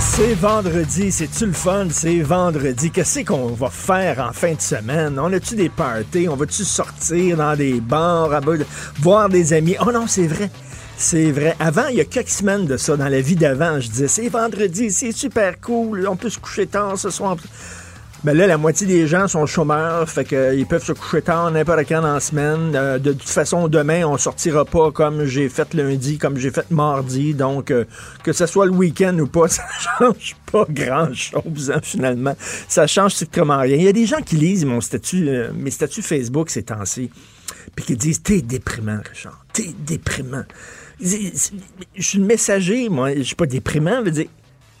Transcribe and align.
C'est 0.00 0.34
vendredi, 0.34 1.12
c'est-tu 1.12 1.46
le 1.46 1.52
fun? 1.52 1.88
C'est 1.90 2.20
vendredi. 2.20 2.90
Qu'est-ce 2.90 3.20
qu'on 3.20 3.48
va 3.48 3.70
faire 3.70 4.18
en 4.18 4.32
fin 4.32 4.54
de 4.54 4.60
semaine? 4.60 5.18
On 5.18 5.32
a-tu 5.32 5.54
des 5.54 5.68
parties? 5.68 6.28
On 6.28 6.36
va-tu 6.36 6.64
sortir 6.64 7.36
dans 7.36 7.56
des 7.56 7.80
bars, 7.80 8.32
à 8.32 8.40
voir 9.00 9.28
des 9.28 9.52
amis? 9.52 9.76
Oh 9.80 9.92
non, 9.92 10.06
c'est 10.06 10.26
vrai. 10.26 10.50
C'est 10.96 11.30
vrai. 11.30 11.54
Avant, 11.60 11.86
il 11.88 11.96
y 11.96 12.00
a 12.00 12.04
quelques 12.04 12.30
semaines 12.30 12.66
de 12.66 12.76
ça, 12.76 12.96
dans 12.96 13.08
la 13.08 13.20
vie 13.20 13.36
d'avant, 13.36 13.78
je 13.80 13.88
disais, 13.88 14.08
c'est 14.08 14.28
vendredi, 14.28 14.90
c'est 14.90 15.12
super 15.12 15.60
cool, 15.60 16.08
on 16.08 16.16
peut 16.16 16.30
se 16.30 16.38
coucher 16.38 16.66
tard 16.66 16.98
ce 16.98 17.10
soir. 17.10 17.36
Mais 18.26 18.34
là, 18.34 18.48
la 18.48 18.58
moitié 18.58 18.88
des 18.88 19.06
gens 19.06 19.28
sont 19.28 19.46
chômeurs, 19.46 20.10
fait 20.10 20.24
qu'ils 20.24 20.66
peuvent 20.66 20.82
se 20.82 20.90
coucher 20.90 21.22
tard 21.22 21.48
n'importe 21.52 21.86
quand 21.86 22.00
dans 22.00 22.14
la 22.14 22.18
semaine. 22.18 22.72
Euh, 22.74 22.98
de 22.98 23.12
toute 23.12 23.28
façon, 23.28 23.68
demain, 23.68 24.04
on 24.04 24.18
sortira 24.18 24.64
pas 24.64 24.90
comme 24.90 25.26
j'ai 25.26 25.48
fait 25.48 25.72
lundi, 25.74 26.18
comme 26.18 26.36
j'ai 26.36 26.50
fait 26.50 26.68
mardi. 26.72 27.34
Donc, 27.34 27.70
euh, 27.70 27.84
que 28.24 28.32
ce 28.32 28.46
soit 28.46 28.66
le 28.66 28.72
week-end 28.72 29.16
ou 29.20 29.28
pas, 29.28 29.46
ça 29.48 29.62
change 29.78 30.34
pas 30.50 30.66
grand-chose, 30.68 31.70
hein, 31.70 31.78
finalement. 31.80 32.34
Ça 32.66 32.88
change 32.88 33.12
strictement 33.12 33.58
rien. 33.58 33.76
Il 33.76 33.84
y 33.84 33.88
a 33.88 33.92
des 33.92 34.06
gens 34.06 34.20
qui 34.20 34.34
lisent 34.34 34.64
mon 34.64 34.80
statut, 34.80 35.28
euh, 35.28 35.52
mes 35.54 35.70
statuts 35.70 36.02
Facebook 36.02 36.50
ces 36.50 36.64
temps-ci, 36.64 37.12
puis 37.76 37.84
qui 37.84 37.96
disent, 37.96 38.24
t'es 38.24 38.42
déprimant, 38.42 38.98
Richard, 39.08 39.46
t'es 39.52 39.72
déprimant. 39.86 40.42
Je 41.00 41.30
suis 42.00 42.18
le 42.18 42.24
messager, 42.24 42.88
moi, 42.88 43.14
je 43.14 43.22
suis 43.22 43.36
pas 43.36 43.46
déprimant, 43.46 44.00
je 44.00 44.04
veux 44.04 44.10
dire... 44.10 44.26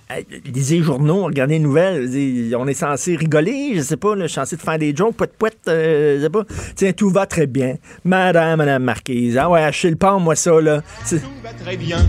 Hey, 0.08 0.24
Lisez 0.54 0.76
les 0.78 0.82
journaux, 0.84 1.24
regardez 1.24 1.54
les 1.54 1.60
nouvelles. 1.60 2.54
On 2.56 2.68
est 2.68 2.74
censé 2.74 3.16
rigoler, 3.16 3.72
je 3.74 3.80
sais 3.80 3.96
pas, 3.96 4.14
là, 4.14 4.22
je 4.26 4.28
suis 4.28 4.34
censé 4.36 4.54
de 4.56 4.60
faire 4.60 4.78
des 4.78 4.94
jokes, 4.94 5.16
poète 5.16 5.32
poète, 5.36 5.58
euh, 5.66 6.18
je 6.18 6.22
sais 6.22 6.30
pas. 6.30 6.44
Tiens, 6.76 6.92
tout 6.92 7.10
va 7.10 7.26
très 7.26 7.48
bien. 7.48 7.74
Madame, 8.04 8.58
Madame 8.58 8.84
Marquise. 8.84 9.36
Ah 9.36 9.50
ouais, 9.50 9.64
achetez 9.64 9.90
le 9.90 9.96
pain, 9.96 10.20
moi 10.20 10.36
ça, 10.36 10.60
là. 10.60 10.80
Tout 11.08 11.16
va 11.42 11.52
très 11.64 11.76
bien, 11.76 12.06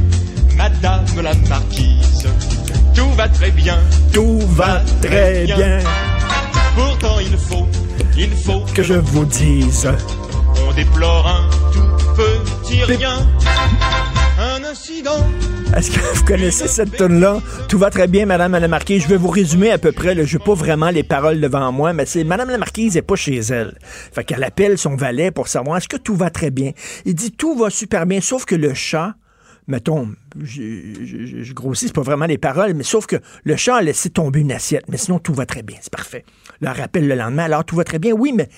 Madame 0.55 1.05
la 1.23 1.33
Marquise. 1.49 2.27
Tout 2.93 3.09
va 3.15 3.29
très 3.29 3.49
bien, 3.51 3.79
Tout 4.13 4.39
va 4.41 4.83
très 5.01 5.45
bien, 5.45 5.79
Pourtant 6.75 7.19
il 7.19 7.35
faut, 7.35 7.67
il 8.15 8.29
faut 8.29 8.63
que 8.75 8.83
je 8.83 8.93
vous 8.93 9.25
dise. 9.25 9.89
On 10.67 10.73
déplore 10.73 11.27
un 11.27 11.49
tout 11.73 12.15
petit 12.15 12.83
rien. 12.83 13.25
Un 14.39 14.63
incident. 14.63 15.25
Est-ce 15.75 15.91
que 15.91 15.99
vous 15.99 16.23
connaissez 16.25 16.67
cette 16.67 16.95
tune-là? 16.95 17.41
Tout 17.67 17.77
va 17.79 17.89
très 17.89 18.07
bien, 18.07 18.25
Madame 18.25 18.51
la 18.53 18.67
Marquise. 18.67 19.03
Je 19.03 19.07
vais 19.07 19.17
vous 19.17 19.29
résumer 19.29 19.71
à 19.71 19.77
peu 19.77 19.91
près. 19.91 20.15
Je 20.25 20.37
n'ai 20.37 20.43
pas 20.43 20.53
vraiment 20.53 20.89
les 20.91 21.03
paroles 21.03 21.41
devant 21.41 21.71
moi, 21.71 21.91
mais 21.93 22.05
c'est 22.05 22.23
Madame 22.23 22.49
la 22.49 22.57
Marquise 22.57 22.95
n'est 22.95 23.01
pas 23.01 23.15
chez 23.15 23.37
elle. 23.37 23.77
Fait 23.81 24.23
qu'elle 24.23 24.43
appelle 24.43 24.77
son 24.77 24.95
valet 24.95 25.31
pour 25.31 25.47
savoir 25.47 25.77
est-ce 25.77 25.87
que 25.87 25.97
tout 25.97 26.15
va 26.15 26.29
très 26.29 26.51
bien? 26.51 26.71
Il 27.05 27.15
dit 27.15 27.31
tout 27.31 27.55
va 27.57 27.69
super 27.69 28.05
bien, 28.05 28.21
sauf 28.21 28.45
que 28.45 28.55
le 28.55 28.73
chat, 28.75 29.15
mettons, 29.67 30.09
je, 30.39 30.61
je- 31.03 31.43
je- 31.43 31.53
grossis, 31.53 31.91
pas 31.91 32.01
vraiment 32.03 32.27
les 32.27 32.37
paroles, 32.37 32.73
mais 32.75 32.83
sauf 32.83 33.07
que 33.07 33.15
le 33.43 33.55
chat 33.55 33.77
a 33.77 33.81
laissé 33.81 34.09
tomber 34.11 34.41
une 34.41 34.51
assiette, 34.51 34.85
mais 34.87 34.97
sinon 34.97 35.17
tout 35.19 35.33
va 35.33 35.45
très 35.47 35.63
bien, 35.63 35.77
c'est 35.81 35.91
parfait. 35.91 36.23
Là, 36.61 36.73
elle 36.75 36.81
rappelle 36.81 37.07
le 37.07 37.15
lendemain, 37.15 37.43
alors 37.45 37.65
tout 37.65 37.75
va 37.75 37.83
très 37.83 37.99
bien, 37.99 38.13
oui, 38.13 38.33
mais 38.35 38.49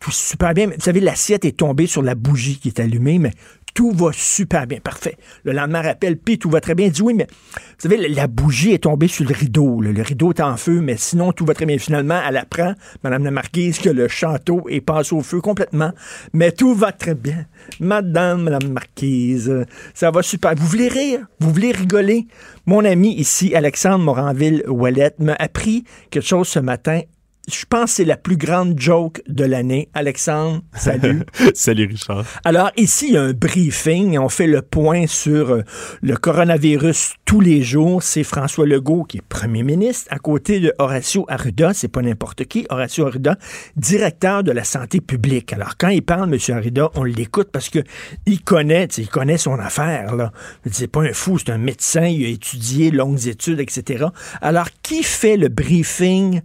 tout 0.00 0.10
super 0.12 0.52
bien. 0.54 0.66
Vous 0.68 0.74
savez, 0.80 1.00
l'assiette 1.00 1.44
est 1.46 1.56
tombée 1.56 1.86
sur 1.86 2.02
la 2.02 2.14
bougie 2.14 2.58
qui 2.58 2.68
est 2.68 2.78
allumée, 2.78 3.18
mais 3.18 3.32
tout 3.74 3.92
va 3.92 4.10
super 4.12 4.66
bien. 4.66 4.80
Parfait. 4.80 5.16
Le 5.44 5.52
lendemain 5.52 5.82
rappelle, 5.82 6.16
puis 6.16 6.38
tout 6.38 6.50
va 6.50 6.60
très 6.60 6.74
bien. 6.74 6.86
Il 6.86 6.92
dit 6.92 7.02
oui, 7.02 7.14
mais 7.14 7.26
vous 7.28 7.88
savez, 7.88 8.08
la, 8.08 8.26
bougie 8.26 8.72
est 8.72 8.84
tombée 8.84 9.08
sur 9.08 9.24
le 9.24 9.34
rideau. 9.34 9.80
Le 9.80 10.02
rideau 10.02 10.32
est 10.32 10.40
en 10.40 10.56
feu, 10.56 10.80
mais 10.80 10.96
sinon, 10.96 11.32
tout 11.32 11.44
va 11.44 11.54
très 11.54 11.66
bien. 11.66 11.78
Finalement, 11.78 12.20
elle 12.26 12.36
apprend, 12.36 12.74
Madame 13.04 13.24
la 13.24 13.30
Marquise, 13.30 13.78
que 13.78 13.90
le 13.90 14.08
château 14.08 14.64
est 14.68 14.80
passé 14.80 15.14
au 15.14 15.22
feu 15.22 15.40
complètement. 15.40 15.92
Mais 16.32 16.52
tout 16.52 16.74
va 16.74 16.92
très 16.92 17.14
bien. 17.14 17.46
Madame 17.80 18.48
la 18.48 18.58
Marquise, 18.58 19.66
ça 19.94 20.10
va 20.10 20.22
super. 20.22 20.54
Vous 20.56 20.66
voulez 20.66 20.88
rire? 20.88 21.26
Vous 21.40 21.52
voulez 21.52 21.72
rigoler? 21.72 22.26
Mon 22.66 22.84
ami 22.84 23.14
ici, 23.14 23.54
Alexandre 23.54 24.04
Moranville-Ouellette, 24.04 25.20
m'a 25.20 25.34
appris 25.38 25.84
quelque 26.10 26.26
chose 26.26 26.48
ce 26.48 26.58
matin 26.58 27.00
je 27.48 27.64
pense 27.68 27.84
que 27.84 27.90
c'est 27.96 28.04
la 28.04 28.16
plus 28.16 28.36
grande 28.36 28.78
joke 28.78 29.22
de 29.26 29.44
l'année. 29.44 29.88
Alexandre, 29.94 30.60
salut. 30.74 31.22
Salut 31.54 31.86
Richard. 31.86 32.24
Alors 32.44 32.70
ici, 32.76 33.06
il 33.08 33.14
y 33.14 33.16
a 33.16 33.22
un 33.22 33.32
briefing 33.32 34.14
et 34.14 34.18
on 34.18 34.28
fait 34.28 34.46
le 34.46 34.62
point 34.62 35.06
sur 35.06 35.50
euh, 35.50 35.62
le 36.02 36.16
coronavirus 36.16 37.14
tous 37.24 37.40
les 37.40 37.62
jours. 37.62 38.02
C'est 38.02 38.22
François 38.22 38.66
Legault 38.66 39.04
qui 39.04 39.18
est 39.18 39.22
premier 39.22 39.62
ministre 39.62 40.06
à 40.10 40.18
côté 40.18 40.60
de 40.60 40.72
Horacio 40.78 41.24
Arruda, 41.28 41.72
c'est 41.72 41.88
pas 41.88 42.02
n'importe 42.02 42.44
qui, 42.44 42.66
Horacio 42.68 43.06
Arruda, 43.06 43.38
directeur 43.76 44.42
de 44.42 44.52
la 44.52 44.64
santé 44.64 45.00
publique. 45.00 45.52
Alors 45.52 45.76
quand 45.78 45.88
il 45.88 46.02
parle, 46.02 46.32
M. 46.32 46.56
Arruda, 46.56 46.90
on 46.94 47.04
l'écoute 47.04 47.48
parce 47.50 47.70
que 47.70 47.80
il 48.26 48.42
connaît, 48.42 48.88
il 48.98 49.08
connaît 49.08 49.38
son 49.38 49.58
affaire. 49.58 50.14
Là. 50.14 50.32
C'est 50.70 50.88
pas 50.88 51.02
un 51.02 51.12
fou, 51.12 51.38
c'est 51.38 51.50
un 51.50 51.58
médecin, 51.58 52.04
il 52.04 52.26
a 52.26 52.28
étudié 52.28 52.90
longues 52.90 53.26
études, 53.26 53.60
etc. 53.60 54.06
Alors 54.42 54.68
qui 54.82 55.02
fait 55.02 55.36
le 55.36 55.48
briefing 55.48 56.42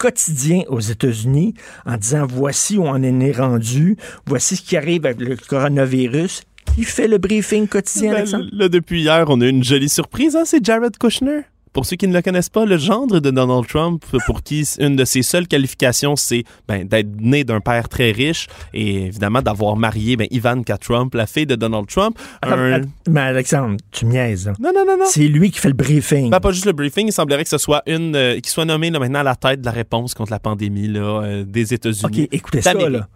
quotidien 0.00 0.62
aux 0.68 0.80
États-Unis 0.80 1.52
en 1.84 1.96
disant 1.98 2.26
voici 2.26 2.78
où 2.78 2.84
on 2.84 2.90
en 2.94 3.20
est 3.20 3.32
rendu, 3.36 3.96
voici 4.26 4.56
ce 4.56 4.62
qui 4.62 4.76
arrive 4.76 5.04
avec 5.04 5.20
le 5.20 5.36
coronavirus. 5.36 6.42
Qui 6.74 6.84
fait 6.84 7.08
le 7.08 7.18
briefing 7.18 7.66
quotidien, 7.68 8.10
Ben, 8.12 8.16
Alexandre? 8.18 8.46
là, 8.52 8.68
depuis 8.68 9.02
hier, 9.02 9.24
on 9.28 9.40
a 9.40 9.44
eu 9.46 9.50
une 9.50 9.64
jolie 9.64 9.88
surprise. 9.88 10.36
Hein? 10.36 10.44
C'est 10.46 10.64
Jared 10.64 10.96
Kushner. 10.98 11.40
Pour 11.72 11.86
ceux 11.86 11.96
qui 11.96 12.08
ne 12.08 12.12
le 12.12 12.20
connaissent 12.20 12.48
pas, 12.48 12.64
le 12.64 12.76
gendre 12.78 13.20
de 13.20 13.30
Donald 13.30 13.64
Trump, 13.66 14.04
pour 14.26 14.42
qui 14.42 14.64
une 14.80 14.96
de 14.96 15.04
ses 15.04 15.22
seules 15.22 15.46
qualifications, 15.46 16.16
c'est 16.16 16.42
ben, 16.66 16.84
d'être 16.86 17.08
né 17.20 17.44
d'un 17.44 17.60
père 17.60 17.88
très 17.88 18.10
riche 18.10 18.48
et 18.74 19.04
évidemment 19.06 19.40
d'avoir 19.40 19.76
marié 19.76 20.16
ben, 20.16 20.26
Ivanka 20.32 20.76
Trump, 20.78 21.14
la 21.14 21.26
fille 21.26 21.46
de 21.46 21.54
Donald 21.54 21.86
Trump. 21.86 22.18
Attends, 22.42 22.54
Un- 22.58 22.72
attends, 22.72 22.88
mais 23.08 23.20
Alexandre, 23.20 23.76
tu 23.92 24.06
niaises. 24.06 24.46
là. 24.46 24.52
Non, 24.58 24.72
non, 24.74 24.84
non, 24.84 24.96
non. 24.98 25.04
C'est 25.06 25.28
lui 25.28 25.50
qui 25.52 25.60
fait 25.60 25.68
le 25.68 25.74
briefing. 25.74 26.30
Ben, 26.30 26.40
pas 26.40 26.50
juste 26.50 26.66
le 26.66 26.72
briefing, 26.72 27.06
il 27.06 27.12
semblerait 27.12 27.44
que 27.44 27.50
ce 27.50 27.58
soit 27.58 27.82
une 27.86 28.16
euh, 28.16 28.40
qui 28.40 28.50
soit 28.50 28.64
nommée 28.64 28.90
là, 28.90 28.98
maintenant 28.98 29.20
à 29.20 29.24
la 29.24 29.36
tête 29.36 29.60
de 29.60 29.66
la 29.66 29.72
réponse 29.72 30.14
contre 30.14 30.32
la 30.32 30.40
pandémie 30.40 30.88
là, 30.88 31.22
euh, 31.22 31.44
des 31.44 31.72
États-Unis. 31.72 32.22
OK, 32.24 32.28
écoutez 32.32 32.62
ça, 32.62 32.74
là. 32.74 33.06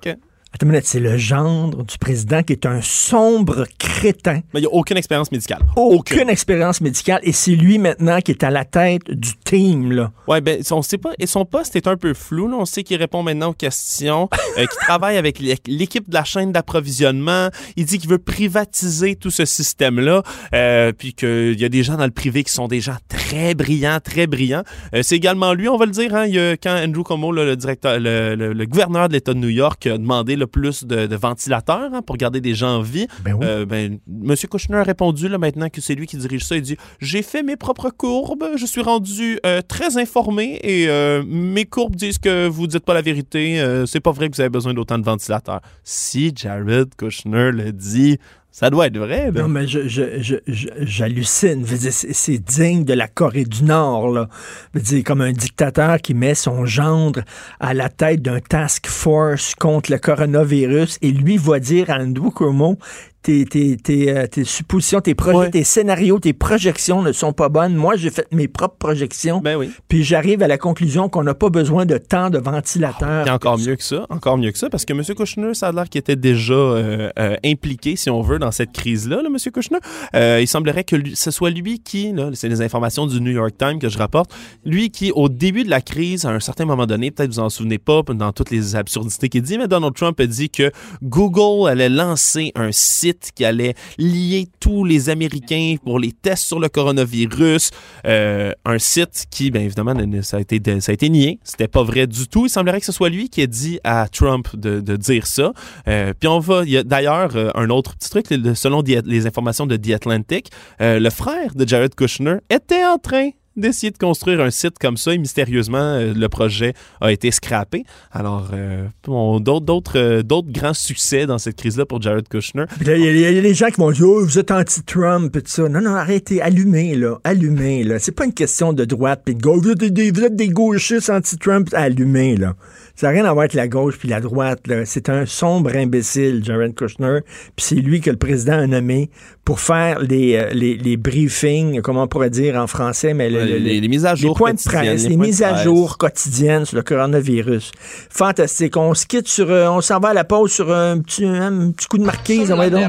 Attends 0.55 0.67
une 0.67 0.73
minute, 0.73 0.87
c'est 0.87 1.01
le 1.01 1.17
gendre 1.17 1.83
du 1.85 1.99
président 1.99 2.43
qui 2.45 2.53
est 2.53 2.65
un 2.65 2.81
sombre 2.81 3.67
crétin. 3.79 4.41
Mais 4.55 4.61
il 4.61 4.63
n'y 4.63 4.67
a 4.67 4.71
aucune 4.73 4.97
expérience 4.97 5.33
médicale. 5.33 5.59
Aucune 5.75 6.29
expérience 6.31 6.81
médicale. 6.81 7.19
Et 7.25 7.33
c'est 7.33 7.56
lui 7.56 7.79
maintenant 7.79 8.21
qui 8.21 8.31
est 8.31 8.45
à 8.45 8.51
la 8.51 8.65
tête 8.65 9.11
du 9.11 9.31
team, 9.45 9.91
là. 9.91 10.12
Ouais, 10.29 10.41
ben, 10.41 10.61
on 10.71 10.81
sait 10.83 10.97
pas. 10.99 11.11
Et 11.19 11.27
son 11.27 11.45
poste 11.45 11.75
est 11.75 11.89
un 11.89 11.97
peu 11.97 12.15
flou. 12.15 12.47
Là. 12.49 12.56
On 12.59 12.65
sait 12.67 12.85
qu'il 12.85 12.97
répond 12.99 13.23
maintenant 13.25 13.49
aux 13.49 13.53
questions, 13.55 14.29
euh, 14.56 14.61
qu'il 14.67 14.79
travaille 14.81 15.17
avec 15.17 15.41
l'é- 15.41 15.59
l'équipe 15.67 16.09
de 16.09 16.15
la 16.15 16.23
chaîne 16.25 16.53
d'approvisionnement. 16.53 17.49
Il 17.77 17.85
dit 17.87 17.99
qu'il 17.99 18.09
veut 18.11 18.19
privatiser 18.19 19.17
tout 19.17 19.31
ce 19.31 19.45
système-là, 19.45 20.23
euh, 20.55 20.93
puis 20.97 21.15
qu'il 21.15 21.59
y 21.61 21.65
a 21.65 21.69
des 21.69 21.83
gens 21.83 21.97
dans 21.97 22.05
le 22.05 22.11
privé 22.12 22.45
qui 22.45 22.53
sont 22.53 22.69
des 22.69 22.81
gens 22.81 22.97
très 23.09 23.55
brillants, 23.55 23.99
très 24.03 24.27
brillants. 24.29 24.62
Euh, 24.95 25.03
c'est 25.03 25.17
également 25.17 25.53
lui, 25.53 25.69
on 25.69 25.77
va 25.77 25.87
le 25.87 25.91
dire, 25.93 26.15
hein, 26.15 26.27
il 26.27 26.35
y 26.35 26.39
a, 26.39 26.57
quand 26.57 26.77
Andrew 26.77 27.03
Cuomo, 27.03 27.33
là, 27.33 27.45
le 27.45 27.57
directeur, 27.57 27.99
le, 27.99 28.37
le- 28.37 28.53
le 28.53 28.67
gouverneur 28.67 29.09
de 29.09 29.15
l'État 29.15 29.35
de 29.35 29.39
New 29.41 29.49
York, 29.49 29.85
a 29.87 29.99
demandé 29.99 30.37
le 30.44 30.46
plus 30.46 30.85
de, 30.85 31.06
de 31.06 31.17
ventilateurs 31.17 31.91
hein, 31.93 32.02
pour 32.02 32.17
garder 32.17 32.41
des 32.41 32.55
gens 32.55 32.76
en 32.76 32.82
vie. 32.82 33.06
Ben 33.25 33.32
oui. 33.35 33.46
Euh, 33.46 33.64
ben, 33.67 33.99
Monsieur 34.06 34.49
Kushner 34.49 34.76
a 34.76 34.82
répondu 34.82 35.29
là, 35.29 35.38
maintenant 35.38 35.69
que 35.69 35.81
c'est 35.81 35.94
lui 35.94 36.06
qui 36.06 36.17
dirige 36.17 36.44
ça. 36.44 36.56
Il 36.56 36.62
dit 36.62 36.76
J'ai 37.00 37.23
fait 37.23 37.43
mes 37.43 37.56
propres 37.56 37.91
courbes, 37.91 38.44
je 38.56 38.67
suis 38.67 38.82
rendu 38.82 39.38
euh, 39.46 39.61
très 39.67 39.96
informé 39.99 40.61
et 40.62 40.88
euh, 40.88 41.23
mes 41.26 41.64
courbes 41.64 41.96
disent 41.96 42.19
que 42.19 42.46
vous 42.46 42.67
dites 42.67 42.85
pas 42.85 42.94
la 42.94 43.02
vérité. 43.02 43.62
c'est 43.87 44.00
pas 44.00 44.12
vrai 44.12 44.29
que 44.29 44.37
vous 44.37 44.41
avez 44.41 44.50
besoin 44.50 44.75
d'autant 44.75 44.99
de 44.99 45.05
ventilateurs. 45.05 45.61
Si 45.82 46.32
Jared 46.35 46.94
Kushner 46.97 47.50
le 47.52 47.73
dit, 47.73 48.19
Ça 48.50 48.70
doit 48.70 48.87
être 48.87 48.99
vrai. 48.99 49.32
Là. 49.32 49.43
Non, 49.43 49.49
mais 49.49 49.67
je, 49.67 49.88
je, 49.88 50.20
je, 50.23 50.37
je- 50.47 50.69
j'hallucine. 50.79 51.67
Je 51.67 51.75
C'est 51.90 52.12
c'est 52.12 52.38
digne 52.38 52.85
de 52.85 52.94
la 52.94 53.08
Corée 53.08 53.44
du 53.44 53.64
Nord. 53.64 54.12
Là. 54.12 54.29
Je 54.73 54.79
veux 54.79 54.85
dire, 54.85 55.02
comme 55.05 55.20
un 55.23 55.32
dictateur 55.32 55.54
qui 56.03 56.15
met 56.15 56.35
son 56.35 56.67
gendre 56.67 57.23
à 57.61 57.75
la 57.75 57.89
tête 57.89 58.23
d'un 58.23 58.41
task 58.41 58.87
force 58.87 59.55
contre 59.55 59.91
le 59.93 59.99
coronavirus 59.99 60.99
et 61.03 61.11
lui 61.11 61.37
va 61.37 61.61
dire 61.61 61.91
à 61.91 61.99
Andrew 61.99 62.31
Cuomo 62.31 62.77
tes, 63.23 63.47
tes, 63.47 63.79
tes, 63.79 64.15
euh, 64.15 64.27
tes 64.27 64.45
suppositions, 64.45 65.01
tes 65.01 65.15
projets, 65.15 65.39
Ouais. 65.39 65.51
tes 65.51 65.65
scénarios, 65.65 66.19
tes 66.19 66.35
projections 66.35 67.01
ne 67.01 67.11
sont 67.11 67.33
pas 67.33 67.49
bonnes. 67.49 67.75
Moi, 67.75 67.97
j'ai 67.97 68.11
fait 68.11 68.27
mes 68.33 68.49
propres 68.49 68.77
projections. 68.77 69.41
Ben 69.41 69.56
oui. 69.56 69.71
Puis 69.89 70.05
j'arrive 70.05 70.43
à 70.43 70.47
la 70.47 70.59
conclusion 70.59 71.09
qu'on 71.09 71.23
n'a 71.23 71.33
pas 71.33 71.49
besoin 71.49 71.87
de 71.87 71.97
tant 71.97 72.29
de 72.29 72.37
ventilateurs. 72.37 73.27
Et 73.27 73.31
encore 73.31 73.57
mieux 73.57 73.77
que 73.77 73.83
ça, 73.83 74.05
encore 74.11 74.37
mieux 74.37 74.53
que 74.53 74.59
ça, 74.59 74.69
parce 74.69 74.85
que 74.85 74.93
M. 74.93 75.03
Kushner, 75.17 75.55
ça 75.55 75.69
a 75.69 75.73
l'air 75.73 75.89
qu'il 75.89 76.00
était 76.00 76.17
déjà 76.17 76.53
euh, 76.53 77.09
euh, 77.19 77.37
impliqué, 77.43 77.97
si 77.97 78.11
on 78.11 78.21
veut, 78.21 78.39
dans 78.39 78.50
cette 78.53 78.73
crise-là, 78.73 79.23
là, 79.23 79.29
M. 79.31 79.39
Kushner. 79.50 79.79
Euh, 80.15 80.41
il 80.43 80.47
semblerait 80.47 80.85
que 80.85 80.97
lui- 80.97 81.17
ce 81.17 81.31
soit 81.31 81.49
lui 81.49 81.79
qui, 81.79 82.12
c'est 82.35 82.50
les 82.50 82.61
informations 82.61 83.07
du 83.07 83.23
New 83.23 83.33
York 83.33 83.53
Times 83.59 83.79
que 83.79 83.89
je 83.89 83.97
rapporte, 83.97 84.35
lui 84.67 84.91
qui, 84.91 85.12
au 85.12 85.31
début 85.31 85.44
de 85.52 85.70
la 85.70 85.81
crise, 85.81 86.25
à 86.25 86.31
un 86.31 86.41
certain 86.41 86.64
moment 86.64 86.87
donné, 86.87 87.11
peut-être 87.11 87.31
vous 87.31 87.38
en 87.38 87.50
souvenez 87.50 87.79
pas, 87.79 88.02
dans 88.02 88.32
toutes 88.32 88.50
les 88.50 88.76
absurdités 88.76 89.29
qu'il 89.29 89.43
dit, 89.43 89.58
mais 89.58 89.69
Donald 89.69 89.94
Trump 89.94 90.19
a 90.20 90.26
dit 90.26 90.49
que 90.49 90.70
Google 91.02 91.69
allait 91.69 91.88
lancer 91.88 92.52
un 92.55 92.73
site 92.73 93.31
qui 93.35 93.44
allait 93.44 93.75
lier 93.99 94.49
tous 94.61 94.85
les 94.85 95.11
Américains 95.11 95.76
pour 95.85 95.99
les 95.99 96.12
tests 96.12 96.44
sur 96.44 96.58
le 96.58 96.69
coronavirus, 96.69 97.70
euh, 98.06 98.52
un 98.64 98.79
site 98.79 99.26
qui, 99.31 99.50
bien 99.50 99.62
évidemment, 99.62 99.94
ça 100.23 100.38
a 100.38 100.41
été, 100.41 100.81
ça 100.81 100.93
a 100.93 100.94
été 100.94 101.08
nié. 101.08 101.38
C'était 101.44 101.69
pas 101.69 101.82
vrai 101.82 102.06
du 102.06 102.26
tout. 102.26 102.47
Il 102.47 102.50
semblerait 102.50 102.81
que 102.81 102.87
ce 102.87 102.93
soit 102.93 103.08
lui 103.08 103.29
qui 103.29 103.40
ait 103.40 103.47
dit 103.47 103.79
à 103.85 104.08
Trump 104.08 104.49
de, 104.56 104.97
dire 104.97 105.26
ça. 105.26 105.52
Euh, 105.88 106.12
puis 106.19 106.29
on 106.29 106.38
va, 106.38 106.62
il 106.64 106.70
y 106.70 106.79
a 106.79 106.82
d'ailleurs 106.82 107.37
euh, 107.37 107.50
un 107.55 107.69
autre 107.70 107.97
petit 107.97 108.08
truc, 108.08 108.26
selon 108.55 108.82
les 108.82 109.26
informations 109.26 109.67
de 109.67 109.76
The 109.76 109.90
Atlantic, 109.90 110.50
le 110.81 111.11
frère 111.11 111.55
de 111.55 111.67
Jared 111.67 111.94
Kushner 111.94 112.37
était 112.50 112.85
en 112.85 112.99
train 112.99 113.31
d'essayer 113.56 113.91
de 113.91 113.99
construire 113.99 114.41
un 114.41 114.51
site 114.51 114.79
comme 114.81 114.97
ça 114.97 115.15
et 115.15 115.19
mystérieusement 115.19 115.79
euh, 115.79 116.12
le 116.15 116.29
projet 116.29 116.75
a 117.01 117.12
été 117.12 117.31
scrappé. 117.31 117.85
Alors 118.12 118.51
euh, 118.53 118.87
euh, 119.09 119.39
d'autres 119.41 120.51
grands 120.51 120.75
succès 120.75 121.27
dans 121.27 121.39
cette 121.39 121.56
crise 121.56 121.77
là 121.77 121.87
pour 121.87 122.01
Jared 122.03 122.29
Kushner. 122.29 122.65
Il 122.81 122.87
y, 122.89 123.27
a- 123.27 123.43
des 123.43 123.55
gens 123.55 123.69
qui 123.69 123.81
vont 123.81 123.91
dire 123.91 124.06
oh, 124.09 124.25
vous 124.25 124.39
êtes 124.39 124.51
anti-Trump 124.51 125.35
et 125.37 125.43
tout 125.43 125.51
ça. 125.51 125.69
Non, 125.69 125.81
non, 125.81 125.95
arrêtez, 125.95 126.41
allumez, 126.41 126.95
là. 126.97 127.19
Allumez, 127.25 127.85
là. 127.85 127.99
C'est 127.99 128.12
pas 128.12 128.25
une 128.25 128.35
question 128.35 128.73
de 128.73 128.85
droite 128.85 129.23
puis 129.25 129.35
de 129.35 129.43
gauche. 129.43 129.62
Vous 129.62 129.71
êtes 129.71 129.79
des, 129.93 130.11
vous 130.11 130.29
des 130.31 130.49
gauchistes 130.49 131.11
anti-Trump. 131.11 131.69
Allumez, 131.73 132.37
là. 132.37 132.55
Ça 132.96 133.08
n'a 133.08 133.12
rien 133.12 133.25
à 133.25 133.32
voir 133.32 133.41
avec 133.41 133.55
la 133.55 133.67
gauche 133.67 133.99
puis 133.99 134.08
la 134.08 134.20
droite, 134.20 134.67
là. 134.67 134.85
C'est 134.85 135.08
un 135.08 135.26
sombre 135.26 135.75
imbécile, 135.75 136.43
Jared 136.44 136.75
Kushner. 136.75 137.20
Puis 137.56 137.67
c'est 137.67 137.75
lui 137.75 138.00
que 138.00 138.11
le 138.11 138.17
président 138.17 138.52
a 138.58 138.67
nommé 138.67 139.11
pour 139.44 139.58
faire 139.61 139.99
les, 140.00 140.37
euh, 140.37 140.50
les, 140.52 140.76
les 140.76 140.96
briefings, 140.96 141.81
comment 141.82 142.05
on 142.05 142.06
pourrait 142.08 142.31
dire 142.31 142.56
en 142.56 142.67
français, 142.67 143.12
mais 143.12 143.29
le- 143.31 143.44
le- 143.44 143.56
les, 143.58 143.81
les 143.81 143.88
mises 143.88 144.06
à 144.06 144.14
les 144.14 144.20
jour 144.20 144.37
points 144.37 144.52
de 144.52 144.56
quotidiennes, 144.58 144.85
presse, 144.87 145.08
les 145.08 145.17
mises 145.17 145.43
à 145.43 145.49
jour 145.64 145.99
quotidiennes 145.99 146.64
sur 146.64 146.76
le 146.76 146.82
coronavirus. 146.82 147.73
Fantastique. 148.11 148.76
On 148.76 148.94
se 148.94 149.06
quitte 149.06 149.29
sur, 149.29 149.50
euh, 149.50 149.67
on 149.69 149.81
s'en 149.81 149.99
va 149.99 150.11
à 150.11 150.14
la 150.14 150.25
pause 150.25 150.52
sur 150.52 150.73
un 150.73 150.99
petit, 151.00 151.25
un 151.26 151.73
petit 151.73 151.87
coup 151.88 151.99
de 151.99 152.05
marquise. 152.05 152.50
on 152.52 152.56
va 152.56 152.70
donc. 152.70 152.81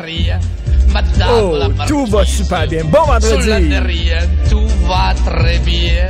Oh, 1.42 1.58
tout 1.88 2.06
va 2.06 2.24
super 2.26 2.68
bien. 2.68 2.84
Bon 2.86 3.00
vendredi. 3.08 3.50
tout 4.50 4.68
va 4.88 5.14
très 5.26 5.60
bien. 5.60 6.10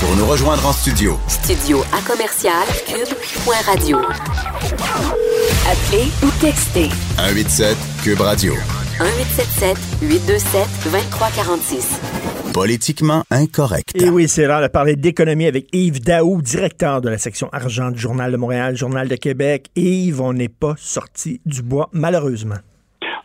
Pour 0.00 0.14
nous 0.14 0.30
rejoindre 0.30 0.64
en 0.64 0.70
studio, 0.70 1.18
Studio 1.26 1.82
à 1.90 1.98
commercial 2.06 2.62
cube.radio. 2.86 3.98
Appelez 5.66 6.06
ou 6.22 6.30
textez 6.38 6.86
187 7.18 7.74
Cube 8.04 8.20
Radio. 8.20 8.52
1877 9.02 9.74
827 10.00 10.92
2346. 10.94 12.54
Politiquement 12.54 13.22
incorrect. 13.32 14.00
Et 14.00 14.08
oui, 14.08 14.28
c'est 14.28 14.46
l'heure 14.46 14.62
de 14.62 14.68
parler 14.68 14.94
d'économie 14.94 15.46
avec 15.46 15.66
Yves 15.72 16.00
Daou, 16.00 16.42
directeur 16.42 17.00
de 17.00 17.08
la 17.08 17.18
section 17.18 17.48
argent 17.50 17.90
du 17.90 17.98
Journal 17.98 18.30
de 18.30 18.36
Montréal, 18.36 18.76
Journal 18.76 19.08
de 19.08 19.16
Québec. 19.16 19.66
Yves, 19.74 20.20
on 20.20 20.32
n'est 20.32 20.48
pas 20.48 20.74
sorti 20.76 21.40
du 21.44 21.62
bois, 21.62 21.88
malheureusement. 21.92 22.62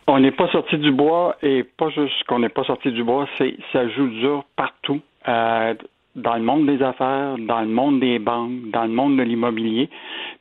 On 0.08 0.18
n'est 0.18 0.32
pas 0.32 0.48
sorti 0.50 0.76
du 0.78 0.90
bois 0.90 1.36
et 1.40 1.62
pas 1.62 1.90
juste 1.90 2.24
qu'on 2.28 2.40
n'est 2.40 2.48
pas 2.48 2.64
sorti 2.64 2.90
du 2.90 3.04
bois, 3.04 3.28
c'est 3.38 3.56
ça 3.72 3.88
joue 3.90 4.08
dur 4.08 4.44
partout. 4.56 5.00
Euh, 5.28 5.74
dans 6.14 6.34
le 6.36 6.42
monde 6.42 6.66
des 6.66 6.82
affaires, 6.82 7.36
dans 7.38 7.60
le 7.60 7.68
monde 7.68 8.00
des 8.00 8.18
banques, 8.18 8.70
dans 8.70 8.84
le 8.84 8.90
monde 8.92 9.16
de 9.16 9.22
l'immobilier. 9.22 9.88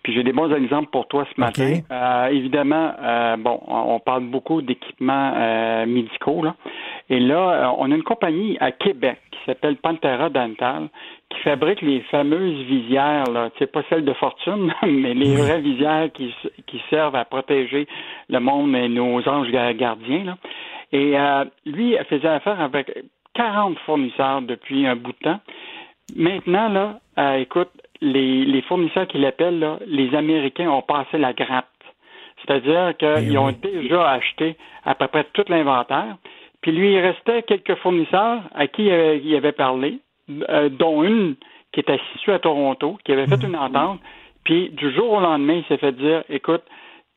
Puis 0.03 0.13
j'ai 0.13 0.23
des 0.23 0.33
bons 0.33 0.53
exemples 0.53 0.89
pour 0.91 1.07
toi 1.07 1.25
ce 1.33 1.39
matin. 1.39 1.79
Euh, 1.91 2.27
évidemment, 2.27 2.91
euh, 3.01 3.37
bon, 3.37 3.59
on 3.67 3.99
parle 3.99 4.25
beaucoup 4.25 4.61
d'équipements 4.61 5.33
euh, 5.35 5.85
médicaux. 5.85 6.43
Là. 6.43 6.55
Et 7.09 7.19
là, 7.19 7.73
on 7.77 7.91
a 7.91 7.95
une 7.95 8.03
compagnie 8.03 8.57
à 8.59 8.71
Québec 8.71 9.17
qui 9.31 9.39
s'appelle 9.45 9.77
Pantera 9.77 10.29
Dental 10.29 10.89
qui 11.29 11.39
fabrique 11.39 11.81
les 11.81 12.01
fameuses 12.11 12.61
visières, 12.65 13.23
là, 13.31 13.49
c'est 13.57 13.71
pas 13.71 13.81
celles 13.89 14.05
de 14.05 14.13
fortune, 14.13 14.71
mais 14.83 15.15
les 15.15 15.35
vraies 15.35 15.61
visières 15.61 16.11
qui, 16.13 16.31
qui 16.67 16.79
servent 16.91 17.15
à 17.15 17.25
protéger 17.25 17.87
le 18.29 18.39
monde 18.39 18.75
et 18.75 18.87
nos 18.87 19.27
anges 19.27 19.49
ga- 19.49 19.73
gardiens. 19.73 20.23
Là. 20.25 20.37
Et 20.91 21.15
lui 21.65 21.97
faisait 22.07 22.27
affaire 22.27 22.61
avec 22.61 22.91
40 23.33 23.79
fournisseurs 23.79 24.41
depuis 24.43 24.85
un 24.85 24.95
bout 24.95 25.11
de 25.11 25.17
temps. 25.23 25.39
Maintenant, 26.15 26.69
là, 26.69 26.99
euh, 27.17 27.37
écoute, 27.37 27.69
les, 28.01 28.45
les 28.45 28.61
fournisseurs 28.63 29.07
qui 29.07 29.17
l'appellent, 29.17 29.59
là, 29.59 29.79
les 29.87 30.13
Américains 30.15 30.69
ont 30.69 30.81
passé 30.81 31.17
la 31.17 31.33
gratte. 31.33 31.67
C'est-à-dire 32.45 32.95
qu'ils 32.97 33.37
ont 33.37 33.51
déjà 33.61 34.11
acheté 34.11 34.55
à 34.83 34.95
peu 34.95 35.07
près 35.07 35.25
tout 35.33 35.45
l'inventaire. 35.47 36.17
Puis 36.61 36.71
lui, 36.71 36.93
il 36.93 36.99
restait 36.99 37.43
quelques 37.43 37.75
fournisseurs 37.75 38.41
à 38.53 38.67
qui 38.67 38.83
il 38.85 38.91
avait, 38.91 39.19
il 39.19 39.35
avait 39.35 39.51
parlé, 39.53 39.99
euh, 40.49 40.69
dont 40.69 41.03
une 41.03 41.35
qui 41.71 41.79
était 41.79 41.99
située 42.13 42.33
à 42.33 42.39
Toronto, 42.39 42.97
qui 43.03 43.11
avait 43.13 43.27
fait 43.27 43.41
une 43.47 43.55
entente. 43.55 43.99
Puis 44.43 44.69
du 44.69 44.91
jour 44.93 45.13
au 45.13 45.19
lendemain, 45.21 45.55
il 45.55 45.65
s'est 45.65 45.77
fait 45.77 45.93
dire, 45.93 46.23
écoute, 46.29 46.63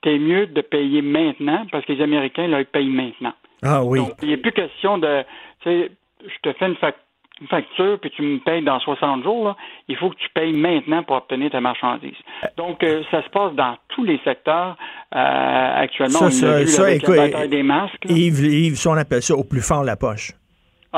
t'es 0.02 0.18
mieux 0.18 0.46
de 0.46 0.60
payer 0.60 1.02
maintenant 1.02 1.66
parce 1.72 1.84
que 1.84 1.92
les 1.92 2.02
Américains, 2.02 2.46
là, 2.46 2.60
ils 2.60 2.66
payent 2.66 2.88
maintenant. 2.88 3.32
Ah 3.62 3.82
oui. 3.84 3.98
Donc, 3.98 4.12
il 4.22 4.28
n'est 4.28 4.36
plus 4.36 4.52
question 4.52 4.98
de, 4.98 5.22
tu 5.62 5.70
sais, 5.70 5.90
je 6.24 6.34
te 6.42 6.52
fais 6.56 6.66
une, 6.66 6.74
fac- 6.74 6.94
une 7.40 7.48
facture 7.48 7.98
puis 8.00 8.10
tu 8.10 8.22
me 8.22 8.38
payes 8.38 8.62
dans 8.62 8.80
60 8.80 9.22
jours. 9.22 9.48
Là. 9.48 9.56
Il 9.88 9.96
faut 9.96 10.10
que 10.10 10.16
tu 10.16 10.28
payes 10.34 10.52
maintenant 10.52 11.02
pour 11.02 11.16
obtenir 11.16 11.50
ta 11.50 11.60
marchandise. 11.60 12.16
Donc, 12.56 12.82
euh, 12.82 13.02
ça 13.10 13.22
se 13.22 13.28
passe 13.30 13.54
dans 13.54 13.76
tous 13.88 14.04
les 14.04 14.18
secteurs 14.24 14.76
euh, 15.14 15.82
actuellement. 15.82 16.18
Ça, 16.18 16.26
on 16.26 16.30
ça, 16.30 16.58
vu 16.60 16.66
ça, 16.66 16.82
avec 16.82 17.02
écoute, 17.02 17.16
la 17.16 17.28
bataille 17.28 17.48
des 17.48 17.62
masques. 17.62 18.04
là. 18.04 18.14
Yves, 18.14 18.44
Yves, 18.44 18.86
on 18.86 18.96
appelle 18.96 19.22
ça 19.22 19.34
au 19.34 19.44
plus 19.44 19.62
fort 19.62 19.84
la 19.84 19.96
poche. 19.96 20.32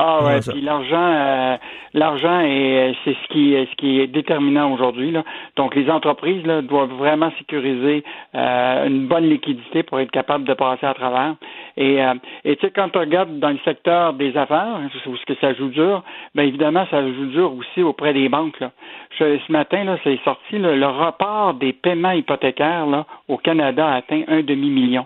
Ah 0.01 0.23
ouais, 0.23 0.39
puis 0.53 0.61
l'argent, 0.61 0.95
euh, 1.11 1.57
l'argent 1.93 2.39
est, 2.39 2.95
c'est 3.03 3.13
ce 3.21 3.33
qui, 3.33 3.53
est, 3.53 3.65
ce 3.69 3.75
qui 3.75 3.99
est 3.99 4.07
déterminant 4.07 4.71
aujourd'hui. 4.71 5.11
Là. 5.11 5.23
Donc 5.57 5.75
les 5.75 5.89
entreprises 5.89 6.45
là, 6.45 6.61
doivent 6.61 6.93
vraiment 6.93 7.31
sécuriser 7.37 8.05
euh, 8.33 8.87
une 8.87 9.07
bonne 9.07 9.25
liquidité 9.29 9.83
pour 9.83 9.99
être 9.99 10.11
capable 10.11 10.45
de 10.45 10.53
passer 10.53 10.85
à 10.85 10.93
travers. 10.93 11.35
Et, 11.75 12.01
euh, 12.01 12.13
et 12.45 12.55
tu 12.55 12.65
sais, 12.65 12.71
quand 12.73 12.95
on 12.95 12.99
regarde 13.01 13.39
dans 13.39 13.49
le 13.49 13.59
secteur 13.65 14.13
des 14.13 14.37
affaires, 14.37 14.79
où 15.05 15.17
ce 15.17 15.25
que 15.25 15.35
ça 15.41 15.53
joue 15.53 15.67
dur, 15.67 16.03
bien 16.33 16.45
évidemment, 16.45 16.85
ça 16.89 17.01
joue 17.05 17.25
dur 17.25 17.53
aussi 17.53 17.83
auprès 17.83 18.13
des 18.13 18.29
banques. 18.29 18.59
Là. 18.61 18.71
Je- 19.19 19.37
ce 19.45 19.51
matin, 19.51 19.83
là, 19.83 19.97
c'est 20.05 20.19
sorti, 20.23 20.59
là, 20.59 20.75
le 20.75 20.87
report 20.87 21.55
des 21.55 21.73
paiements 21.73 22.11
hypothécaires 22.11 22.85
là, 22.85 23.05
au 23.27 23.35
Canada 23.37 23.85
a 23.85 23.95
atteint 23.95 24.23
un 24.29 24.43
demi-million. 24.43 25.05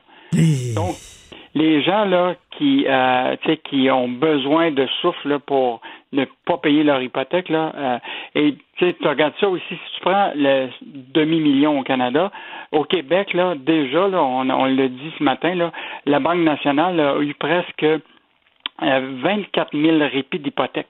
Donc, 0.76 0.96
les 1.56 1.82
gens 1.84 2.06
là 2.06 2.36
qui 2.58 2.86
euh, 2.88 3.36
tu 3.42 3.50
sais 3.50 3.58
qui 3.58 3.90
ont 3.92 4.08
besoin 4.08 4.72
de 4.72 4.88
souffle 5.02 5.30
là, 5.30 5.40
pour 5.40 5.82
ne 6.12 6.26
pas 6.46 6.58
payer 6.58 6.84
leur 6.84 7.02
hypothèque 7.02 7.50
là 7.50 7.72
euh, 7.76 7.98
et 8.36 8.56
tu 8.78 8.94
regardes 9.08 9.34
ça 9.40 9.50
aussi 9.50 9.64
si 9.70 9.96
tu 9.96 10.02
prends 10.02 10.32
le 10.36 10.70
demi 11.14 11.40
million 11.40 11.80
au 11.80 11.84
Canada 11.84 12.32
au 12.72 12.84
Québec 12.84 13.34
là 13.34 13.56
déjà 13.56 14.08
là 14.08 14.24
on, 14.24 14.50
on 14.50 14.66
l'a 14.66 14.88
dit 14.88 15.12
ce 15.18 15.24
matin 15.24 15.54
là 15.56 15.72
la 16.06 16.20
Banque 16.20 16.40
nationale 16.40 17.00
a 17.00 17.20
eu 17.20 17.34
presque 17.36 17.84
euh, 17.84 18.00
24 18.82 19.78
000 19.78 19.98
répits 20.12 20.40
d'hypothèque 20.40 20.88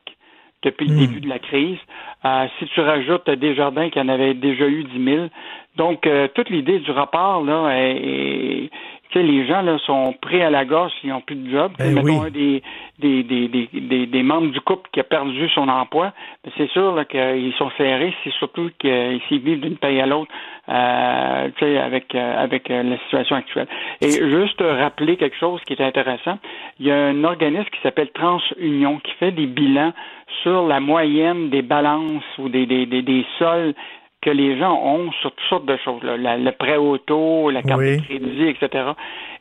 depuis 0.64 0.88
le 0.88 0.96
début 1.08 1.20
de 1.20 1.28
la 1.28 1.40
crise. 1.40 1.78
Euh, 2.24 2.48
si 2.58 2.66
tu 2.68 2.80
rajoutes 2.80 3.30
Desjardins 3.30 3.90
qui 3.90 4.00
en 4.00 4.08
avait 4.08 4.34
déjà 4.34 4.66
eu 4.66 4.86
10 4.86 5.04
000. 5.04 5.28
Donc, 5.76 6.08
euh, 6.08 6.30
toute 6.34 6.50
l'idée 6.50 6.80
du 6.80 6.90
rapport, 6.92 7.44
là, 7.44 7.68
est- 7.76 8.70
Tu 9.14 9.20
sais, 9.20 9.26
les 9.26 9.46
gens 9.46 9.62
là, 9.62 9.78
sont 9.86 10.16
prêts 10.20 10.42
à 10.42 10.50
la 10.50 10.66
gosse, 10.66 10.92
ils 11.04 11.12
n'ont 11.12 11.22
plus 11.22 11.36
de 11.36 11.52
job. 11.52 11.72
Ben 11.78 11.94
Mettons 11.94 12.22
oui. 12.22 12.28
un 12.28 12.32
des, 12.32 12.64
des, 12.98 13.24
des, 13.24 14.08
des, 14.08 14.24
membres 14.24 14.52
du 14.52 14.60
couple 14.62 14.90
qui 14.92 15.00
a 15.00 15.04
perdu 15.04 15.48
son 15.50 15.68
emploi, 15.70 16.14
ben, 16.44 16.52
c'est 16.58 16.68
sûr 16.72 17.00
qu'ils 17.08 17.54
sont 17.60 17.70
serrés, 17.78 18.12
c'est 18.24 18.34
surtout 18.34 18.72
qu'ils 18.80 19.22
s'ils 19.28 19.42
vivent 19.42 19.60
d'une 19.60 19.78
paye 19.78 20.02
à 20.02 20.08
l'autre, 20.08 20.32
euh, 20.68 21.50
tu 21.58 21.64
sais, 21.64 21.78
avec, 21.78 22.16
euh, 22.16 22.44
avec 22.44 22.72
euh, 22.72 22.82
la 22.82 22.98
situation 23.04 23.36
actuelle. 23.36 23.68
Et 24.02 24.10
juste 24.10 24.62
rappeler 24.62 25.16
quelque 25.16 25.38
chose 25.38 25.62
qui 25.68 25.74
est 25.74 25.82
intéressant, 25.82 26.40
il 26.80 26.88
y 26.88 26.92
a 26.92 26.96
un 26.96 27.24
organisme 27.24 27.70
qui 27.70 27.82
s'appelle 27.84 28.10
TransUnion 28.16 28.98
qui 28.98 29.12
fait 29.20 29.32
des 29.32 29.46
bilans 29.46 29.94
sur 30.42 30.66
la 30.66 30.80
moyenne 30.80 31.52
des 31.52 31.62
balances 31.62 32.24
ou 32.40 32.50
des, 32.50 32.66
des, 32.66 32.88
des, 32.88 33.04
des 33.04 33.26
sols 33.38 33.76
que 34.24 34.30
les 34.30 34.58
gens 34.58 34.80
ont 34.82 35.12
sur 35.22 35.32
toutes 35.32 35.48
sortes 35.50 35.66
de 35.66 35.78
choses, 35.84 36.02
là. 36.04 36.16
La- 36.18 36.38
le 36.38 36.52
prêt 36.54 36.78
auto, 36.78 37.50
la 37.50 37.62
carte 37.62 37.82
Oui. 37.82 37.98
de 37.98 38.02
crédit, 38.04 38.48
etc. 38.48 38.92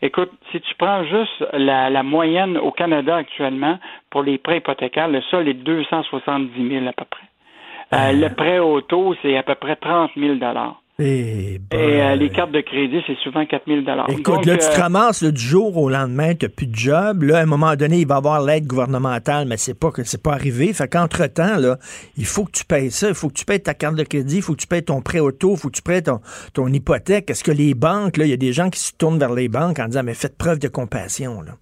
Écoute, 0.03 0.31
si 0.51 0.61
tu 0.61 0.75
prends 0.75 1.05
juste 1.05 1.45
la, 1.53 1.89
la 1.89 2.03
moyenne 2.03 2.59
au 2.59 2.73
Canada 2.73 3.17
actuellement 3.17 3.79
pour 4.11 4.23
les 4.25 4.39
prêts 4.39 4.57
hypothécaires, 4.59 5.09
le 5.09 5.21
sol 5.23 5.49
est 5.49 5.55
270 5.55 6.69
000 6.69 6.87
à 6.89 6.93
peu 6.93 7.05
près. 7.09 7.27
Ah. 7.93 8.09
Euh, 8.09 8.13
le 8.13 8.35
prêt 8.35 8.59
auto, 8.59 9.15
c'est 9.23 9.37
à 9.37 9.43
peu 9.45 9.55
près 9.55 9.77
30 9.77 10.11
000 10.17 10.35
Et, 10.99 11.55
Et 11.55 11.61
euh, 11.73 12.17
les 12.17 12.29
cartes 12.29 12.53
de 12.53 12.61
crédit, 12.61 13.01
c'est 13.07 13.17
souvent 13.25 13.47
4 13.47 13.63
000 13.67 13.81
Écoute, 14.09 14.25
Donc, 14.25 14.45
là, 14.45 14.59
tu 14.59 14.69
te 14.69 14.79
euh, 14.79 14.83
ramasses 14.83 15.23
là, 15.23 15.31
du 15.31 15.41
jour 15.41 15.77
au 15.79 15.89
lendemain, 15.89 16.35
tu 16.35 16.45
n'as 16.45 16.51
plus 16.51 16.67
de 16.67 16.77
job. 16.77 17.23
Là, 17.23 17.39
à 17.39 17.43
un 17.43 17.47
moment 17.47 17.75
donné, 17.77 18.01
il 18.01 18.07
va 18.07 18.17
y 18.17 18.19
avoir 18.19 18.43
l'aide 18.43 18.67
gouvernementale, 18.67 19.49
mais 19.49 19.57
c'est 19.57 19.79
pas 19.79 19.91
que 19.91 20.05
c'est 20.05 20.23
pas 20.23 20.35
arrivé. 20.35 20.73
Fait 20.75 20.89
qu'entre-temps, 20.89 21.57
là, 21.57 21.79
il 22.19 22.27
faut 22.27 22.45
que 22.45 22.53
tu 22.53 22.67
payes 22.67 22.91
ça. 22.91 23.09
Il 23.09 23.15
faut 23.15 23.29
que 23.29 23.35
tu 23.35 23.47
payes 23.47 23.63
ta 23.63 23.73
carte 23.73 23.97
de 23.97 24.05
crédit, 24.05 24.37
il 24.37 24.43
faut 24.43 24.53
que 24.53 24.61
tu 24.61 24.67
payes 24.67 24.85
ton 24.85 25.01
prêt 25.01 25.21
auto, 25.21 25.53
il 25.53 25.59
faut 25.59 25.71
que 25.71 25.77
tu 25.77 25.83
payes 25.83 26.03
ton, 26.03 26.21
ton 26.53 26.69
hypothèque. 26.69 27.31
Est-ce 27.31 27.43
que 27.43 27.53
les 27.53 27.73
banques, 27.73 28.19
là, 28.19 28.27
il 28.27 28.31
y 28.31 28.35
a 28.35 28.39
des 28.39 28.53
gens 28.53 28.69
qui 28.69 28.81
se 28.81 28.93
tournent 28.93 29.19
vers 29.19 29.33
les 29.33 29.49
banques 29.49 29.79
en 29.79 29.87
disant, 29.87 30.03
mais 30.03 30.15
faites 30.15 30.37
preuve 30.37 30.59
de 30.59 30.69
compassion, 30.69 31.41
là. 31.41 31.53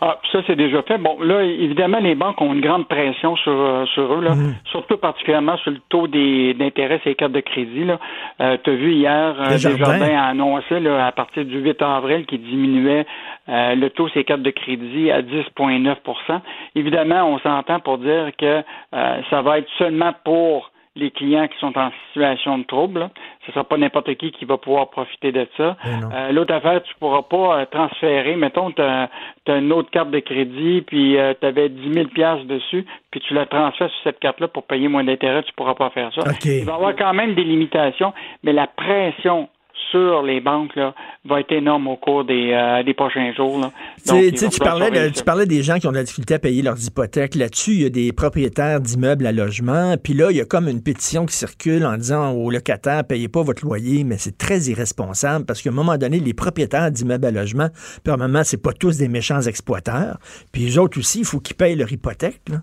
Ah, 0.00 0.18
ça, 0.32 0.40
c'est 0.46 0.56
déjà 0.56 0.82
fait. 0.82 0.98
Bon, 0.98 1.18
là, 1.20 1.42
évidemment, 1.42 1.98
les 1.98 2.14
banques 2.14 2.40
ont 2.40 2.52
une 2.54 2.60
grande 2.60 2.86
pression 2.88 3.36
sur, 3.36 3.52
euh, 3.52 3.84
sur 3.86 4.12
eux, 4.14 4.22
là, 4.22 4.34
Mhm. 4.34 4.54
surtout 4.70 4.96
particulièrement 4.96 5.56
sur 5.58 5.70
le 5.72 5.78
taux 5.88 6.06
des, 6.06 6.54
d'intérêt 6.54 6.98
sur 7.00 7.08
les 7.10 7.14
cartes 7.14 7.32
de 7.32 7.40
crédit. 7.40 7.84
Là. 7.84 7.98
Euh, 8.40 8.56
tu 8.62 8.70
as 8.70 8.74
vu 8.74 8.92
hier, 8.92 9.36
euh, 9.40 9.48
Desjardins. 9.50 9.76
Desjardins 9.78 10.18
a 10.18 10.26
annoncé 10.28 10.80
là, 10.80 11.06
à 11.06 11.12
partir 11.12 11.44
du 11.44 11.58
8 11.60 11.82
avril 11.82 12.26
qu'il 12.26 12.42
diminuait 12.42 13.06
euh, 13.48 13.74
le 13.74 13.90
taux 13.90 14.08
les 14.14 14.24
cartes 14.24 14.42
de 14.42 14.50
crédit 14.50 15.10
à 15.10 15.22
10,9% 15.22 16.40
Évidemment, 16.74 17.24
on 17.24 17.38
s'entend 17.40 17.80
pour 17.80 17.98
dire 17.98 18.30
que 18.38 18.62
euh, 18.94 19.20
ça 19.30 19.42
va 19.42 19.58
être 19.58 19.68
seulement 19.78 20.12
pour 20.24 20.70
les 21.00 21.10
clients 21.10 21.48
qui 21.48 21.58
sont 21.58 21.76
en 21.76 21.90
situation 22.08 22.58
de 22.58 22.64
trouble. 22.64 23.00
là. 23.00 23.10
Ce 23.44 23.50
ne 23.50 23.54
sera 23.54 23.64
pas 23.64 23.76
n'importe 23.76 24.14
qui 24.14 24.30
qui 24.30 24.44
va 24.44 24.56
pouvoir 24.56 24.90
profiter 24.90 25.32
de 25.32 25.46
ça. 25.56 25.76
Non. 25.84 26.08
Euh, 26.14 26.32
L'autre 26.32 26.54
affaire, 26.54 26.82
tu 26.82 26.94
pourras 27.00 27.22
pas 27.22 27.60
euh, 27.60 27.64
transférer. 27.70 28.36
Mettons, 28.36 28.70
tu 28.70 28.82
as, 28.82 29.08
une 29.48 29.72
autre 29.72 29.90
carte 29.90 30.10
de 30.10 30.20
crédit, 30.20 30.82
puis 30.82 31.16
tu 31.40 31.46
avais 31.46 31.68
10 31.68 31.92
000 31.92 32.06
piastres 32.08 32.44
dessus, 32.44 32.86
puis 33.10 33.20
tu 33.20 33.34
la 33.34 33.46
transfères 33.46 33.90
sur 33.90 34.02
cette 34.04 34.20
carte-là 34.20 34.46
pour 34.46 34.62
payer 34.62 34.86
moins 34.86 35.02
d'intérêt, 35.02 35.42
tu 35.42 35.52
pourras 35.54 35.74
pas 35.74 35.90
faire 35.90 36.12
ça. 36.14 36.22
Il 36.44 36.64
va 36.64 36.72
y 36.72 36.74
avoir 36.74 36.94
quand 36.94 37.12
même 37.14 37.34
des 37.34 37.42
limitations, 37.42 38.12
mais 38.44 38.52
la 38.52 38.68
pression 38.68 39.48
sur 39.90 40.22
les 40.22 40.40
banques 40.40 40.74
là, 40.76 40.94
va 41.24 41.40
être 41.40 41.52
énorme 41.52 41.88
au 41.88 41.96
cours 41.96 42.24
des, 42.24 42.52
euh, 42.52 42.82
des 42.82 42.94
prochains 42.94 43.32
jours. 43.34 43.58
Là. 43.60 43.70
Tu 43.96 44.08
Donc, 44.08 44.58
parlais, 44.60 44.90
de- 44.90 44.94
surveiller 44.94 45.10
tu 45.12 45.18
ça. 45.18 45.24
parlais 45.24 45.46
des 45.46 45.62
gens 45.62 45.78
qui 45.78 45.86
ont 45.86 45.90
de 45.90 45.96
la 45.96 46.02
difficulté 46.04 46.34
à 46.34 46.38
payer 46.38 46.62
leurs 46.62 46.82
hypothèques. 46.84 47.34
Là-dessus, 47.34 47.72
il 47.72 47.82
y 47.82 47.86
a 47.86 47.90
des 47.90 48.12
propriétaires 48.12 48.80
d'immeubles 48.80 49.26
à 49.26 49.32
logement. 49.32 49.96
Puis 50.02 50.14
là, 50.14 50.30
il 50.30 50.36
y 50.36 50.40
a 50.40 50.44
comme 50.44 50.68
une 50.68 50.82
pétition 50.82 51.26
qui 51.26 51.34
circule 51.34 51.84
en 51.86 51.96
disant 51.96 52.32
aux 52.32 52.50
locataires, 52.50 53.04
payez 53.04 53.28
pas 53.28 53.42
votre 53.42 53.64
loyer, 53.64 54.04
mais 54.04 54.16
c'est 54.18 54.36
très 54.38 54.60
irresponsable 54.62 55.44
parce 55.46 55.62
qu'à 55.62 55.70
un 55.70 55.74
moment 55.74 55.96
donné, 55.98 56.20
les 56.20 56.34
propriétaires 56.34 56.90
d'immeubles 56.90 57.26
à 57.26 57.30
logement, 57.30 57.68
premièrement, 58.04 58.44
c'est 58.44 58.62
pas 58.62 58.72
tous 58.72 58.96
des 58.98 59.08
méchants 59.08 59.40
exploiteurs. 59.42 60.18
Puis 60.52 60.62
les 60.62 60.78
autres 60.78 60.98
aussi, 60.98 61.20
il 61.20 61.24
faut 61.24 61.40
qu'ils 61.40 61.56
payent 61.56 61.76
leur 61.76 61.92
hypothèque. 61.92 62.42
Là. 62.48 62.58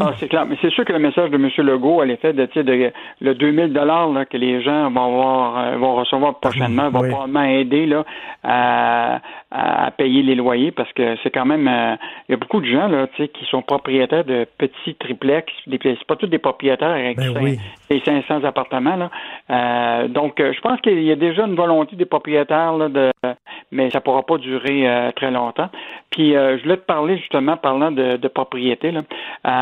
Ah, 0.00 0.12
c'est 0.18 0.28
clair. 0.28 0.46
Mais 0.46 0.56
c'est 0.60 0.70
sûr 0.70 0.84
que 0.84 0.92
le 0.92 0.98
message 0.98 1.30
de 1.30 1.36
M. 1.36 1.48
Legault, 1.66 2.00
à 2.00 2.06
l'effet 2.06 2.32
de, 2.32 2.46
de 2.62 2.92
le 3.20 3.34
2000 3.34 3.72
dollars 3.72 4.08
que 4.30 4.36
les 4.36 4.62
gens 4.62 4.90
vont 4.90 5.04
avoir, 5.04 5.58
euh, 5.58 5.76
vont 5.76 5.94
recevoir 5.94 6.38
prochainement, 6.40 6.90
va 6.90 7.00
oui. 7.00 7.08
probablement 7.10 7.42
aider 7.44 7.86
là, 7.86 8.04
à, 8.44 9.20
à 9.50 9.90
payer 9.92 10.22
les 10.22 10.34
loyers 10.34 10.70
parce 10.70 10.92
que 10.92 11.16
c'est 11.22 11.30
quand 11.30 11.44
même, 11.46 11.66
euh, 11.68 11.96
il 12.28 12.32
y 12.32 12.34
a 12.34 12.38
beaucoup 12.38 12.60
de 12.60 12.66
gens 12.66 12.88
là, 12.88 13.06
qui 13.16 13.44
sont 13.50 13.62
propriétaires 13.62 14.24
de 14.24 14.46
petits 14.58 14.94
triplex. 14.96 15.52
C'est 15.82 16.04
pas 16.06 16.16
tous 16.16 16.26
des 16.26 16.38
propriétaires 16.38 16.88
avec 16.90 17.16
Ben 17.16 17.32
cinq- 17.34 17.42
oui. 17.42 17.58
des 17.90 18.00
500 18.04 18.44
appartements 18.44 18.96
là. 18.96 19.10
Euh, 19.50 20.08
donc, 20.08 20.34
je 20.38 20.60
pense 20.60 20.80
qu'il 20.80 21.02
y 21.02 21.12
a 21.12 21.16
déjà 21.16 21.44
une 21.46 21.54
volonté 21.54 21.96
des 21.96 22.04
propriétaires 22.04 22.72
là, 22.76 22.88
de, 22.88 23.10
mais 23.72 23.90
ça 23.90 24.00
pourra 24.00 24.22
pas 24.22 24.38
durer 24.38 25.10
très 25.16 25.30
longtemps. 25.30 25.68
Puis, 26.10 26.34
euh, 26.36 26.56
je 26.58 26.62
voulais 26.62 26.76
te 26.76 26.86
parler 26.86 27.16
justement, 27.18 27.56
parlant 27.56 27.90
de, 27.90 28.16
de 28.16 28.28
propriété. 28.28 28.90
Là. 28.90 29.00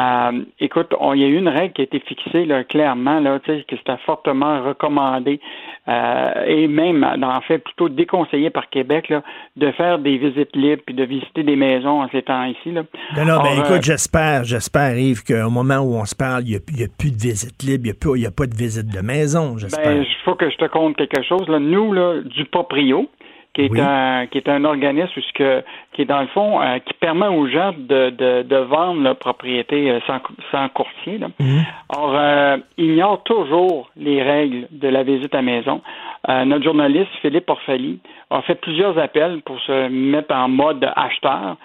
Euh, 0.04 0.42
écoute, 0.60 0.92
il 1.14 1.20
y 1.20 1.24
a 1.24 1.28
eu 1.28 1.36
une 1.36 1.48
règle 1.48 1.72
qui 1.72 1.80
a 1.82 1.84
été 1.84 2.00
fixée 2.00 2.44
là, 2.44 2.64
clairement, 2.64 3.20
là, 3.20 3.38
que 3.38 3.52
c'était 3.70 3.96
fortement 4.04 4.62
recommandé 4.62 5.40
euh, 5.88 6.44
et 6.46 6.66
même, 6.66 7.04
en 7.04 7.40
fait, 7.42 7.58
plutôt 7.58 7.88
déconseillé 7.88 8.50
par 8.50 8.68
Québec 8.70 9.08
là, 9.08 9.22
de 9.56 9.70
faire 9.72 9.98
des 9.98 10.16
visites 10.18 10.54
libres 10.56 10.82
puis 10.84 10.94
de 10.94 11.04
visiter 11.04 11.42
des 11.42 11.56
maisons 11.56 12.02
en 12.02 12.08
ces 12.08 12.22
temps 12.22 12.44
ici. 12.44 12.72
Là. 12.72 12.82
Non, 13.16 13.24
non, 13.24 13.42
mais 13.42 13.50
Or, 13.50 13.66
écoute, 13.66 13.76
euh, 13.76 13.82
j'espère, 13.82 14.44
j'espère, 14.44 14.98
Yves, 14.98 15.22
qu'au 15.22 15.50
moment 15.50 15.78
où 15.78 15.94
on 15.94 16.04
se 16.04 16.14
parle, 16.14 16.42
il 16.44 16.50
n'y 16.74 16.84
a, 16.84 16.88
plus 16.98 17.10
de 17.10 17.20
visite 17.20 17.62
libre, 17.62 17.84
il 17.86 18.20
n'y 18.20 18.26
a, 18.26 18.30
pas- 18.30 18.44
a 18.44 18.46
de 18.46 18.56
visite 18.56 18.86
de 18.86 19.00
maison, 19.00 19.58
j'espère. 19.58 19.84
Ben, 19.84 20.02
il 20.02 20.24
faut 20.24 20.34
que 20.34 20.50
je 20.50 20.56
te 20.56 20.66
compte 20.66 20.96
quelque 20.96 21.22
chose. 21.22 21.48
Là. 21.48 21.58
Nous, 21.58 21.92
là, 21.92 22.20
du 22.22 22.44
Proprio, 22.46 23.08
qui 23.54 23.62
est 23.66 23.70
Oui. 23.70 23.80
un 23.80 24.26
qui 24.26 24.38
est 24.38 24.48
un 24.48 24.64
organisme 24.64 25.12
où 25.16 25.20
ce 25.20 25.32
que- 25.32 25.62
qui 25.92 26.02
est 26.02 26.04
dans 26.04 26.20
le 26.20 26.26
fond 26.28 26.60
euh, 26.60 26.78
qui 26.80 26.92
permet 26.94 27.28
aux 27.28 27.46
gens 27.48 27.72
de, 27.76 28.10
de, 28.10 28.42
de 28.42 28.56
vendre 28.56 29.00
leur 29.02 29.16
propriété 29.16 29.90
euh, 29.90 30.00
sans, 30.06 30.18
sans 30.50 30.68
courtier. 30.68 31.18
Là. 31.18 31.28
Mhm. 31.40 31.62
Or, 31.96 32.12
euh, 32.16 32.56
ignore 32.78 33.22
toujours 33.22 33.90
les 33.96 34.22
règles 34.22 34.66
de 34.72 34.88
la 34.88 35.02
visite 35.04 35.34
à 35.34 35.42
maison. 35.42 35.80
Euh, 36.28 36.44
notre 36.44 36.64
journaliste 36.64 37.10
Philippe 37.22 37.48
Orfali 37.48 38.00
a 38.30 38.42
fait 38.42 38.56
plusieurs 38.56 38.98
appels 38.98 39.40
pour 39.44 39.60
se 39.60 39.88
mettre 39.88 40.34
en 40.34 40.48
mode 40.48 40.84
acheteur. 40.96 41.56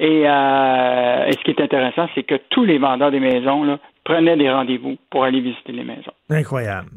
Et, 0.00 0.22
euh, 0.28 1.26
et 1.26 1.32
ce 1.32 1.38
qui 1.44 1.50
est 1.50 1.60
intéressant, 1.60 2.06
c'est 2.14 2.22
que 2.22 2.36
tous 2.50 2.64
les 2.64 2.78
vendeurs 2.78 3.10
des 3.10 3.18
maisons 3.20 3.64
là, 3.64 3.78
prenaient 4.04 4.36
des 4.36 4.50
rendez-vous 4.50 4.96
pour 5.10 5.24
aller 5.24 5.40
visiter 5.40 5.72
les 5.72 5.82
maisons. 5.84 6.12
Incroyable. 6.30 6.88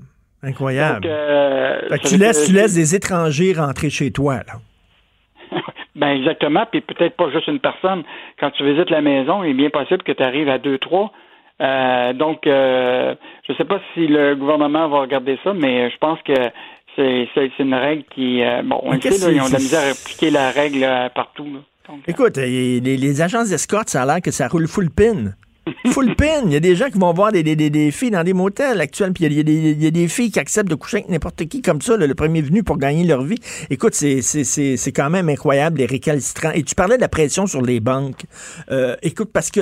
Incroyable. 0.44 1.02
Donc, 1.02 1.12
euh, 1.12 1.82
Fait 1.90 2.00
que 2.00 2.08
ça 2.08 2.16
tu 2.16 2.18
laisses, 2.22 2.38
dire- 2.40 2.48
tu 2.48 2.54
laisses 2.54 2.74
des 2.76 2.96
étrangers 2.96 3.54
rentrer 3.54 3.90
chez 3.90 4.12
toi, 4.12 4.38
là. 4.48 4.54
Ben 5.96 6.10
exactement, 6.18 6.66
puis 6.72 6.82
peut-être 6.82 7.16
pas 7.16 7.30
juste 7.32 7.48
une 7.48 7.60
personne. 7.60 8.04
Quand 8.40 8.50
tu 8.52 8.64
visites 8.66 8.90
la 8.90 9.02
maison, 9.02 9.44
il 9.44 9.52
est 9.52 9.54
bien 9.54 9.70
possible 9.70 10.02
que 10.04 10.12
tu 10.14 10.24
arrives 10.24 10.50
à 10.50 10.58
deux, 10.58 10.78
trois. 10.80 11.12
Euh, 11.62 12.14
donc, 12.14 12.48
euh, 12.48 13.14
je 13.48 13.54
sais 13.54 13.66
pas 13.66 13.80
si 13.94 14.08
le 14.08 14.36
gouvernement 14.36 14.88
va 14.90 15.02
regarder 15.02 15.38
ça, 15.44 15.54
mais 15.54 15.92
je 15.92 15.98
pense 15.98 16.18
que 16.26 16.34
c'est 16.96 17.28
c'est- 17.36 17.52
c'est 17.56 17.64
une 17.64 17.76
règle 17.76 18.04
qui... 18.16 18.42
euh, 18.42 18.64
bon, 18.64 18.80
on 18.84 18.94
le 18.94 19.02
sait, 19.02 19.10
là, 19.28 19.32
ils 19.34 19.42
ont 19.42 19.48
de 19.48 19.54
la 19.54 19.60
misère 19.60 19.82
à 19.82 19.92
appliquer 19.92 20.32
la 20.32 20.50
règle 20.50 20.88
partout. 21.14 21.46
là. 21.46 21.60
Donc, 21.90 22.00
Écoute, 22.08 22.38
les, 22.38 22.80
les 22.80 23.22
agences 23.22 23.50
d'escorte, 23.50 23.90
ça 23.90 24.02
a 24.04 24.06
l'air 24.06 24.22
que 24.22 24.32
ça 24.32 24.48
roule 24.48 24.68
full 24.68 24.90
pin. 24.90 25.34
Full 25.92 26.16
pin. 26.16 26.42
Il 26.46 26.54
y 26.54 26.56
a 26.56 26.60
des 26.60 26.76
gens 26.76 26.90
qui 26.90 26.98
vont 26.98 27.14
voir 27.14 27.32
des, 27.32 27.44
des, 27.44 27.56
des- 27.56 27.92
filles 27.92 28.10
dans 28.10 28.24
des 28.24 28.34
motels 28.34 28.82
actuels, 28.82 29.14
puis 29.14 29.26
il 29.26 29.34
y, 29.34 29.40
a 29.40 29.44
des- 29.44 29.72
il 29.72 29.84
y 29.84 29.86
a 29.86 29.92
des 29.92 30.08
filles 30.08 30.32
qui 30.32 30.40
acceptent 30.40 30.70
de 30.70 30.76
coucher 30.76 30.98
avec 30.98 31.10
n'importe 31.10 31.46
qui 31.48 31.62
comme 31.62 31.82
ça, 31.82 31.96
le 31.98 32.16
premier 32.16 32.42
venu 32.42 32.64
pour 32.64 32.78
gagner 32.80 33.04
leur 33.04 33.22
vie. 33.24 33.38
Écoute, 33.70 33.94
c'est- 33.94 34.92
quand 34.96 35.10
même 35.12 35.30
incroyable, 35.30 35.78
les 35.78 35.86
récalcitrants. 35.86 36.52
Et 36.56 36.64
tu 36.64 36.74
parlais 36.74 36.96
de 36.96 37.02
la 37.02 37.10
pression 37.10 37.46
sur 37.46 37.62
les 37.62 37.80
banques. 37.80 38.24
Euh, 38.72 38.96
écoute, 39.04 39.30
parce 39.32 39.52
que 39.52 39.62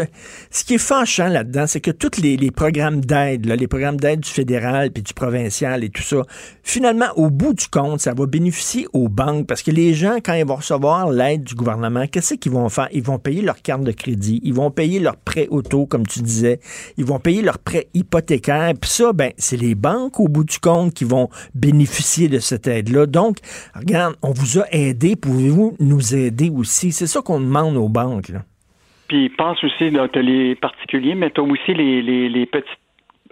ce 0.52 0.64
qui 0.64 0.76
est 0.76 0.78
fâchant 0.80 1.28
là-dedans, 1.28 1.68
c'est 1.68 1.82
que 1.82 1.92
tous 1.92 2.22
les, 2.22 2.38
les 2.38 2.52
programmes 2.52 3.02
d'aide, 3.04 3.46
les 3.46 3.68
programmes 3.68 3.98
d'aide 4.00 4.22
du 4.22 4.30
fédéral 4.30 4.92
puis 4.92 5.04
du 5.04 5.14
provincial 5.14 5.84
et 5.84 5.90
tout 5.90 6.02
ça, 6.04 6.22
finalement, 6.64 7.08
au 7.18 7.30
bout 7.30 7.54
du 7.54 7.68
compte, 7.68 8.00
ça 8.00 8.14
va 8.14 8.26
bénéficier 8.26 8.88
aux 8.94 9.10
banques 9.10 9.48
parce 9.48 9.64
que 9.64 9.72
les 9.72 9.94
gens, 9.94 10.18
quand 10.24 10.34
ils 10.34 10.46
vont 10.46 10.56
recevoir 10.56 11.10
l'aide 11.12 11.44
du 11.44 11.56
gouvernement, 11.56 12.08
qu'est-ce 12.08 12.36
qu'ils 12.36 12.52
vont 12.54 12.70
faire? 12.70 12.88
Ils 12.94 13.04
vont 13.04 13.20
payer 13.20 13.42
leur 13.42 13.62
carte 13.62 13.84
de 13.84 13.92
crédit, 13.92 14.40
ils 14.44 14.54
vont 14.54 14.72
payer 14.72 15.00
leur 15.00 15.18
prêt 15.18 15.48
auto, 15.50 15.88
comme 15.90 16.08
tu 16.08 16.22
disais, 16.22 16.60
ils 16.98 17.06
vont 17.06 17.20
payer 17.20 17.42
leur 17.42 17.60
prêt 17.60 17.88
hypothécaire. 17.94 18.74
Puis 18.80 18.90
ça, 18.90 19.14
ben, 19.14 19.32
c'est 19.38 19.58
les 19.58 19.76
banques, 19.76 20.20
au 20.20 20.28
bout 20.28 20.44
du 20.44 20.60
compte, 20.60 20.94
qui 20.94 21.04
vont 21.04 21.30
bénéficier 21.54 22.30
de 22.30 22.40
cette 22.40 22.68
aide-là. 22.68 23.06
Donc, 23.06 23.38
regarde, 23.76 24.16
on 24.22 24.32
vous 24.32 24.60
a 24.60 24.66
aidé, 24.72 25.16
pouvez-vous 25.16 25.76
nous 25.80 26.16
aider 26.16 26.50
aussi? 26.50 26.92
C'est 26.92 27.08
ça 27.08 27.22
qu'on 27.22 27.40
demande 27.40 27.76
aux 27.78 27.90
banques. 27.90 28.32
Puis 29.08 29.30
pense 29.30 29.64
aussi, 29.64 29.92
tu 29.92 30.00
as 30.00 30.22
les 30.22 30.56
particuliers, 30.56 31.16
mais 31.16 31.32
tu 31.32 31.42
as 31.42 31.44
aussi 31.44 31.74
les, 31.74 32.02
les, 32.02 32.30
les 32.30 32.46
petites 32.46 32.78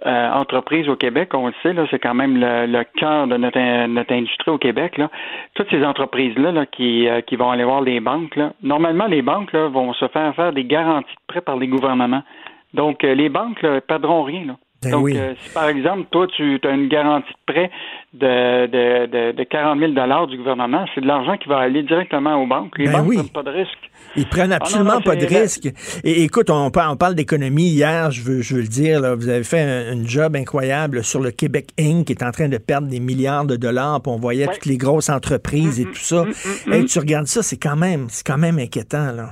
euh, 0.06 0.32
entreprises 0.32 0.88
au 0.90 0.96
Québec, 0.96 1.30
on 1.34 1.48
le 1.48 1.54
sait, 1.64 1.74
là, 1.74 1.86
c'est 1.90 1.98
quand 1.98 2.14
même 2.14 2.38
le, 2.38 2.68
le 2.68 2.84
cœur 3.00 3.26
de 3.28 3.36
notre, 3.36 3.88
notre 3.88 4.14
industrie 4.14 4.52
au 4.52 4.58
Québec. 4.60 4.98
Là. 4.98 5.10
Toutes 5.56 5.70
ces 5.72 5.84
entreprises-là 5.84 6.52
là, 6.52 6.66
qui, 6.68 7.08
euh, 7.08 7.22
qui 7.22 7.36
vont 7.36 7.50
aller 7.50 7.64
voir 7.64 7.82
les 7.82 8.00
banques, 8.00 8.36
là, 8.36 8.54
normalement, 8.62 9.08
les 9.08 9.24
banques 9.24 9.52
là, 9.54 9.68
vont 9.70 9.94
se 9.94 10.08
faire 10.10 10.36
faire 10.36 10.54
des 10.54 10.66
garanties 10.66 11.10
de 11.10 11.22
prêt 11.28 11.42
par 11.42 11.58
les 11.58 11.68
gouvernements. 11.68 12.24
Donc, 12.74 13.04
euh, 13.04 13.16
les 13.16 13.30
banques 13.30 13.64
ne 13.64 13.80
perdront 13.80 14.24
rien. 14.24 14.46
Là. 14.46 14.56
Ben 14.84 14.92
Donc, 14.92 15.06
oui. 15.06 15.18
si 15.40 15.54
par 15.54 15.68
exemple, 15.68 16.06
toi, 16.12 16.28
tu 16.28 16.60
as 16.64 16.70
une 16.70 16.88
garantie 16.88 17.34
de 17.34 17.52
prêt 17.52 17.72
de, 18.14 18.68
de, 18.68 19.06
de, 19.08 19.32
de 19.32 19.44
40 19.44 19.80
000 19.80 19.92
du 20.28 20.38
gouvernement, 20.38 20.86
c'est 20.94 21.02
de 21.02 21.08
l'argent 21.08 21.38
qui 21.38 21.50
va 21.50 21.58
aller 21.58 21.82
directement 21.82 22.36
aux 22.36 22.46
banques. 22.46 22.78
Les 22.78 22.86
Ben 22.86 23.00
banques 23.00 23.08
oui. 23.08 23.16
prennent 23.18 23.30
pas 23.30 23.44
de 23.44 23.58
risque. 23.58 23.90
Ils 24.18 24.28
prennent 24.28 24.52
absolument 24.52 24.92
Ah 24.94 24.96
non, 24.98 25.02
pas 25.02 25.16
de 25.16 25.22
c'est- 25.28 25.40
risque. 25.42 26.02
Et 26.04 26.24
écoute, 26.24 26.50
on 26.50 26.70
parle, 26.72 26.94
on 26.94 26.98
parle 26.98 27.16
d'économie 27.16 27.68
hier, 27.70 28.12
je 28.12 28.22
veux, 28.22 28.42
je 28.42 28.56
veux 28.56 28.62
le 28.62 28.68
dire, 28.68 29.00
là, 29.00 29.16
vous 29.16 29.30
avez 29.30 29.44
fait 29.44 29.62
un, 29.62 29.94
un 29.98 30.04
job 30.06 30.36
incroyable 30.36 31.04
sur 31.04 31.22
le 31.22 31.32
Québec 31.32 31.68
Inc. 31.80 32.06
qui 32.06 32.14
est 32.14 32.24
en 32.24 32.32
train 32.32 32.50
de 32.50 32.58
perdre 32.58 32.88
des 32.88 33.00
milliards 33.00 33.46
de 33.46 33.56
dollars, 33.56 34.02
puis 34.02 34.12
on 34.12 34.18
voyait 34.18 34.48
Ouais. 34.48 34.54
toutes 34.54 34.66
les 34.66 34.78
grosses 34.78 35.10
entreprises 35.10 35.80
et 35.80 35.86
tout 35.86 35.94
ça. 35.96 36.26
Hey, 36.72 36.86
tu 36.86 37.00
regardes 37.00 37.28
ça, 37.28 37.42
c'est 37.44 37.58
quand 37.58 37.76
même, 37.78 38.08
c'est 38.10 38.26
quand 38.26 38.38
même 38.38 38.60
inquiétant, 38.60 39.12
là. 39.16 39.30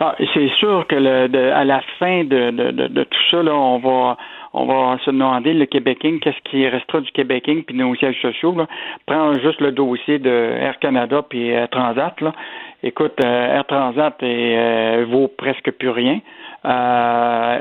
Ah, 0.00 0.14
c'est 0.32 0.48
sûr 0.60 0.86
que 0.88 0.94
le, 0.94 1.28
de- 1.28 1.50
à 1.52 1.64
la 1.64 1.80
fin 1.98 2.22
de, 2.22 2.50
de, 2.52 2.70
de, 2.70 2.86
de 2.86 3.02
tout 3.02 3.18
ça, 3.30 3.42
là, 3.42 3.52
on 3.54 3.78
va 3.80 4.16
on 4.54 4.64
va 4.64 4.96
se 5.04 5.10
demander 5.10 5.52
le 5.52 5.66
Québec 5.66 5.98
Inc, 6.04 6.20
qu'est-ce 6.22 6.50
qui 6.50 6.66
restera 6.66 7.00
du 7.02 7.10
Québec 7.12 7.44
Inc 7.48 7.66
puis 7.66 7.76
nos 7.76 7.94
sièges 7.96 8.18
sociaux. 8.22 8.54
Là. 8.56 8.66
Prends 9.06 9.34
juste 9.34 9.60
le 9.60 9.72
dossier 9.72 10.18
de 10.18 10.30
Air 10.30 10.78
Canada 10.80 11.22
puis 11.28 11.48
Air 11.50 11.68
Transat. 11.68 12.18
Là. 12.22 12.32
Écoute, 12.82 13.14
euh, 13.24 13.56
Air 13.56 13.64
Transat 13.66 14.14
est, 14.22 14.56
euh, 14.56 15.06
vaut 15.10 15.28
presque 15.28 15.70
plus 15.72 15.90
rien. 15.90 16.20
Euh, 16.64 17.60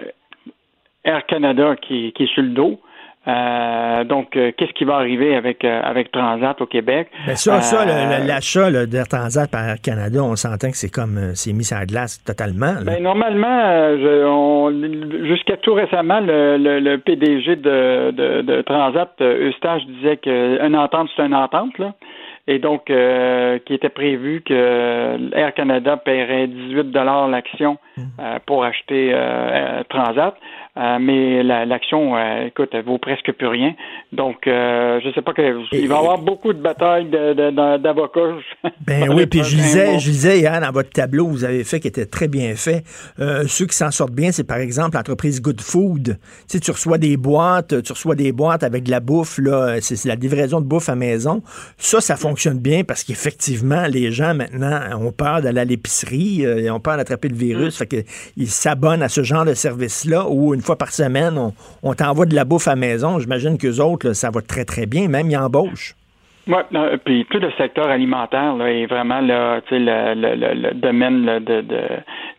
Air 1.03 1.25
Canada 1.25 1.75
qui, 1.81 2.11
qui 2.13 2.23
est 2.23 2.33
sur 2.33 2.43
le 2.43 2.49
dos. 2.49 2.79
Euh, 3.27 4.05
donc, 4.05 4.37
euh, 4.37 4.51
qu'est-ce 4.55 4.71
qui 4.71 4.85
va 4.85 4.95
arriver 4.95 5.35
avec 5.35 5.65
euh, 5.65 5.81
avec 5.83 6.11
Transat 6.13 6.61
au 6.61 6.65
Québec? 6.65 7.09
Mais 7.27 7.35
ça, 7.35 7.59
l'achat 8.25 8.71
d'Air 8.85 9.07
Transat 9.09 9.51
par 9.51 9.67
Air 9.67 9.81
Canada, 9.83 10.23
on 10.23 10.37
s'entend 10.37 10.69
que 10.71 10.77
c'est 10.77 10.89
comme, 10.89 11.33
c'est 11.33 11.51
mis 11.51 11.65
sur 11.65 11.77
la 11.77 11.85
glace 11.85 12.23
totalement. 12.23 12.75
Ben, 12.85 13.03
normalement, 13.03 13.97
jusqu'à 15.27 15.57
tout 15.57 15.73
récemment, 15.73 16.21
le, 16.21 16.57
le, 16.57 16.79
le 16.79 16.97
PDG 16.99 17.57
de, 17.57 18.11
de, 18.11 18.41
de 18.43 18.61
Transat, 18.61 19.13
Eustache, 19.19 19.85
disait 19.87 20.17
qu'une 20.17 20.75
entente, 20.77 21.09
c'est 21.15 21.25
une 21.25 21.35
entente, 21.35 21.77
là. 21.79 21.93
Et 22.49 22.59
donc, 22.59 22.89
euh, 22.89 23.59
qui 23.59 23.73
était 23.73 23.89
prévu 23.89 24.41
que 24.41 25.35
Air 25.35 25.53
Canada 25.53 25.97
paierait 25.97 26.47
18 26.47 26.93
l'action 27.29 27.77
euh, 28.19 28.39
pour 28.45 28.63
acheter 28.63 29.13
euh, 29.13 29.17
euh, 29.17 29.83
Transat. 29.89 30.33
Euh, 30.77 30.97
mais 31.01 31.41
la- 31.43 31.65
l'action, 31.65 32.15
euh, 32.15 32.45
écoute, 32.47 32.69
elle 32.73 32.83
vaut 32.85 32.99
presque 32.99 33.31
plus 33.31 33.47
rien. 33.47 33.73
Donc, 34.11 34.45
euh, 34.45 34.99
je 35.03 35.11
sais 35.11 35.21
pas 35.23 35.33
que 35.33 35.41
il 35.73 35.87
va 35.87 35.95
y 35.95 35.97
avoir 35.97 36.19
beaucoup 36.19 36.53
de 36.53 36.61
batailles 36.61 37.07
d'avocats. 37.09 38.37
Ben 38.85 39.09
oui, 39.13 39.25
puis 39.25 39.43
je 39.43 39.55
lisais, 39.57 39.99
je 39.99 40.09
lisais 40.09 40.39
hier 40.39 40.61
dans 40.61 40.71
votre 40.71 40.89
tableau, 40.89 41.27
vous 41.27 41.43
avez 41.43 41.63
fait 41.63 41.79
qui 41.79 41.87
était 41.87 42.05
très 42.05 42.27
bien 42.27 42.55
fait. 42.55 42.83
Euh, 43.19 43.43
ceux 43.47 43.65
qui 43.65 43.75
s'en 43.75 43.91
sortent 43.91 44.13
bien, 44.13 44.31
c'est 44.31 44.45
par 44.45 44.57
exemple 44.59 44.95
l'entreprise 44.95 45.41
Good 45.41 45.61
Food. 45.61 46.03
Tu 46.03 46.17
sais, 46.47 46.59
tu 46.59 46.71
reçois 46.71 46.97
des 46.97 47.17
boîtes, 47.17 47.81
tu 47.83 47.91
reçois 47.91 48.15
des 48.15 48.31
boîtes 48.31 48.63
avec 48.63 48.83
de 48.83 48.91
la 48.91 48.99
bouffe, 49.01 49.39
là, 49.39 49.77
c'est 49.81 50.05
la 50.05 50.15
livraison 50.15 50.61
de 50.61 50.65
bouffe 50.65 50.87
à 50.89 50.95
maison. 50.95 51.41
Ça, 51.77 51.99
ça 52.01 52.15
fonctionne 52.15 52.59
bien 52.59 52.83
parce 52.83 53.03
qu'effectivement, 53.03 53.85
les 53.89 54.11
gens 54.11 54.33
maintenant 54.33 54.79
ont 55.01 55.11
peur 55.11 55.41
d'aller 55.41 55.61
à 55.61 55.65
l'épicerie, 55.65 56.43
ils 56.45 56.69
ont 56.71 56.79
peur 56.79 56.97
d'attraper 56.97 57.27
le 57.29 57.35
virus, 57.35 57.77
fait 57.77 57.87
que 57.87 57.97
ils 58.37 58.47
s'abonnent 58.47 59.03
à 59.03 59.09
ce 59.09 59.23
genre 59.23 59.43
de 59.45 59.53
service-là 59.53 60.27
où 60.29 60.53
une 60.53 60.61
fois 60.67 60.77
par 60.77 60.93
semaine, 60.93 61.39
on, 61.81 61.93
t'envoie 61.93 62.25
de 62.25 62.35
la 62.35 62.45
bouffe 62.45 62.67
à 62.67 62.75
maison. 62.75 63.19
J'imagine 63.19 63.57
qu'eux 63.57 63.79
autres, 63.79 64.13
ça 64.13 64.29
va 64.29 64.41
très 64.41 64.65
très 64.65 64.85
bien, 64.85 65.07
même 65.07 65.31
ils 65.31 65.37
embauchent. 65.37 65.95
Oui, 66.47 66.97
puis 67.03 67.25
tout 67.29 67.39
le 67.39 67.51
secteur 67.57 67.87
alimentaire 67.89 68.55
là, 68.55 68.71
est 68.71 68.85
vraiment 68.85 69.19
là, 69.19 69.59
tu 69.61 69.69
sais, 69.75 69.79
le, 69.79 70.13
le, 70.13 70.35
le, 70.35 70.53
le 70.69 70.73
domaine 70.73 71.25
là, 71.25 71.39
de, 71.39 71.61
de, 71.61 71.81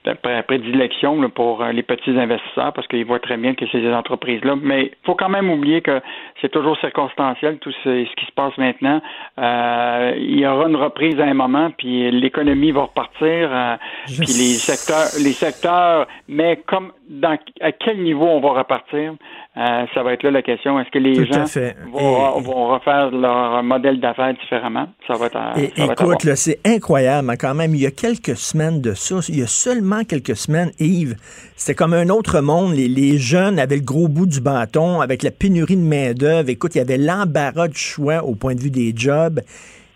de 0.04 0.12
pré- 0.14 0.42
prédilection 0.44 1.20
là, 1.20 1.28
pour 1.28 1.62
euh, 1.62 1.72
les 1.72 1.82
petits 1.82 2.10
investisseurs 2.18 2.72
parce 2.72 2.86
qu'ils 2.88 3.04
voient 3.04 3.18
très 3.18 3.36
bien 3.36 3.54
que 3.54 3.66
c'est 3.70 3.80
ces 3.82 3.92
entreprises-là. 3.92 4.54
Mais 4.62 4.84
il 4.84 4.90
faut 5.04 5.14
quand 5.14 5.28
même 5.28 5.50
oublier 5.50 5.82
que 5.82 6.00
c'est 6.40 6.50
toujours 6.50 6.78
circonstanciel 6.78 7.58
tout 7.58 7.72
ce, 7.84 8.04
ce 8.04 8.14
qui 8.16 8.24
se 8.26 8.32
passe 8.32 8.56
maintenant. 8.56 9.02
Euh, 9.38 10.14
il 10.16 10.40
y 10.40 10.46
aura 10.46 10.68
une 10.68 10.76
reprise 10.76 11.20
à 11.20 11.24
un 11.24 11.34
moment, 11.34 11.70
puis 11.76 12.10
l'économie 12.10 12.70
va 12.70 12.82
repartir, 12.82 13.50
euh, 13.52 13.76
puis 14.06 14.26
les 14.26 14.56
secteurs, 14.58 15.08
les 15.22 15.32
secteurs, 15.32 16.06
mais 16.28 16.56
comme 16.66 16.92
dans 17.10 17.36
à 17.60 17.72
quel 17.72 17.98
niveau 18.02 18.26
on 18.26 18.40
va 18.40 18.50
repartir, 18.60 19.12
euh, 19.58 19.86
ça 19.92 20.02
va 20.04 20.12
être 20.12 20.22
là 20.22 20.30
la 20.30 20.42
question. 20.42 20.78
Est-ce 20.78 20.90
que 20.90 20.98
les 20.98 21.14
Tout 21.14 21.24
gens 21.32 21.44
vont, 21.92 22.38
Et- 22.38 22.42
vont 22.42 22.68
refaire 22.68 23.10
leur 23.10 23.62
modèle 23.62 23.98
d'affaires 24.00 24.32
différemment? 24.34 24.86
Ça 25.06 25.14
va 25.14 25.26
être. 25.26 25.36
à- 25.36 25.54
Et, 25.58 25.72
ça 25.76 25.86
va 25.86 25.92
écoute, 25.94 26.34
c'est 26.36 26.60
incroyable, 26.64 27.34
quand 27.40 27.54
même. 27.54 27.74
Il 27.74 27.80
y 27.80 27.86
a 27.86 27.90
quelques 27.90 28.36
semaines 28.36 28.80
de 28.80 28.94
ça, 28.94 29.16
il 29.28 29.38
y 29.38 29.42
a 29.42 29.46
seulement 29.48 30.04
quelques 30.04 30.36
semaines, 30.36 30.70
Yves, 30.78 31.16
c'était 31.56 31.74
comme 31.74 31.92
un 31.94 32.08
autre 32.08 32.40
monde. 32.40 32.74
Les, 32.74 32.86
les 32.88 33.18
jeunes 33.18 33.58
avaient 33.58 33.76
le 33.76 33.82
gros 33.82 34.06
bout 34.08 34.26
du 34.26 34.40
bâton 34.40 35.00
avec 35.00 35.22
la 35.22 35.30
pénurie 35.30 35.76
de 35.76 35.82
main-d'œuvre. 35.82 36.48
Écoute, 36.50 36.74
il 36.74 36.78
y 36.78 36.80
avait 36.80 36.98
l'embarras 36.98 37.68
du 37.68 37.78
choix 37.78 38.22
au 38.24 38.34
point 38.36 38.54
de 38.54 38.60
vue 38.60 38.70
des 38.70 38.92
jobs. 38.94 39.40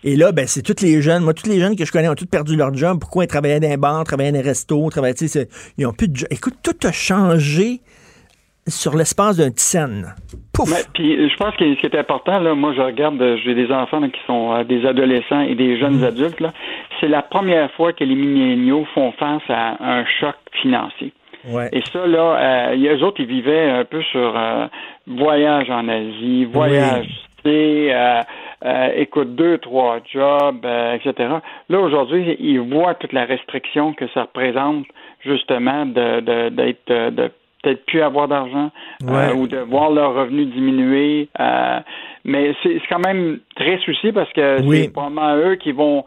Et 0.05 0.17
là, 0.17 0.33
ben, 0.33 0.45
c'est 0.47 0.61
tous 0.61 0.83
les 0.83 1.01
jeunes. 1.01 1.23
Moi, 1.23 1.33
tous 1.33 1.47
les 1.49 1.61
jeunes 1.61 1.77
que 1.77 1.85
je 1.85 1.91
connais 1.93 2.09
ont 2.09 2.15
tous 2.15 2.25
perdu 2.25 2.57
leur 2.57 2.73
job. 2.73 2.97
Pourquoi 2.99 3.23
ils 3.23 3.27
travaillaient 3.27 3.61
dans 3.61 3.69
les 3.69 3.77
bars, 3.77 4.03
travaillaient 4.03 4.33
dans 4.33 4.39
les 4.39 4.43
restos, 4.49 4.89
travaillaient, 4.89 5.13
tu 5.13 5.29
sais, 5.29 5.47
c'est- 5.47 5.73
ils 5.77 5.85
ont 5.87 5.93
plus 5.93 6.09
de 6.09 6.17
job. 6.17 6.27
Écoute, 6.29 6.55
tout 6.61 6.75
a 6.85 6.91
changé 6.91 7.79
sur 8.67 8.95
l'espace 8.95 9.37
d'un 9.37 9.49
petit 9.51 9.63
scène. 9.65 10.13
Pouf! 10.53 10.69
Mais, 10.69 10.83
puis 10.93 11.29
je 11.29 11.35
pense 11.37 11.55
que 11.55 11.65
ce 11.75 11.79
qui 11.79 11.85
est 11.85 11.95
important, 11.97 12.39
là, 12.39 12.53
moi 12.55 12.73
je 12.75 12.81
regarde, 12.81 13.21
euh, 13.21 13.37
j'ai 13.43 13.55
des 13.55 13.71
enfants 13.71 13.99
là, 13.99 14.07
qui 14.09 14.19
sont 14.25 14.53
euh, 14.53 14.63
des 14.63 14.85
adolescents 14.85 15.41
et 15.41 15.55
des 15.55 15.77
jeunes 15.79 15.99
Mm. 15.99 16.03
adultes, 16.05 16.39
là. 16.39 16.53
C'est 16.99 17.07
la 17.09 17.21
première 17.21 17.71
fois 17.71 17.91
que 17.93 18.03
les 18.03 18.15
milléniaux 18.15 18.85
font 18.93 19.11
face 19.13 19.41
à 19.49 19.75
un 19.83 20.05
choc 20.19 20.35
financier. 20.61 21.11
Ouais. 21.49 21.67
Et 21.73 21.81
ça, 21.91 22.07
là, 22.07 22.71
euh, 22.71 22.95
eux 22.95 23.03
autres, 23.03 23.19
ils 23.19 23.25
vivaient 23.27 23.69
un 23.69 23.83
peu 23.83 24.01
sur 24.03 24.33
euh, 24.37 24.67
voyage 25.07 25.69
en 25.69 25.87
Asie, 25.89 26.45
voyage, 26.45 27.07
sais, 27.43 27.87
euh, 27.93 28.21
euh, 28.63 28.89
écoute, 28.95 29.35
deux, 29.35 29.57
trois 29.57 29.99
jobs, 30.09 30.63
euh, 30.63 30.93
etc. 30.93 31.29
Là, 31.67 31.79
aujourd'hui, 31.81 32.37
ils 32.39 32.61
voient 32.61 32.93
toute 32.93 33.11
la 33.11 33.25
restriction 33.25 33.91
que 33.91 34.05
ça 34.13 34.21
représente, 34.21 34.85
justement, 35.25 35.85
de- 35.85 36.21
d'être 36.49 36.87
de, 36.87 37.09
de 37.09 37.31
peut-être 37.63 37.85
plus 37.85 38.01
avoir 38.01 38.27
d'argent 38.27 38.69
Ouais. 39.03 39.29
euh, 39.31 39.33
ou 39.33 39.47
de 39.47 39.57
voir 39.57 39.89
leurs 39.89 40.13
revenus 40.13 40.47
diminuer. 40.53 41.29
euh, 41.39 41.79
mais 42.25 42.53
c'est 42.63 42.79
quand 42.89 42.99
même 42.99 43.39
très 43.55 43.79
souci 43.85 44.11
parce 44.11 44.31
que 44.33 44.61
Oui. 44.63 44.83
c'est 44.83 44.89
probablement 44.93 45.35
eux 45.37 45.55
qui 45.55 45.71
vont 45.71 46.05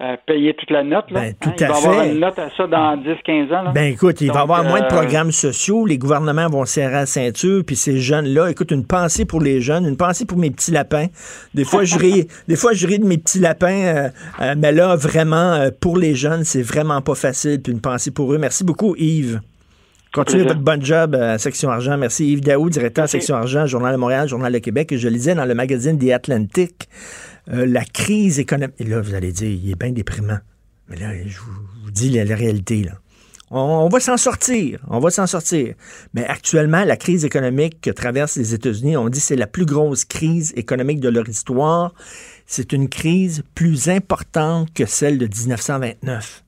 euh, 0.00 0.16
payer 0.26 0.54
toute 0.54 0.70
la 0.70 0.82
note. 0.82 1.10
Là. 1.10 1.20
Ben, 1.20 1.34
tout 1.38 1.50
Hein, 1.50 1.54
il 1.58 1.64
à 1.64 1.68
va 1.68 1.74
y 1.74 1.76
avoir 1.84 2.02
fait. 2.02 2.12
une 2.12 2.18
note 2.20 2.38
à 2.38 2.48
ça 2.56 2.66
dans 2.66 2.96
10-15 2.96 3.52
ans. 3.54 3.62
Là. 3.62 3.72
Ben 3.72 3.92
écoute, 3.92 4.20
il 4.22 4.32
va 4.32 4.40
y 4.40 4.42
avoir 4.42 4.64
moins 4.64 4.80
de 4.80 4.86
programmes 4.86 5.30
sociaux, 5.32 5.84
les 5.86 5.98
gouvernements 5.98 6.48
vont 6.48 6.64
serrer 6.64 6.92
la 6.94 7.06
ceinture, 7.06 7.62
puis 7.64 7.76
ces 7.76 7.98
jeunes-là, 7.98 8.48
écoute, 8.50 8.70
une 8.70 8.86
pensée 8.86 9.26
pour 9.26 9.40
les 9.42 9.60
jeunes, 9.60 9.86
une 9.86 9.98
pensée 9.98 10.24
pour 10.24 10.38
mes 10.38 10.50
petits 10.50 10.70
lapins. 10.72 11.06
Des 11.54 11.64
fois, 11.64 11.84
je 11.84 11.98
ris, 11.98 12.26
des 12.48 12.56
fois, 12.56 12.72
je 12.72 12.86
ris 12.86 12.98
de 12.98 13.04
mes 13.06 13.18
petits 13.18 13.38
lapins, 13.38 14.10
euh, 14.40 14.54
mais 14.56 14.72
là, 14.72 14.96
vraiment, 14.96 15.68
pour 15.80 15.98
les 15.98 16.14
jeunes, 16.14 16.44
c'est 16.44 16.62
vraiment 16.62 17.02
pas 17.02 17.14
facile, 17.14 17.60
puis 17.62 17.72
une 17.72 17.80
pensée 17.82 18.10
pour 18.10 18.32
eux. 18.32 18.38
Merci 18.38 18.64
beaucoup, 18.64 18.96
Yves. 18.96 19.40
Continuez 20.12 20.44
votre 20.44 20.60
bon 20.60 20.82
job 20.84 21.14
à 21.14 21.38
Section 21.38 21.70
Argent. 21.70 21.96
Merci 21.96 22.32
Yves 22.32 22.42
Daou, 22.42 22.68
directeur 22.68 23.04
à 23.04 23.06
Merci. 23.06 23.16
Section 23.16 23.34
Argent, 23.34 23.64
Journal 23.64 23.94
de 23.94 23.98
Montréal, 23.98 24.28
Journal 24.28 24.52
de 24.52 24.58
Québec. 24.58 24.92
Et 24.92 24.98
je 24.98 25.08
lisais 25.08 25.34
dans 25.34 25.46
le 25.46 25.54
magazine 25.54 25.98
The 25.98 26.10
Atlantic, 26.10 26.90
euh, 27.50 27.64
la 27.64 27.82
crise 27.82 28.38
économique. 28.38 28.74
Et 28.78 28.84
là, 28.84 29.00
vous 29.00 29.14
allez 29.14 29.32
dire, 29.32 29.48
il 29.48 29.70
est 29.70 29.74
bien 29.74 29.90
déprimant. 29.90 30.38
Mais 30.88 30.96
là, 30.96 31.12
je 31.26 31.38
vous, 31.38 31.90
dis 31.90 32.10
la, 32.10 32.26
la 32.26 32.36
réalité. 32.36 32.82
Là. 32.82 32.92
On, 33.50 33.58
on 33.58 33.88
va 33.88 34.00
s'en 34.00 34.18
sortir. 34.18 34.80
On 34.90 34.98
va 34.98 35.08
s'en 35.08 35.26
sortir. 35.26 35.74
Mais 36.12 36.26
actuellement, 36.26 36.84
la 36.84 36.98
crise 36.98 37.24
économique 37.24 37.80
que 37.80 37.90
traversent 37.90 38.36
les 38.36 38.52
États-Unis, 38.52 38.98
on 38.98 39.08
dit 39.08 39.18
que 39.18 39.24
c'est 39.24 39.34
la 39.34 39.46
plus 39.46 39.64
grosse 39.64 40.04
crise 40.04 40.52
économique 40.56 41.00
de 41.00 41.08
leur 41.08 41.26
histoire. 41.26 41.94
C'est 42.44 42.74
une 42.74 42.90
crise 42.90 43.44
plus 43.54 43.88
importante 43.88 44.74
que 44.74 44.84
celle 44.84 45.16
de 45.16 45.26
1929 45.26 46.44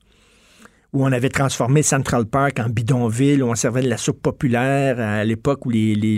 où 0.95 1.05
on 1.05 1.11
avait 1.11 1.29
transformé 1.29 1.83
Central 1.83 2.25
Park 2.25 2.59
en 2.59 2.69
bidonville, 2.69 3.43
où 3.43 3.49
on 3.49 3.55
servait 3.55 3.81
de 3.81 3.89
la 3.89 3.97
soupe 3.97 4.21
populaire 4.21 4.99
à 4.99 5.25
l'époque 5.25 5.65
où 5.65 5.69
les, 5.69 5.93
les, 5.93 6.17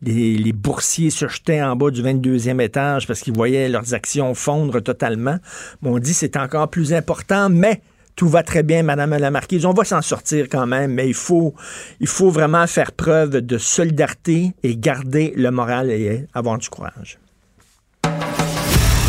les, 0.00 0.36
les, 0.38 0.52
boursiers 0.52 1.10
se 1.10 1.26
jetaient 1.26 1.60
en 1.60 1.74
bas 1.74 1.90
du 1.90 2.02
22e 2.02 2.62
étage 2.62 3.08
parce 3.08 3.20
qu'ils 3.20 3.34
voyaient 3.34 3.68
leurs 3.68 3.94
actions 3.94 4.32
fondre 4.34 4.80
totalement. 4.80 5.38
On 5.82 5.98
dit 5.98 6.14
c'est 6.14 6.36
encore 6.36 6.70
plus 6.70 6.94
important, 6.94 7.50
mais 7.50 7.82
tout 8.14 8.28
va 8.28 8.44
très 8.44 8.62
bien, 8.62 8.84
Madame 8.84 9.16
la 9.16 9.32
Marquise. 9.32 9.66
On 9.66 9.72
va 9.72 9.84
s'en 9.84 10.02
sortir 10.02 10.46
quand 10.48 10.66
même, 10.66 10.92
mais 10.92 11.08
il 11.08 11.14
faut, 11.14 11.52
il 11.98 12.06
faut 12.06 12.30
vraiment 12.30 12.66
faire 12.68 12.92
preuve 12.92 13.40
de 13.40 13.58
solidarité 13.58 14.52
et 14.62 14.76
garder 14.76 15.32
le 15.36 15.50
moral 15.50 15.90
et 15.90 16.26
avoir 16.32 16.58
du 16.58 16.68
courage. 16.68 17.18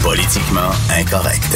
Politiquement 0.02 0.71
incorrect. 0.97 1.56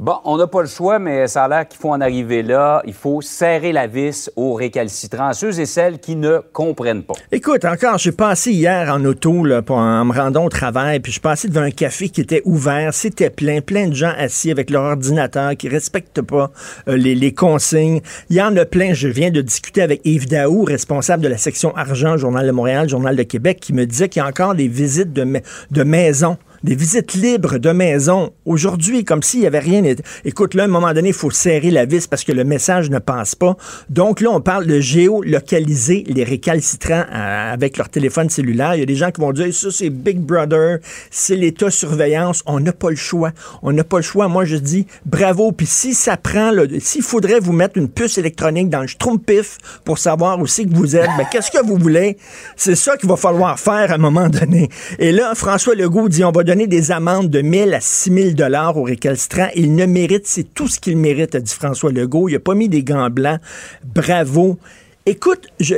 Bon, 0.00 0.16
on 0.24 0.38
n'a 0.38 0.46
pas 0.46 0.62
le 0.62 0.66
choix, 0.66 0.98
mais 0.98 1.28
ça 1.28 1.44
a 1.44 1.48
l'air 1.48 1.68
qu'il 1.68 1.78
faut 1.78 1.90
en 1.90 2.00
arriver 2.00 2.42
là. 2.42 2.80
Il 2.86 2.94
faut 2.94 3.20
serrer 3.20 3.70
la 3.70 3.86
vis 3.86 4.30
aux 4.34 4.54
récalcitrants, 4.54 5.34
ceux 5.34 5.60
et 5.60 5.66
celles 5.66 5.98
qui 5.98 6.16
ne 6.16 6.38
comprennent 6.54 7.02
pas. 7.02 7.12
Écoute, 7.30 7.66
encore, 7.66 7.98
j'ai 7.98 8.12
passé 8.12 8.52
hier 8.52 8.90
en 8.90 9.04
auto 9.04 9.44
là, 9.44 9.60
en 9.68 10.06
me 10.06 10.14
rendant 10.14 10.46
au 10.46 10.48
travail, 10.48 11.00
puis 11.00 11.12
je 11.12 11.20
passé 11.20 11.48
devant 11.48 11.60
un 11.60 11.70
café 11.70 12.08
qui 12.08 12.22
était 12.22 12.40
ouvert, 12.46 12.94
c'était 12.94 13.28
plein, 13.28 13.60
plein 13.60 13.88
de 13.88 13.94
gens 13.94 14.14
assis 14.16 14.50
avec 14.50 14.70
leur 14.70 14.84
ordinateur 14.84 15.54
qui 15.54 15.68
respectent 15.68 16.22
pas 16.22 16.50
euh, 16.88 16.96
les, 16.96 17.34
consignes. 17.34 18.00
Il 18.30 18.36
y 18.36 18.40
en 18.40 18.56
a 18.56 18.64
plein. 18.64 18.94
Je 18.94 19.06
viens 19.06 19.30
de 19.30 19.42
discuter 19.42 19.82
avec 19.82 20.00
Yves 20.06 20.28
Daou, 20.28 20.64
responsable 20.64 21.22
de 21.22 21.28
la 21.28 21.36
section 21.36 21.76
argent, 21.76 22.16
Journal 22.16 22.46
de 22.46 22.52
Montréal, 22.52 22.88
Journal 22.88 23.16
de 23.16 23.22
Québec, 23.22 23.58
qui 23.60 23.74
me 23.74 23.84
disait 23.84 24.08
qu'il 24.08 24.22
y 24.22 24.24
a 24.24 24.28
encore 24.28 24.54
des 24.54 24.68
visites 24.68 25.12
de, 25.12 25.42
de 25.70 25.82
maisons 25.82 26.38
des 26.62 26.74
visites 26.74 27.14
libres 27.14 27.58
de 27.58 27.70
maison. 27.70 28.32
Aujourd'hui, 28.44 29.04
comme 29.04 29.22
s'il 29.22 29.40
n'y 29.40 29.46
avait 29.46 29.60
rien. 29.60 29.82
Écoute, 30.24 30.54
là, 30.54 30.64
à 30.64 30.66
un 30.66 30.68
moment 30.68 30.92
donné, 30.92 31.08
il 31.08 31.14
faut 31.14 31.30
serrer 31.30 31.70
la 31.70 31.84
vis 31.84 32.06
parce 32.06 32.24
que 32.24 32.32
le 32.32 32.44
message 32.44 32.90
ne 32.90 32.98
passe 32.98 33.34
pas. 33.34 33.56
Donc 33.88 34.20
là, 34.20 34.30
on 34.30 34.40
parle 34.40 34.66
de 34.66 34.80
géolocaliser 34.80 36.04
les 36.06 36.24
récalcitrants 36.24 37.04
euh, 37.12 37.52
avec 37.52 37.76
leur 37.76 37.88
téléphone 37.88 38.28
cellulaire. 38.28 38.74
Il 38.74 38.80
y 38.80 38.82
a 38.82 38.86
des 38.86 38.96
gens 38.96 39.10
qui 39.10 39.20
vont 39.20 39.32
dire, 39.32 39.52
ça, 39.54 39.70
c'est 39.70 39.90
Big 39.90 40.18
Brother, 40.18 40.78
c'est 41.10 41.36
l'État-surveillance. 41.36 42.42
On 42.46 42.60
n'a 42.60 42.72
pas 42.72 42.90
le 42.90 42.96
choix. 42.96 43.32
On 43.62 43.72
n'a 43.72 43.84
pas 43.84 43.98
le 43.98 44.02
choix. 44.02 44.28
Moi, 44.28 44.44
je 44.44 44.56
dis 44.56 44.86
bravo. 45.06 45.52
Puis 45.52 45.66
si 45.66 45.94
ça 45.94 46.16
prend, 46.16 46.52
s'il 46.80 47.02
faudrait 47.02 47.40
vous 47.40 47.52
mettre 47.52 47.78
une 47.78 47.88
puce 47.88 48.18
électronique 48.18 48.68
dans 48.68 48.82
le 48.82 48.86
schtroumpif 48.86 49.58
pour 49.84 49.98
savoir 49.98 50.40
aussi 50.40 50.66
que 50.66 50.74
vous 50.74 50.96
êtes, 50.96 51.08
ben, 51.16 51.26
qu'est-ce 51.30 51.50
que 51.50 51.64
vous 51.64 51.76
voulez? 51.76 52.18
C'est 52.56 52.74
ça 52.74 52.96
qu'il 52.96 53.08
va 53.08 53.16
falloir 53.16 53.58
faire 53.58 53.90
à 53.90 53.94
un 53.94 53.98
moment 53.98 54.28
donné. 54.28 54.68
Et 54.98 55.12
là, 55.12 55.34
François 55.34 55.74
Legault 55.74 56.08
dit, 56.08 56.24
on 56.24 56.32
va 56.32 56.44
donner 56.50 56.66
des 56.66 56.90
amendes 56.90 57.30
de 57.30 57.42
1000 57.42 57.74
à 57.74 57.80
6000 57.80 58.34
dollars 58.34 58.76
aux 58.76 58.82
récalcitrants. 58.82 59.50
Il 59.54 59.76
ne 59.76 59.86
mérite, 59.86 60.26
c'est 60.26 60.52
tout 60.52 60.66
ce 60.66 60.80
qu'il 60.80 60.96
mérite, 60.96 61.36
a 61.36 61.40
dit 61.40 61.54
François 61.54 61.92
Legault. 61.92 62.28
Il 62.28 62.32
n'a 62.32 62.40
pas 62.40 62.56
mis 62.56 62.68
des 62.68 62.82
gants 62.82 63.08
blancs. 63.08 63.40
Bravo. 63.84 64.58
Écoute, 65.06 65.46
je, 65.60 65.76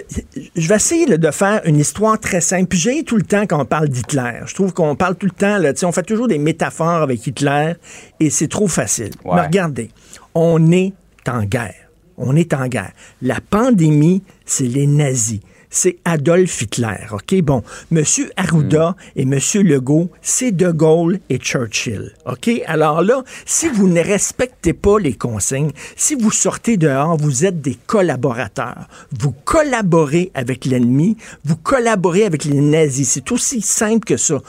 je 0.56 0.68
vais 0.68 0.76
essayer 0.76 1.04
là, 1.04 1.18
de 1.18 1.30
faire 1.30 1.60
une 1.66 1.78
histoire 1.78 2.18
très 2.18 2.40
simple. 2.40 2.68
Puis 2.68 2.78
j'ai 2.78 3.04
tout 3.04 3.16
le 3.16 3.22
temps 3.22 3.42
quand 3.46 3.60
on 3.60 3.66
parle 3.66 3.90
d'Hitler. 3.90 4.40
Je 4.46 4.54
trouve 4.54 4.72
qu'on 4.72 4.96
parle 4.96 5.16
tout 5.16 5.26
le 5.26 5.32
temps, 5.32 5.58
là, 5.58 5.74
on 5.82 5.92
fait 5.92 6.04
toujours 6.04 6.26
des 6.26 6.38
métaphores 6.38 7.02
avec 7.02 7.26
Hitler 7.26 7.74
et 8.18 8.30
c'est 8.30 8.48
trop 8.48 8.66
facile. 8.66 9.10
Ouais. 9.26 9.34
Mais 9.34 9.42
regardez, 9.42 9.90
on 10.34 10.72
est 10.72 10.94
en 11.28 11.42
guerre. 11.42 11.90
On 12.16 12.34
est 12.34 12.54
en 12.54 12.66
guerre. 12.66 12.92
La 13.20 13.40
pandémie, 13.42 14.22
c'est 14.46 14.64
les 14.64 14.86
nazis. 14.86 15.40
C'est 15.74 15.96
Adolf 16.04 16.60
Hitler, 16.60 17.06
OK? 17.12 17.40
Bon, 17.40 17.62
M. 17.90 18.04
Arruda 18.36 18.94
et 19.16 19.22
M. 19.22 19.38
Legault, 19.54 20.10
c'est 20.20 20.52
De 20.52 20.70
Gaulle 20.70 21.18
et 21.30 21.38
Churchill, 21.38 22.12
OK? 22.26 22.50
Alors 22.66 23.02
là, 23.02 23.24
si 23.46 23.68
vous 23.68 23.88
ne 23.88 24.00
respectez 24.00 24.74
pas 24.74 24.98
les 24.98 25.14
consignes, 25.14 25.70
si 25.96 26.14
vous 26.14 26.30
sortez 26.30 26.76
dehors, 26.76 27.16
vous 27.16 27.46
êtes 27.46 27.62
des 27.62 27.78
collaborateurs. 27.86 28.86
Vous 29.18 29.32
collaborez 29.32 30.30
avec 30.34 30.66
l'ennemi, 30.66 31.16
vous 31.46 31.56
collaborez 31.56 32.24
avec 32.24 32.44
les 32.44 32.60
nazis. 32.60 33.08
C'est 33.08 33.32
aussi 33.32 33.62
simple 33.62 34.04
que 34.04 34.18
ça. 34.18 34.42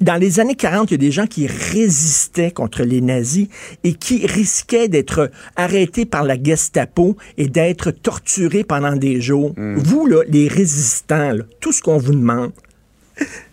Dans 0.00 0.16
les 0.16 0.40
années 0.40 0.54
40, 0.54 0.90
il 0.90 0.94
y 0.94 0.96
a 0.96 0.98
des 0.98 1.12
gens 1.12 1.26
qui 1.26 1.46
résistaient 1.46 2.50
contre 2.50 2.82
les 2.82 3.02
nazis 3.02 3.48
et 3.84 3.92
qui 3.92 4.26
risquaient 4.26 4.88
d'être 4.88 5.30
arrêtés 5.54 6.06
par 6.06 6.24
la 6.24 6.42
Gestapo 6.42 7.18
et 7.36 7.48
d'être 7.48 7.90
torturés 7.90 8.64
pendant 8.64 8.96
des 8.96 9.20
jours. 9.20 9.52
Vous, 9.58 10.06
là, 10.06 10.22
les 10.26 10.45
résistants, 10.48 11.32
là, 11.32 11.44
tout 11.60 11.72
ce 11.72 11.82
qu'on 11.82 11.98
vous 11.98 12.12
demande, 12.12 12.52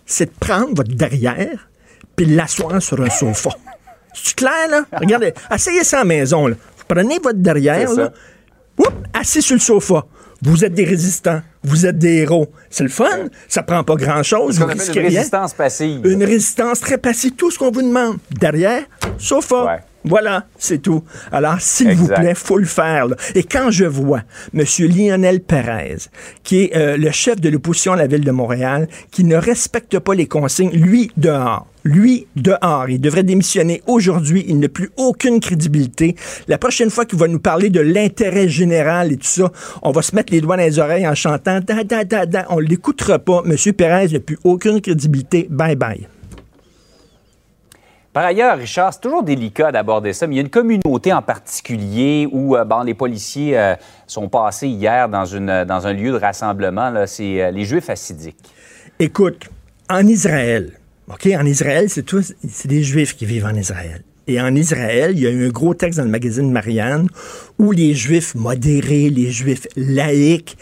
c'est 0.06 0.26
de 0.26 0.38
prendre 0.38 0.74
votre 0.74 0.94
derrière 0.94 1.68
puis 2.16 2.26
l'asseoir 2.26 2.80
sur 2.82 3.00
un 3.02 3.10
sofa. 3.10 3.50
C'est 4.12 4.36
clair, 4.36 4.68
là? 4.70 4.84
Regardez, 4.92 5.32
essayez 5.52 5.84
ça 5.84 5.98
à 5.98 6.00
la 6.00 6.04
maison, 6.04 6.46
là. 6.46 6.56
Vous 6.76 6.84
prenez 6.86 7.18
votre 7.18 7.38
derrière, 7.38 7.92
là, 7.94 8.12
Oups, 8.78 8.90
assis 9.12 9.42
sur 9.42 9.54
le 9.54 9.60
sofa. 9.60 10.04
Vous 10.42 10.64
êtes 10.64 10.74
des 10.74 10.84
résistants. 10.84 11.40
Vous 11.62 11.86
êtes 11.86 11.96
des 11.96 12.16
héros. 12.18 12.48
C'est 12.68 12.82
le 12.82 12.90
fun. 12.90 13.28
Ça 13.48 13.62
prend 13.62 13.82
pas 13.84 13.94
grand-chose. 13.94 14.58
Vous 14.58 14.66
risquez 14.66 15.00
une 15.00 15.06
rien. 15.06 15.18
résistance 15.20 15.54
passive. 15.54 16.04
Une 16.04 16.24
résistance 16.24 16.80
très 16.80 16.98
passive. 16.98 17.32
Tout 17.32 17.50
ce 17.50 17.58
qu'on 17.58 17.70
vous 17.70 17.82
demande. 17.82 18.18
Derrière, 18.30 18.82
sofa. 19.16 19.64
Ouais. 19.64 19.78
Voilà, 20.04 20.44
c'est 20.58 20.82
tout. 20.82 21.02
Alors, 21.32 21.60
s'il 21.60 21.94
vous 21.94 22.08
plaît, 22.08 22.34
faut 22.34 22.58
le 22.58 22.66
faire. 22.66 23.06
là. 23.08 23.16
Et 23.34 23.42
quand 23.42 23.70
je 23.70 23.84
vois 23.86 24.22
M. 24.54 24.64
Lionel 24.80 25.40
Pérez, 25.40 25.96
qui 26.42 26.64
est 26.64 26.76
euh, 26.76 26.96
le 26.98 27.10
chef 27.10 27.40
de 27.40 27.48
l'opposition 27.48 27.94
à 27.94 27.96
la 27.96 28.06
ville 28.06 28.24
de 28.24 28.30
Montréal, 28.30 28.86
qui 29.10 29.24
ne 29.24 29.36
respecte 29.36 29.98
pas 29.98 30.14
les 30.14 30.26
consignes, 30.26 30.70
lui, 30.72 31.10
dehors. 31.16 31.66
Lui, 31.84 32.26
dehors. 32.36 32.88
Il 32.88 33.00
devrait 33.00 33.22
démissionner 33.22 33.82
aujourd'hui. 33.86 34.44
Il 34.48 34.58
n'a 34.58 34.68
plus 34.68 34.90
aucune 34.96 35.40
crédibilité. 35.40 36.16
La 36.48 36.58
prochaine 36.58 36.90
fois 36.90 37.04
qu'il 37.06 37.18
va 37.18 37.28
nous 37.28 37.40
parler 37.40 37.70
de 37.70 37.80
l'intérêt 37.80 38.48
général 38.48 39.12
et 39.12 39.16
tout 39.16 39.26
ça, 39.26 39.50
on 39.82 39.90
va 39.90 40.02
se 40.02 40.14
mettre 40.14 40.32
les 40.32 40.40
doigts 40.40 40.56
dans 40.56 40.62
les 40.62 40.78
oreilles 40.78 41.06
en 41.08 41.14
chantant 41.14 41.60
da, 41.60 41.82
da, 41.84 42.04
da, 42.04 42.26
da. 42.26 42.46
On 42.50 42.56
ne 42.56 42.66
l'écoutera 42.66 43.18
pas. 43.18 43.42
M. 43.46 43.56
Pérez 43.74 44.08
n'a 44.08 44.20
plus 44.20 44.38
aucune 44.44 44.80
crédibilité. 44.80 45.46
Bye 45.50 45.76
bye. 45.76 46.08
Par 48.14 48.26
ailleurs, 48.26 48.56
Richard, 48.56 48.94
c'est 48.94 49.00
toujours 49.00 49.24
délicat 49.24 49.72
d'aborder 49.72 50.12
ça, 50.12 50.28
mais 50.28 50.34
il 50.34 50.36
y 50.36 50.40
a 50.40 50.42
une 50.42 50.48
communauté 50.48 51.12
en 51.12 51.20
particulier 51.20 52.28
où 52.30 52.54
euh, 52.54 52.64
les 52.86 52.94
policiers 52.94 53.58
euh, 53.58 53.74
sont 54.06 54.28
passés 54.28 54.68
hier 54.68 55.08
dans, 55.08 55.24
une, 55.24 55.64
dans 55.64 55.88
un 55.88 55.92
lieu 55.92 56.12
de 56.12 56.16
rassemblement. 56.16 56.92
C'est 57.08 57.42
euh, 57.42 57.50
les 57.50 57.64
Juifs 57.64 57.90
assidiques. 57.90 58.38
Écoute, 59.00 59.50
en 59.90 60.06
Israël, 60.06 60.78
OK, 61.08 61.28
en 61.36 61.44
Israël, 61.44 61.90
c'est 61.90 62.04
tous, 62.04 62.34
c'est 62.48 62.82
Juifs 62.84 63.16
qui 63.16 63.26
vivent 63.26 63.46
en 63.46 63.54
Israël. 63.56 64.04
Et 64.26 64.40
en 64.40 64.54
Israël, 64.54 65.12
il 65.14 65.20
y 65.20 65.26
a 65.26 65.30
eu 65.30 65.48
un 65.48 65.50
gros 65.50 65.74
texte 65.74 65.98
dans 65.98 66.04
le 66.04 66.10
magazine 66.10 66.50
Marianne 66.50 67.08
où 67.58 67.72
les 67.72 67.94
Juifs 67.94 68.34
modérés, 68.34 69.10
les 69.10 69.30
Juifs 69.30 69.66
laïcs 69.76 70.56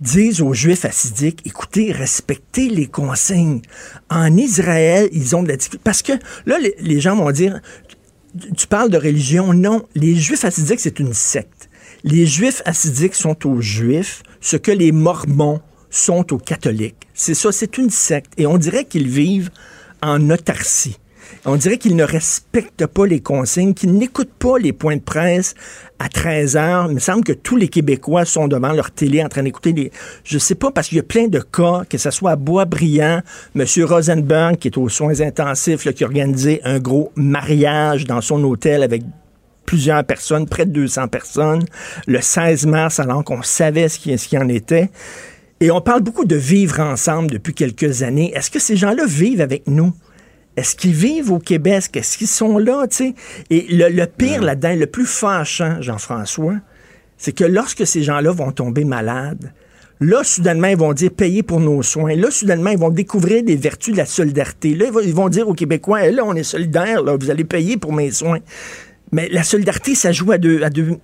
disent 0.00 0.40
aux 0.40 0.52
Juifs 0.52 0.84
assidiques, 0.84 1.40
écoutez, 1.44 1.90
respectez 1.90 2.68
les 2.68 2.86
consignes. 2.86 3.62
En 4.10 4.36
Israël, 4.36 5.08
ils 5.12 5.36
ont 5.36 5.42
de 5.42 5.48
la 5.48 5.56
difficulté. 5.56 5.82
Parce 5.84 6.02
que 6.02 6.12
là, 6.46 6.56
les, 6.78 7.00
gens 7.00 7.16
vont 7.16 7.30
dire, 7.30 7.60
tu- 8.38 8.52
tu 8.52 8.66
parles 8.66 8.90
de 8.90 8.96
religion. 8.96 9.52
Non, 9.52 9.82
les 9.94 10.14
Juifs 10.16 10.44
assidiques, 10.44 10.80
c'est 10.80 10.98
une 10.98 11.12
secte. 11.14 11.68
Les 12.04 12.26
Juifs 12.26 12.62
assidiques 12.64 13.14
sont 13.14 13.46
aux 13.46 13.60
Juifs 13.60 14.22
ce 14.40 14.56
que 14.56 14.70
les 14.70 14.92
Mormons 14.92 15.60
sont 15.90 16.32
aux 16.32 16.38
catholiques. 16.38 17.06
C'est 17.14 17.34
ça, 17.34 17.52
c'est 17.52 17.76
une 17.78 17.90
secte. 17.90 18.32
Et 18.36 18.46
on 18.46 18.56
dirait 18.58 18.84
qu'ils 18.84 19.08
vivent 19.08 19.50
en 20.02 20.30
autarcie. 20.30 20.96
On 21.50 21.56
dirait 21.56 21.78
qu'ils 21.78 21.96
ne 21.96 22.04
respectent 22.04 22.86
pas 22.86 23.06
les 23.06 23.20
consignes, 23.20 23.72
qu'ils 23.72 23.94
n'écoutent 23.94 24.34
pas 24.38 24.58
les 24.58 24.74
points 24.74 24.96
de 24.96 25.00
presse 25.00 25.54
à 25.98 26.10
13 26.10 26.56
heures. 26.58 26.86
Il 26.90 26.96
me 26.96 27.00
semble 27.00 27.24
que 27.24 27.32
tous 27.32 27.56
les 27.56 27.68
Québécois 27.68 28.26
sont 28.26 28.48
devant 28.48 28.72
leur 28.74 28.90
télé 28.90 29.24
en 29.24 29.30
train 29.30 29.42
d'écouter 29.42 29.72
les... 29.72 29.90
Je 30.24 30.36
sais 30.36 30.54
pas, 30.54 30.70
parce 30.70 30.88
qu'il 30.88 30.98
y 30.98 31.00
a 31.00 31.04
plein 31.04 31.26
de 31.26 31.40
cas, 31.40 31.84
que 31.88 31.96
ce 31.96 32.10
soit 32.10 32.32
à 32.32 32.36
Boisbriand, 32.36 33.22
M. 33.56 33.64
Rosenberg, 33.84 34.56
qui 34.56 34.68
est 34.68 34.76
aux 34.76 34.90
soins 34.90 35.22
intensifs, 35.22 35.86
là, 35.86 35.94
qui 35.94 36.04
a 36.04 36.06
organisé 36.06 36.60
un 36.64 36.80
gros 36.80 37.12
mariage 37.16 38.04
dans 38.04 38.20
son 38.20 38.44
hôtel 38.44 38.82
avec 38.82 39.02
plusieurs 39.64 40.04
personnes, 40.04 40.46
près 40.46 40.66
de 40.66 40.72
200 40.72 41.08
personnes, 41.08 41.64
le 42.06 42.20
16 42.20 42.66
mars, 42.66 43.00
alors 43.00 43.24
qu'on 43.24 43.42
savait 43.42 43.88
ce 43.88 43.98
qui, 43.98 44.16
ce 44.18 44.36
en 44.36 44.48
était. 44.48 44.90
Et 45.60 45.70
on 45.70 45.80
parle 45.80 46.02
beaucoup 46.02 46.26
de 46.26 46.36
vivre 46.36 46.80
ensemble 46.80 47.30
depuis 47.30 47.54
quelques 47.54 48.02
années. 48.02 48.32
Est-ce 48.34 48.50
que 48.50 48.60
ces 48.60 48.76
gens-là 48.76 49.06
vivent 49.06 49.40
avec 49.40 49.66
nous? 49.66 49.94
Est-ce 50.58 50.74
qu'ils 50.74 50.92
vivent 50.92 51.30
au 51.30 51.38
Québec? 51.38 51.84
Est-ce 51.94 52.18
qu'ils 52.18 52.26
sont 52.26 52.58
là? 52.58 52.84
Et 53.50 53.66
le, 53.70 53.88
le 53.90 54.06
pire 54.06 54.42
là-dedans, 54.42 54.74
le 54.74 54.86
plus 54.86 55.06
fâchant, 55.06 55.80
Jean-François, 55.80 56.56
c'est 57.16 57.30
que 57.32 57.44
lorsque 57.44 57.86
ces 57.86 58.02
gens-là 58.02 58.32
vont 58.32 58.50
tomber 58.50 58.84
malades, 58.84 59.52
là, 60.00 60.24
soudainement, 60.24 60.66
ils 60.66 60.76
vont 60.76 60.92
dire 60.92 61.12
payer 61.12 61.44
pour 61.44 61.60
nos 61.60 61.82
soins. 61.84 62.16
Là, 62.16 62.30
soudainement, 62.32 62.70
ils 62.70 62.78
vont 62.78 62.90
découvrir 62.90 63.44
des 63.44 63.54
vertus 63.54 63.92
de 63.92 63.98
la 63.98 64.06
solidarité. 64.06 64.74
Là, 64.74 64.86
ils 64.86 64.92
vont- 64.92 65.00
ils 65.00 65.14
vont 65.14 65.28
dire 65.28 65.48
aux 65.48 65.54
Québécois, 65.54 66.06
Eh, 66.06 66.10
là, 66.10 66.24
on 66.24 66.34
est 66.34 66.42
solidaires, 66.42 67.02
là, 67.04 67.16
vous 67.16 67.30
allez 67.30 67.44
payer 67.44 67.76
pour 67.76 67.92
mes 67.92 68.10
soins. 68.10 68.38
Mais 69.12 69.28
la 69.30 69.44
solidarité, 69.44 69.94
ça 69.94 70.10
joue 70.10 70.32
à 70.32 70.38
deux. 70.38 70.62
À 70.64 70.70
deux 70.70 70.96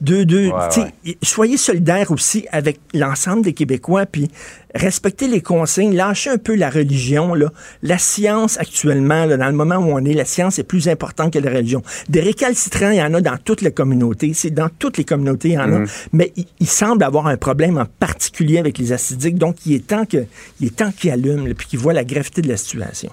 deux, 0.00 0.24
deux, 0.24 0.48
Ouais, 0.48 0.68
tu 0.72 0.80
sais, 0.80 1.18
soyez 1.22 1.56
solidaires 1.56 2.10
aussi 2.10 2.46
avec 2.50 2.80
l'ensemble 2.94 3.42
des 3.42 3.52
Québécois, 3.52 4.06
puis 4.06 4.28
respectez 4.74 5.28
les 5.28 5.42
consignes, 5.42 5.94
lâchez 5.94 6.30
un 6.30 6.38
peu 6.38 6.54
la 6.54 6.70
religion. 6.70 7.34
Là. 7.34 7.52
La 7.82 7.98
science, 7.98 8.58
actuellement, 8.58 9.26
là, 9.26 9.36
dans 9.36 9.48
le 9.48 9.54
moment 9.54 9.76
où 9.76 9.92
on 9.92 10.04
est, 10.04 10.14
la 10.14 10.24
science 10.24 10.58
est 10.58 10.64
plus 10.64 10.88
importante 10.88 11.32
que 11.32 11.38
la 11.38 11.50
religion. 11.50 11.82
Des 12.08 12.20
récalcitrants, 12.20 12.90
il 12.90 12.96
y 12.96 13.02
en 13.02 13.12
a 13.14 13.20
dans 13.20 13.36
toutes 13.36 13.62
les 13.62 13.72
communautés. 13.72 14.32
C'est 14.34 14.50
dans 14.50 14.70
toutes 14.78 14.96
les 14.96 15.04
communautés, 15.04 15.50
il 15.50 15.54
y 15.54 15.58
en 15.58 15.72
a. 15.72 15.84
Mais 16.12 16.32
il, 16.36 16.46
il 16.60 16.68
semble 16.68 17.04
avoir 17.04 17.26
un 17.26 17.36
problème 17.36 17.78
en 17.78 17.86
particulier 17.86 18.58
avec 18.58 18.78
les 18.78 18.92
acidiques. 18.92 19.36
Donc, 19.36 19.56
il 19.66 19.74
est 19.74 19.86
temps 19.86 20.06
que, 20.06 20.24
il 20.60 20.68
est 20.68 20.76
temps 20.76 20.92
qu'ils 20.92 21.10
allument, 21.10 21.46
puis 21.56 21.66
qu'ils 21.66 21.78
voient 21.78 21.92
la 21.92 22.04
gravité 22.04 22.42
de 22.42 22.48
la 22.48 22.56
situation. 22.56 23.10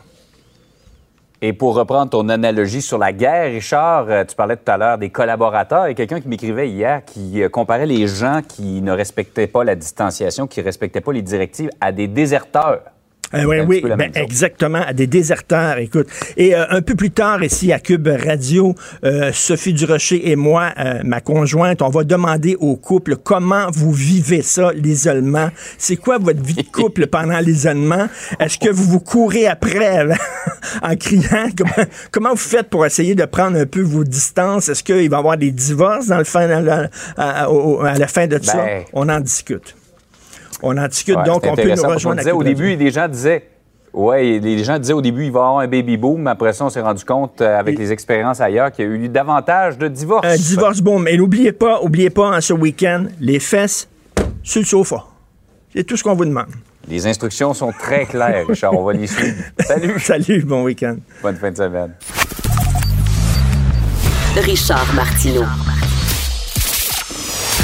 Et 1.39 1.54
pour 1.54 1.76
reprendre 1.76 2.10
ton 2.10 2.30
analogie 2.30 2.82
sur 2.82 2.97
la 2.97 3.13
guerre, 3.13 3.52
Richard, 3.52 4.08
euh, 4.10 4.26
tu 4.26 4.36
parlais 4.36 4.58
tout 4.58 4.71
à 4.71 4.78
l'heure 4.78 4.97
des 4.97 5.12
collaborateurs. 5.12 5.84
A 5.84 5.93
quelqu'un 5.93 6.19
qui 6.19 6.28
m'écrivait 6.28 6.67
hier 6.67 7.06
qui 7.06 7.43
euh, 7.43 7.50
comparait 7.50 7.86
les 7.86 8.08
gens 8.08 8.41
qui 8.41 8.82
ne 8.82 8.91
respectaient 8.91 9.45
pas 9.45 9.63
la 9.63 9.76
distanciation, 9.76 10.47
qui 10.47 10.62
ne 10.62 10.65
respectaient 10.65 11.00
pas 11.02 11.13
les 11.13 11.21
directives, 11.21 11.69
à 11.80 11.91
des 11.91 12.08
déserteurs. 12.08 12.82
Euh, 13.34 13.44
oui, 13.46 13.58
oui, 13.68 13.82
ben, 13.98 14.12
exactement, 14.16 14.82
à 14.86 14.94
des 14.94 15.08
déserteurs, 15.08 15.78
écoute. 15.80 16.08
Et 16.38 16.56
euh, 16.56 16.66
un 16.70 16.82
peu 16.82 16.96
plus 16.96 17.12
tard, 17.12 17.44
ici 17.44 17.74
à 17.74 17.80
Cube 17.80 18.08
Radio, 18.08 18.74
euh, 19.04 19.32
Sophie 19.34 19.74
Durocher 19.74 20.30
et 20.32 20.36
moi, 20.36 20.72
euh, 20.80 21.02
ma 21.04 21.20
conjointe, 21.22 21.82
on 21.82 21.90
va 21.90 22.04
demander 22.04 22.56
au 22.60 22.76
couple 22.76 23.16
comment 23.18 23.68
vous 23.72 23.92
vivez 23.92 24.42
ça, 24.42 24.72
l'isolement. 24.74 25.50
C'est 25.78 25.98
quoi 25.98 26.18
votre 26.20 26.42
vie 26.42 26.56
de 26.56 26.62
couple 26.72 27.08
pendant 27.08 27.40
l'isolement? 27.40 28.08
Est-ce 28.40 28.58
que 28.58 28.70
vous 28.70 28.84
vous 28.86 29.00
courez 29.02 29.48
après 29.48 30.06
en 30.82 30.96
criant? 30.96 31.50
Comment, 31.58 31.88
comment 32.12 32.30
vous 32.32 32.38
faites 32.38 32.70
pour 32.70 32.86
essayer 32.86 33.16
de 33.16 33.26
prendre 33.26 33.58
un 33.58 33.66
peu 33.66 33.82
vos 33.82 34.04
distances? 34.04 34.70
Est-ce 34.70 34.84
qu'il 34.84 35.10
va 35.10 35.18
y 35.18 35.20
avoir 35.20 35.38
des 35.38 35.52
divorces 35.52 36.08
dans 36.08 36.18
le 36.18 36.24
fin, 36.24 36.48
dans 36.48 36.60
la- 36.63 36.90
à, 37.18 37.46
à 37.46 37.98
la 37.98 38.08
fin 38.08 38.28
de 38.28 38.40
ça? 38.42 38.58
Ben, 38.58 38.84
On 38.94 39.10
en 39.10 39.20
discute. 39.20 39.76
On 40.63 40.78
en 40.78 40.88
discute, 40.88 41.15
Ouais, 41.15 41.24
donc 41.24 41.46
on 41.46 41.56
peut 41.56 41.63
nous 41.63 41.84
rejoindre 41.84 42.20
disait, 42.20 42.32
Au 42.32 42.43
début, 42.43 42.76
les 42.76 42.91
gens 42.91 43.08
disaient. 43.08 43.50
Oui, 43.93 44.39
les 44.39 44.63
gens 44.63 44.78
disaient 44.78 44.93
au 44.93 45.02
début, 45.02 45.26
il 45.26 45.32
va 45.32 45.39
y 45.39 45.43
avoir 45.43 45.60
un 45.60 45.67
baby 45.67 45.98
boom. 45.98 46.22
mais 46.24 46.32
Après 46.32 46.54
ça, 46.54 46.65
on 46.65 46.70
s'est 46.70 46.82
rendu 46.82 47.04
compte, 47.04 47.41
euh, 47.41 47.60
avec 47.60 47.80
les 47.80 47.91
expériences 47.91 48.39
ailleurs, 48.41 48.72
qu'il 48.72 48.86
y 48.86 48.88
a 48.88 48.91
eu 48.91 49.10
davantage 49.10 49.78
de 49.78 49.88
divorces. 49.88 50.28
Un 50.28 50.36
divorce 50.36 50.82
bon, 50.82 51.00
mais 51.00 51.17
n'oubliez 51.17 51.52
pas, 51.52 51.82
oubliez 51.82 52.10
pas, 52.10 52.38
en 52.38 52.41
ce 52.41 52.54
week-end, 52.54 53.06
les 53.20 53.39
fesses 53.39 53.88
sur 54.43 54.62
le 54.62 54.65
sofa. 54.67 55.04
C'est 55.76 55.84
tout 55.84 55.98
ce 55.98 56.04
qu'on 56.04 56.13
vous 56.15 56.26
demande. 56.26 56.48
Les 56.88 57.06
instructions 57.08 57.54
sont 57.54 57.72
très 57.72 58.06
claires, 58.06 58.46
Richard. 58.48 58.74
On 58.74 58.84
va 58.84 58.93
les 58.93 59.08
suivre. 59.08 59.36
Salut. 59.60 60.00
Salut, 60.00 60.43
bon 60.43 60.63
week-end. 60.63 60.98
Bonne 61.22 61.36
fin 61.36 61.52
de 61.52 61.58
semaine. 61.58 61.93
Richard 64.38 64.93
Martineau. 64.93 65.43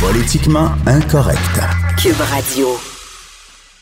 Politiquement 0.02 0.70
incorrect. 0.86 1.83
Cube 2.04 2.20
Radio. 2.20 2.68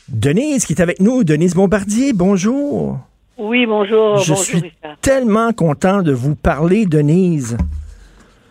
Denise 0.08 0.66
qui 0.66 0.74
est 0.74 0.82
avec 0.82 1.00
nous, 1.00 1.24
Denise 1.24 1.56
Bombardier, 1.56 2.14
bonjour. 2.14 3.00
Oui, 3.38 3.66
bonjour. 3.66 4.18
Je 4.18 4.30
bonjour, 4.32 4.38
suis 4.38 4.60
Richard. 4.60 4.98
tellement 5.02 5.52
content 5.54 6.02
de 6.04 6.12
vous 6.12 6.36
parler, 6.36 6.86
Denise. 6.86 7.58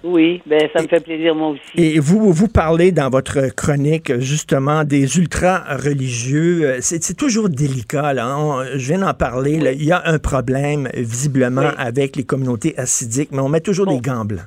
Oui, 0.02 0.42
ben, 0.46 0.60
ça 0.74 0.82
me 0.82 0.88
fait 0.88 1.00
plaisir, 1.00 1.34
moi 1.34 1.48
aussi. 1.50 1.60
Et 1.76 1.98
vous, 2.00 2.32
vous 2.32 2.48
parlez 2.48 2.90
dans 2.90 3.10
votre 3.10 3.54
chronique 3.54 4.18
justement 4.18 4.82
des 4.84 5.18
ultra-religieux. 5.18 6.62
Euh, 6.64 6.78
C'est 6.80 7.16
toujours 7.16 7.48
délicat. 7.48 8.12
Là. 8.14 8.36
On- 8.38 8.64
je 8.64 8.78
viens 8.88 8.98
d'en 9.00 9.14
parler. 9.14 9.58
là. 9.60 9.72
Il 9.72 9.84
y 9.84 9.92
a 9.92 10.02
un 10.06 10.18
problème 10.18 10.88
visiblement 10.94 11.60
Oui. 11.62 11.74
avec 11.78 12.16
les 12.16 12.24
communautés 12.24 12.76
assidiques, 12.78 13.28
mais 13.32 13.40
on 13.40 13.48
met 13.48 13.60
toujours 13.60 13.86
Bon. 13.86 13.94
des 13.94 14.00
gants 14.00 14.24
blancs. 14.24 14.46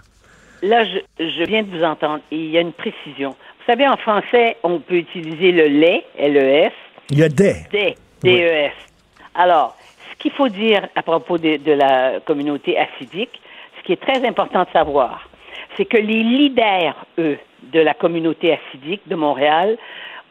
Là, 0.63 0.83
je, 0.86 0.99
je 1.23 1.43
viens 1.45 1.62
de 1.63 1.77
vous 1.77 1.83
entendre 1.83 2.21
et 2.31 2.38
il 2.38 2.49
y 2.51 2.57
a 2.57 2.62
une 2.62 2.71
précision. 2.73 3.36
Vous 3.65 3.71
savez, 3.71 3.88
en 3.88 3.95
français, 3.95 4.58
on 4.63 4.80
peut 4.80 4.95
utiliser 4.95 5.54
le 5.54 5.67
lait, 5.67 6.04
L-E-S, 6.17 6.73
Il 7.12 7.19
y 7.19 7.23
a 7.23 7.30
des. 7.30 7.56
D, 7.71 7.95
D-E-S. 8.21 8.73
Alors, 9.36 9.78
ce 10.12 10.17
qu'il 10.17 10.32
faut 10.32 10.49
dire 10.49 10.86
à 10.95 11.02
propos 11.02 11.38
de, 11.38 11.56
de 11.56 11.71
la 11.71 12.19
communauté 12.26 12.78
assidique, 12.78 13.41
ce 13.78 13.84
qui 13.86 13.93
est 13.93 14.02
très 14.02 14.28
important 14.28 14.63
de 14.63 14.69
savoir, 14.73 15.30
c'est 15.78 15.86
que 15.86 15.95
les 15.95 16.23
leaders, 16.23 17.06
eux, 17.19 17.38
de 17.71 17.80
la 17.80 17.93
communauté 17.93 18.52
assidique 18.52 19.02
de 19.08 19.15
Montréal 19.15 19.78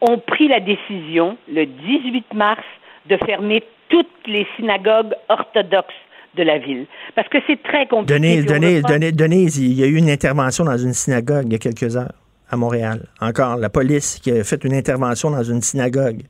ont 0.01 0.19
pris 0.19 0.47
la 0.47 0.59
décision, 0.59 1.35
le 1.51 1.65
18 1.65 2.35
mars, 2.35 2.63
de 3.07 3.17
fermer 3.25 3.63
toutes 3.89 4.27
les 4.27 4.45
synagogues 4.57 5.15
orthodoxes 5.29 5.93
de 6.35 6.43
la 6.43 6.59
ville. 6.59 6.85
Parce 7.15 7.27
que 7.29 7.39
c'est 7.47 7.63
très 7.63 7.87
compliqué. 7.87 8.19
Denise, 8.19 8.45
Denise, 8.45 8.83
Denise, 8.83 9.15
Denise, 9.15 9.57
il 9.57 9.73
y 9.73 9.83
a 9.83 9.87
eu 9.87 9.97
une 9.97 10.11
intervention 10.11 10.65
dans 10.65 10.77
une 10.77 10.93
synagogue 10.93 11.45
il 11.47 11.53
y 11.53 11.55
a 11.55 11.59
quelques 11.59 11.97
heures 11.97 12.22
à 12.53 12.55
Montréal. 12.55 13.05
Encore, 13.19 13.57
la 13.57 13.69
police 13.69 14.19
qui 14.19 14.31
a 14.31 14.43
fait 14.43 14.63
une 14.63 14.73
intervention 14.73 15.31
dans 15.31 15.43
une 15.43 15.61
synagogue 15.61 16.21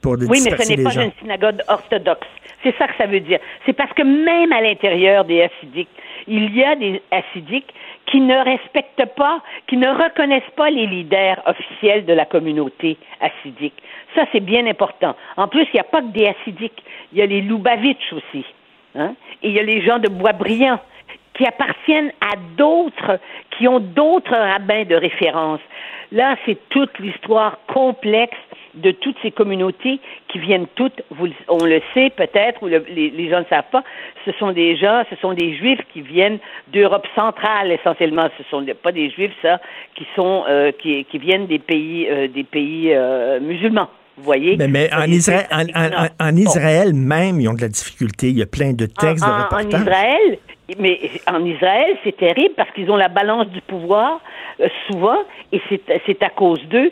pour 0.00 0.12
Oui, 0.12 0.40
mais 0.44 0.56
ce 0.56 0.68
n'est 0.76 0.82
pas 0.82 0.90
gens. 0.90 1.02
une 1.02 1.12
synagogue 1.20 1.60
orthodoxe. 1.68 2.26
C'est 2.62 2.74
ça 2.78 2.86
que 2.86 2.94
ça 2.96 3.06
veut 3.06 3.20
dire. 3.20 3.40
C'est 3.66 3.72
parce 3.72 3.92
que 3.92 4.02
même 4.02 4.52
à 4.52 4.60
l'intérieur 4.60 5.24
des 5.24 5.42
hassidiques, 5.42 5.88
il 6.28 6.54
y 6.56 6.62
a 6.62 6.76
des 6.76 7.02
hassidiques 7.10 7.72
qui 8.06 8.20
ne 8.20 8.36
respectent 8.44 9.14
pas, 9.16 9.40
qui 9.66 9.76
ne 9.76 9.88
reconnaissent 9.88 10.54
pas 10.56 10.70
les 10.70 10.86
leaders 10.86 11.42
officiels 11.46 12.04
de 12.04 12.12
la 12.12 12.24
communauté 12.24 12.96
hassidique. 13.20 13.74
Ça, 14.14 14.26
c'est 14.32 14.40
bien 14.40 14.66
important. 14.66 15.16
En 15.36 15.48
plus, 15.48 15.62
il 15.72 15.74
n'y 15.74 15.80
a 15.80 15.84
pas 15.84 16.00
que 16.02 16.12
des 16.12 16.26
hassidiques. 16.28 16.82
Il 17.12 17.18
y 17.18 17.22
a 17.22 17.26
les 17.26 17.40
Lubavitch 17.40 18.12
aussi. 18.12 18.44
Hein? 18.94 19.14
Et 19.42 19.48
il 19.48 19.54
y 19.54 19.58
a 19.58 19.62
les 19.62 19.82
gens 19.84 19.98
de 19.98 20.08
Boisbriand 20.08 20.78
qui 21.34 21.46
appartiennent 21.46 22.12
à 22.20 22.36
d'autres, 22.56 23.18
qui 23.56 23.66
ont 23.68 23.80
d'autres 23.80 24.36
rabbins 24.36 24.84
de 24.84 24.94
référence. 24.94 25.60
Là, 26.10 26.36
c'est 26.44 26.58
toute 26.68 26.98
l'histoire 26.98 27.58
complexe 27.72 28.36
de 28.74 28.90
toutes 28.90 29.16
ces 29.22 29.30
communautés 29.30 29.98
qui 30.28 30.38
viennent 30.38 30.66
toutes, 30.74 31.02
vous, 31.10 31.28
on 31.48 31.64
le 31.64 31.80
sait 31.94 32.10
peut-être, 32.10 32.62
ou 32.62 32.68
le- 32.68 32.84
les, 32.88 33.10
les 33.10 33.28
gens 33.30 33.40
ne 33.40 33.44
savent 33.46 33.68
pas, 33.70 33.82
ce 34.24 34.32
sont 34.32 34.52
des 34.52 34.76
gens, 34.76 35.02
ce 35.10 35.16
sont 35.16 35.32
des 35.34 35.54
juifs 35.56 35.80
qui 35.92 36.00
viennent 36.02 36.38
d'Europe 36.72 37.06
centrale 37.14 37.70
essentiellement. 37.72 38.28
Ce 38.38 38.44
sont 38.50 38.62
des- 38.62 38.74
pas 38.74 38.92
des 38.92 39.10
juifs, 39.10 39.32
ça, 39.42 39.58
qui 39.94 40.06
sont, 40.16 40.44
euh, 40.48 40.72
qui, 40.72 41.04
qui 41.06 41.18
viennent 41.18 41.46
des 41.46 41.58
pays, 41.58 42.06
euh, 42.10 42.28
des 42.28 42.44
pays 42.44 42.92
euh, 42.94 43.40
musulmans. 43.40 43.88
Vous 44.18 44.24
voyez? 44.24 44.56
Mais, 44.58 44.68
mais 44.68 44.90
en, 44.94 45.04
Israël, 45.04 45.46
en, 45.50 45.86
en- 45.86 46.28
en 46.28 46.92
même, 46.94 47.40
ils 47.40 47.48
ont 47.48 47.54
de 47.54 47.62
la 47.62 47.68
difficulté. 47.68 48.28
Il 48.28 48.38
y 48.38 48.42
a 48.42 48.46
plein 48.46 48.72
de 48.74 48.84
textes, 48.86 49.24
de 49.24 49.30
en- 49.30 49.34
en 49.34 49.42
reportages. 49.44 49.80
Israël, 49.80 50.38
mais 50.78 50.98
en 51.30 51.44
Israël, 51.44 51.96
c'est 52.04 52.16
terrible 52.16 52.54
parce 52.56 52.70
qu'ils 52.72 52.90
ont 52.90 52.96
la 52.96 53.08
balance 53.08 53.48
du 53.48 53.60
pouvoir 53.60 54.20
euh, 54.60 54.68
souvent, 54.86 55.18
et 55.52 55.60
c'est 55.68 55.80
c'est 56.06 56.22
à 56.22 56.30
cause 56.30 56.62
d'eux, 56.68 56.90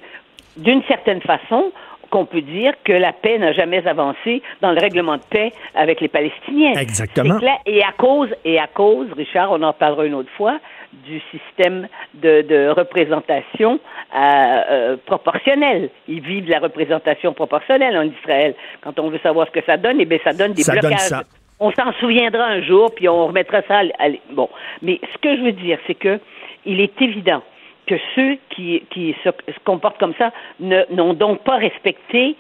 d'une 0.57 0.83
certaine 0.85 1.21
façon, 1.23 1.73
qu'on 2.11 2.25
peut 2.25 2.41
dire 2.41 2.75
que 2.85 2.93
la 2.93 3.13
paix 3.13 3.39
n'a 3.39 3.53
jamais 3.53 3.87
avancé 3.87 4.43
dans 4.61 4.73
le 4.73 4.81
règlement 4.81 5.17
de 5.17 5.23
paix 5.31 5.53
avec 5.75 6.01
les 6.01 6.09
Palestiniens. 6.09 6.73
Exactement. 6.73 7.39
Clair. 7.39 7.59
Et 7.67 7.83
à 7.83 7.93
cause, 7.97 8.29
et 8.45 8.59
à 8.59 8.67
cause, 8.67 9.07
Richard, 9.17 9.53
on 9.53 9.63
en 9.63 9.73
parlera 9.73 10.05
une 10.07 10.15
autre 10.15 10.31
fois, 10.37 10.59
du 11.07 11.21
système 11.31 11.87
de, 12.15 12.43
de 12.43 12.69
représentation 12.69 13.79
euh, 14.13 14.19
euh, 14.19 14.97
proportionnelle. 15.07 15.91
Ils 16.09 16.21
vivent 16.21 16.49
la 16.49 16.59
représentation 16.59 17.33
proportionnelle 17.33 17.97
en 17.97 18.03
Israël. 18.03 18.57
Quand 18.83 18.99
on 18.99 19.09
veut 19.09 19.21
savoir 19.23 19.47
ce 19.47 19.53
que 19.53 19.65
ça 19.65 19.77
donne, 19.77 20.01
eh 20.01 20.05
bien, 20.05 20.19
ça 20.25 20.33
donne 20.33 20.53
des 20.53 20.63
Ça 20.63 20.73
donne 20.73 20.81
blocages. 20.81 20.99
ça. 21.01 21.23
On 21.61 21.71
s'en 21.73 21.93
souviendra 22.01 22.45
un 22.45 22.63
jour, 22.63 22.95
puis 22.95 23.09
on 23.09 23.27
remettra 23.27 23.61
ça. 23.69 23.81
À, 23.99 24.09
bon, 24.33 24.49
mais 24.81 24.99
ce 25.13 25.19
que 25.19 25.37
je 25.37 25.43
veux 25.43 25.53
dire, 25.53 25.79
c'est 25.87 25.95
que 25.95 26.19
il 26.65 26.81
est 26.81 27.01
évident 27.03 27.43
que 27.87 27.97
ceux 28.15 28.39
qui, 28.51 28.83
qui 28.91 29.15
se, 29.25 29.31
comportent 29.65 29.99
comme 29.99 30.15
ça 30.19 30.33
n'ont 30.59 31.15
donc 31.15 31.43
pas 31.43 31.57
respecté, 31.57 32.37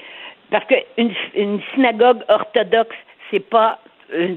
parce 0.50 0.64
qu'une 0.64 1.12
une 1.34 1.60
synagogue 1.74 2.22
orthodoxe, 2.28 2.96
c'est 3.30 3.46
pas 3.46 3.78
une 4.12 4.36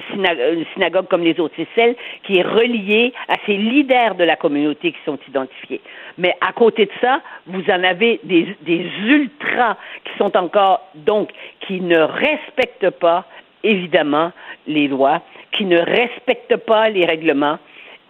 synagogue 0.74 1.08
comme 1.08 1.24
les 1.24 1.40
autres, 1.40 1.56
c'est 1.58 1.68
celle 1.76 1.96
qui 2.24 2.38
est 2.38 2.44
reliée 2.44 3.14
à 3.28 3.36
ces 3.46 3.58
leaders 3.58 4.16
de 4.16 4.24
la 4.24 4.36
communauté 4.36 4.92
qui 4.92 5.00
sont 5.06 5.18
identifiés. 5.28 5.82
Mais 6.18 6.36
à 6.42 6.52
côté 6.54 6.86
de 6.86 6.92
ça, 7.02 7.22
vous 7.48 7.64
en 7.70 7.84
avez 7.84 8.20
des, 8.24 8.56
des 8.62 8.86
ultras 9.06 9.78
qui 10.06 10.18
sont 10.18 10.36
encore, 10.38 10.82
donc, 10.94 11.32
qui 11.62 11.82
ne 11.82 12.00
respectent 12.00 12.92
pas, 12.92 13.26
évidemment, 13.64 14.32
les 14.68 14.88
lois, 14.88 15.22
qui 15.52 15.66
ne 15.66 15.80
respectent 15.80 16.58
pas 16.58 16.90
les 16.90 17.06
règlements, 17.06 17.60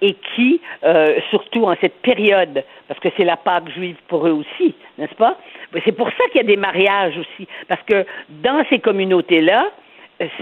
et 0.01 0.17
qui, 0.35 0.59
euh, 0.83 1.17
surtout 1.29 1.63
en 1.63 1.75
cette 1.79 2.01
période, 2.01 2.63
parce 2.89 2.99
que 2.99 3.07
c'est 3.15 3.23
la 3.23 3.37
Pâque 3.37 3.69
juive 3.69 3.95
pour 4.09 4.27
eux 4.27 4.31
aussi, 4.31 4.75
n'est-ce 4.97 5.15
pas? 5.15 5.37
Mais 5.73 5.81
C'est 5.85 5.93
pour 5.93 6.09
ça 6.09 6.25
qu'il 6.31 6.41
y 6.41 6.43
a 6.43 6.47
des 6.47 6.57
mariages 6.57 7.17
aussi, 7.17 7.47
parce 7.69 7.81
que 7.83 8.05
dans 8.29 8.65
ces 8.69 8.79
communautés-là, 8.79 9.67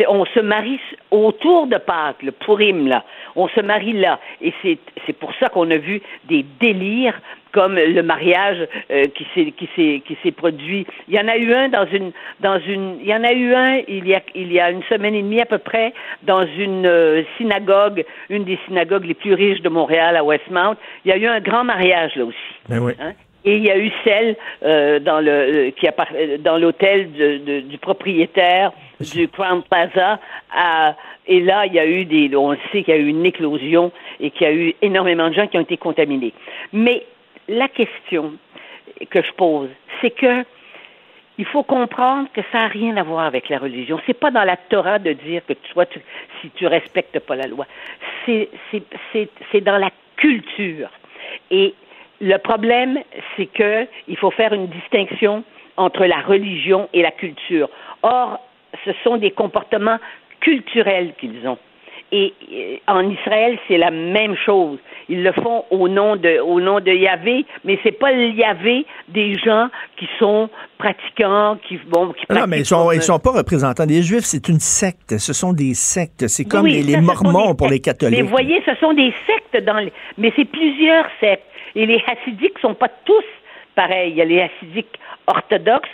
on 0.08 0.26
se 0.26 0.40
marie 0.40 0.80
autour 1.12 1.68
de 1.68 1.78
Pâques, 1.78 2.24
le 2.24 2.32
Purim, 2.32 2.88
là. 2.88 3.04
On 3.36 3.48
se 3.48 3.62
marie 3.62 3.94
là. 3.94 4.20
Et 4.42 4.54
c'est 4.62 4.78
c'est 5.06 5.14
pour 5.14 5.34
ça 5.40 5.48
qu'on 5.48 5.70
a 5.72 5.78
vu 5.78 6.02
des 6.26 6.46
délires 6.60 7.20
comme 7.52 7.76
le 7.76 8.02
mariage 8.02 8.68
euh, 8.92 9.06
qui 9.16 9.26
s'est 9.34 9.52
qui 9.52 9.70
s'est 9.76 10.02
qui 10.06 10.18
s'est 10.24 10.32
produit. 10.32 10.86
Il 11.08 11.16
y 11.16 11.20
en 11.20 11.28
a 11.28 11.38
eu 11.38 11.54
un 11.54 11.70
dans 11.70 11.86
une 11.86 12.12
dans 12.42 12.60
une 12.60 12.98
il 13.02 13.08
y 13.08 13.16
en 13.16 13.24
a 13.24 13.32
eu 13.32 13.54
un 13.54 13.82
il 13.88 14.08
y 14.08 14.16
a 14.16 14.22
il 14.36 14.52
y 14.52 14.60
a 14.60 14.72
une 14.72 14.84
semaine 14.84 15.16
et 15.16 15.22
demie 15.22 15.42
à 15.42 15.46
peu 15.46 15.58
près 15.58 15.94
dans 16.24 16.46
une 16.46 16.86
euh, 16.86 17.24
synagogue, 17.38 18.06
une 18.30 18.44
des 18.44 18.60
synagogues 18.68 19.06
les 19.06 19.14
plus 19.14 19.34
riches 19.34 19.62
de 19.62 19.70
Montréal 19.70 20.16
à 20.18 20.24
Westmount. 20.24 20.76
Il 21.06 21.10
y 21.10 21.14
a 21.14 21.18
eu 21.18 21.28
un 21.28 21.40
grand 21.40 21.64
mariage 21.64 22.16
là 22.16 22.26
aussi. 22.26 22.38
Ben 22.70 22.80
oui. 22.80 22.94
Hein? 23.00 23.14
Et 23.44 23.56
il 23.58 23.64
y 23.64 23.72
a 23.72 23.78
eu 23.78 23.92
celle 24.04 24.36
euh, 24.64 25.00
dans 25.00 25.20
le 25.20 25.32
euh, 25.32 25.72
qui 25.72 25.88
appart- 25.88 26.14
euh, 26.16 26.38
dans 26.38 26.58
l'hôtel 26.58 27.12
de- 27.14 27.38
de- 27.38 27.60
du 27.62 27.78
propriétaire 27.80 28.72
du 29.14 29.28
Crown 29.28 29.64
Plaza. 29.64 30.20
à- 30.56 30.96
et 31.28 31.40
là, 31.40 31.66
il 31.66 31.74
y 31.74 31.80
a 31.80 31.86
eu 31.86 32.06
des, 32.06 32.36
on 32.36 32.52
le 32.52 32.58
sait 32.72 32.84
qu'il 32.84 32.94
y 32.94 32.98
a 32.98 33.00
eu 33.00 33.08
une 33.08 33.26
éclosion 33.26 33.92
et 34.20 34.32
qu'il 34.32 34.48
y 34.48 34.50
a 34.50 34.54
eu 34.54 34.76
énormément 34.82 35.30
de 35.30 35.34
gens 35.34 35.48
qui 35.48 35.58
ont 35.58 35.62
été 35.62 35.78
contaminés. 35.78 36.34
Mais 36.74 37.06
la 37.48 37.68
question 37.68 38.34
que 39.10 39.22
je 39.24 39.32
pose, 39.34 39.70
c'est 40.02 40.12
que 40.12 40.44
il 41.38 41.46
faut 41.46 41.64
comprendre 41.64 42.28
que 42.34 42.42
ça 42.52 42.60
n'a 42.60 42.68
rien 42.68 42.98
à 42.98 43.04
voir 43.04 43.26
avec 43.26 43.50
la 43.50 43.58
religion. 43.58 44.00
C'est 44.06 44.20
pas 44.20 44.30
dans 44.30 44.44
la 44.44 44.58
Torah 44.58 45.00
de 45.00 45.14
dire 45.14 45.42
que 45.48 45.54
toi, 45.72 45.86
tu, 45.88 46.00
si 46.42 46.50
tu 46.52 46.68
respectes 46.68 47.18
pas 47.20 47.36
la 47.36 47.48
loi. 47.48 47.66
C'est, 48.26 48.50
c'est, 48.70 48.84
c'est, 49.12 49.30
c'est 49.52 49.62
dans 49.62 49.78
la 49.78 49.90
culture. 50.18 50.90
Et 51.50 51.74
le 52.22 52.38
problème, 52.38 53.00
c'est 53.36 53.48
que 53.48 53.88
il 54.08 54.18
faut 54.18 54.32
faire 54.32 54.54
une 54.54 54.68
distinction 54.68 55.44
entre 55.78 56.06
la 56.06 56.22
religion 56.22 56.88
et 56.94 57.02
la 57.02 57.12
culture. 57.12 57.70
Or, 58.04 58.40
ce 58.86 58.92
sont 59.04 59.18
des 59.18 59.32
comportements 59.32 59.98
culturels 60.40 61.14
qu'ils 61.20 61.48
ont. 61.48 61.58
Et 62.14 62.34
euh, 62.52 62.78
en 62.88 63.10
Israël, 63.10 63.58
c'est 63.68 63.78
la 63.78 63.90
même 63.90 64.36
chose. 64.46 64.80
Ils 65.08 65.24
le 65.24 65.32
font 65.32 65.64
au 65.72 65.88
nom 65.88 66.18
de, 66.18 66.40
au 66.40 66.60
nom 66.60 66.82
de 66.82 66.92
Yahvé, 66.92 67.46
mais 67.64 67.80
c'est 67.84 67.94
pas 67.94 68.12
le 68.12 68.32
Yahvé 68.32 68.86
des 69.08 69.38
gens 69.40 69.70
qui 69.98 70.10
sont 70.20 70.50
pratiquants, 70.78 71.58
qui 71.68 71.80
bon, 71.88 72.12
qui 72.12 72.26
Non, 72.30 72.48
mais 72.48 72.60
ils 72.60 72.66
sont, 72.66 72.92
ils 72.92 73.02
sont 73.02 73.20
pas 73.20 73.32
représentants 73.32 73.86
des 73.86 74.04
Juifs. 74.04 74.26
C'est 74.26 74.50
une 74.50 74.60
secte. 74.60 75.18
Ce 75.18 75.32
sont 75.32 75.54
des 75.54 75.74
sectes. 75.74 76.28
C'est 76.28 76.44
comme 76.44 76.66
Oui, 76.66 76.82
les, 76.82 76.94
ça, 76.94 77.02
Mormons 77.02 77.56
pour 77.56 77.70
les 77.70 77.80
catholiques. 77.80 78.20
Mais 78.20 78.28
voyez, 78.28 78.62
ce 78.66 78.76
sont 78.76 78.94
des 78.94 79.14
sectes 79.26 79.66
dans 79.66 79.78
les... 79.78 79.94
Mais 80.18 80.34
c'est 80.36 80.46
plusieurs 80.46 81.06
sectes. 81.22 81.46
Et 81.76 81.86
les 81.86 82.02
hassidiques 82.08 82.58
sont 82.62 82.74
pas 82.76 82.90
tous 83.06 83.24
pareils. 83.76 84.12
Il 84.12 84.18
y 84.18 84.22
a 84.22 84.26
les 84.26 84.42
hassidiques 84.42 85.00
orthodoxes 85.28 85.88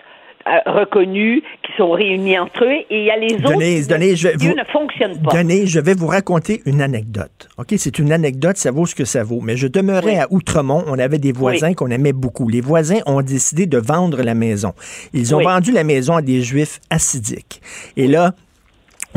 euh, 0.48 0.58
reconnus 0.66 1.44
qui 1.62 1.72
sont 1.78 1.92
réunis 1.92 2.40
entre 2.40 2.64
eux 2.64 2.72
et 2.90 3.00
il 3.00 3.04
y 3.04 3.12
a 3.12 3.18
les 3.18 3.34
autres 3.36 3.52
Denise, 3.58 3.88
qui, 3.88 3.94
Denise, 3.94 4.16
je 4.18 4.30
vous- 4.38 4.56
ne 4.56 4.64
fonctionnent 4.64 5.22
pas. 5.22 5.32
Denise, 5.36 5.70
je 5.70 5.80
vais 5.82 5.94
vous 5.94 6.08
raconter 6.08 6.62
une 6.66 6.82
anecdote. 6.82 7.50
OK, 7.58 7.74
c'est 7.78 8.00
une 8.00 8.14
anecdote, 8.14 8.56
ça 8.56 8.72
vaut 8.72 8.86
ce 8.86 8.96
que 8.96 9.04
ça 9.04 9.24
vaut. 9.26 9.42
Mais 9.42 9.58
je 9.58 9.68
demeurais 9.68 10.14
Oui. 10.14 10.20
à 10.20 10.28
Outremont, 10.32 10.86
on 10.88 10.98
avait 11.00 11.18
des 11.18 11.34
voisins 11.34 11.70
Oui. 11.70 11.76
qu'on 11.76 11.92
aimait 11.92 12.14
beaucoup. 12.14 12.48
Les 12.48 12.62
voisins 12.62 13.00
ont 13.08 13.22
décidé 13.22 13.66
de 13.66 13.78
vendre 13.78 14.22
la 14.24 14.36
maison. 14.36 14.74
Ils 15.14 15.36
ont 15.36 15.40
Oui. 15.40 15.44
vendu 15.44 15.72
la 15.74 15.84
maison 15.84 16.16
à 16.16 16.22
des 16.22 16.42
juifs 16.42 16.80
assidiques. 16.90 17.62
Et 17.98 18.08
là, 18.08 18.32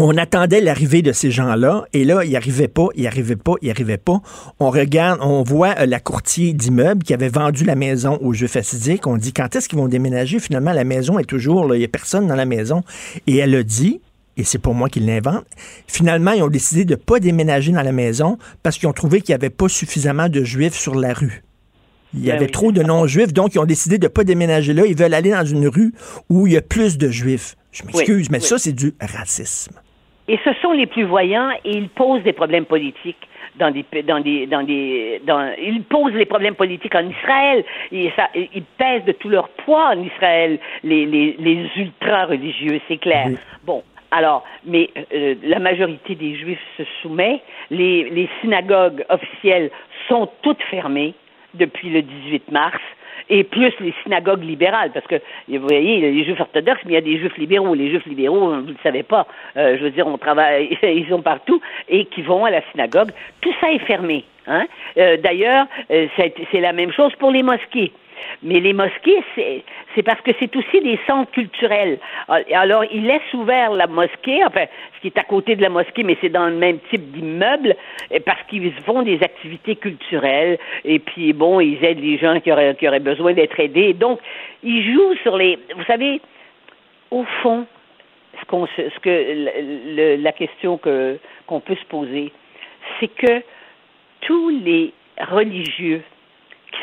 on 0.02 0.16
attendait 0.16 0.60
l'arrivée 0.60 1.02
de 1.02 1.12
ces 1.12 1.30
gens-là, 1.30 1.84
et 1.92 2.04
là, 2.04 2.24
ils 2.24 2.34
arrivaient 2.36 2.68
pas, 2.68 2.88
ils 2.94 3.06
arrivaient 3.06 3.36
pas, 3.36 3.54
ils 3.62 3.70
arrivaient 3.70 3.96
pas. 3.98 4.20
On 4.58 4.70
regarde, 4.70 5.20
on 5.22 5.42
voit 5.42 5.74
euh, 5.78 5.86
la 5.86 6.00
courtier 6.00 6.52
d'immeuble 6.52 7.02
qui 7.02 7.12
avait 7.14 7.28
vendu 7.28 7.64
la 7.64 7.74
maison 7.74 8.18
aux 8.22 8.32
Juifs 8.32 8.56
assidiques. 8.56 9.06
On 9.06 9.16
dit, 9.16 9.32
quand 9.32 9.54
est-ce 9.54 9.68
qu'ils 9.68 9.78
vont 9.78 9.88
déménager? 9.88 10.38
Finalement, 10.38 10.72
la 10.72 10.84
maison 10.84 11.18
est 11.18 11.24
toujours 11.24 11.66
là, 11.66 11.76
il 11.76 11.82
y 11.82 11.84
a 11.84 11.88
personne 11.88 12.26
dans 12.26 12.34
la 12.34 12.46
maison. 12.46 12.82
Et 13.26 13.36
elle 13.36 13.54
a 13.54 13.62
dit, 13.62 14.00
et 14.36 14.44
c'est 14.44 14.58
pour 14.58 14.74
moi 14.74 14.88
qu'ils 14.88 15.06
l'inventent, 15.06 15.44
finalement, 15.86 16.32
ils 16.32 16.42
ont 16.42 16.48
décidé 16.48 16.84
de 16.84 16.94
pas 16.94 17.20
déménager 17.20 17.72
dans 17.72 17.82
la 17.82 17.92
maison 17.92 18.38
parce 18.62 18.78
qu'ils 18.78 18.88
ont 18.88 18.92
trouvé 18.94 19.20
qu'il 19.20 19.32
n'y 19.34 19.36
avait 19.36 19.50
pas 19.50 19.68
suffisamment 19.68 20.28
de 20.28 20.42
Juifs 20.44 20.76
sur 20.78 20.94
la 20.94 21.12
rue. 21.12 21.42
Il 22.14 22.20
y 22.24 22.26
Ben 22.26 22.36
avait 22.36 22.46
oui. 22.46 22.50
trop 22.50 22.72
de 22.72 22.82
non-juifs, 22.82 23.32
donc 23.32 23.54
ils 23.54 23.58
ont 23.60 23.66
décidé 23.66 23.98
de 23.98 24.08
pas 24.08 24.24
déménager 24.24 24.72
là. 24.72 24.84
Ils 24.86 24.96
veulent 24.96 25.14
aller 25.14 25.30
dans 25.30 25.44
une 25.44 25.68
rue 25.68 25.92
où 26.28 26.46
il 26.46 26.54
y 26.54 26.56
a 26.56 26.62
plus 26.62 26.98
de 26.98 27.08
juifs. 27.08 27.54
Je 27.70 27.84
m'excuse, 27.84 28.26
Oui, 28.26 28.28
mais 28.32 28.38
oui. 28.40 28.44
ça, 28.44 28.58
c'est 28.58 28.72
du 28.72 28.94
racisme. 29.00 29.74
Et 30.30 30.38
ce 30.44 30.52
sont 30.62 30.70
les 30.70 30.86
plus 30.86 31.02
voyants 31.02 31.50
et 31.64 31.72
ils 31.72 31.88
posent 31.88 32.22
des 32.22 32.32
problèmes 32.32 32.64
politiques 32.64 33.28
dans 33.56 33.72
des 33.72 33.84
dans 34.04 34.20
des 34.20 34.46
dans 34.46 34.62
des 34.62 35.20
dans 35.26 35.52
ils 35.60 35.82
posent 35.82 36.14
les 36.14 36.24
problèmes 36.24 36.54
politiques 36.54 36.94
en 36.94 37.08
Israël. 37.08 37.64
Et 37.90 38.12
ça 38.14 38.28
ils 38.34 38.62
pèsent 38.78 39.04
de 39.06 39.12
tout 39.12 39.28
leur 39.28 39.48
poids 39.48 39.88
en 39.88 40.00
Israël 40.00 40.60
les 40.84 41.04
les, 41.04 41.34
les 41.36 41.68
ultra 41.76 42.26
religieux 42.26 42.80
c'est 42.86 42.98
clair. 42.98 43.26
Bon 43.64 43.82
alors 44.12 44.44
mais 44.64 44.90
euh, 45.12 45.34
la 45.42 45.58
majorité 45.58 46.14
des 46.14 46.36
juifs 46.36 46.64
se 46.76 46.84
soumet. 47.02 47.42
Les 47.72 48.08
les 48.10 48.28
synagogues 48.40 49.04
officielles 49.08 49.72
sont 50.06 50.28
toutes 50.42 50.62
fermées 50.70 51.14
depuis 51.54 51.90
le 51.90 52.02
18 52.02 52.52
mars 52.52 52.80
et 53.30 53.44
plus 53.44 53.72
les 53.80 53.94
synagogues 54.02 54.42
libérales, 54.42 54.90
parce 54.92 55.06
que 55.06 55.16
vous 55.48 55.60
voyez, 55.60 55.94
il 55.94 56.00
y 56.00 56.06
a 56.06 56.10
les 56.10 56.24
juifs 56.24 56.40
orthodoxes, 56.40 56.80
mais 56.84 56.92
il 56.92 56.94
y 56.94 56.98
a 56.98 57.00
des 57.00 57.18
juifs 57.18 57.36
libéraux. 57.38 57.74
Les 57.74 57.90
juifs 57.90 58.06
libéraux, 58.06 58.50
vous 58.50 58.62
ne 58.62 58.72
le 58.72 58.76
savez 58.82 59.02
pas, 59.02 59.26
euh, 59.56 59.76
je 59.78 59.84
veux 59.84 59.90
dire, 59.90 60.06
on 60.06 60.18
travaille, 60.18 60.76
ils 60.82 61.06
sont 61.08 61.22
partout 61.22 61.60
et 61.88 62.04
qui 62.06 62.22
vont 62.22 62.44
à 62.44 62.50
la 62.50 62.62
synagogue. 62.72 63.10
Tout 63.40 63.52
ça 63.60 63.70
est 63.70 63.78
fermé. 63.80 64.24
Hein? 64.46 64.66
Euh, 64.98 65.16
D'ailleurs, 65.18 65.66
euh, 65.90 66.06
c'est 66.16 66.34
c'est 66.50 66.60
la 66.60 66.72
même 66.72 66.92
chose 66.92 67.14
pour 67.16 67.30
les 67.30 67.42
mosquées. 67.42 67.92
Mais 68.42 68.60
les 68.60 68.72
mosquées, 68.72 69.22
c'est 69.94 70.02
parce 70.02 70.20
que 70.22 70.30
c'est 70.38 70.54
aussi 70.56 70.80
des 70.80 70.98
centres 71.06 71.30
culturels. 71.32 71.98
Alors, 72.54 72.84
ils 72.90 73.04
laissent 73.04 73.34
ouvert 73.34 73.72
la 73.72 73.86
mosquée, 73.86 74.44
enfin, 74.44 74.66
ce 74.96 75.00
qui 75.00 75.08
est 75.08 75.18
à 75.18 75.24
côté 75.24 75.56
de 75.56 75.62
la 75.62 75.68
mosquée, 75.68 76.02
mais 76.02 76.16
c'est 76.20 76.28
dans 76.28 76.46
le 76.46 76.56
même 76.56 76.78
type 76.90 77.10
d'immeuble, 77.12 77.74
parce 78.24 78.42
qu'ils 78.48 78.72
font 78.84 79.02
des 79.02 79.22
activités 79.22 79.76
culturelles, 79.76 80.58
et 80.84 80.98
puis, 80.98 81.32
bon, 81.32 81.60
ils 81.60 81.82
aident 81.84 82.02
les 82.02 82.18
gens 82.18 82.40
qui 82.40 82.52
auraient, 82.52 83.00
besoin 83.00 83.32
d'être 83.32 83.58
aidés. 83.60 83.94
Donc, 83.94 84.20
ils 84.62 84.92
jouent 84.92 85.16
sur 85.22 85.36
les... 85.36 85.58
Vous 85.76 85.84
savez, 85.84 86.20
au 87.10 87.24
fond, 87.42 87.66
ce, 88.76 88.98
que 89.00 90.16
la 90.22 90.32
question 90.32 90.78
que 90.78 91.18
qu'on 91.46 91.60
peut 91.60 91.76
se 91.76 91.84
poser, 91.86 92.32
c'est 92.98 93.08
que 93.08 93.42
tous 94.20 94.50
les 94.50 94.92
religieux 95.18 96.02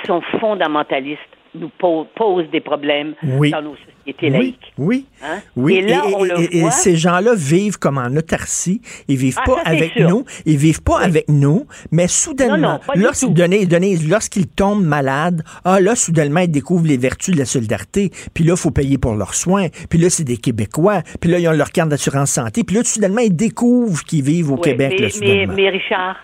qui 0.02 0.08
sont 0.08 0.22
fondamentalistes 0.40 1.20
nous 1.56 1.70
po- 1.80 2.06
posent 2.16 2.50
des 2.52 2.60
problèmes 2.62 3.16
Oui. 3.24 3.50
dans 3.50 3.62
nos 3.64 3.76
sociétés 3.78 4.28
Oui, 4.28 4.30
laïques. 4.32 4.74
oui. 4.78 5.06
Hein? 5.24 5.40
Oui, 5.56 5.76
Et 5.78 5.82
là, 5.82 6.04
on 6.16 6.24
le 6.24 6.54
et 6.56 6.62
voit. 6.62 6.70
ces 6.72 6.96
gens-là 6.98 7.34
vivent 7.36 7.80
comme 7.80 7.98
en 7.98 8.16
autarcie. 8.16 8.80
Ils 9.08 9.18
vivent 9.18 9.38
Ah, 9.40 9.44
pas 9.46 9.56
ça, 9.64 9.70
avec 9.72 9.94
sûr. 9.94 10.08
nous. 10.08 10.24
Ils 10.46 10.58
vivent 10.58 10.84
pas 10.84 11.00
avec 11.00 11.28
nous. 11.30 11.66
Mais 11.92 12.08
soudainement, 12.08 12.80
lorsqu'ils 12.96 14.10
lorsqu'ils 14.10 14.48
tombent 14.48 14.84
malades, 14.86 15.42
ah 15.66 15.80
là, 15.80 15.96
soudainement, 15.96 16.42
ils 16.42 16.52
découvrent 16.52 16.86
les 16.86 16.98
vertus 16.98 17.34
de 17.34 17.40
la 17.40 17.46
solidarité. 17.46 18.12
Puis 18.36 18.44
là, 18.44 18.54
il 18.54 18.60
faut 18.60 18.72
payer 18.72 18.98
pour 19.00 19.16
leurs 19.16 19.34
soins. 19.34 19.68
Puis 19.90 19.98
là, 19.98 20.10
c'est 20.12 20.26
des 20.26 20.38
Québécois. 20.38 21.02
Puis 21.20 21.32
là, 21.32 21.40
ils 21.40 21.48
ont 21.48 21.54
leur 21.54 21.72
carte 21.72 21.90
d'assurance 21.90 22.32
santé. 22.32 22.64
Puis 22.64 22.76
là, 22.76 22.84
soudainement, 22.84 23.22
ils 23.22 23.36
découvrent 23.36 24.04
qu'ils 24.04 24.24
vivent 24.24 24.52
au 24.52 24.56
Oui, 24.56 24.62
Québec, 24.62 24.90
mais, 24.92 24.98
là, 24.98 25.04
mais, 25.06 25.10
soudainement. 25.10 25.54
mais 25.56 25.70
Richard, 25.70 26.18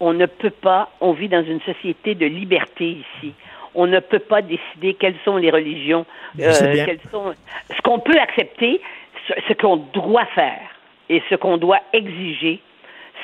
on 0.00 0.12
ne 0.12 0.26
peut 0.26 0.50
pas, 0.50 0.90
on 1.00 1.12
vit 1.12 1.28
dans 1.28 1.44
une 1.44 1.60
société 1.62 2.14
de 2.14 2.26
liberté 2.26 2.98
ici. 3.04 3.32
On 3.74 3.86
ne 3.86 4.00
peut 4.00 4.18
pas 4.18 4.42
décider 4.42 4.94
quelles 4.94 5.18
sont 5.24 5.36
les 5.36 5.50
religions, 5.50 6.06
quelles 6.36 7.00
sont. 7.10 7.34
Ce 7.76 7.80
qu'on 7.82 7.98
peut 7.98 8.18
accepter, 8.18 8.80
ce, 9.26 9.34
ce 9.48 9.52
qu'on 9.54 9.76
doit 9.76 10.26
faire 10.26 10.60
et 11.08 11.22
ce 11.28 11.34
qu'on 11.34 11.56
doit 11.58 11.80
exiger, 11.92 12.60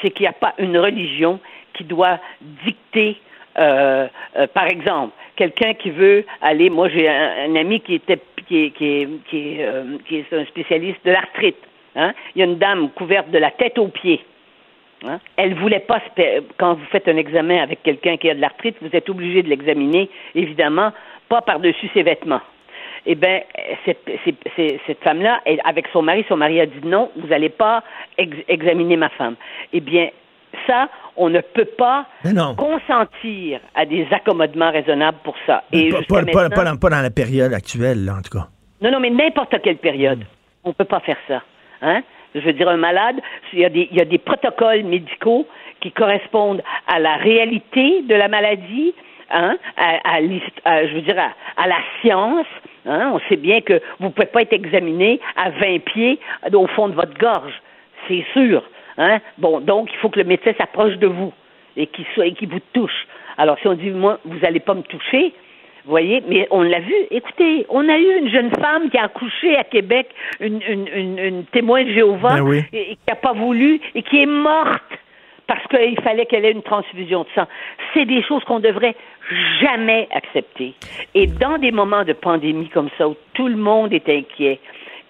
c'est 0.00 0.10
qu'il 0.10 0.24
n'y 0.24 0.28
a 0.28 0.32
pas 0.32 0.54
une 0.58 0.78
religion 0.78 1.40
qui 1.74 1.84
doit 1.84 2.18
dicter. 2.64 3.16
euh, 3.58 4.08
euh, 4.36 4.46
par 4.48 4.66
exemple, 4.66 5.12
quelqu'un 5.36 5.74
qui 5.74 5.90
veut 5.90 6.24
aller, 6.42 6.70
moi 6.70 6.88
j'ai 6.88 7.08
un, 7.08 7.50
un 7.50 7.56
ami 7.56 7.80
qui 7.80 7.94
était 7.94 8.18
qui 8.46 8.64
est, 8.64 8.70
qui 8.70 8.86
est, 8.86 9.08
qui 9.28 9.38
est, 9.38 9.64
euh, 9.64 9.96
qui 10.06 10.16
est 10.16 10.32
un 10.32 10.44
spécialiste 10.46 11.04
de 11.04 11.12
l'arthrite. 11.12 11.56
Hein? 11.96 12.12
Il 12.34 12.40
y 12.40 12.42
a 12.42 12.44
une 12.44 12.58
dame 12.58 12.90
couverte 12.90 13.30
de 13.30 13.38
la 13.38 13.50
tête 13.50 13.78
aux 13.78 13.88
pieds. 13.88 14.20
Hein? 15.06 15.18
Elle 15.36 15.54
voulait 15.54 15.80
pas 15.80 16.00
quand 16.58 16.74
vous 16.74 16.84
faites 16.90 17.06
un 17.08 17.16
examen 17.16 17.62
avec 17.62 17.82
quelqu'un 17.82 18.16
qui 18.16 18.30
a 18.30 18.34
de 18.34 18.40
l'arthrite, 18.40 18.76
vous 18.80 18.88
êtes 18.92 19.08
obligé 19.10 19.42
de 19.42 19.48
l'examiner, 19.48 20.08
évidemment, 20.34 20.92
pas 21.28 21.42
par-dessus 21.42 21.88
ses 21.94 22.02
vêtements. 22.02 22.40
Eh 23.06 23.14
bien, 23.14 23.40
cette, 23.84 24.08
cette 24.86 25.02
femme-là, 25.04 25.42
avec 25.64 25.86
son 25.92 26.00
mari, 26.00 26.24
son 26.28 26.36
mari 26.38 26.60
a 26.60 26.66
dit 26.66 26.80
non, 26.84 27.10
vous 27.16 27.26
n'allez 27.28 27.50
pas 27.50 27.82
ex- 28.16 28.36
examiner 28.48 28.96
ma 28.96 29.10
femme. 29.10 29.34
Eh 29.74 29.80
bien, 29.80 30.08
ça, 30.66 30.88
on 31.16 31.28
ne 31.28 31.40
peut 31.40 31.66
pas 31.76 32.06
consentir 32.56 33.60
à 33.74 33.84
des 33.84 34.06
accommodements 34.10 34.70
raisonnables 34.70 35.18
pour 35.22 35.34
ça. 35.46 35.64
Et 35.72 35.90
Pas, 35.90 36.22
pas- 36.24 36.48
dans, 36.64 36.76
pas 36.76 36.88
dans 36.90 37.02
la 37.02 37.10
période 37.10 37.52
actuelle, 37.52 38.04
là, 38.06 38.14
en 38.18 38.22
tout 38.22 38.38
cas. 38.38 38.46
non, 38.80 38.90
non, 38.90 39.00
mais 39.00 39.10
n'importe 39.10 39.54
quelle 39.62 39.76
période. 39.76 40.24
On 40.62 40.70
ne 40.70 40.74
peut 40.74 40.84
pas 40.84 41.00
faire 41.00 41.18
ça. 41.28 41.42
Hein? 41.82 42.02
Je 42.34 42.40
veux 42.40 42.52
dire, 42.52 42.68
un 42.68 42.76
malade, 42.76 43.20
il 43.52 43.60
y, 43.60 43.64
a 43.64 44.04
des, 44.04 44.18
protocoles 44.18 44.82
médicaux 44.82 45.46
qui 45.80 45.92
correspondent 45.92 46.62
à 46.88 46.98
la 46.98 47.16
réalité 47.16 48.02
de 48.02 48.14
la 48.14 48.28
maladie, 48.28 48.92
hein? 49.30 49.56
à, 49.76 50.20
je 50.20 50.94
veux 50.94 51.02
dire, 51.02 51.16
à, 51.56 51.66
la 51.68 51.78
science. 52.00 52.46
Hein? 52.86 53.12
On 53.14 53.20
sait 53.28 53.36
bien 53.36 53.60
que 53.60 53.80
vous 54.00 54.06
ne 54.06 54.12
pouvez 54.12 54.26
pas 54.26 54.42
être 54.42 54.52
examiné 54.52 55.20
à 55.36 55.50
20 55.50 55.84
pieds 55.84 56.18
au 56.52 56.66
fond 56.68 56.88
de 56.88 56.94
votre 56.94 57.16
gorge. 57.18 57.54
C'est 58.08 58.24
sûr. 58.32 58.64
Hein? 58.98 59.20
Bon, 59.38 59.60
donc, 59.60 59.90
il 59.92 59.98
faut 59.98 60.08
que 60.08 60.18
le 60.18 60.26
médecin 60.26 60.52
s'approche 60.58 60.96
de 60.96 61.06
vous 61.06 61.32
et 61.76 61.86
qu'il 61.86 62.04
soit- 62.14 62.26
et 62.26 62.32
qu'il 62.32 62.48
vous 62.48 62.60
touche. 62.72 63.06
Alors, 63.38 63.58
si 63.60 63.68
on 63.68 63.74
dit, 63.74 63.90
moi, 63.90 64.18
vous 64.24 64.38
n'allez 64.38 64.60
pas 64.60 64.74
me 64.74 64.82
toucher, 64.82 65.32
vous 65.84 65.90
voyez, 65.90 66.22
mais 66.28 66.46
on 66.50 66.62
l'a 66.62 66.80
vu. 66.80 66.94
Écoutez, 67.10 67.66
on 67.68 67.88
a 67.88 67.98
eu 67.98 68.18
une 68.18 68.30
jeune 68.30 68.50
femme 68.60 68.88
qui 68.90 68.96
a 68.98 69.04
accouché 69.04 69.56
à 69.56 69.64
Québec, 69.64 70.08
une, 70.40 70.60
une, 70.66 70.88
une, 70.88 71.18
une 71.18 71.44
témoin 71.46 71.84
de 71.84 71.90
Jéhovah, 71.92 72.36
Ben 72.36 72.40
oui. 72.42 72.62
et, 72.72 72.92
et 72.92 72.94
qui 72.96 73.00
n'a 73.08 73.16
pas 73.16 73.32
voulu 73.34 73.80
et 73.94 74.02
qui 74.02 74.22
est 74.22 74.26
morte 74.26 74.82
parce 75.46 75.66
qu'il 75.66 76.00
fallait 76.00 76.24
qu'elle 76.24 76.46
ait 76.46 76.52
une 76.52 76.62
transfusion 76.62 77.24
de 77.24 77.28
sang. 77.34 77.46
C'est 77.92 78.06
des 78.06 78.22
choses 78.22 78.42
qu'on 78.44 78.60
devrait 78.60 78.96
jamais 79.60 80.08
accepter. 80.10 80.72
Et 81.14 81.26
dans 81.26 81.58
des 81.58 81.70
moments 81.70 82.04
de 82.04 82.14
pandémie 82.14 82.68
comme 82.70 82.88
ça, 82.96 83.06
où 83.08 83.16
tout 83.34 83.48
le 83.48 83.56
monde 83.56 83.92
est 83.92 84.08
inquiet, 84.08 84.58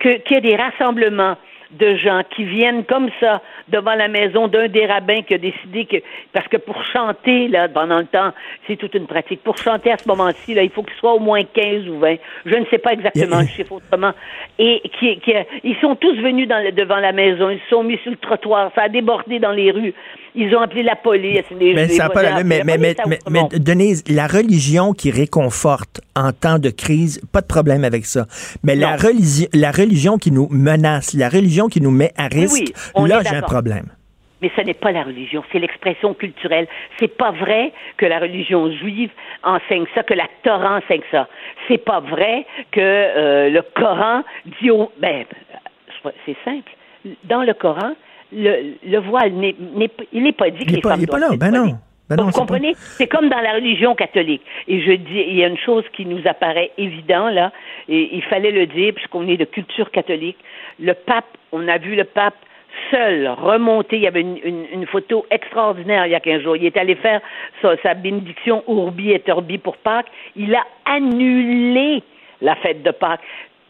que- 0.01 0.19
qu'il 0.23 0.37
y 0.37 0.39
ait 0.39 0.41
des 0.41 0.57
rassemblements 0.57 1.37
de 1.79 1.97
gens 1.97 2.23
qui 2.31 2.45
viennent 2.45 2.85
comme 2.85 3.09
ça 3.21 3.41
devant 3.69 3.95
la 3.95 4.09
maison 4.09 4.49
d'un 4.49 4.69
des 4.69 4.87
rabbins 4.87 5.23
qui 5.23 5.35
a 5.35 5.39
décidé 5.39 5.87
que 5.87 5.97
parce 6.33 6.49
que 6.49 6.57
pour 6.57 6.85
chanter 6.85 7.49
là 7.49 7.69
pendant 7.69 7.99
le 7.99 8.07
temps 8.07 8.33
c'est 8.67 8.77
toute 8.77 8.95
une 8.95 9.07
pratique. 9.07 9.43
Pour 9.43 9.57
chanter 9.57 9.93
à 9.93 9.99
ce 9.99 10.09
moment-ci 10.09 10.55
là 10.55 10.63
il 10.63 10.71
faut 10.71 10.83
qu'il 10.83 10.97
soit 10.97 11.15
au 11.15 11.21
moins 11.21 11.43
15 11.43 11.89
ou 11.89 11.99
20 11.99 12.17
je 12.47 12.55
ne 12.57 12.65
sais 12.67 12.79
pas 12.79 12.93
exactement 12.93 13.41
le 13.41 13.47
chiffre 13.47 13.73
autrement. 13.73 14.13
Et 14.59 14.83
qui, 14.99 15.19
qui 15.21 15.33
ils 15.63 15.77
sont 15.77 15.97
tous 15.97 16.17
venus 16.17 16.49
devant 16.49 16.99
la 16.99 17.13
maison. 17.13 17.51
Ils 17.51 17.61
se 17.61 17.69
sont 17.69 17.83
mis 17.83 17.99
sur 17.99 18.11
le 18.11 18.17
trottoir. 18.17 18.71
Ça 18.75 18.83
a 18.83 18.89
débordé 18.89 19.39
dans 19.39 19.53
les 19.53 19.71
rues 19.71 19.95
ils 20.35 20.55
ont 20.57 20.61
appelé 20.61 20.83
la 20.83 20.97
police. 20.97 21.43
Les, 21.51 21.75
Mais 21.75 21.87
les 21.87 21.95
ça 21.95 22.09
pas 22.09 22.23
mais, 22.45 22.59
la 22.59 22.65
mais, 22.65 22.77
police 22.79 22.99
à 22.99 23.09
mais, 23.09 23.19
Outremont. 23.27 23.49
mais, 23.53 23.59
Denise, 23.59 24.05
la 24.09 24.27
religion 24.27 24.93
qui 24.93 25.11
réconforte 25.11 26.01
en 26.17 26.33
temps 26.33 26.59
de 26.59 26.71
crise, 26.71 27.21
pas 27.33 27.41
de 27.41 27.47
problème 27.47 27.85
avec 27.85 28.05
ça. 28.07 28.27
Mais 28.63 28.75
la, 28.75 28.97
religi- 28.97 29.49
la 29.53 29.71
religion 29.71 30.19
qui 30.19 30.31
nous 30.33 30.49
menace, 30.51 31.15
la 31.15 31.29
religion 31.29 31.69
qui 31.69 31.81
nous 31.81 31.91
met 31.91 32.13
à 32.17 32.27
risque, 32.27 32.73
oui, 32.97 33.09
là, 33.09 33.21
j'ai 33.23 33.37
un 33.37 33.43
problème. 33.43 33.87
Mais 34.43 34.51
ce 34.57 34.61
n'est 34.61 34.75
pas 34.75 34.93
la 34.93 35.05
religion, 35.05 35.43
c'est 35.51 35.59
l'expression 35.59 36.13
culturelle. 36.13 36.67
C'est 36.99 37.17
pas 37.17 37.31
vrai 37.31 37.73
que 37.97 38.05
la 38.05 38.19
religion 38.19 38.71
juive 38.73 39.11
enseigne 39.43 39.87
ça, 39.95 40.03
que 40.03 40.13
la 40.13 40.27
Torah 40.43 40.79
enseigne 40.79 41.01
ça. 41.11 41.29
C'est 41.67 41.79
pas 41.83 42.01
vrai 42.01 42.45
que 42.71 42.81
euh, 42.81 43.49
le 43.49 43.63
Coran 43.75 44.23
dit 44.61 44.71
au. 44.71 44.91
Ben, 45.01 45.25
c'est 46.27 46.37
simple. 46.45 46.71
Dans 47.25 47.43
le 47.43 47.55
Coran, 47.55 47.93
le, 48.35 48.75
le 48.85 48.99
voile 48.99 49.33
n'est, 49.33 49.55
n'est 49.77 49.91
il 50.13 50.23
n'est 50.25 50.33
pas 50.33 50.51
dit 50.51 50.65
que 50.65 50.71
Il 50.71 50.75
les 50.77 50.81
pas, 50.81 50.91
femmes 50.91 51.01
il 51.01 51.05
est 51.05 51.07
pas 51.07 51.19
doivent 51.19 51.31
là. 51.31 51.37
Ben. 51.37 51.79
Ben 52.11 52.17
non, 52.17 52.25
Vous 52.25 52.33
pas- 52.33 52.39
comprenez? 52.41 52.75
C'est 52.77 53.07
comme 53.07 53.31
dans 53.31 53.41
la 53.41 53.55
religion 53.55 53.95
catholique. 53.95 54.43
Et 54.69 54.83
je 54.83 54.93
dis, 54.93 55.25
il 55.27 55.37
y 55.37 55.43
a 55.45 55.47
une 55.49 55.57
chose 55.57 55.85
qui 55.95 56.05
nous 56.05 56.21
apparaît 56.27 56.71
évident 56.77 57.31
là, 57.31 57.51
et 57.89 58.15
il 58.15 58.23
fallait 58.25 58.51
le 58.51 58.67
dire 58.67 58.93
puisqu'on 58.93 59.27
est 59.27 59.39
de 59.39 59.47
culture 59.47 59.91
catholique. 59.91 60.37
Le 60.79 60.93
pape, 60.93 61.25
on 61.51 61.67
a 61.67 61.79
vu 61.79 61.95
le 61.97 62.05
pape 62.05 62.35
seul 62.91 63.27
remonter. 63.29 63.97
Il 63.97 64.03
y 64.03 64.07
avait 64.07 64.21
une, 64.21 64.37
une- 64.45 64.67
une 64.75 64.87
photo 64.87 65.25
extraordinaire 65.31 66.05
il 66.07 66.13
y 66.13 66.15
a 66.15 66.21
15 66.21 66.43
jours. 66.43 66.57
Il 66.57 66.67
est 66.67 66.77
allé 66.77 66.95
faire 66.97 67.23
sa, 67.63 67.75
sa 67.83 67.95
bénédiction 67.95 68.63
Urbi 68.69 69.13
et 69.13 69.23
Orbi 69.31 69.57
pour 69.57 69.79
Pâques. 69.79 70.09
Il 70.37 70.55
a 70.55 70.65
annulé 70.85 72.03
la 72.43 72.55
fête 72.57 72.83
de 72.83 72.91
Pâques. 72.91 73.21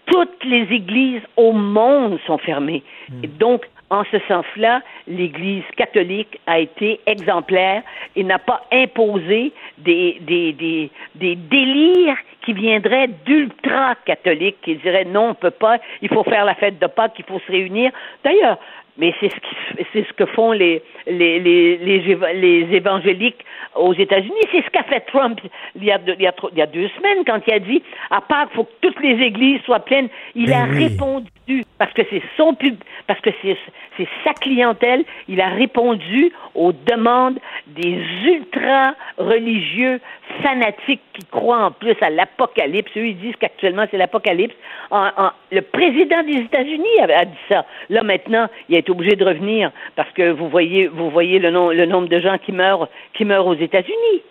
Toutes 0.06 0.42
les 0.44 0.66
églises 0.74 1.22
au 1.36 1.52
monde 1.52 2.18
sont 2.26 2.38
fermées. 2.38 2.82
Et 3.22 3.26
donc, 3.28 3.64
en 3.90 4.04
ce 4.10 4.18
sens-là, 4.28 4.82
l'Église 5.06 5.64
catholique 5.76 6.40
a 6.46 6.58
été 6.58 7.00
exemplaire 7.06 7.82
et 8.16 8.24
n'a 8.24 8.38
pas 8.38 8.62
imposé 8.72 9.52
des, 9.78 10.18
des, 10.22 10.52
des, 10.52 10.90
des 11.14 11.36
délires 11.36 12.16
qui 12.44 12.52
viendraient 12.52 13.08
d'ultra-catholiques, 13.24 14.60
qui 14.62 14.76
diraient 14.76 15.04
non, 15.04 15.24
on 15.24 15.28
ne 15.28 15.34
peut 15.34 15.50
pas, 15.50 15.78
il 16.02 16.08
faut 16.08 16.24
faire 16.24 16.44
la 16.44 16.54
fête 16.54 16.78
de 16.78 16.86
Pâques, 16.86 17.14
il 17.18 17.24
faut 17.24 17.40
se 17.40 17.52
réunir. 17.52 17.90
D'ailleurs, 18.22 18.58
mais 18.98 19.12
c'est 19.20 19.28
ce, 19.28 19.34
qui- 19.36 19.86
c'est 19.92 20.06
ce 20.06 20.12
que 20.12 20.26
font 20.26 20.52
les, 20.52 20.82
les, 21.06 21.38
les, 21.40 21.76
les, 21.78 21.98
les 22.34 22.76
évangéliques 22.76 23.44
aux 23.74 23.92
États-Unis. 23.94 24.34
C'est 24.52 24.64
ce 24.64 24.70
qu'a 24.70 24.84
fait 24.84 25.00
Trump 25.00 25.40
il 25.76 25.84
y, 25.84 25.90
a 25.90 25.98
deux, 25.98 26.14
il, 26.18 26.22
y 26.22 26.26
a 26.26 26.32
tro- 26.32 26.50
il 26.52 26.58
y 26.58 26.62
a 26.62 26.66
deux 26.66 26.88
semaines 26.96 27.24
quand 27.26 27.40
il 27.46 27.52
a 27.52 27.58
dit 27.58 27.82
à 28.10 28.20
part 28.20 28.48
faut 28.52 28.64
que 28.64 28.72
toutes 28.80 29.00
les 29.02 29.20
églises 29.24 29.60
soient 29.62 29.80
pleines. 29.80 30.08
Il 30.34 30.46
Ben 30.46 30.62
a 30.62 30.66
oui. 30.72 30.84
répondu 30.84 31.64
parce 31.78 31.92
que 31.92 32.02
c'est 32.08 32.22
son 32.36 32.54
pub, 32.54 32.76
parce 33.06 33.20
que 33.20 33.30
c'est 33.42 33.56
c'est 33.96 34.08
sa 34.24 34.32
clientèle. 34.34 35.04
Il 35.28 35.40
a 35.40 35.48
répondu 35.48 36.32
aux 36.54 36.72
demandes 36.72 37.38
des 37.66 37.98
ultra 38.26 38.94
religieux 39.18 40.00
fanatiques 40.42 41.02
qui 41.12 41.24
croient 41.26 41.66
en 41.66 41.70
plus 41.70 41.94
à 42.00 42.10
l'apocalypse. 42.10 42.90
Eux 42.96 43.08
ils 43.08 43.18
disent 43.18 43.36
qu'actuellement 43.38 43.84
c'est 43.90 43.98
l'apocalypse. 43.98 44.54
En- 44.90 45.10
en- 45.16 45.30
le 45.50 45.62
président 45.62 46.22
des 46.22 46.38
États-Unis 46.38 46.98
a, 47.00 47.18
a 47.20 47.24
dit 47.24 47.36
ça. 47.48 47.64
Là 47.90 48.02
maintenant, 48.02 48.46
il 48.68 48.76
a 48.76 48.82
été 48.84 48.92
obligé 48.92 49.16
de 49.16 49.24
revenir 49.24 49.70
parce 49.96 50.10
que 50.12 50.30
vous 50.30 50.48
voyez, 50.48 50.86
vous 50.88 51.10
voyez 51.10 51.38
le, 51.38 51.50
nom- 51.50 51.70
le 51.70 51.86
nombre 51.86 52.08
de 52.08 52.20
gens 52.20 52.36
qui 52.38 52.52
meurent, 52.52 52.88
qui 53.14 53.24
meurent 53.24 53.46
aux 53.46 53.54
États-Unis. 53.54 54.22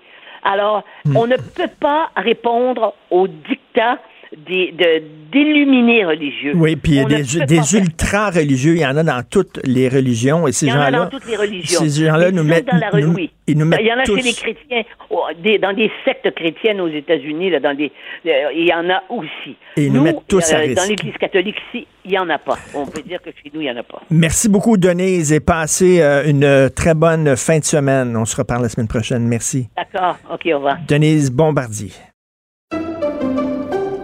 Alors, 0.44 0.84
on 1.16 1.26
ne 1.26 1.38
peut 1.38 1.72
pas 1.80 2.10
répondre 2.16 2.94
aux 3.10 3.28
dictats 3.28 3.98
des, 4.48 4.72
de, 4.72 5.04
d'illuminés 5.32 6.06
religieux. 6.06 6.54
Oui, 6.56 6.76
puis 6.76 6.94
il 6.94 6.98
y 6.98 7.00
a 7.02 7.46
des, 7.46 7.76
ultra-religieux, 7.76 8.74
il 8.76 8.82
y 8.82 8.86
en 8.86 8.96
a 8.98 9.04
dans 9.04 9.24
toutes 9.30 9.60
les 9.64 9.90
religions, 9.90 10.48
et 10.48 10.52
ces 10.52 10.68
Il 10.68 10.70
y 10.70 10.72
en 10.74 10.80
a 10.80 10.86
gens-là, 10.86 11.04
dans 11.06 11.10
toutes 11.10 11.26
les 11.28 11.36
religions. 11.36 11.80
ces 11.80 12.06
gens-là 12.06 12.32
nous 12.32 12.44
mettent, 12.44 12.66
dans 12.66 12.78
la 12.78 12.92
nous- 13.02 13.14
oui. 13.14 13.32
ils 13.48 13.58
nous 13.58 13.66
mettent 13.66 13.80
Il 13.82 13.88
y 13.88 13.94
en 13.94 14.00
a 14.00 14.04
tous... 14.04 14.18
chez 14.18 14.24
les 14.24 14.34
chrétiens, 14.34 14.84
oh, 15.10 15.24
des- 15.44 15.58
dans 15.60 15.74
des 15.74 15.90
sectes 16.06 16.34
chrétiennes 16.36 16.82
aux 16.82 16.88
États-Unis, 16.88 17.50
là, 17.52 17.60
dans 17.60 17.76
des, 17.76 17.92
euh, 18.26 18.30
il 18.56 18.66
y 18.68 18.74
en 18.74 18.90
a 18.90 19.02
aussi. 19.10 19.56
Et 19.78 19.86
ils 19.86 19.94
nous 19.94 20.02
mettent 20.04 20.28
tous 20.28 20.52
à 20.54 20.58
euh, 20.58 20.62
risque. 20.62 20.76
Dans 20.78 20.90
l'Église 20.90 21.18
catholique, 21.20 21.56
ici, 21.74 21.88
il 22.06 22.12
n'y 22.12 22.20
en 22.20 22.30
a 22.30 22.38
pas. 22.38 22.58
On 22.76 22.86
peut 22.86 23.02
dire 23.02 23.22
que 23.22 23.30
chez 23.32 23.52
nous, 23.54 23.62
il 23.62 23.66
n'y 23.66 23.72
en 23.72 23.78
a 23.78 23.84
pas. 23.84 24.02
Merci 24.12 24.50
beaucoup, 24.50 24.78
Denise, 24.78 25.32
et 25.34 25.40
passez 25.40 26.02
euh, 26.02 26.24
une 26.30 26.70
très 26.70 26.94
bonne 26.94 27.36
fin 27.36 27.60
de 27.60 27.64
semaine. 27.64 28.16
On 28.16 28.26
se 28.26 28.36
reparle 28.36 28.62
la 28.64 28.70
semaine 28.70 28.88
prochaine. 28.88 29.28
Merci. 29.28 29.68
D'accord. 29.76 30.18
OK, 30.32 30.42
au 30.52 30.56
revoir. 30.58 30.78
Denise 30.88 31.32
Bombardier. 31.32 31.92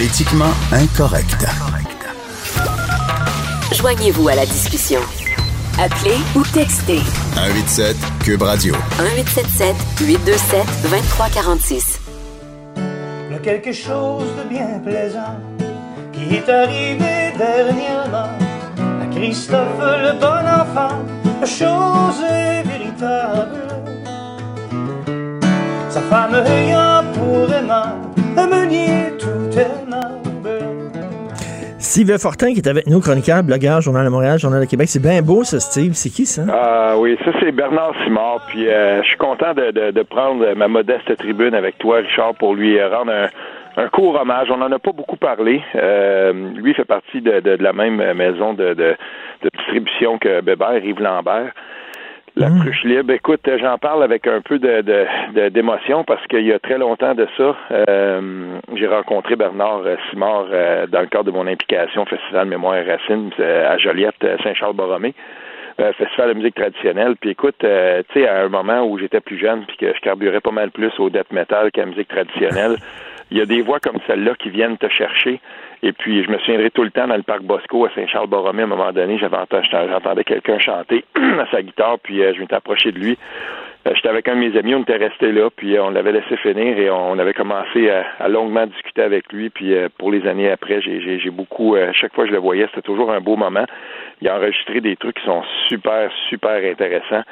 Politiquement 0.00 0.54
incorrect. 0.72 1.44
Joignez-vous 3.70 4.28
à 4.28 4.34
la 4.34 4.46
discussion. 4.46 5.00
Appelez 5.78 6.16
ou 6.34 6.42
textez 6.42 7.00
187 7.34 7.96
Cube 8.24 8.40
Radio. 8.40 8.74
1877 8.98 9.76
827 10.00 10.66
2346. 10.84 12.00
Il 12.78 13.32
y 13.32 13.34
a 13.34 13.38
quelque 13.40 13.74
chose 13.74 14.24
de 14.42 14.48
bien 14.48 14.80
plaisant 14.82 15.38
qui 16.14 16.36
est 16.36 16.48
arrivé 16.48 17.34
dernièrement 17.36 18.38
à 19.02 19.06
Christophe 19.14 19.80
le 19.80 20.18
bon 20.18 20.48
enfant. 20.48 20.96
La 21.42 21.46
chose 21.46 22.22
est 22.26 22.62
véritable. 22.62 23.68
Sa 25.90 26.00
femme 26.00 26.36
ayant 26.46 26.99
Steve 31.78 32.18
Fortin 32.18 32.52
qui 32.52 32.60
est 32.60 32.68
avec 32.68 32.86
nous, 32.86 33.00
chroniqueur, 33.00 33.42
blogueur, 33.42 33.80
Journal 33.80 34.04
de 34.04 34.10
Montréal, 34.10 34.38
Journal 34.38 34.60
de 34.60 34.66
Québec. 34.66 34.88
C'est 34.88 35.02
bien 35.02 35.22
beau, 35.22 35.42
ça, 35.42 35.58
Steve. 35.58 35.92
C'est 35.94 36.10
qui, 36.10 36.24
ça? 36.24 36.42
Ah 36.48 36.94
oui, 36.96 37.18
ça 37.24 37.32
c'est 37.40 37.50
Bernard 37.50 37.94
Simard. 38.04 38.46
Puis 38.48 38.68
euh, 38.68 39.02
je 39.02 39.08
suis 39.08 39.16
content 39.16 39.54
de, 39.54 39.72
de, 39.72 39.90
de 39.90 40.02
prendre 40.02 40.54
ma 40.54 40.68
modeste 40.68 41.16
tribune 41.16 41.54
avec 41.54 41.78
toi, 41.78 41.96
Richard, 41.98 42.34
pour 42.34 42.54
lui 42.54 42.80
rendre 42.82 43.10
un, 43.10 43.28
un 43.82 43.88
court 43.88 44.14
hommage. 44.20 44.48
On 44.52 44.58
n'en 44.58 44.70
a 44.70 44.78
pas 44.78 44.92
beaucoup 44.92 45.16
parlé. 45.16 45.62
Euh, 45.74 46.32
lui 46.54 46.74
fait 46.74 46.84
partie 46.84 47.20
de, 47.22 47.40
de, 47.40 47.56
de 47.56 47.62
la 47.62 47.72
même 47.72 47.96
maison 48.14 48.54
de, 48.54 48.74
de, 48.74 48.94
de 49.42 49.50
distribution 49.56 50.18
que 50.18 50.40
Bébert, 50.42 50.84
Yves 50.84 51.00
Lambert. 51.00 51.52
La 52.36 52.48
cruche 52.60 52.84
libre. 52.84 53.12
Écoute, 53.12 53.46
euh, 53.48 53.58
j'en 53.60 53.76
parle 53.76 54.02
avec 54.02 54.26
un 54.26 54.40
peu 54.40 54.58
de, 54.58 54.82
de, 54.82 55.04
de- 55.34 55.48
d'émotion 55.48 56.04
parce 56.04 56.24
qu'il 56.28 56.46
y 56.46 56.52
a 56.52 56.58
très 56.58 56.78
longtemps 56.78 57.14
de 57.14 57.26
ça, 57.36 57.56
euh, 57.72 58.56
j'ai 58.76 58.86
rencontré 58.86 59.36
Bernard 59.36 59.82
euh, 59.84 59.96
Simard 60.10 60.46
euh, 60.52 60.86
dans 60.86 61.00
le 61.00 61.06
cadre 61.08 61.24
de 61.24 61.30
mon 61.32 61.46
implication 61.46 62.02
au 62.02 62.06
Festival 62.06 62.46
Mémoire 62.46 62.76
et 62.76 62.82
Racine 62.90 63.30
à 63.38 63.76
Joliette, 63.78 64.24
Saint-Charles-Borromée. 64.44 65.14
euh, 65.80 65.92
festival 65.94 66.28
de 66.30 66.34
musique 66.34 66.54
traditionnelle. 66.54 67.16
Puis 67.20 67.30
écoute, 67.30 67.62
euh, 67.64 68.02
tu 68.12 68.20
sais, 68.20 68.28
à 68.28 68.42
un 68.44 68.48
moment 68.48 68.82
où 68.84 68.98
j'étais 68.98 69.20
plus 69.20 69.38
jeune, 69.38 69.64
puis 69.66 69.76
que 69.76 69.92
je 69.94 70.00
carburais 70.00 70.40
pas 70.40 70.50
mal 70.52 70.70
plus 70.70 70.92
au 70.98 71.10
death 71.10 71.32
metal 71.32 71.70
qu'à 71.72 71.82
la 71.82 71.86
musique 71.88 72.08
traditionnelle, 72.08 72.76
il 73.30 73.38
y 73.38 73.40
a 73.40 73.46
des 73.46 73.62
voix 73.62 73.80
comme 73.80 73.98
celle-là 74.06 74.34
qui 74.38 74.50
viennent 74.50 74.76
te 74.78 74.88
chercher. 74.88 75.40
Et 75.82 75.92
puis, 75.92 76.22
je 76.22 76.30
me 76.30 76.38
souviendrai 76.38 76.70
tout 76.70 76.82
le 76.82 76.90
temps 76.90 77.06
dans 77.08 77.16
le 77.16 77.22
parc 77.22 77.42
Bosco 77.42 77.86
à 77.86 77.90
Saint-Charles-Borromée, 77.94 78.62
à 78.62 78.64
un 78.66 78.68
moment 78.68 78.92
donné, 78.92 79.18
j'entendais 79.18 80.24
quelqu'un 80.24 80.58
chanter 80.58 81.04
à 81.16 81.46
sa 81.50 81.62
guitare, 81.62 81.98
puis 82.02 82.22
euh, 82.22 82.34
je 82.34 82.40
m'étais 82.40 82.54
approché 82.54 82.92
de 82.92 82.98
lui. 82.98 83.16
Euh, 83.86 83.92
J'étais 83.94 84.08
avec 84.10 84.28
un 84.28 84.34
de 84.34 84.40
mes 84.40 84.56
amis, 84.58 84.74
on 84.74 84.82
était 84.82 84.96
resté 84.98 85.32
là, 85.32 85.48
puis 85.54 85.76
euh, 85.76 85.84
on 85.84 85.90
l'avait 85.90 86.12
laissé 86.12 86.36
finir 86.36 86.78
et 86.78 86.90
on 86.90 87.18
avait 87.18 87.32
commencé 87.32 87.88
à, 87.88 88.28
longuement 88.28 88.66
discuter 88.66 89.00
avec 89.02 89.32
lui. 89.32 89.48
Puis 89.48 89.74
euh, 89.74 89.88
pour 89.98 90.12
les 90.12 90.26
années 90.26 90.50
après, 90.50 90.82
j'ai- 90.82 91.30
beaucoup, 91.30 91.76
chaque 91.94 92.12
fois 92.14 92.24
que 92.24 92.30
je 92.30 92.34
le 92.34 92.40
voyais, 92.40 92.66
c'était 92.66 92.82
toujours 92.82 93.10
un 93.10 93.20
beau 93.20 93.36
moment. 93.36 93.64
Il 94.20 94.28
a 94.28 94.36
enregistré 94.36 94.80
des 94.82 94.96
trucs 94.96 95.16
qui 95.16 95.24
sont 95.24 95.42
super, 95.68 96.10
super 96.28 96.62
intéressants. 96.70 97.22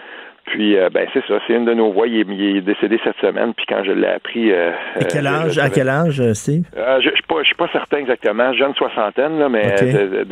Puis, 0.48 0.76
euh, 0.76 0.88
ben 0.90 1.06
c'est 1.12 1.24
ça, 1.26 1.38
c'est 1.46 1.54
une 1.54 1.64
de 1.64 1.74
nos 1.74 1.92
voix. 1.92 2.06
Il 2.06 2.20
est, 2.20 2.26
il 2.28 2.56
est 2.56 2.60
décédé 2.62 2.98
cette 3.04 3.18
semaine. 3.18 3.52
Puis 3.54 3.66
quand 3.68 3.84
je 3.84 3.92
l'ai 3.92 4.06
appris, 4.08 4.50
euh, 4.50 4.70
À 4.96 5.04
quel 5.04 5.26
euh, 5.26 5.30
âge, 5.30 5.52
je 5.52 5.60
à 5.60 5.68
quel 5.68 5.88
âge, 5.88 6.20
euh, 6.20 6.34
Steve? 6.34 6.64
euh, 6.76 7.00
je 7.00 7.10
ne 7.10 7.14
suis 7.14 7.24
suis 7.44 7.54
pas 7.54 7.68
certain 7.72 7.98
exactement, 7.98 8.52
jeune 8.54 8.74
soixantaine 8.74 9.38
là, 9.38 9.48
mais 9.48 9.74
euh, 9.82 10.24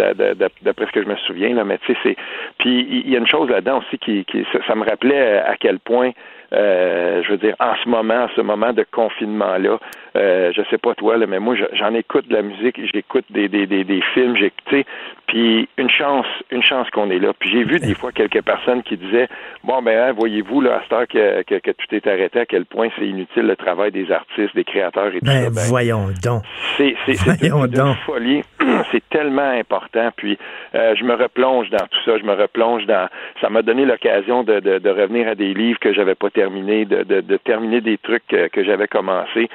d'après 0.63 0.87
ce 0.87 0.93
que 0.93 1.03
je 1.03 1.09
me 1.09 1.17
souviens 1.27 1.55
là, 1.55 1.65
mais 1.65 1.79
tu 1.79 1.93
sais 1.93 1.99
c'est. 2.03 2.17
Puis 2.59 3.03
il 3.05 3.11
y 3.11 3.17
a 3.17 3.19
une 3.19 3.27
chose 3.27 3.49
là-dedans 3.51 3.79
aussi 3.79 3.99
qui, 3.99 4.25
qui 4.25 4.45
ça, 4.53 4.59
ça 4.67 4.75
me 4.75 4.85
rappelait 4.85 5.39
à 5.39 5.57
quel 5.59 5.79
point, 5.79 6.11
euh, 6.53 7.23
je 7.25 7.31
veux 7.33 7.39
dire, 7.39 7.55
en 7.61 7.75
ce 7.83 7.89
moment, 7.89 8.25
en 8.25 8.29
ce 8.35 8.41
moment 8.41 8.73
de 8.73 8.85
confinement 8.91 9.57
là, 9.59 9.79
Euh, 10.17 10.51
je 10.57 10.63
sais 10.71 10.79
pas 10.79 10.95
toi, 10.95 11.17
là, 11.19 11.27
mais 11.27 11.39
moi, 11.39 11.55
je- 11.57 11.77
j'en 11.77 11.93
écoute 11.95 12.27
de 12.29 12.35
la 12.35 12.43
musique, 12.43 12.81
j'écoute 12.93 13.25
des, 13.31 13.49
des, 13.49 13.67
des, 13.67 13.85
des 13.85 14.01
films, 14.15 14.35
sais, 14.71 14.85
puis 15.27 15.69
une 15.77 15.91
chance, 15.91 16.27
une 16.51 16.63
chance 16.63 16.89
qu'on 16.91 17.11
est 17.11 17.19
là. 17.19 17.33
Puis 17.39 17.51
j'ai 17.51 17.65
vu 17.65 17.79
des 17.79 17.95
fois 17.95 18.13
quelques 18.13 18.43
personnes 18.43 18.83
qui 18.83 18.97
disaient, 18.97 19.29
bon, 19.63 19.83
ben, 19.83 19.99
hein, 19.99 20.13
voyez-vous, 20.13 20.61
là, 20.63 20.77
à 20.77 20.83
cette 20.83 20.93
heure 20.93 21.07
que, 21.09 21.43
que, 21.43 21.57
que 21.57 21.71
tout 21.73 21.95
est 21.95 22.07
arrêté, 22.07 22.41
à 22.41 22.47
quel 22.47 22.65
point 22.65 22.89
c'est 22.99 23.07
inutile 23.07 23.43
le 23.47 23.57
travail 23.57 23.91
des 23.93 24.11
artistes, 24.11 24.55
des 24.55 24.65
créateurs 24.65 25.09
et 25.15 25.19
tout 25.21 25.27
Ben, 25.27 25.45
ça. 25.45 25.51
Ben, 25.51 25.63
voyons 25.69 26.07
donc. 26.25 26.43
c'est 26.79 26.95
c'est 27.05 27.15
c'est 27.15 27.49
Voyons 27.51 27.67
une, 27.67 27.95
folie. 28.07 28.43
C'est 28.91 29.07
tellement 29.11 29.51
important. 29.51 30.11
Puis 30.17 30.39
euh, 30.75 30.95
je 30.97 31.05
me 31.05 31.15
replonge 31.15 31.71
dans 31.71 31.87
tout 31.91 31.99
ça. 32.05 32.19
Je 32.19 32.25
me 32.25 32.33
replonge 32.35 32.85
dans. 32.87 33.09
Ça 33.41 33.49
m'a 33.49 33.63
donné 33.63 33.85
l'occasion 33.85 34.43
de, 34.43 34.61
de, 34.61 34.79
de 34.79 34.91
revenir 34.91 35.29
à 35.29 35.35
des 35.35 35.55
livres 35.55 35.79
que 35.79 35.93
j'avais 35.93 36.15
pas 36.15 36.31
terminés, 36.31 36.85
de, 36.85 37.03
de, 37.05 37.21
de 37.21 37.37
terminer 37.37 37.81
des 37.81 37.99
trucs 37.99 38.27
que, 38.29 38.49
que 38.49 38.65
j'avais 38.65 38.89
commencé. 38.89 39.49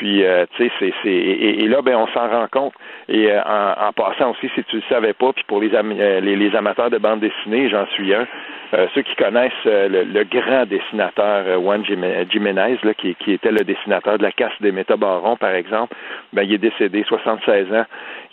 Puis 0.00 0.24
euh, 0.24 0.46
tu 0.56 0.64
sais, 0.64 0.72
c'est 0.78 0.92
c'est 1.02 1.10
et, 1.12 1.62
et 1.62 1.68
là 1.68 1.82
ben 1.82 1.94
on 1.94 2.06
s'en 2.14 2.26
rend 2.26 2.46
compte. 2.50 2.72
Et 3.10 3.30
euh, 3.30 3.38
en, 3.44 3.88
en 3.88 3.92
passant 3.92 4.30
aussi, 4.30 4.48
si 4.54 4.64
tu 4.64 4.76
le 4.76 4.82
savais 4.88 5.12
pas, 5.12 5.30
puis 5.34 5.44
pour 5.46 5.60
les, 5.60 5.74
am- 5.76 5.92
euh, 5.94 6.20
les 6.20 6.36
les 6.36 6.56
amateurs 6.56 6.88
de 6.88 6.96
bande 6.96 7.20
dessinée, 7.20 7.68
j'en 7.68 7.84
suis 7.88 8.14
un. 8.14 8.26
Euh, 8.72 8.86
ceux 8.94 9.02
qui 9.02 9.14
connaissent 9.16 9.50
le, 9.64 10.04
le 10.04 10.24
grand 10.24 10.64
dessinateur 10.64 11.60
Juan 11.60 11.84
Jiménez, 11.84 12.78
là, 12.84 12.94
qui, 12.94 13.16
qui 13.16 13.32
était 13.32 13.50
le 13.50 13.64
dessinateur 13.64 14.16
de 14.16 14.22
la 14.22 14.30
casse 14.30 14.52
des 14.60 14.70
métabarons, 14.70 15.36
par 15.36 15.50
exemple, 15.50 15.94
ben, 16.32 16.42
il 16.44 16.52
est 16.54 16.58
décédé, 16.58 17.04
76 17.08 17.66
ans. 17.74 17.84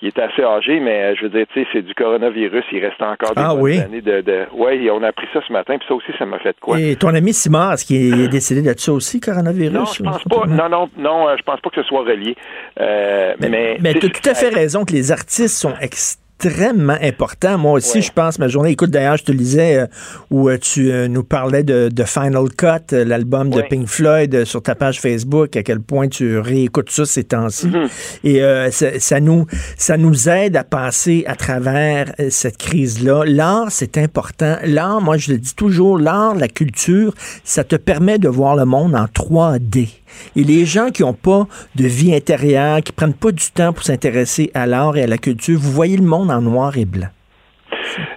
Il 0.03 0.09
est 0.09 0.19
assez 0.19 0.43
âgé, 0.43 0.79
mais 0.79 1.15
je 1.15 1.23
veux 1.23 1.29
dire, 1.29 1.47
tu 1.51 1.59
sais, 1.63 1.67
c'est 1.73 1.81
du 1.81 1.95
coronavirus. 1.95 2.63
Il 2.71 2.85
reste 2.85 3.01
encore 3.01 3.33
des 3.33 3.41
Ah 3.43 3.55
oui? 3.55 3.79
années 3.79 4.01
de, 4.01 4.21
de... 4.21 4.43
Oui, 4.53 4.87
on 4.91 5.01
a 5.01 5.07
appris 5.07 5.25
ça 5.33 5.39
ce 5.47 5.51
matin, 5.51 5.75
puis 5.79 5.87
ça 5.87 5.95
aussi, 5.95 6.11
ça 6.19 6.25
m'a 6.27 6.37
fait 6.37 6.51
de 6.53 6.59
quoi. 6.61 6.79
Et 6.79 6.95
ton 6.95 7.15
ami 7.15 7.33
Simard, 7.33 7.73
est-ce 7.73 7.85
qu'il 7.85 8.21
est 8.23 8.27
décédé 8.31 8.61
de 8.61 8.77
ça 8.77 8.93
aussi, 8.93 9.19
coronavirus? 9.19 9.73
Non, 9.73 9.85
je 9.85 10.03
pense 10.03 10.23
pas. 10.23 10.45
Non, 10.45 10.69
non, 10.69 10.87
non, 10.99 11.35
je 11.35 11.41
pense 11.41 11.56
pas 11.61 11.69
que 11.69 11.81
ce 11.81 11.87
soit 11.87 12.01
relié. 12.01 12.35
Euh, 12.79 13.33
mais 13.39 13.77
Mais 13.79 13.93
tu 13.93 14.05
as 14.05 14.09
tout 14.09 14.29
à 14.29 14.33
fait 14.33 14.49
raison 14.49 14.85
que 14.85 14.93
les 14.93 15.11
artistes 15.11 15.57
sont 15.57 15.73
extrêmement 16.37 16.97
importants. 17.01 17.57
Moi 17.57 17.73
aussi, 17.73 18.01
je 18.01 18.11
pense, 18.11 18.37
ma 18.37 18.47
journée, 18.47 18.71
écoute, 18.71 18.91
d'ailleurs, 18.91 19.17
je 19.17 19.23
te 19.23 19.31
lisais 19.31 19.77
euh, 19.77 19.87
où 20.29 20.49
euh, 20.49 20.57
tu 20.57 20.91
euh, 20.91 21.07
nous 21.07 21.23
parlais 21.23 21.63
de, 21.63 21.89
de 21.89 22.03
Final 22.03 22.49
Cut, 22.55 22.95
l'album 22.95 23.49
de. 23.49 23.61
Pink 23.67 23.87
Floyd, 23.87 24.45
sur 24.45 24.61
ta 24.61 24.75
page 24.75 25.01
Facebook, 25.01 25.57
à 25.57 25.63
quel 25.63 25.81
point 25.81 26.07
tu 26.07 26.37
réécoutes 26.37 26.89
ça 26.89 27.05
ces 27.05 27.23
temps-ci. 27.23 27.67
Mm-hmm. 27.67 27.89
Et 28.23 28.71
ça, 28.71 28.99
ça 28.99 29.19
nous, 29.19 29.45
ça 29.75 29.97
nous 29.97 30.29
aide 30.29 30.55
à 30.55 30.63
passer 30.63 31.25
à 31.27 31.35
travers 31.35 32.13
cette 32.29 32.57
crise-là. 32.57 33.23
L'art, 33.25 33.65
c'est 33.69 33.97
important. 33.97 34.57
L'art, 34.63 35.01
moi, 35.01 35.17
je 35.17 35.31
le 35.33 35.37
dis 35.37 35.53
toujours, 35.53 35.97
l'art, 35.97 36.35
la 36.35 36.47
culture, 36.47 37.13
ça 37.43 37.63
te 37.63 37.75
permet 37.75 38.19
de 38.19 38.29
voir 38.29 38.55
le 38.55 38.65
monde 38.65 38.95
en 38.95 39.05
3D. 39.05 39.89
Et 40.35 40.43
les 40.43 40.65
gens 40.65 40.89
qui 40.89 41.01
n'ont 41.03 41.13
pas 41.13 41.47
de 41.75 41.85
vie 41.85 42.15
intérieure, 42.15 42.81
qui 42.81 42.91
prennent 42.91 43.13
pas 43.13 43.31
du 43.31 43.45
temps 43.51 43.73
pour 43.73 43.83
s'intéresser 43.83 44.51
à 44.53 44.65
l'art 44.65 44.97
et 44.97 45.03
à 45.03 45.07
la 45.07 45.17
culture, 45.17 45.59
vous 45.59 45.71
voyez 45.71 45.97
le 45.97 46.03
monde 46.03 46.31
en 46.31 46.41
noir 46.41 46.77
et 46.77 46.85
blanc. 46.85 47.09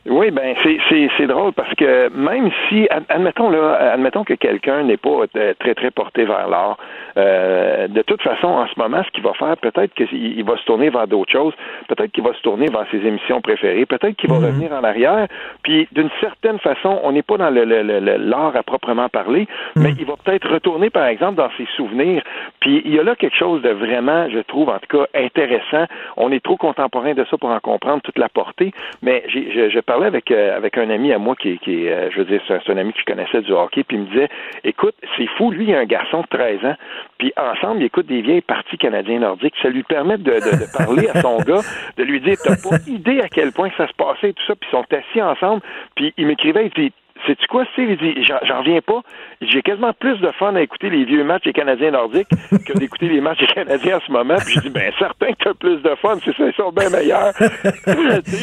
Oui, 0.06 0.30
ben 0.30 0.54
c'est 0.88 1.26
drôle 1.26 1.52
parce 1.52 1.74
que 1.74 2.08
même 2.10 2.50
si 2.68 2.86
ad- 2.90 3.04
admettons 3.08 3.50
là, 3.50 3.92
admettons 3.92 4.24
que 4.24 4.34
quelqu'un 4.34 4.82
n'est 4.84 4.96
pas 4.96 5.24
euh, 5.36 5.54
très 5.58 5.74
très 5.74 5.90
porté 5.90 6.24
vers 6.24 6.48
l'art, 6.48 6.76
euh, 7.16 7.88
de 7.88 8.02
toute 8.02 8.22
façon 8.22 8.46
en 8.48 8.66
ce 8.66 8.78
moment, 8.78 9.02
ce 9.04 9.10
qu'il 9.10 9.22
va 9.22 9.32
faire, 9.34 9.56
peut-être 9.56 9.94
qu'il 9.94 10.08
il 10.12 10.44
va 10.44 10.56
se 10.56 10.64
tourner 10.64 10.90
vers 10.90 11.06
d'autres 11.06 11.32
choses, 11.32 11.54
peut-être 11.88 12.12
qu'il 12.12 12.24
va 12.24 12.32
se 12.34 12.40
tourner 12.42 12.66
vers 12.66 12.86
ses 12.90 12.98
émissions 13.06 13.40
préférées, 13.40 13.86
peut-être 13.86 14.16
qu'il 14.16 14.30
va 14.30 14.36
revenir 14.46 14.72
en 14.72 14.84
arrière. 14.84 15.26
Puis 15.62 15.88
d'une 15.92 16.10
certaine 16.20 16.58
façon, 16.58 17.00
on 17.02 17.12
n'est 17.12 17.22
pas 17.22 17.36
dans 17.36 17.50
le 17.50 17.64
le- 17.64 17.82
le- 17.82 18.00
le- 18.00 18.16
l'art 18.16 18.56
à 18.56 18.62
proprement 18.62 19.08
parler, 19.08 19.46
mais 19.76 19.90
il 19.98 20.06
va 20.06 20.14
peut-être 20.22 20.48
retourner 20.50 20.90
par 20.90 21.06
exemple 21.06 21.36
dans 21.36 21.50
ses 21.56 21.66
souvenirs. 21.76 22.22
Puis 22.60 22.82
il 22.84 22.94
y 22.94 22.98
a 22.98 23.02
là 23.02 23.14
quelque 23.16 23.36
chose 23.36 23.62
de 23.62 23.70
vraiment, 23.70 24.28
je 24.30 24.38
trouve 24.40 24.68
en 24.68 24.78
tout 24.78 24.98
cas 24.98 25.06
intéressant. 25.14 25.84
On 26.16 26.30
est 26.32 26.42
trop 26.42 26.56
contemporain 26.56 27.14
de 27.14 27.24
ça 27.30 27.36
pour 27.36 27.50
en 27.50 27.60
comprendre 27.60 28.00
toute 28.02 28.18
la 28.18 28.28
portée, 28.28 28.72
mais 29.02 29.22
j'ai- 29.28 29.50
je, 29.60 29.70
je 29.70 29.80
parlais 29.80 30.06
avec 30.06 30.30
euh, 30.30 30.56
avec 30.56 30.78
un 30.78 30.90
ami 30.90 31.12
à 31.12 31.18
moi 31.18 31.36
qui, 31.36 31.58
qui 31.58 31.88
euh, 31.88 32.10
je 32.10 32.18
veux 32.18 32.24
dire, 32.24 32.40
c'est 32.46 32.70
un, 32.70 32.76
ami 32.76 32.92
que 32.92 33.00
je 33.00 33.04
connaissais 33.04 33.42
du 33.42 33.52
hockey, 33.52 33.84
puis 33.84 33.96
il 33.96 34.02
me 34.02 34.06
disait, 34.06 34.28
écoute, 34.64 34.94
c'est 35.16 35.26
fou, 35.36 35.50
lui, 35.50 35.66
il 35.68 35.74
a 35.74 35.80
un 35.80 35.84
garçon 35.84 36.22
de 36.22 36.26
13 36.26 36.64
ans, 36.64 36.76
puis 37.18 37.32
ensemble, 37.36 37.80
il 37.82 37.86
écoute 37.86 38.06
des 38.06 38.22
vieilles 38.22 38.40
parties 38.40 38.78
canadiens 38.78 39.20
nordiques, 39.20 39.54
ça 39.62 39.68
lui 39.68 39.82
permet 39.82 40.18
de, 40.18 40.32
de, 40.32 40.38
de 40.38 40.76
parler 40.76 41.08
à 41.08 41.20
son 41.20 41.38
gars, 41.46 41.60
de 41.96 42.02
lui 42.02 42.20
dire, 42.20 42.36
t'as 42.42 42.56
pas 42.56 42.76
idée 42.86 43.20
à 43.20 43.28
quel 43.28 43.52
point 43.52 43.70
ça 43.76 43.86
se 43.86 43.94
passait 43.94 44.30
et 44.30 44.32
tout 44.32 44.44
ça, 44.46 44.54
puis 44.54 44.68
ils 44.70 44.76
sont 44.76 44.86
assis 44.92 45.22
ensemble, 45.22 45.62
puis 45.94 46.12
il 46.16 46.26
m'écrivait, 46.26 46.70
il 46.74 46.82
dit, 46.82 46.92
Sais-tu 47.26 47.46
quoi, 47.48 47.64
Steve? 47.72 47.90
Il 47.90 47.96
dit, 48.14 48.22
j'en 48.44 48.58
reviens 48.60 48.80
pas. 48.80 49.00
J'ai 49.42 49.62
quasiment 49.62 49.92
plus 49.92 50.18
de 50.20 50.30
fun 50.32 50.54
à 50.54 50.60
écouter 50.62 50.90
les 50.90 51.04
vieux 51.04 51.22
matchs 51.24 51.44
des 51.44 51.52
Canadiens 51.52 51.90
nordiques 51.90 52.28
que 52.66 52.72
d'écouter 52.78 53.08
les 53.08 53.20
matchs 53.20 53.40
des 53.40 53.46
Canadiens 53.46 53.98
en 53.98 54.00
ce 54.00 54.10
moment. 54.12 54.36
Puis 54.44 54.54
je 54.54 54.60
dis, 54.60 54.70
ben, 54.70 54.92
certain 54.98 55.32
que 55.32 55.44
t'as 55.44 55.54
plus 55.54 55.78
de 55.82 55.94
fun. 55.96 56.16
C'est 56.24 56.34
ça, 56.36 56.44
ils 56.46 56.54
sont 56.54 56.72
bien 56.72 56.88
meilleurs. 56.90 57.32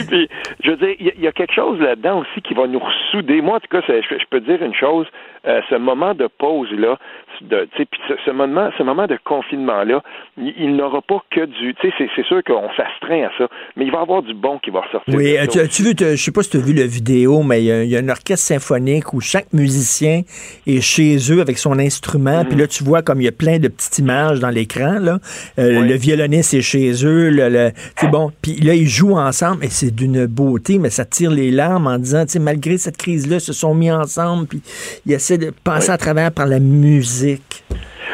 Puis, 0.10 0.30
je 0.64 0.70
veux 0.72 0.78
dire, 0.78 0.96
il 1.00 1.06
y, 1.06 1.10
a- 1.10 1.14
il 1.18 1.22
y 1.24 1.28
a 1.28 1.32
quelque 1.32 1.54
chose 1.54 1.80
là-dedans 1.80 2.20
aussi 2.20 2.42
qui 2.42 2.54
va 2.54 2.68
nous 2.68 2.80
ressouder. 2.80 3.42
Moi, 3.42 3.58
en 3.58 3.60
tout 3.60 3.68
cas, 3.70 3.82
je, 3.88 3.94
je 4.18 4.26
peux 4.30 4.40
dire 4.40 4.62
une 4.64 4.76
chose. 4.76 5.08
euh, 5.46 5.62
ce 5.70 5.76
moment 5.76 6.14
de 6.14 6.28
pause-là, 6.28 6.98
de, 7.42 7.68
puis 7.76 7.88
ce, 8.08 8.14
ce 8.26 8.32
moment, 8.32 8.70
ce 8.78 8.84
moment 8.84 9.08
de 9.08 9.18
confinement-là, 9.24 10.02
il, 10.38 10.54
il 10.60 10.76
n'aura 10.76 11.02
pas 11.02 11.22
que 11.32 11.46
du, 11.46 11.74
tu 11.76 11.88
sais, 11.90 11.94
c'est- 11.98 12.24
sûr 12.28 12.44
qu'on 12.44 12.68
s'astreint 12.76 13.24
à 13.28 13.32
ça, 13.38 13.48
mais 13.76 13.86
il 13.86 13.92
va 13.92 14.00
y 14.00 14.02
avoir 14.02 14.22
du 14.24 14.34
bon 14.34 14.60
qui 14.60 14.70
va 14.70 14.82
ressortir. 14.82 15.14
Oui, 15.16 15.38
euh, 15.38 15.46
tu, 15.46 15.60
tu 15.70 15.84
vu, 15.84 15.96
tu- 15.96 16.04
je 16.04 16.16
sais 16.16 16.32
pas 16.32 16.44
si 16.44 16.50
tu 16.50 16.58
as 16.58 16.60
vu 16.60 16.74
la 16.74 16.86
vidéo, 16.86 17.42
mais 17.44 17.62
il 17.62 17.66
y, 17.66 17.72
a- 17.72 17.84
il 17.84 17.90
y 17.90 17.96
a 17.96 18.00
un 18.00 18.10
orchestre 18.10 18.46
symphonique 18.48 19.14
où 19.14 19.22
chaque 19.22 19.54
musicien 19.54 20.22
est 20.66 20.82
chez 20.82 21.18
eux 21.32 21.40
avec 21.42 21.58
son 21.58 21.80
instrument. 21.80 22.44
Puis 22.46 22.58
là, 22.58 22.68
tu 22.68 22.84
vois 22.84 23.02
comme 23.02 23.22
il 23.22 23.26
y 23.26 23.28
a 23.30 23.32
plein 23.32 23.60
de 23.60 23.68
petites 23.68 24.00
images 24.00 24.40
dans 24.40 24.50
l'écran. 24.50 24.98
là. 25.00 25.20
Euh, 25.60 25.82
Le 25.82 25.94
violoniste 25.96 26.54
est 26.54 26.62
chez 26.62 26.92
eux. 27.06 27.30
Le, 27.30 27.50
le- 27.50 27.72
c'est 27.96 28.10
bon. 28.10 28.32
Puis 28.42 28.54
là, 28.56 28.74
ils 28.74 28.88
jouent 28.88 29.18
ensemble 29.18 29.64
et 29.64 29.70
c'est 29.70 29.94
d'une 29.96 30.26
beauté, 30.26 30.80
mais 30.80 30.90
ça 30.90 31.06
tire 31.06 31.32
les 31.32 31.52
larmes 31.52 31.88
en 31.88 31.98
disant, 31.98 32.26
tu 32.26 32.34
sais, 32.34 32.40
malgré 32.40 32.78
cette 32.78 32.98
crise-là, 32.98 33.38
ils 33.38 33.42
se 33.42 33.54
sont 33.54 33.74
mis 33.76 33.92
ensemble. 33.92 34.48
Puis 34.48 34.62
ils 35.06 35.14
essaient 35.14 35.38
de 35.38 35.52
passer 35.64 35.92
à 35.92 35.98
travers 35.98 36.32
par 36.32 36.46
la 36.48 36.60
musique. 36.60 37.27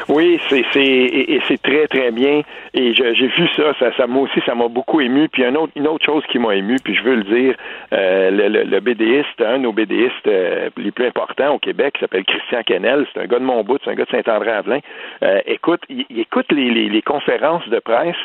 Oui, 0.09 0.39
c'est 0.49 0.65
c'est 0.73 1.39
c'est 1.47 1.61
très 1.61 1.87
très 1.87 2.11
bien 2.11 2.41
et 2.73 2.93
j'ai 2.93 3.27
vu 3.27 3.47
ça, 3.55 3.73
ça, 3.79 3.95
ça 3.95 4.07
moi 4.07 4.23
aussi 4.23 4.41
ça 4.45 4.55
m'a 4.55 4.67
beaucoup 4.67 4.99
ému. 5.01 5.29
Puis 5.29 5.45
un 5.45 5.55
autre, 5.55 5.71
une 5.75 5.87
autre 5.87 6.05
chose 6.05 6.23
qui 6.29 6.39
m'a 6.39 6.55
ému, 6.55 6.77
puis 6.83 6.95
je 6.95 7.03
veux 7.03 7.15
le 7.15 7.23
dire, 7.23 7.55
euh, 7.93 8.31
le, 8.31 8.63
le, 8.63 8.79
BDiste, 8.79 9.39
un 9.39 9.59
de 9.59 9.63
nos 9.63 9.73
BDistes 9.73 10.27
euh, 10.27 10.69
les 10.77 10.91
plus 10.91 11.05
importants 11.05 11.55
au 11.55 11.59
Québec, 11.59 11.95
s'appelle 11.99 12.25
Christian 12.25 12.63
Kennel, 12.65 13.05
c'est 13.13 13.21
un 13.21 13.25
gars 13.25 13.39
de 13.39 13.45
Montbout, 13.45 13.79
c'est 13.83 13.91
un 13.91 13.95
gars 13.95 14.05
de 14.05 14.09
Saint-André-Avelin. 14.09 14.79
Euh, 15.23 15.39
écoute, 15.45 15.81
il, 15.89 16.05
écoute 16.19 16.51
les, 16.51 16.69
les 16.89 17.01
conférences 17.01 17.67
de 17.69 17.79
presse. 17.79 18.17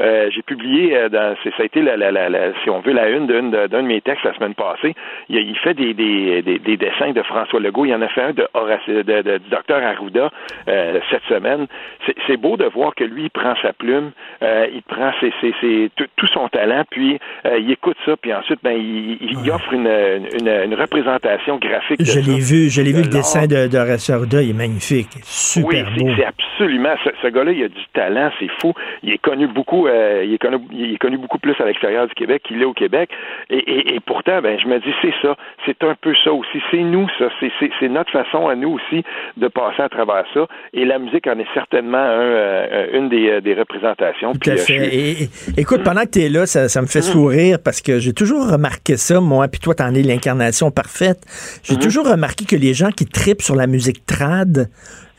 Euh, 0.00 0.28
j'ai 0.34 0.42
publié 0.42 0.96
euh, 0.96 1.08
dans 1.08 1.36
ça 1.44 1.50
a 1.62 1.64
été 1.64 1.80
la, 1.82 1.96
la, 1.96 2.10
la, 2.10 2.28
la- 2.28 2.52
si 2.62 2.70
on 2.70 2.80
veut 2.80 2.92
la 2.92 3.08
une 3.10 3.26
d'un 3.26 3.42
de, 3.68 3.80
mes 3.82 4.00
textes 4.00 4.24
la 4.24 4.34
semaine 4.34 4.54
passée. 4.54 4.94
Il, 5.28 5.36
il 5.36 5.56
fait 5.58 5.74
des, 5.74 5.94
des, 5.94 6.42
des, 6.42 6.58
des 6.58 6.76
dessins 6.76 7.12
de 7.12 7.22
François 7.22 7.60
Legault. 7.60 7.84
Il 7.86 7.94
en 7.94 8.02
a 8.02 8.08
fait 8.08 8.22
un 8.22 8.32
de, 8.32 8.46
Horace, 8.54 8.80
de, 8.88 9.38
docteur 9.50 9.82
Arruda 9.82 10.30
euh, 10.68 10.98
cette 11.10 11.22
semaine. 11.28 11.66
C'est, 12.06 12.36
beau 12.36 12.56
de 12.56 12.64
voir 12.64 12.94
que 12.94 13.04
lui 13.04 13.24
il 13.24 13.30
prend 13.30 13.54
sa 13.62 13.72
plume, 13.72 14.10
euh, 14.42 14.66
il 14.74 14.82
prend 14.82 15.12
ses, 15.20 15.32
ses, 15.40 15.54
ses- 15.60 15.90
tout, 15.96 16.06
tout 16.16 16.26
son 16.28 16.48
talent, 16.48 16.82
puis 16.90 17.18
il 17.58 17.70
écoute 17.70 17.96
ça, 18.04 18.16
puis 18.16 18.34
ensuite 18.34 18.58
ben 18.62 18.76
il, 18.76 19.18
offre 19.50 19.72
une, 19.72 19.86
une, 19.86 20.48
une 20.48 20.74
représentation 20.74 21.58
graphique. 21.58 22.00
De 22.00 22.04
Je 22.04 22.18
l'ai 22.18 22.38
vu, 22.40 22.68
je 22.70 22.82
l'ai 22.82 22.92
vu, 22.92 23.02
le 23.02 23.08
De 23.08 23.12
dessin 23.12 23.46
de, 23.46 23.68
de 23.68 23.78
Horace 23.78 24.10
Arruda, 24.10 24.42
il 24.42 24.50
est 24.50 24.52
magnifique. 24.52 25.08
Super 25.22 25.86
oui, 25.96 26.12
c'est- 26.16 26.24
absolument. 26.24 26.94
Ce, 27.04 27.10
ce 27.22 27.28
gars-là, 27.28 27.52
il 27.52 27.62
a 27.64 27.68
du 27.68 27.84
talent, 27.92 28.30
c'est 28.40 28.50
fou. 28.60 28.72
Il 29.02 29.12
est 29.12 29.18
connu 29.18 29.46
beaucoup. 29.46 29.83
Euh, 29.86 30.24
il 30.24 30.34
est 30.34 30.38
connu, 30.38 30.58
il 30.72 30.94
est 30.94 30.98
connu 30.98 31.18
beaucoup 31.18 31.38
plus 31.38 31.54
à 31.60 31.64
l'extérieur 31.64 32.06
du 32.06 32.14
Québec 32.14 32.42
qu'il 32.46 32.60
est 32.60 32.64
au 32.64 32.72
Québec. 32.72 33.10
Et, 33.50 33.58
et, 33.58 33.94
et 33.96 34.00
pourtant, 34.00 34.40
ben, 34.42 34.58
je 34.58 34.66
me 34.66 34.78
dis, 34.80 34.92
c'est 35.02 35.14
ça. 35.22 35.36
C'est 35.66 35.82
un 35.84 35.94
peu 36.00 36.14
ça 36.24 36.32
aussi. 36.32 36.58
C'est 36.70 36.82
nous, 36.82 37.06
ça. 37.18 37.26
C'est, 37.40 37.88
notre 37.88 38.10
façon 38.12 38.48
à 38.48 38.54
nous 38.54 38.70
aussi 38.72 39.04
de 39.36 39.48
passer 39.48 39.82
à 39.82 39.88
travers 39.88 40.24
ça. 40.34 40.46
Et 40.72 40.84
la 40.84 40.98
musique 40.98 41.26
en 41.26 41.38
est 41.38 41.46
certainement 41.54 41.98
un, 41.98 42.20
euh, 42.20 42.98
une 42.98 43.08
des, 43.08 43.28
euh, 43.30 43.40
des 43.40 43.54
représentations. 43.54 44.32
Tout 44.32 44.38
Puis, 44.40 44.50
à 44.50 44.56
fait. 44.56 44.62
suis- 44.62 45.24
Et- 45.56 45.60
écoute, 45.60 45.82
pendant 45.84 46.02
que 46.02 46.10
tu 46.10 46.20
es 46.22 46.28
là, 46.28 46.46
ça, 46.46 46.68
ça 46.68 46.80
me 46.82 46.86
fait 46.86 47.00
Mm-hmm. 47.00 47.12
sourire 47.12 47.58
parce 47.64 47.80
que 47.82 47.98
j'ai 47.98 48.12
toujours 48.12 48.50
remarqué 48.50 48.96
ça, 48.96 49.20
moi, 49.20 49.46
puis 49.48 49.60
toi, 49.60 49.74
t'en 49.74 49.94
es 49.94 50.02
l'incarnation 50.02 50.70
parfaite. 50.70 51.18
J'ai 51.62 51.74
Mm-hmm. 51.74 51.82
toujours 51.82 52.08
remarqué 52.10 52.44
que 52.44 52.56
les 52.56 52.72
gens 52.74 52.90
qui 52.90 53.04
tripent 53.06 53.42
sur 53.42 53.54
la 53.56 53.66
musique 53.66 54.06
trad 54.06 54.68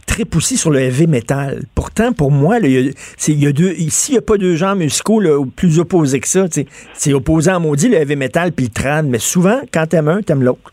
tripent 0.05 0.35
aussi 0.35 0.57
sur 0.57 0.71
le 0.71 0.79
heavy 0.79 1.07
metal. 1.07 1.63
Pourtant, 1.73 2.13
pour 2.13 2.31
moi, 2.31 2.59
il 2.59 2.93
y 3.27 3.47
a, 3.47 3.51
deux, 3.51 3.73
ici, 3.73 4.11
il 4.11 4.13
n'y 4.13 4.17
a 4.19 4.21
pas 4.21 4.37
deux 4.37 4.55
genres 4.55 4.75
musicaux 4.75 5.19
là, 5.19 5.43
plus 5.55 5.79
opposés 5.79 6.19
que 6.19 6.27
ça. 6.27 6.45
C'est 6.93 7.13
opposé 7.13 7.51
en 7.51 7.59
maudit, 7.59 7.89
le 7.89 7.97
heavy 7.97 8.15
metal 8.15 8.51
puis 8.51 8.65
le 8.65 8.71
trad, 8.71 9.05
mais 9.05 9.19
souvent, 9.19 9.61
quand 9.73 9.87
t'aimes 9.87 10.07
un, 10.07 10.21
t'aimes 10.21 10.43
l'autre. 10.43 10.71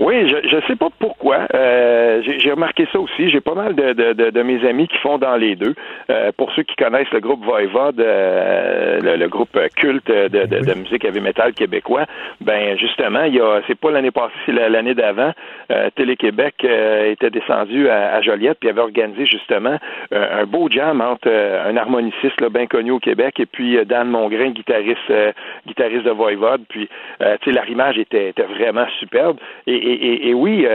Oui, 0.00 0.26
je 0.30 0.56
ne 0.56 0.62
sais 0.62 0.76
pas 0.76 0.88
pourquoi. 0.98 1.46
Euh, 1.54 2.22
j'ai 2.22 2.50
remarqué 2.50 2.88
ça 2.90 2.98
aussi. 2.98 3.28
J'ai 3.28 3.42
pas 3.42 3.54
mal 3.54 3.74
de, 3.74 3.92
de, 3.92 4.30
de, 4.30 4.42
mes 4.42 4.66
amis 4.66 4.88
qui 4.88 4.96
font 4.96 5.18
dans 5.18 5.36
les 5.36 5.56
deux. 5.56 5.74
Euh, 6.08 6.32
pour 6.38 6.50
ceux 6.52 6.62
qui 6.62 6.74
connaissent 6.74 7.10
le 7.12 7.20
groupe 7.20 7.44
Voivod, 7.44 8.00
euh, 8.00 8.98
le, 9.02 9.28
groupe 9.28 9.58
culte 9.76 10.06
de, 10.06 10.28
de, 10.28 10.74
musique 10.74 11.04
heavy 11.04 11.20
metal 11.20 11.52
québécois, 11.52 12.06
ben 12.40 12.78
justement, 12.78 13.24
il 13.24 13.34
y 13.34 13.40
a, 13.40 13.60
c'est 13.66 13.78
pas 13.78 13.90
l'année 13.90 14.10
passée, 14.10 14.32
c'est 14.46 14.52
l'année 14.52 14.94
d'avant. 14.94 15.32
Télé-Québec 15.96 16.64
était 16.64 17.30
descendu 17.30 17.90
à, 17.90 18.22
Joliette 18.22 18.58
puis 18.58 18.70
avait 18.70 18.80
organisé 18.80 19.26
justement 19.26 19.76
un 20.10 20.44
beau 20.46 20.68
jam 20.70 21.00
entre 21.02 21.28
un 21.28 21.76
harmoniciste 21.76 22.42
bien 22.50 22.66
connu 22.66 22.90
au 22.90 22.98
Québec 22.98 23.38
et 23.38 23.46
puis 23.46 23.78
Dan 23.84 24.08
Mongrain, 24.08 24.50
guitariste, 24.50 25.12
guitariste 25.66 26.04
de 26.04 26.10
Voivod. 26.10 26.62
Puis, 26.68 26.88
tu 27.20 27.26
sais, 27.44 27.52
l'arrimage 27.52 27.98
était, 27.98 28.30
était 28.30 28.42
vraiment 28.42 28.86
superbe. 28.98 29.36
Et, 29.66 29.89
et 29.92 30.34
oui, 30.34 30.66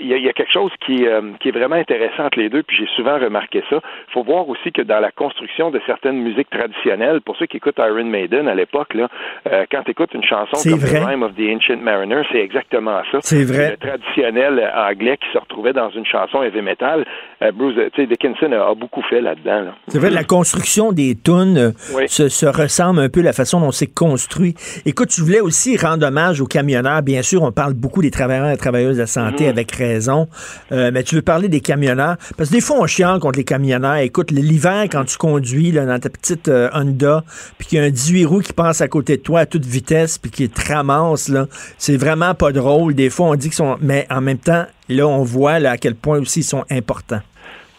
il 0.00 0.06
y, 0.06 0.28
a, 0.28 0.32
quelque 0.32 0.52
chose 0.52 0.70
qui, 0.84 1.06
euh, 1.06 1.20
qui 1.40 1.48
est 1.48 1.52
vraiment 1.52 1.76
intéressant 1.76 2.24
entre 2.24 2.38
les 2.38 2.48
deux, 2.48 2.62
puis 2.62 2.76
j'ai 2.76 2.88
souvent 2.96 3.18
remarqué 3.18 3.62
ça. 3.70 3.76
Il 4.08 4.12
faut 4.12 4.22
voir 4.22 4.48
aussi 4.48 4.72
que 4.72 4.82
dans 4.82 5.00
la 5.00 5.10
construction 5.10 5.70
de 5.70 5.80
certaines 5.86 6.20
musiques 6.20 6.50
traditionnelles, 6.50 7.20
pour 7.20 7.36
ceux 7.36 7.46
qui 7.46 7.58
écoutent 7.58 7.78
Iron 7.78 8.04
Maiden 8.04 8.48
à 8.48 8.54
l'époque, 8.54 8.94
là, 8.94 9.08
euh, 9.50 9.64
quand 9.70 9.82
tu 9.84 9.92
écoutes 9.92 10.14
une 10.14 10.24
chanson 10.24 10.56
comme 10.68 10.80
The 10.80 11.06
Rime 11.06 11.22
of 11.22 11.34
the 11.34 11.54
Ancient 11.54 11.82
Mariner, 11.82 12.22
c'est 12.30 12.40
exactement 12.40 13.00
ça. 13.10 13.18
C'est 13.20 13.44
vrai. 13.44 13.72
Le 13.72 13.76
traditionnel 13.76 14.72
anglais 14.74 15.18
qui 15.18 15.32
se 15.32 15.38
retrouvait 15.38 15.72
dans 15.72 15.90
une 15.90 16.06
chanson 16.06 16.42
heavy 16.42 16.62
metal. 16.62 17.04
Euh, 17.42 17.52
Bruce, 17.52 17.74
Dickinson 17.96 18.52
a, 18.52 18.74
beaucoup 18.74 19.02
fait 19.02 19.20
là-dedans. 19.20 19.72
C'est 19.88 19.98
vrai, 19.98 20.10
la 20.10 20.24
construction 20.24 20.92
des 20.92 21.14
tunes 21.14 21.72
se, 22.06 22.28
se, 22.28 22.46
ressemble 22.46 23.00
un 23.00 23.08
peu 23.08 23.20
à 23.20 23.24
la 23.24 23.32
façon 23.32 23.60
dont 23.60 23.70
c'est 23.70 23.92
construit. 23.92 24.54
Écoute, 24.86 25.08
tu 25.08 25.20
voulais 25.22 25.40
aussi 25.40 25.76
rendre 25.76 26.06
hommage 26.06 26.40
aux 26.40 26.46
camionneurs. 26.46 27.02
Bien 27.02 27.22
sûr, 27.22 27.42
on 27.42 27.52
parle 27.52 27.74
beaucoup 27.74 28.02
des 28.02 28.10
travailleurs 28.10 28.51
travailleuses 28.56 28.96
de 28.96 29.02
la 29.02 29.06
santé, 29.06 29.48
avec 29.48 29.72
raison. 29.72 30.28
Euh, 30.72 30.90
mais 30.92 31.02
tu 31.02 31.14
veux 31.14 31.22
parler 31.22 31.48
des 31.48 31.60
camionneurs? 31.60 32.16
Parce 32.36 32.50
que 32.50 32.54
des 32.54 32.60
fois, 32.60 32.78
on 32.80 32.86
chiant 32.86 33.18
contre 33.18 33.38
les 33.38 33.44
camionneurs. 33.44 33.96
Écoute, 33.96 34.30
l'hiver, 34.30 34.84
quand 34.90 35.04
tu 35.04 35.16
conduis 35.16 35.72
là, 35.72 35.86
dans 35.86 35.98
ta 35.98 36.10
petite 36.10 36.48
euh, 36.48 36.68
Honda, 36.72 37.24
puis 37.58 37.68
qu'il 37.68 37.78
y 37.78 37.80
a 37.80 37.84
un 37.84 37.90
18 37.90 38.24
roues 38.24 38.40
qui 38.40 38.52
passe 38.52 38.80
à 38.80 38.88
côté 38.88 39.16
de 39.16 39.22
toi 39.22 39.40
à 39.40 39.46
toute 39.46 39.64
vitesse, 39.64 40.18
puis 40.18 40.30
qui 40.30 40.48
te 40.48 40.72
ramasse, 40.72 41.28
là, 41.28 41.46
c'est 41.78 41.96
vraiment 41.96 42.34
pas 42.34 42.52
drôle. 42.52 42.94
Des 42.94 43.10
fois, 43.10 43.26
on 43.26 43.34
dit 43.34 43.48
qu'ils 43.48 43.56
sont... 43.56 43.76
Mais 43.80 44.06
en 44.10 44.20
même 44.20 44.38
temps, 44.38 44.66
là, 44.88 45.06
on 45.06 45.22
voit 45.22 45.58
là, 45.58 45.72
à 45.72 45.76
quel 45.76 45.94
point 45.94 46.18
aussi 46.18 46.40
ils 46.40 46.44
sont 46.44 46.64
importants. 46.70 47.20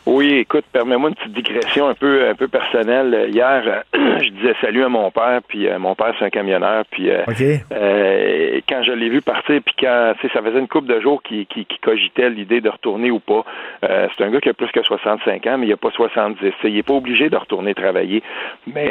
Oui, 0.05 0.33
écoute, 0.35 0.65
permets-moi 0.73 1.09
une 1.09 1.15
petite 1.15 1.31
digression 1.31 1.87
un 1.87 1.93
peu 1.93 2.27
un 2.27 2.35
peu 2.35 2.49
personnelle. 2.49 3.29
Hier, 3.31 3.83
je 3.93 4.29
disais 4.31 4.53
salut 4.59 4.83
à 4.83 4.89
mon 4.89 5.09
père, 5.11 5.39
puis 5.47 5.69
euh, 5.69 5.79
mon 5.79 5.95
père 5.95 6.13
c'est 6.19 6.25
un 6.25 6.29
camionneur, 6.29 6.83
puis 6.91 7.09
euh, 7.09 7.21
euh, 7.71 8.59
quand 8.67 8.83
je 8.83 8.91
l'ai 8.91 9.07
vu 9.07 9.21
partir, 9.21 9.61
puis 9.65 9.75
quand 9.79 10.13
ça 10.21 10.41
faisait 10.41 10.59
une 10.59 10.67
couple 10.67 10.93
de 10.93 10.99
jours 10.99 11.23
qui 11.23 11.45
qui, 11.45 11.65
cogitait 11.81 12.29
l'idée 12.29 12.59
de 12.59 12.69
retourner 12.69 13.11
ou 13.11 13.19
pas. 13.19 13.43
c'est 13.81 14.23
un 14.23 14.29
gars 14.29 14.39
qui 14.39 14.49
a 14.49 14.53
plus 14.53 14.71
que 14.71 14.81
65 14.81 15.47
ans, 15.47 15.57
mais 15.57 15.67
il 15.67 15.73
a 15.73 15.77
pas 15.77 15.91
70. 15.91 16.51
Il 16.63 16.77
est 16.77 16.83
pas 16.83 16.93
obligé 16.93 17.29
de 17.29 17.35
retourner 17.35 17.73
travailler, 17.73 18.23
mais 18.67 18.87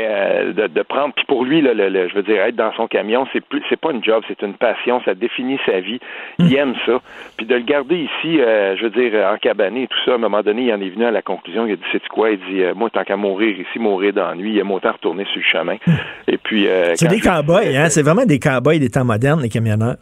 de, 0.52 0.66
de, 0.66 0.82
prendre. 0.82 1.14
Puis 1.14 1.24
pour 1.24 1.44
lui, 1.44 1.62
là, 1.62 1.72
le, 1.72 2.08
je 2.08 2.14
veux 2.14 2.22
dire, 2.22 2.42
être 2.42 2.56
dans 2.56 2.72
son 2.74 2.86
camion, 2.86 3.26
c'est 3.32 3.40
plus 3.40 3.62
c'est 3.70 3.80
pas 3.80 3.92
une 3.92 4.04
job, 4.04 4.22
c'est 4.28 4.42
une 4.42 4.54
passion, 4.54 5.00
ça 5.04 5.14
définit 5.14 5.58
sa 5.64 5.80
vie. 5.80 6.00
Il 6.38 6.46
hmm. 6.46 6.56
aime 6.56 6.74
ça. 6.84 7.00
Puis 7.38 7.46
de 7.46 7.54
le 7.54 7.62
garder 7.62 7.96
ici, 7.96 8.38
je 8.38 8.82
veux 8.82 8.90
dire, 8.90 9.26
en 9.32 9.38
cabané 9.38 9.84
et 9.84 9.86
tout 9.86 9.98
ça, 10.04 10.12
à 10.12 10.14
un 10.16 10.18
moment 10.18 10.42
donné, 10.42 10.64
il 10.64 10.72
en 10.74 10.80
est 10.80 10.90
venu 10.90 11.01
à 11.08 11.10
la 11.10 11.22
conclusion, 11.22 11.66
il 11.66 11.72
a 11.72 11.76
dit, 11.76 11.82
c'est 11.92 12.06
quoi? 12.08 12.30
Il 12.30 12.38
dit, 12.38 12.62
euh, 12.62 12.74
moi, 12.74 12.90
tant 12.90 13.04
qu'à 13.04 13.16
mourir 13.16 13.58
ici, 13.58 13.78
mourir 13.78 14.12
d'ennui, 14.12 14.52
il 14.52 14.58
aime 14.58 14.70
autant 14.70 14.92
retourner 14.92 15.24
sur 15.26 15.36
le 15.36 15.42
chemin. 15.42 15.76
Et 16.28 16.38
puis... 16.38 16.68
Euh, 16.68 16.94
c'est 16.94 17.08
des 17.08 17.20
cowboys, 17.20 17.76
hein? 17.76 17.88
C'est 17.88 18.02
vraiment 18.02 18.24
des 18.24 18.38
cowboys 18.38 18.78
des 18.78 18.90
temps 18.90 19.04
modernes, 19.04 19.42
les 19.42 19.48
camionneurs. 19.48 19.96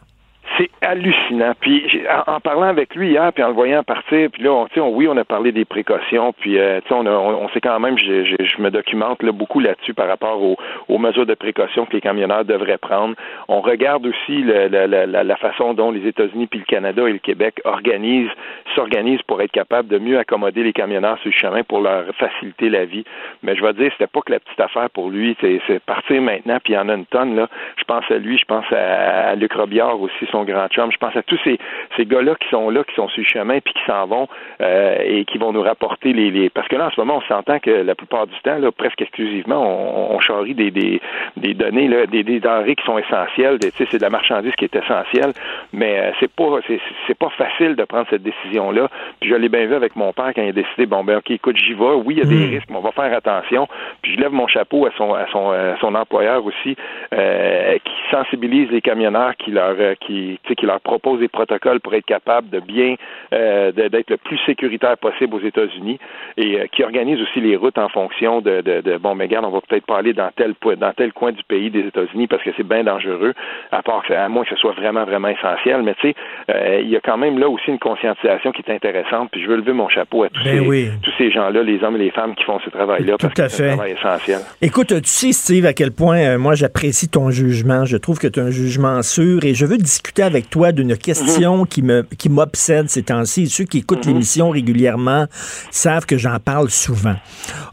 C'est 0.57 0.69
hallucinant. 0.81 1.53
Puis 1.59 2.01
en, 2.27 2.39
parlant 2.39 2.67
avec 2.67 2.95
lui 2.95 3.11
hier, 3.11 3.31
puis 3.33 3.43
en 3.43 3.49
le 3.49 3.53
voyant 3.53 3.83
partir, 3.83 4.29
puis 4.31 4.43
là, 4.43 4.51
on, 4.51 4.67
on, 4.75 4.89
oui, 4.89 5.07
on 5.07 5.15
a 5.17 5.23
parlé 5.23 5.51
des 5.51 5.65
précautions, 5.65 6.33
puis 6.33 6.59
euh, 6.59 6.79
on, 6.89 7.05
on, 7.05 7.49
sait 7.49 7.61
quand 7.61 7.79
même, 7.79 7.97
je, 7.97 8.61
me 8.61 8.69
documente 8.69 9.23
là, 9.23 9.31
beaucoup 9.31 9.59
là-dessus 9.59 9.93
par 9.93 10.07
rapport 10.07 10.41
aux, 10.41 10.57
aux, 10.89 10.97
mesures 10.97 11.25
de 11.25 11.35
précaution 11.35 11.85
que 11.85 11.93
les 11.93 12.01
camionneurs 12.01 12.45
devraient 12.45 12.77
prendre. 12.77 13.15
On 13.47 13.61
regarde 13.61 14.05
aussi 14.05 14.41
le, 14.41 14.67
la, 14.67 14.87
la, 14.87 15.23
la, 15.23 15.35
façon 15.37 15.73
dont 15.73 15.91
les 15.91 16.05
États-Unis, 16.07 16.47
puis 16.47 16.59
le 16.59 16.65
Canada 16.65 17.07
et 17.07 17.13
le 17.13 17.19
Québec 17.19 17.61
organisent, 17.63 18.31
s'organisent 18.75 19.21
pour 19.23 19.41
être 19.41 19.51
capables 19.51 19.87
de 19.87 19.99
mieux 19.99 20.17
accommoder 20.17 20.63
les 20.63 20.73
camionneurs 20.73 21.17
sur 21.19 21.29
le 21.29 21.37
chemin 21.37 21.63
pour 21.63 21.81
leur 21.81 22.05
faciliter 22.15 22.69
la 22.69 22.85
vie. 22.85 23.05
Mais 23.43 23.55
je 23.55 23.63
vais 23.63 23.73
dire, 23.73 23.91
c'était 23.93 24.07
pas 24.07 24.21
que 24.21 24.31
la 24.31 24.39
petite 24.39 24.59
affaire 24.59 24.89
pour 24.89 25.09
lui, 25.09 25.35
c'est 25.41 25.79
partir 25.85 26.21
maintenant, 26.21 26.57
puis 26.63 26.73
il 26.73 26.75
y 26.75 26.79
en 26.79 26.89
a 26.89 26.93
une 26.93 27.05
tonne 27.05 27.35
là. 27.35 27.47
Je 27.77 27.83
pense 27.83 28.03
à 28.09 28.17
lui, 28.17 28.37
je 28.37 28.45
pense 28.45 28.65
à, 28.71 29.29
à 29.29 29.35
Luc 29.35 29.53
Robillard 29.53 29.99
aussi, 30.01 30.25
grand 30.43 30.67
chum. 30.67 30.91
Je 30.91 30.97
pense 30.97 31.15
à 31.15 31.23
tous 31.23 31.39
ces, 31.43 31.57
ces 31.97 32.05
gars-là 32.05 32.35
qui 32.35 32.49
sont 32.49 32.69
là, 32.69 32.83
qui 32.83 32.95
sont 32.95 33.07
sur 33.09 33.21
le 33.21 33.27
chemin, 33.27 33.59
puis 33.59 33.73
qui 33.73 33.83
s'en 33.85 34.05
vont 34.07 34.27
euh, 34.61 34.97
et 35.03 35.25
qui 35.25 35.37
vont 35.37 35.51
nous 35.51 35.61
rapporter 35.61 36.13
les, 36.13 36.31
les, 36.31 36.49
Parce 36.49 36.67
que 36.67 36.75
là, 36.75 36.87
en 36.87 36.91
ce 36.91 36.99
moment, 36.99 37.17
on 37.17 37.27
s'entend 37.27 37.59
que 37.59 37.71
la 37.71 37.95
plupart 37.95 38.27
du 38.27 38.39
temps, 38.43 38.57
là, 38.57 38.71
presque 38.71 39.01
exclusivement, 39.01 39.61
on, 39.61 40.15
on 40.15 40.19
charrie 40.19 40.53
des, 40.53 40.71
des, 40.71 41.01
des 41.37 41.53
données, 41.53 41.87
là, 41.87 42.05
des, 42.05 42.23
des 42.23 42.39
denrées 42.39 42.75
qui 42.75 42.85
sont 42.85 42.97
essentielles. 42.97 43.57
C'est 43.77 43.97
de 43.97 44.01
la 44.01 44.09
marchandise 44.09 44.53
qui 44.57 44.65
est 44.65 44.75
essentielle, 44.75 45.33
mais 45.73 45.99
euh, 45.99 46.11
c'est 46.19 46.31
pas 46.31 46.59
c'est 47.07 47.17
pas 47.17 47.29
facile 47.29 47.75
de 47.75 47.83
prendre 47.83 48.07
cette 48.09 48.23
décision-là. 48.23 48.89
Puis 49.19 49.29
je 49.29 49.35
l'ai 49.35 49.49
bien 49.49 49.65
vu 49.65 49.75
avec 49.75 49.95
mon 49.95 50.13
père 50.13 50.31
quand 50.35 50.41
il 50.41 50.49
a 50.49 50.53
décidé, 50.53 50.85
bon 50.85 51.03
ben 51.03 51.17
ok, 51.17 51.31
écoute, 51.31 51.57
j'y 51.57 51.73
vais. 51.73 51.93
Oui, 52.05 52.15
il 52.15 52.19
y 52.19 52.21
a 52.21 52.25
des 52.25 52.47
hmm. 52.47 52.49
risques, 52.51 52.69
mais 52.69 52.77
on 52.77 52.81
va 52.81 52.91
faire 52.91 53.13
attention. 53.13 53.67
Puis 54.01 54.13
je 54.13 54.19
lève 54.19 54.31
mon 54.31 54.47
chapeau 54.47 54.85
à 54.85 54.91
son 54.97 55.13
à 55.13 55.27
son, 55.31 55.51
à 55.51 55.77
son 55.79 55.95
employeur 55.95 56.45
aussi, 56.45 56.75
euh, 57.13 57.77
qui 57.83 57.93
sensibilise 58.09 58.69
les 58.71 58.81
camionneurs, 58.81 59.35
qui 59.37 59.51
leur 59.51 59.75
qui 59.99 60.30
qui 60.37 60.65
leur 60.65 60.81
propose 60.81 61.19
des 61.19 61.27
protocoles 61.27 61.79
pour 61.79 61.93
être 61.93 62.05
capable 62.05 62.49
de 62.49 62.59
bien 62.59 62.95
euh, 63.33 63.71
d'être 63.71 64.09
le 64.09 64.17
plus 64.17 64.37
sécuritaire 64.45 64.97
possible 64.97 65.35
aux 65.35 65.41
États-Unis 65.41 65.99
et 66.37 66.59
euh, 66.59 66.67
qui 66.71 66.83
organise 66.83 67.21
aussi 67.21 67.41
les 67.41 67.55
routes 67.55 67.77
en 67.77 67.89
fonction 67.89 68.41
de, 68.41 68.61
de, 68.61 68.97
bon 68.97 69.15
mais 69.15 69.25
regarde, 69.25 69.45
on 69.45 69.51
va 69.51 69.61
peut-être 69.61 69.85
pas 69.85 69.97
aller 69.97 70.13
dans 70.13 70.29
tel 70.35 70.53
dans 70.77 70.93
tel 70.93 71.13
coin 71.13 71.31
du 71.31 71.43
pays 71.43 71.69
des 71.69 71.81
États-Unis 71.81 72.27
parce 72.27 72.43
que 72.43 72.51
c'est 72.57 72.67
bien 72.67 72.83
dangereux, 72.83 73.33
à 73.71 73.81
part 73.81 74.03
à 74.09 74.29
moins 74.29 74.43
que 74.43 74.49
ce 74.49 74.55
soit 74.55 74.73
vraiment, 74.73 75.05
vraiment 75.05 75.29
essentiel. 75.29 75.81
Mais 75.83 75.95
tu 75.95 76.09
sais, 76.09 76.15
euh, 76.49 76.81
il 76.81 76.89
y 76.89 76.95
a 76.95 76.99
quand 76.99 77.17
même 77.17 77.39
là 77.39 77.49
aussi 77.49 77.69
une 77.69 77.79
conscientisation 77.79 78.51
qui 78.51 78.61
est 78.61 78.73
intéressante. 78.73 79.29
Puis 79.31 79.41
je 79.41 79.47
veux 79.47 79.57
lever 79.57 79.73
mon 79.73 79.89
chapeau 79.89 80.23
à 80.23 80.29
tous 80.29 80.43
ben 80.43 80.69
ces, 80.69 80.91
tous 81.01 81.13
ces 81.17 81.31
gens-là, 81.31 81.63
les 81.63 81.83
hommes 81.83 81.95
et 81.95 81.99
les 81.99 82.11
femmes 82.11 82.35
qui 82.35 82.43
font 82.43 82.59
ce 82.59 82.69
travail-là, 82.69 83.15
parce 83.19 83.33
que 83.33 83.47
c'est 83.47 83.69
un 83.71 83.75
travail 83.75 83.91
essentiel. 83.93 84.39
Écoute, 84.61 84.87
tu 84.87 85.01
sais, 85.03 85.31
Steve, 85.31 85.65
à 85.65 85.73
quel 85.73 85.91
point 85.91 86.37
moi 86.37 86.55
j'apprécie 86.55 87.09
ton 87.09 87.31
jugement. 87.31 87.85
Je 87.85 87.97
trouve 87.97 88.19
que 88.19 88.27
tu 88.27 88.39
as 88.39 88.43
un 88.43 88.51
jugement 88.51 89.01
sûr 89.01 89.43
et 89.43 89.53
je 89.53 89.65
veux 89.65 89.77
discuter 89.77 90.20
avec 90.25 90.49
toi 90.49 90.71
d'une 90.71 90.97
question 90.97 91.65
qui 91.65 91.81
me 91.81 92.05
qui 92.17 92.29
m'obsède 92.29 92.89
ces 92.89 93.03
temps-ci. 93.03 93.49
Ceux 93.49 93.65
qui 93.65 93.79
écoutent 93.79 94.05
mhm. 94.05 94.13
l'émission 94.13 94.49
régulièrement 94.49 95.27
savent 95.71 96.05
que 96.05 96.17
j'en 96.17 96.39
parle 96.39 96.69
souvent. 96.69 97.15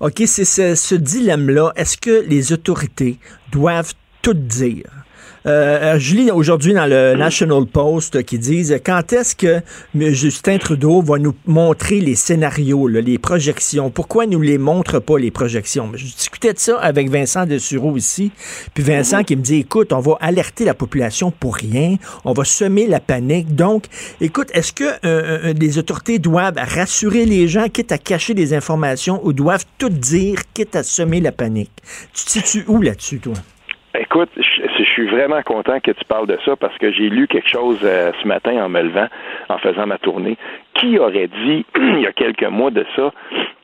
OK, 0.00 0.22
c'est 0.26 0.44
ce, 0.44 0.74
ce 0.74 0.94
dilemme-là. 0.94 1.72
Est-ce 1.76 1.96
que 1.96 2.24
les 2.26 2.52
autorités 2.52 3.18
doivent 3.52 3.94
tout 4.22 4.34
dire? 4.34 4.97
Euh, 5.46 5.94
euh, 5.94 5.98
je 5.98 6.14
lis 6.14 6.30
aujourd'hui 6.30 6.74
dans 6.74 6.86
le 6.86 7.14
National 7.14 7.66
Post 7.66 8.22
qui 8.24 8.38
disent 8.38 8.78
quand 8.84 9.12
est-ce 9.12 9.36
que 9.36 9.60
Justin 9.94 10.58
Trudeau 10.58 11.00
va 11.02 11.18
nous 11.18 11.34
montrer 11.46 12.00
les 12.00 12.14
scénarios, 12.14 12.88
les 12.88 13.18
projections? 13.18 13.90
Pourquoi 13.90 14.24
il 14.24 14.30
nous 14.30 14.40
les 14.40 14.58
montre 14.58 14.98
pas, 14.98 15.18
les 15.18 15.30
projections? 15.30 15.90
Je 15.94 16.04
discutais 16.04 16.52
de 16.52 16.58
ça 16.58 16.78
avec 16.78 17.08
Vincent 17.10 17.46
Dessureau 17.46 17.96
ici. 17.96 18.32
Puis 18.74 18.82
Vincent 18.82 19.22
qui 19.22 19.36
me 19.36 19.42
dit, 19.42 19.60
écoute, 19.60 19.92
on 19.92 20.00
va 20.00 20.16
alerter 20.20 20.64
la 20.64 20.74
population 20.74 21.30
pour 21.30 21.56
rien. 21.56 21.96
On 22.24 22.32
va 22.32 22.44
semer 22.44 22.86
la 22.86 23.00
panique. 23.00 23.54
Donc, 23.54 23.84
écoute, 24.20 24.48
est-ce 24.54 24.72
que 24.72 24.84
euh, 25.04 25.52
les 25.52 25.78
autorités 25.78 26.18
doivent 26.18 26.56
rassurer 26.56 27.24
les 27.24 27.48
gens, 27.48 27.68
quitte 27.68 27.92
à 27.92 27.98
cacher 27.98 28.34
des 28.34 28.54
informations, 28.54 29.24
ou 29.24 29.32
doivent 29.32 29.64
tout 29.78 29.88
dire, 29.88 30.40
quitte 30.54 30.76
à 30.76 30.82
semer 30.82 31.20
la 31.20 31.32
panique? 31.32 31.70
Tu 32.12 32.24
te 32.24 32.30
situes 32.30 32.64
où 32.66 32.82
là-dessus, 32.82 33.20
toi? 33.20 33.34
Écoute, 33.94 34.30
suis 34.98 35.06
vraiment 35.06 35.42
content 35.42 35.78
que 35.80 35.92
tu 35.92 36.04
parles 36.04 36.26
de 36.26 36.38
ça 36.44 36.56
parce 36.56 36.76
que 36.78 36.90
j'ai 36.90 37.08
lu 37.08 37.28
quelque 37.28 37.48
chose 37.48 37.78
euh, 37.84 38.10
ce 38.20 38.26
matin 38.26 38.64
en 38.64 38.68
me 38.68 38.82
levant, 38.82 39.06
en 39.48 39.58
faisant 39.58 39.86
ma 39.86 39.98
tournée. 39.98 40.36
Qui 40.78 40.98
aurait 40.98 41.28
dit, 41.28 41.66
il 41.76 42.00
y 42.00 42.06
a 42.06 42.12
quelques 42.12 42.44
mois 42.44 42.70
de 42.70 42.84
ça, 42.96 43.12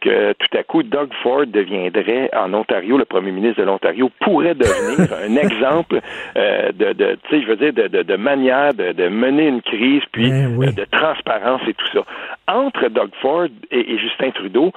que 0.05 0.33
tout 0.35 0.59
à 0.59 0.63
coup, 0.63 0.83
Doug 0.83 1.09
Ford 1.23 1.47
deviendrait 1.47 2.31
en 2.37 2.53
Ontario, 2.53 2.99
le 2.99 3.07
premier 3.07 3.31
ministre 3.31 3.61
de 3.61 3.67
l'Ontario, 3.67 4.11
pourrait 4.21 4.55
devenir 4.55 5.09
un 5.27 5.37
exemple 5.37 6.01
euh, 6.37 6.73
de, 6.73 6.93
de 6.93 7.19
tu 7.29 7.31
sais, 7.31 7.43
je 7.43 7.47
veux 7.47 7.57
dire, 7.57 7.73
de, 7.73 7.89
de, 7.89 8.03
de 8.03 8.17
manière 8.17 8.75
de, 8.75 8.93
de, 8.93 9.09
mener 9.09 9.49
une 9.49 9.63
crise, 9.63 10.03
puis 10.13 10.31
ben 10.31 10.61
euh, 10.63 10.73
de 10.73 10.85
transparence 10.85 11.63
et 11.67 11.75
tout 11.75 11.87
ça. 11.93 12.05
Entre 12.47 12.89
Doug 12.89 13.11
Ford 13.23 13.47
et, 13.71 13.99
Justin 13.99 14.31
Trudeau, 14.31 14.73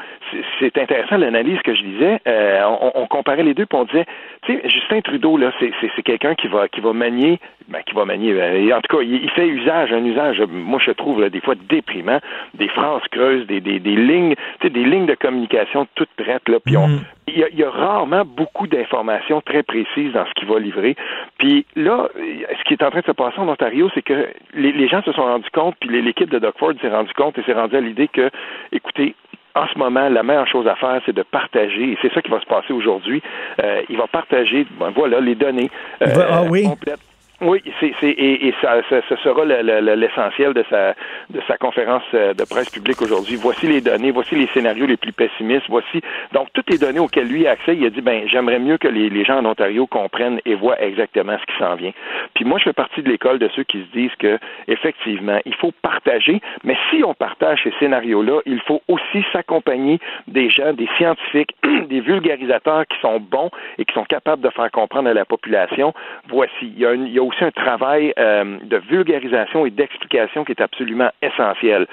c'est 0.59 0.77
intéressant 0.77 1.17
l'analyse 1.17 1.59
que 1.63 1.75
je 1.75 1.83
disais. 1.83 2.19
Euh, 2.27 2.61
on, 2.81 2.91
on, 2.95 3.07
comparait 3.07 3.43
les 3.43 3.53
deux, 3.53 3.65
puis 3.65 3.77
on 3.77 3.83
disait, 3.83 4.05
tu 4.43 4.53
sais, 4.53 4.69
Justin 4.69 5.01
Trudeau 5.01 5.37
là, 5.37 5.51
c'est 5.59 6.03
quelqu'un 6.03 6.35
qui 6.35 6.47
va 6.47 6.69
qui 6.69 6.79
va 6.79 6.93
manier, 6.93 7.39
ben, 7.67 7.81
qui 7.85 7.93
va 7.93 8.05
manier. 8.05 8.31
Euh, 8.31 8.75
en 8.75 8.81
tout 8.81 8.97
cas, 8.97 9.03
il, 9.03 9.29
fait 9.31 9.47
usage, 9.47 9.91
un 9.91 10.03
usage. 10.05 10.41
Moi, 10.49 10.79
je 10.83 10.91
trouve 10.91 11.21
là, 11.21 11.29
des 11.29 11.41
fois 11.41 11.55
déprimant, 11.69 12.19
des 12.53 12.67
phrases 12.69 13.01
creuses, 13.11 13.45
des, 13.47 13.61
des, 13.61 13.79
des 13.79 13.95
lignes, 13.95 14.35
tu 14.59 14.67
sais, 14.67 14.69
des 14.69 14.83
lignes 14.83 15.05
de 15.05 15.15
communication 15.15 15.87
toutes 15.95 16.09
prêtes 16.17 16.47
là, 16.49 16.57
puis 16.63 16.77
on, 16.77 16.87
mm. 16.87 16.99
il 17.27 17.39
y, 17.39 17.43
a, 17.43 17.49
il 17.49 17.59
y 17.59 17.63
a 17.63 17.69
rarement 17.69 18.23
beaucoup 18.25 18.67
d'informations 18.67 19.41
très 19.41 19.63
précises 19.63 20.13
dans 20.13 20.25
ce 20.25 20.33
qu'il 20.33 20.47
va 20.47 20.59
livrer. 20.59 20.95
Puis 21.37 21.65
là, 21.75 22.09
ce 22.15 22.63
qui 22.65 22.73
est 22.73 22.83
en 22.83 22.89
train 22.89 23.01
de 23.01 23.05
se 23.05 23.11
passer 23.11 23.39
en 23.39 23.47
Ontario, 23.47 23.89
c'est 23.93 24.01
que 24.01 24.27
les, 24.53 24.71
les 24.71 24.87
gens 24.87 25.01
se 25.03 25.11
sont 25.11 25.23
rendus 25.23 25.49
compte, 25.51 25.75
puis 25.79 26.01
l'équipe 26.01 26.29
de 26.29 26.39
Doug 26.39 26.53
Ford 26.57 26.73
s'est 26.81 26.89
rendu 26.89 27.13
compte 27.13 27.37
et 27.37 27.43
s'est 27.43 27.53
rendu 27.53 27.75
à 27.75 27.81
l'idée 27.81 28.07
que, 28.07 28.29
écoutez, 28.71 29.15
en 29.55 29.67
ce 29.67 29.77
moment, 29.77 30.07
la 30.09 30.23
meilleure 30.23 30.47
chose 30.47 30.67
à 30.67 30.75
faire, 30.75 31.01
c'est 31.05 31.15
de 31.15 31.23
partager, 31.23 31.91
et 31.91 31.97
c'est 32.01 32.13
ça 32.13 32.21
qui 32.21 32.29
va 32.29 32.39
se 32.39 32.45
passer 32.45 32.73
aujourd'hui. 32.73 33.21
Euh, 33.63 33.81
il 33.89 33.97
va 33.97 34.07
partager, 34.07 34.65
ben, 34.79 34.91
voilà, 34.95 35.19
les 35.19 35.35
données 35.35 35.69
euh, 36.01 36.07
ah 36.29 36.43
oui. 36.49 36.63
complètes. 36.63 36.99
Oui, 37.39 37.61
c'est, 37.79 37.93
c'est 37.99 38.09
et, 38.09 38.47
et 38.47 38.53
ça, 38.61 38.81
ça, 38.89 38.99
ça 39.07 39.17
sera 39.17 39.45
le- 39.45 39.61
le- 39.61 39.79
le- 39.79 39.93
l'essentiel 39.93 40.53
de 40.55 40.63
sa 40.71 40.95
de 41.29 41.39
sa 41.47 41.55
conférence 41.57 42.01
euh, 42.15 42.33
de 42.33 42.43
presse 42.45 42.69
publique 42.71 42.99
aujourd'hui. 42.99 43.35
Voici 43.35 43.67
les 43.67 43.79
données, 43.79 44.09
voici 44.09 44.33
les 44.33 44.47
scénarios 44.47 44.87
les 44.87 44.97
plus 44.97 45.11
pessimistes, 45.13 45.65
voici 45.69 46.01
donc 46.33 46.47
toutes 46.53 46.67
les 46.71 46.79
données 46.79 46.99
auxquelles 46.99 47.27
lui 47.27 47.45
a 47.45 47.51
accès. 47.51 47.75
Il 47.75 47.85
a 47.85 47.91
dit 47.91 48.01
ben 48.01 48.23
j'aimerais 48.27 48.57
mieux 48.57 48.79
que 48.79 48.87
les, 48.87 49.11
les 49.11 49.23
gens 49.23 49.37
en 49.37 49.45
Ontario 49.45 49.85
comprennent 49.85 50.41
et 50.45 50.55
voient 50.55 50.81
exactement 50.81 51.37
ce 51.39 51.45
qui 51.53 51.59
s'en 51.59 51.75
vient. 51.75 51.91
Puis 52.33 52.43
moi 52.43 52.57
je 52.57 52.63
fais 52.63 52.73
partie 52.73 53.03
de 53.03 53.09
l'école 53.09 53.37
de 53.37 53.49
ceux 53.55 53.63
qui 53.63 53.81
se 53.83 53.91
disent 53.95 54.15
que 54.17 54.39
effectivement 54.67 55.39
il 55.45 55.53
faut 55.55 55.71
partager, 55.83 56.41
mais 56.63 56.75
si 56.89 57.03
on 57.03 57.13
partage 57.13 57.59
ces 57.63 57.73
scénarios-là, 57.79 58.39
il 58.47 58.61
faut 58.61 58.81
aussi 58.87 59.23
s'accompagner 59.31 59.99
des 60.27 60.49
gens, 60.49 60.73
des 60.73 60.89
scientifiques, 60.97 61.55
des 61.87 61.99
vulgarisateurs 62.01 62.87
qui 62.87 62.97
sont 62.99 63.19
bons 63.19 63.51
et 63.77 63.85
qui 63.85 63.93
sont 63.93 64.05
capables 64.05 64.41
de 64.41 64.49
faire 64.49 64.71
comprendre 64.71 65.07
à 65.07 65.13
la 65.13 65.25
population. 65.25 65.93
Voici, 66.29 66.51
il 66.63 66.79
y 66.79 66.85
a, 66.85 66.93
une- 66.93 67.05
il 67.05 67.13
y 67.13 67.19
a 67.19 67.26
aussi 67.27 67.43
un 67.43 67.51
travail 67.51 68.13
euh, 68.19 68.57
de 68.63 68.77
vulgarisation 68.89 69.65
et 69.65 69.71
d'explication 69.71 70.43
qui 70.45 70.51
est 70.53 70.61
absolument 70.61 71.09
essentiel. 71.21 71.87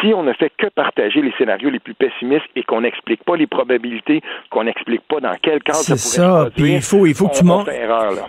Si 0.00 0.12
on 0.14 0.22
ne 0.22 0.32
fait 0.32 0.50
que 0.58 0.66
partager 0.68 1.22
les 1.22 1.32
scénarios 1.38 1.70
les 1.70 1.78
plus 1.78 1.94
pessimistes 1.94 2.46
et 2.56 2.62
qu'on 2.62 2.80
n'explique 2.82 3.22
pas 3.24 3.36
les 3.36 3.46
probabilités, 3.46 4.20
qu'on 4.50 4.64
n'explique 4.64 5.02
pas 5.08 5.20
dans 5.20 5.34
quel 5.42 5.62
cadre 5.62 5.78
ça 5.78 5.96
C'est 5.96 6.18
pourrait 6.18 6.28
ça. 6.28 6.44
se 6.46 6.50
Puis 6.62 6.72
il 6.74 6.82
faut, 6.82 7.06
il 7.06 7.14
faut 7.14 7.28
que 7.28 7.36
tu 7.36 7.44
montes. 7.44 7.68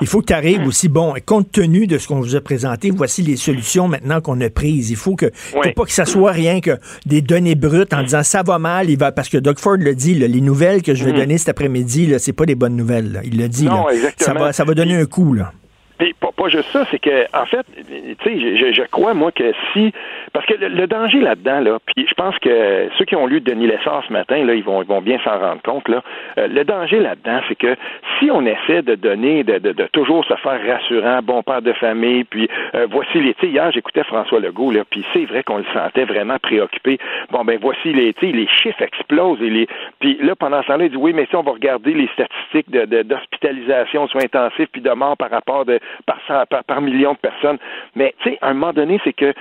Il 0.02 0.08
faut 0.08 0.22
que 0.22 0.26
tu 0.28 0.34
arrives 0.34 0.66
aussi. 0.68 0.90
Bon, 0.90 1.14
compte 1.26 1.52
tenu 1.52 1.88
de 1.88 1.98
ce 1.98 2.08
qu'on 2.08 2.20
vous 2.20 2.36
a 2.36 2.42
présenté, 2.42 2.92
voici 2.92 3.22
les 3.22 3.36
solutions 3.36 3.88
maintenant 3.88 4.22
qu'on 4.22 4.40
a 4.42 4.50
prises. 4.50 4.90
Il 4.92 4.96
faut 4.98 5.16
que, 5.16 5.28
faut 5.34 5.60
Oui. 5.60 5.74
pas 5.74 5.84
que 5.84 5.92
ça 5.92 6.06
soit 6.06 6.32
rien 6.32 6.60
que 6.62 6.72
des 7.06 7.22
données 7.22 7.56
brutes 7.56 7.94
en 7.94 8.04
disant 8.04 8.24
ça 8.24 8.44
va 8.44 8.60
mal. 8.60 8.90
Il 8.90 8.98
va 8.98 9.12
parce 9.12 9.30
que 9.30 9.38
Doug 9.38 9.60
Ford 9.60 9.78
l'a 9.80 9.94
dit. 9.94 10.16
là, 10.16 10.28
les 10.28 10.42
nouvelles 10.42 10.82
que 10.82 10.94
je 10.96 11.04
vais 11.06 11.12
Mhm. 11.12 11.18
donner 11.18 11.38
cet 11.38 11.50
après-midi, 11.50 12.14
c'est 12.20 12.34
pas 12.36 12.46
des 12.46 12.56
bonnes 12.56 12.76
nouvelles. 12.76 13.12
là. 13.14 13.20
Il 13.24 13.40
l'a 13.40 13.48
dit. 13.48 13.66
Non, 13.66 13.88
là. 13.88 14.10
Ça 14.18 14.34
va, 14.34 14.52
ça 14.54 14.64
va 14.64 14.74
donner 14.74 14.96
un 14.96 15.06
coup 15.06 15.34
là. 15.34 15.52
Puis 16.00 16.14
pas, 16.20 16.30
pas 16.36 16.48
juste 16.48 16.70
ça, 16.72 16.86
c'est 16.90 17.00
que 17.00 17.26
en 17.38 17.46
fait, 17.46 17.66
tu 17.76 18.16
sais, 18.24 18.40
je, 18.40 18.56
je- 18.74 18.82
crois 18.90 19.14
moi 19.14 19.32
que 19.32 19.52
si 19.74 19.92
parce 20.34 20.46
que 20.46 20.54
le, 20.56 20.70
le 20.70 20.88
danger 20.88 21.20
là-dedans 21.20 21.60
là, 21.60 21.78
puis 21.86 22.06
je 22.10 22.14
pense 22.14 22.38
que 22.40 22.90
ceux 22.98 23.06
qui 23.06 23.16
ont 23.16 23.28
lu 23.28 23.42
Denis 23.42 23.68
Lessard 23.68 24.04
ce 24.08 24.14
matin 24.14 24.44
là, 24.46 24.54
ils 24.56 24.64
vont 24.64 24.82
ils 24.82 24.88
vont 24.88 25.02
bien 25.02 25.20
s'en 25.24 25.38
rendre 25.38 25.62
compte 25.62 25.88
là. 25.90 26.02
Euh, 26.38 26.48
le 26.48 26.64
danger 26.64 27.00
là-dedans, 27.00 27.42
c'est 27.48 27.56
que 27.56 27.76
si 28.18 28.32
on 28.32 28.46
essaie 28.46 28.82
de 28.82 28.96
donner, 28.96 29.44
de, 29.44 29.58
de, 29.60 29.74
de 29.74 29.86
toujours 29.88 30.24
se 30.26 30.34
faire 30.36 30.60
rassurant, 30.66 31.20
bon 31.22 31.44
père 31.44 31.62
de 31.62 31.74
famille, 31.74 32.24
puis 32.24 32.50
euh, 32.76 32.88
voici 32.90 33.20
les, 33.20 33.34
tu 33.36 33.48
hier 33.48 33.70
j'écoutais 33.72 34.04
François 34.06 34.40
Legault 34.40 34.72
là, 34.72 34.84
puis 34.90 35.06
c'est 35.14 35.26
vrai 35.26 35.44
qu'on 35.44 35.58
le 35.58 35.66
sentait 35.74 36.06
vraiment 36.06 36.38
préoccupé. 36.42 36.98
Bon 37.32 37.44
ben 37.44 37.60
voici 37.62 37.92
les, 37.94 38.14
tu 38.14 38.28
les 38.28 38.48
chiffres 38.48 38.82
explosent 38.82 39.42
et 39.42 39.50
les, 39.50 39.68
puis 40.00 40.18
là 40.22 40.36
pendant 40.36 40.62
ce 40.64 40.68
temps-là 40.68 40.86
il 40.86 40.92
dit 40.92 40.98
oui 40.98 41.12
mais 41.14 41.26
si 41.30 41.36
on 41.36 41.44
va 41.44 41.52
regarder 41.52 41.94
les 41.94 42.08
statistiques 42.14 42.72
de 42.72 42.86
de- 42.86 43.04
d'hospitalisation, 43.04 44.08
soins 44.08 44.24
intensifs 44.24 44.70
puis 44.72 44.82
de 44.82 44.92
morts 44.92 45.18
par 45.18 45.30
rapport 45.30 45.66
de 45.66 45.80
par, 46.06 46.48
par, 46.48 46.64
par 46.64 46.82
million 46.82 47.14
de 47.14 47.18
personnes. 47.18 47.58
Mais 47.96 48.14
tu 48.20 48.32
sais, 48.32 48.38
à 48.42 48.50
un 48.50 48.54
moment 48.54 48.74
donné, 48.74 49.00
c'est 49.04 49.14
que 49.14 49.34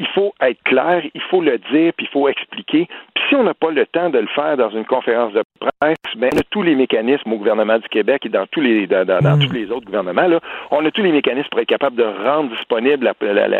il 0.00 0.06
faut 0.08 0.32
être 0.40 0.60
clair, 0.64 1.02
il 1.14 1.20
faut 1.30 1.40
le 1.42 1.58
dire, 1.72 1.92
puis 1.96 2.06
il 2.06 2.12
faut 2.12 2.26
expliquer. 2.28 2.88
Puis 3.14 3.24
si 3.28 3.34
on 3.36 3.44
n'a 3.44 3.54
pas 3.54 3.70
le 3.70 3.86
temps 3.86 4.10
de 4.10 4.18
le 4.18 4.26
faire 4.28 4.56
dans 4.56 4.70
une 4.70 4.84
conférence 4.86 5.32
de 5.34 5.42
presse, 5.60 5.96
ben, 6.16 6.30
on 6.34 6.38
a 6.38 6.42
tous 6.50 6.62
les 6.62 6.74
mécanismes 6.74 7.32
au 7.32 7.36
gouvernement 7.36 7.78
du 7.78 7.88
Québec 7.88 8.24
et 8.26 8.28
dans 8.30 8.46
tous 8.46 8.60
les 8.60 8.86
dans, 8.88 9.04
dans- 9.06 9.20
dans 9.20 9.38
tous 9.38 9.52
les 9.52 9.70
autres 9.70 9.84
gouvernements. 9.86 10.26
Là, 10.26 10.40
on 10.72 10.84
a 10.84 10.90
tous 10.90 11.02
les 11.02 11.12
mécanismes 11.12 11.48
pour 11.50 11.60
être 11.60 11.68
capable 11.68 11.96
de 11.96 12.02
rendre 12.04 12.50
disponible 12.56 13.12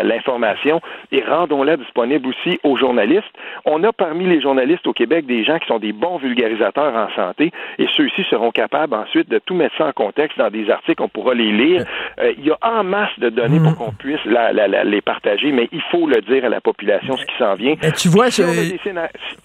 l'information 0.05 0.81
et 1.13 1.23
rendons-la 1.23 1.77
disponible 1.77 2.29
aussi 2.29 2.59
aux 2.65 2.77
journalistes. 2.77 3.25
On 3.65 3.83
a 3.85 3.93
parmi 3.93 4.27
les 4.27 4.41
journalistes 4.41 4.87
au 4.87 4.93
Québec 4.93 5.27
des 5.27 5.45
gens 5.45 5.59
qui 5.59 5.67
sont 5.67 5.79
des 5.79 5.93
bons 5.93 6.17
vulgarisateurs 6.19 6.95
en 6.95 7.09
santé 7.15 7.51
et 7.79 7.87
ceux-ci 7.97 8.25
seront 8.31 8.51
capables 8.51 8.95
ensuite 8.95 9.29
de 9.29 9.39
tout 9.39 9.55
mettre 9.55 9.77
ça 9.77 9.87
en 9.87 9.93
contexte 9.93 10.39
dans 10.39 10.51
des 10.51 10.71
articles, 10.71 11.03
on 11.03 11.09
pourra 11.09 11.35
les 11.35 11.53
lire. 11.53 11.85
Euh, 12.21 12.33
il 12.39 12.47
y 12.47 12.51
a 12.51 12.59
en 12.63 12.85
masse 12.85 13.19
de 13.19 13.29
données 13.29 13.59
pour 13.61 13.77
qu'on 13.77 13.93
puisse 13.93 14.25
la- 14.25 14.53
la- 14.53 14.69
la- 14.69 14.85
les 14.85 15.01
partager, 15.01 15.53
mais 15.53 15.69
il 15.73 15.83
faut 15.91 16.07
le 16.07 16.21
dire 16.23 16.30
à 16.39 16.49
la 16.49 16.61
population 16.61 17.17
ce 17.17 17.25
qui 17.25 17.37
s'en 17.39 17.55
vient. 17.55 17.75
Mais 17.83 17.93
tu 17.93 18.09
vois, 18.09 18.31
Si 18.31 18.43
je- 18.43 18.47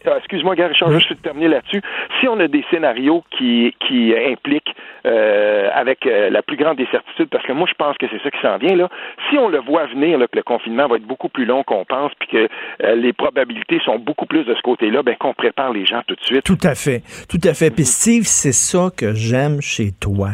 ah, 0.06 0.18
excuse-moi, 0.18 0.56
Gary 0.56 0.70
Richard, 0.74 0.92
juste 0.92 1.10
de 1.10 1.16
terminer 1.16 1.48
là-dessus. 1.48 1.82
Si 2.20 2.28
on 2.28 2.40
a 2.40 2.48
des 2.48 2.64
scénarios 2.70 3.24
qui, 3.38 3.74
qui 3.88 4.14
impliquent 4.16 4.76
euh, 5.06 5.70
avec 5.74 6.06
euh, 6.06 6.30
la 6.30 6.42
plus 6.42 6.58
grande 6.58 6.78
des 6.78 6.88
certitudes, 6.88 7.30
parce 7.30 7.46
que 7.46 7.52
moi 7.54 7.68
je 7.70 7.76
pense 7.76 7.96
que 7.98 8.06
c'est 8.10 8.22
ça 8.24 8.32
qui 8.32 8.42
s'en 8.42 8.58
vient 8.58 8.76
là. 8.76 8.90
Si 9.30 9.38
on 9.38 9.50
le 9.50 9.60
voit 9.60 9.86
venir, 9.88 10.18
là, 10.18 10.28
que 10.28 10.36
le 10.38 10.44
confinement 10.44 10.88
va 10.88 10.96
être 10.98 11.06
beaucoup 11.08 11.30
plus 11.30 11.46
long 11.46 11.64
qu'on 11.64 11.86
pense, 11.86 12.12
puis 12.20 12.28
que 12.30 12.48
euh, 12.84 12.96
les 12.96 13.14
probabilités 13.14 13.80
sont 13.86 14.00
beaucoup 14.00 14.26
plus 14.26 14.44
de 14.46 14.54
ce 14.56 14.62
côté-là, 14.62 15.04
ben 15.04 15.16
qu'on 15.16 15.34
prépare 15.34 15.74
les 15.74 15.86
gens 15.86 16.02
tout 16.08 16.16
de 16.16 16.24
suite. 16.24 16.44
Tout 16.44 16.58
à 16.64 16.76
fait. 16.76 17.04
Tout 17.30 17.40
à 17.44 17.54
fait. 17.54 17.70
Puis 17.72 17.86
Steve, 17.86 18.24
c'est 18.26 18.52
ça 18.52 18.90
que 18.96 19.14
j'aime 19.14 19.62
chez 19.62 19.92
toi. 20.00 20.30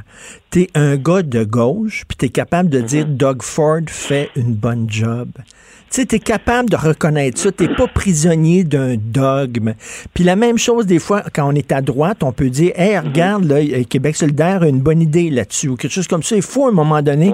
T'es 0.51 0.67
un 0.75 0.95
gars 0.97 1.21
de 1.21 1.43
gauche, 1.43 2.03
puis 2.07 2.17
t'es 2.17 2.29
capable 2.29 2.69
de 2.69 2.79
dire 2.81 3.05
Doug 3.05 3.41
Ford 3.41 3.79
fait 3.87 4.29
une 4.35 4.53
bonne 4.53 4.89
job. 4.89 5.29
Tu 5.91 5.99
sais, 5.99 6.05
t'es 6.05 6.19
capable 6.19 6.69
de 6.69 6.77
reconnaître 6.77 7.37
ça. 7.37 7.51
T'es 7.51 7.67
pas 7.67 7.85
prisonnier 7.85 8.63
d'un 8.63 8.95
dogme. 8.95 9.73
Puis 10.13 10.23
la 10.23 10.37
même 10.37 10.57
chose, 10.57 10.85
des 10.85 10.99
fois, 10.99 11.21
quand 11.33 11.51
on 11.51 11.53
est 11.53 11.73
à 11.73 11.81
droite, 11.81 12.23
on 12.23 12.31
peut 12.31 12.49
dire, 12.49 12.71
hey, 12.77 12.97
regarde, 12.97 13.43
là, 13.43 13.55
euh, 13.55 13.83
Québec 13.83 14.15
solidaire 14.15 14.61
a 14.61 14.69
une 14.69 14.79
bonne 14.79 15.01
idée 15.01 15.29
là-dessus, 15.29 15.67
ou 15.67 15.75
quelque 15.75 15.91
chose 15.91 16.07
comme 16.07 16.23
ça. 16.23 16.37
Il 16.37 16.41
faut, 16.43 16.65
à 16.65 16.69
un 16.69 16.71
moment 16.71 17.01
donné, 17.01 17.33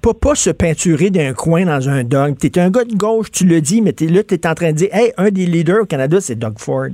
pas, 0.00 0.14
pas 0.14 0.36
se 0.36 0.50
peinturer 0.50 1.10
d'un 1.10 1.32
coin 1.32 1.66
dans 1.66 1.88
un 1.88 2.04
dogme. 2.04 2.36
T'es 2.36 2.60
un 2.60 2.70
gars 2.70 2.84
de 2.84 2.94
gauche, 2.94 3.32
tu 3.32 3.44
le 3.44 3.60
dis, 3.60 3.82
mais 3.82 3.94
t'es 3.94 4.06
là, 4.06 4.22
t'es 4.22 4.46
en 4.46 4.54
train 4.54 4.70
de 4.70 4.76
dire, 4.76 4.88
hey, 4.92 5.12
un 5.16 5.30
des 5.30 5.46
leaders 5.46 5.82
au 5.82 5.86
Canada, 5.86 6.20
c'est 6.20 6.38
Doug 6.38 6.54
Ford. 6.58 6.90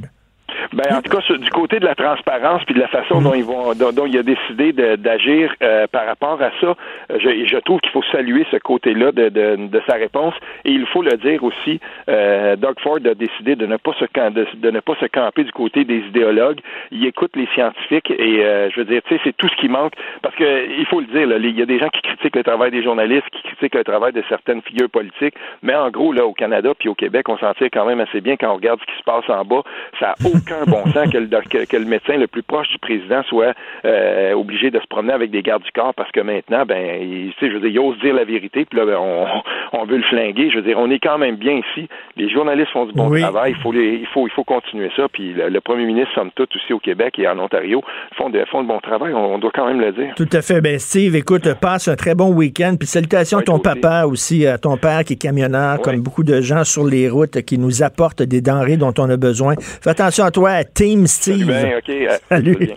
Ben, 0.77 0.95
en 0.95 1.01
tout 1.01 1.11
cas, 1.11 1.23
sur- 1.23 1.39
du 1.39 1.49
côté 1.49 1.81
de 1.81 1.87
la 1.87 1.95
transparence 1.95 2.63
puis 2.65 2.75
de 2.75 2.81
la 2.81 2.89
façon 2.89 3.23
dont 3.23 3.33
ils 3.33 3.45
vont, 3.45 3.73
dont, 3.75 3.93
dont 3.93 4.05
il 4.05 4.19
a 4.19 4.23
décidé 4.23 4.75
d'agir 4.99 5.51
euh, 5.63 5.87
par 5.87 6.05
rapport 6.05 6.41
à 6.43 6.51
ça, 6.61 6.67
euh, 7.11 7.19
je, 7.19 7.47
je 7.47 7.57
trouve 7.61 7.81
qu'il 7.81 7.93
faut 7.93 8.03
saluer 8.13 8.45
ce 8.51 8.59
côté-là 8.59 9.11
de, 9.11 9.31
de, 9.31 9.57
de 9.69 9.83
sa 9.89 9.95
réponse 9.95 10.35
et 10.67 10.73
il 10.73 10.85
faut 10.87 11.01
le 11.01 11.17
dire 11.17 11.43
aussi. 11.45 11.81
Euh, 12.11 12.57
Doug 12.57 12.79
Ford 12.81 12.99
a 13.07 13.15
décidé 13.15 13.57
de 13.57 13.65
ne 13.65 13.79
pas 13.79 13.93
se 13.99 14.05
de, 14.31 14.47
de 14.57 14.71
ne 14.71 14.81
pas 14.81 14.95
se 15.01 15.07
camper 15.07 15.45
du 15.45 15.53
côté 15.53 15.85
des 15.85 16.01
idéologues. 16.01 16.61
Il 16.91 17.07
écoute 17.07 17.35
les 17.37 17.47
scientifiques 17.55 18.11
et 18.11 18.45
euh, 18.45 18.69
je 18.71 18.77
veux 18.81 18.85
dire, 18.85 19.01
tu 19.09 19.15
sais, 19.15 19.21
c'est 19.25 19.37
tout 19.37 19.49
ce 19.49 19.57
qui 19.57 19.69
manque 19.71 19.95
parce 20.21 20.35
que 20.35 20.79
il 20.79 20.85
faut 20.87 21.01
le 21.01 21.07
dire. 21.07 21.27
Là, 21.27 21.37
il 21.39 21.59
y 21.59 21.63
a 21.63 21.67
des 21.67 21.79
gens 21.79 21.89
qui 21.89 22.03
critiquent 22.03 22.37
le 22.37 22.45
travail 22.45 22.71
des 22.71 22.83
journalistes, 22.83 23.29
qui 23.33 23.41
critiquent 23.43 23.77
le 23.77 23.85
travail 23.85 24.13
de 24.13 24.23
certaines 24.29 24.61
figures 24.61 24.91
politiques, 24.91 25.35
mais 25.63 25.75
en 25.75 25.89
gros 25.91 26.13
là, 26.13 26.27
au 26.27 26.35
Canada 26.35 26.73
puis 26.79 26.91
au 26.91 26.95
Québec, 26.95 27.31
on 27.31 27.39
s'en 27.39 27.55
tire 27.55 27.69
quand 27.73 27.87
même 27.87 28.01
assez 28.01 28.21
bien 28.21 28.37
quand 28.37 28.51
on 28.51 28.57
regarde 28.57 28.79
ce 28.81 28.87
qui 28.93 28.99
se 28.99 29.05
passe 29.05 29.25
en 29.31 29.43
bas. 29.45 29.63
Ça 29.99 30.09
n'a 30.09 30.15
aucun 30.35 30.66
bon 30.67 30.85
sens 30.93 31.11
que 31.11 31.19
le, 31.19 31.27
que, 31.67 31.77
le 31.77 31.85
médecin 31.85 32.17
le 32.17 32.27
plus 32.27 32.43
proche 32.43 32.69
du 32.69 32.79
président 32.79 33.23
soit 33.25 33.55
euh, 33.85 34.33
obligé 34.35 34.71
de 34.71 34.79
se 34.81 34.87
promener 34.87 35.13
avec 35.13 35.31
des 35.31 35.43
gardes 35.43 35.63
du 35.63 35.73
corps 35.73 35.95
parce 35.95 36.11
que 36.13 36.21
maintenant, 36.21 36.65
ben, 36.67 37.01
il, 37.01 37.33
je 37.41 37.47
veux 37.47 37.61
dire, 37.61 37.71
il 37.71 37.79
ose 37.79 37.99
dire 38.01 38.15
la 38.15 38.25
vérité, 38.25 38.65
puis 38.65 38.79
là, 38.79 38.87
ben, 38.87 38.97
on, 38.99 39.27
on 39.73 39.85
veut 39.85 39.97
le 39.97 40.03
flinguer. 40.05 40.51
Je 40.51 40.57
veux 40.57 40.63
dire, 40.63 40.79
on 40.79 40.91
est 40.91 40.99
quand 40.99 41.19
même 41.19 41.37
bien 41.37 41.61
ici. 41.71 41.89
Les 42.17 42.29
journalistes 42.29 42.71
font 42.73 42.87
du 42.87 42.93
bon 42.93 43.09
Oui. 43.09 43.21
travail. 43.21 43.53
Il 43.57 43.63
faut, 43.63 43.73
les, 43.73 43.95
il 44.01 44.07
faut, 44.07 44.27
il 44.27 44.31
faut 44.31 44.45
continuer 44.45 44.91
ça. 44.97 45.07
Puis 45.13 45.33
le, 45.33 45.49
le 45.49 45.61
premier 45.61 45.85
ministre, 45.85 46.13
somme 46.15 46.31
toute, 46.35 46.55
aussi 46.57 46.73
au 46.73 46.79
Québec 46.79 47.19
et 47.19 47.29
en 47.29 47.39
Ontario, 47.39 47.83
font 48.17 48.31
de, 48.31 48.45
font 48.51 48.63
de 48.63 48.69
bon 48.69 48.81
travail. 48.81 49.13
On, 49.15 49.35
on 49.35 49.39
doit 49.39 49.51
quand 49.55 49.67
même 49.67 49.81
le 49.81 49.93
dire. 49.93 50.15
Tout 50.17 50.29
à 50.33 50.43
fait. 50.43 50.61
Ben, 50.61 50.79
Steve, 50.79 51.15
écoute, 51.17 51.49
passe 51.61 51.89
un 51.89 51.97
très 51.97 52.15
bon 52.15 52.33
week-end. 52.33 52.75
Puis 52.79 52.87
salutations 52.89 53.39
à 53.39 53.43
ton 53.43 53.59
papa 53.59 54.05
aussi, 54.07 54.47
à 54.47 54.59
ton 54.59 54.77
père 54.77 55.05
qui 55.05 55.15
est 55.15 55.21
camionneur, 55.23 55.81
comme 55.81 56.01
beaucoup 56.01 56.25
de 56.25 56.41
gens 56.41 56.65
sur 56.65 56.85
les 56.85 57.09
routes 57.09 57.43
qui 57.43 57.59
nous 57.59 57.83
apportent 57.83 58.23
des 58.23 58.41
denrées 58.41 58.77
dont 58.77 58.93
on 58.99 59.09
a 59.11 59.17
besoin. 59.17 59.55
Fais 59.59 59.91
attention 59.91 60.25
à 60.25 60.31
toi, 60.31 60.56
Team 60.65 61.07
Steve. 61.07 61.47
Ben, 61.47 61.79
OK. 61.79 61.89
euh, 61.89 62.19
Salut. 62.29 62.57
c'est 62.59 62.67
bien. 62.67 62.77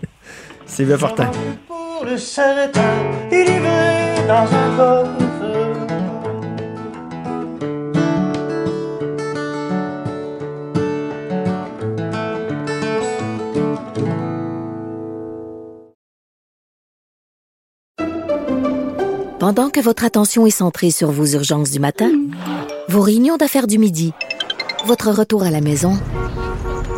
Steve 0.66 0.96
Fortin. 0.96 1.30
Pour 1.66 2.04
le 2.04 2.16
Sarratin, 2.16 2.80
il 3.30 3.38
y 3.40 3.58
va 3.58 4.26
dans 4.26 4.54
un 4.54 4.76
coffre. 4.76 5.26
Pendant 19.38 19.70
que 19.70 19.80
votre 19.80 20.04
attention 20.04 20.46
est 20.46 20.50
centrée 20.50 20.90
sur 20.90 21.10
vos 21.10 21.26
urgences 21.26 21.70
du 21.70 21.80
matin, 21.80 22.10
vos 22.88 23.00
réunions 23.00 23.36
d'affaires 23.36 23.66
du 23.66 23.78
midi, 23.78 24.12
votre 24.86 25.10
retour 25.10 25.44
à 25.44 25.50
la 25.50 25.60
maison 25.62 25.98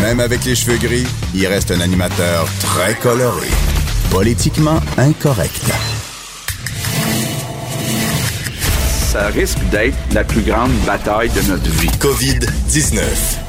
même 0.00 0.20
avec 0.20 0.44
les 0.44 0.54
cheveux 0.54 0.78
gris, 0.78 1.06
il 1.34 1.46
reste 1.46 1.70
un 1.70 1.80
animateur 1.80 2.46
très 2.60 2.94
coloré, 2.94 3.48
politiquement 4.10 4.80
incorrect. 4.98 5.70
Ça 9.12 9.26
risque 9.26 9.58
d'être 9.70 9.96
la 10.14 10.24
plus 10.24 10.40
grande 10.40 10.72
bataille 10.86 11.28
de 11.30 11.50
notre 11.50 11.68
vie. 11.68 11.90
COVID-19. 11.98 13.02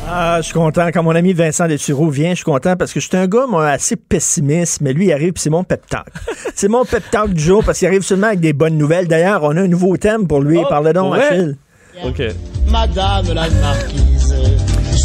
Ah, 0.06 0.38
je 0.41 0.48
suis 0.48 0.54
content. 0.54 0.88
Quand 0.94 1.04
mon 1.04 1.16
ami 1.16 1.32
Vincent 1.32 1.68
Dessureau 1.68 2.10
vient, 2.10 2.32
je 2.32 2.36
suis 2.36 2.44
content 2.44 2.76
parce 2.76 2.91
que 2.91 3.00
je 3.00 3.08
suis 3.08 3.16
un 3.16 3.28
gars, 3.28 3.46
moi, 3.48 3.70
assez 3.70 3.96
pessimiste, 3.96 4.82
mais 4.82 4.91
lui, 4.91 5.06
il 5.06 5.14
arrive, 5.14 5.34
c'est 5.38 5.50
mon 5.50 5.64
pep 5.64 5.88
talk. 5.88 6.08
c'est 6.56 6.68
mon 6.68 6.84
pep 6.84 7.04
talk 7.10 7.34
du 7.34 7.41
jour 7.41 7.64
parce 7.64 7.80
qu'il 7.80 7.88
arrive 7.88 8.02
seulement 8.02 8.28
avec 8.28 8.41
des 8.41 8.52
bonnes 8.52 8.78
nouvelles. 8.78 9.08
D'ailleurs, 9.08 9.44
on 9.44 9.56
a 9.56 9.62
un 9.62 9.68
nouveau 9.68 9.96
thème 9.96 10.28
pour 10.28 10.41
lui. 10.41 10.58
Oh, 10.58 10.66
Parle 10.68 10.91
donc, 10.91 11.14
ouais? 11.14 11.22
Achille. 11.22 11.56
OK. 12.04 12.22
Madame 12.70 13.28
la 13.34 13.50
marquise, 13.50 14.36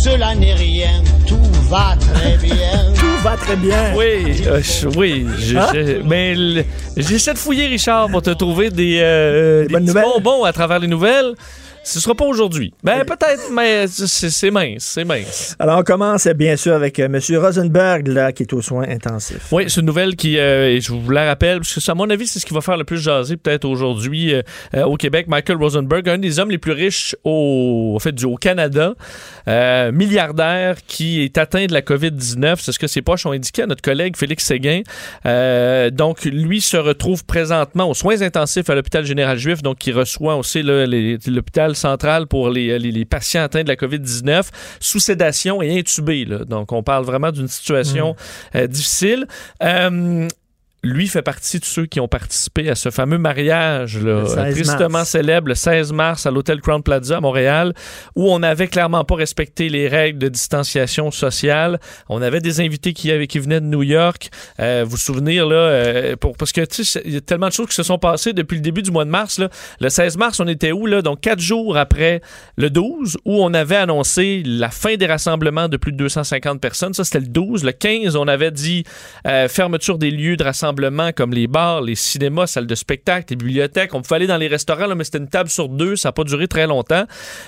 cela 0.04 0.34
n'est 0.34 0.54
rien, 0.54 1.02
tout 1.26 1.40
va 1.68 1.96
très 1.98 2.36
bien. 2.38 2.54
Tout 2.98 3.24
va 3.24 3.36
très 3.36 3.56
bien. 3.56 3.94
Oui, 3.96 4.42
euh, 4.46 4.60
je- 4.62 4.86
oui. 4.96 5.26
je- 5.38 5.56
Hein? 5.56 5.66
je- 5.74 6.02
mais 6.04 6.34
le- 6.36 6.64
j'essaie 6.96 7.32
de 7.32 7.38
fouiller, 7.38 7.66
Richard, 7.66 8.08
pour 8.08 8.22
te 8.22 8.30
trouver 8.30 8.70
des, 8.70 8.98
euh, 9.00 9.66
des 9.66 9.74
petits 9.74 9.92
bonbons 9.92 10.44
à 10.44 10.52
travers 10.52 10.78
les 10.78 10.86
nouvelles. 10.88 11.34
Ce 11.88 12.00
sera 12.00 12.14
pas 12.14 12.26
aujourd'hui. 12.26 12.74
Ben, 12.84 13.02
peut-être, 13.06 13.50
mais 13.50 13.86
c'est 13.88 14.50
mince, 14.50 14.84
c'est 14.84 15.04
mince. 15.04 15.56
Alors, 15.58 15.78
on 15.78 15.82
commence 15.82 16.26
bien 16.28 16.54
sûr 16.56 16.74
avec 16.74 16.98
euh, 16.98 17.06
M. 17.06 17.18
Rosenberg, 17.38 18.08
là, 18.08 18.30
qui 18.32 18.42
est 18.42 18.52
aux 18.52 18.60
soins 18.60 18.86
intensifs. 18.86 19.50
Oui, 19.50 19.64
c'est 19.68 19.80
une 19.80 19.86
nouvelle 19.86 20.14
qui, 20.14 20.38
euh, 20.38 20.78
je 20.78 20.92
vous 20.92 21.10
la 21.10 21.24
rappelle, 21.24 21.60
parce 21.60 21.74
que 21.74 21.80
ça, 21.80 21.92
à 21.92 21.94
mon 21.94 22.10
avis, 22.10 22.26
c'est 22.26 22.40
ce 22.40 22.44
qui 22.44 22.52
va 22.52 22.60
faire 22.60 22.76
le 22.76 22.84
plus 22.84 22.98
jaser 22.98 23.38
peut-être 23.38 23.64
aujourd'hui 23.64 24.34
euh, 24.34 24.42
euh, 24.74 24.84
au 24.84 24.96
Québec. 24.96 25.28
Michael 25.28 25.56
Rosenberg, 25.56 26.06
un 26.10 26.18
des 26.18 26.38
hommes 26.38 26.50
les 26.50 26.58
plus 26.58 26.72
riches 26.72 27.16
au, 27.24 27.94
en 27.96 27.98
fait, 27.98 28.12
du, 28.12 28.26
au 28.26 28.36
Canada, 28.36 28.92
euh, 29.48 29.90
milliardaire 29.90 30.76
qui 30.86 31.22
est 31.22 31.38
atteint 31.38 31.64
de 31.64 31.72
la 31.72 31.80
COVID-19. 31.80 32.56
C'est 32.58 32.72
ce 32.72 32.78
que 32.78 32.86
ses 32.86 33.00
poches 33.00 33.24
ont 33.24 33.32
indiqué 33.32 33.62
à 33.62 33.66
notre 33.66 33.82
collègue 33.82 34.14
Félix 34.14 34.44
Séguin. 34.44 34.82
Euh, 35.24 35.88
donc, 35.88 36.24
lui 36.26 36.60
se 36.60 36.76
retrouve 36.76 37.24
présentement 37.24 37.88
aux 37.88 37.94
soins 37.94 38.20
intensifs 38.20 38.68
à 38.68 38.74
l'hôpital 38.74 39.06
général 39.06 39.38
juif, 39.38 39.62
donc 39.62 39.78
qui 39.78 39.90
reçoit 39.90 40.36
aussi 40.36 40.62
l'hôpital 40.62 41.76
central 41.78 42.26
pour 42.26 42.50
les, 42.50 42.78
les- 42.78 42.92
les 42.92 43.04
patients 43.04 43.42
atteints 43.42 43.62
de 43.62 43.68
la 43.68 43.76
COVID-19, 43.76 44.48
sous 44.80 44.98
sédation 45.00 45.62
et 45.62 45.78
intubés. 45.78 46.24
là. 46.24 46.44
Donc, 46.44 46.72
on 46.72 46.82
parle 46.82 47.04
vraiment 47.04 47.30
d'une 47.32 47.48
situation 47.48 48.14
euh, 48.54 48.66
difficile. 48.66 49.26
Euh, 50.84 50.88
lui 50.88 51.08
fait 51.08 51.22
partie 51.22 51.58
de 51.58 51.64
ceux 51.64 51.86
qui 51.86 52.00
ont 52.00 52.08
participé 52.08 52.68
à 52.70 52.74
ce 52.74 52.90
fameux 52.90 53.18
mariage 53.18 53.98
là, 53.98 54.20
Le 54.20 54.26
16 54.26 54.54
tristement 54.54 54.88
mars. 54.88 55.10
célèbre 55.10 55.48
le 55.48 55.54
16 55.54 55.92
mars 55.92 56.26
à 56.26 56.30
l'hôtel 56.30 56.60
Crown 56.60 56.82
Plaza 56.82 57.18
à 57.18 57.20
Montréal, 57.20 57.74
où 58.14 58.30
on 58.30 58.38
n'avait 58.38 58.68
clairement 58.68 59.04
pas 59.04 59.16
respecté 59.16 59.68
les 59.68 59.88
règles 59.88 60.18
de 60.18 60.28
distanciation 60.28 61.10
sociale. 61.10 61.80
On 62.08 62.22
avait 62.22 62.40
des 62.40 62.60
invités 62.60 62.92
qui, 62.92 63.10
avaient, 63.10 63.26
qui 63.26 63.38
venaient 63.38 63.60
de 63.60 63.66
New 63.66 63.82
York. 63.82 64.30
Euh, 64.60 64.82
vous 64.84 64.92
vous 64.92 64.96
souvenez, 64.96 65.36
là, 65.36 65.52
euh, 65.52 66.16
pour, 66.16 66.36
parce 66.36 66.52
que 66.52 66.64
tu 66.64 66.84
sais, 66.84 67.02
il 67.04 67.14
y 67.14 67.16
a 67.16 67.20
tellement 67.20 67.48
de 67.48 67.52
choses 67.52 67.68
qui 67.68 67.74
se 67.74 67.82
sont 67.82 67.98
passées 67.98 68.32
depuis 68.32 68.56
le 68.56 68.62
début 68.62 68.82
du 68.82 68.90
mois 68.90 69.04
de 69.04 69.10
mars. 69.10 69.38
Là. 69.38 69.48
Le 69.80 69.88
16 69.88 70.16
mars, 70.16 70.40
on 70.40 70.48
était 70.48 70.72
où? 70.72 70.86
Là? 70.86 71.02
Donc, 71.02 71.20
quatre 71.20 71.40
jours 71.40 71.76
après 71.76 72.20
le 72.56 72.70
12, 72.70 73.18
où 73.24 73.42
on 73.42 73.54
avait 73.54 73.76
annoncé 73.76 74.42
la 74.44 74.70
fin 74.70 74.96
des 74.96 75.06
rassemblements 75.06 75.68
de 75.68 75.76
plus 75.76 75.92
de 75.92 75.96
250 75.96 76.60
personnes. 76.60 76.94
Ça, 76.94 77.04
c'était 77.04 77.20
le 77.20 77.26
12. 77.26 77.64
Le 77.64 77.72
15, 77.72 78.16
on 78.16 78.28
avait 78.28 78.50
dit 78.50 78.84
euh, 79.26 79.48
fermeture 79.48 79.98
des 79.98 80.10
lieux 80.10 80.36
de 80.36 80.44
rassemblement 80.44 80.67
comme 81.14 81.32
les 81.32 81.46
bars, 81.46 81.80
les 81.80 81.94
cinémas, 81.94 82.46
salles 82.46 82.66
de 82.66 82.74
spectacle, 82.74 83.26
les 83.30 83.36
bibliothèques. 83.36 83.94
On 83.94 84.02
pouvait 84.02 84.16
aller 84.16 84.26
dans 84.26 84.36
les 84.36 84.48
restaurants, 84.48 84.86
là, 84.86 84.94
mais 84.94 85.04
c'était 85.04 85.18
une 85.18 85.28
table 85.28 85.50
sur 85.50 85.68
deux. 85.68 85.96
Ça 85.96 86.08
n'a 86.08 86.12
pas 86.12 86.24
duré 86.24 86.48
très 86.48 86.66
longtemps. 86.66 87.04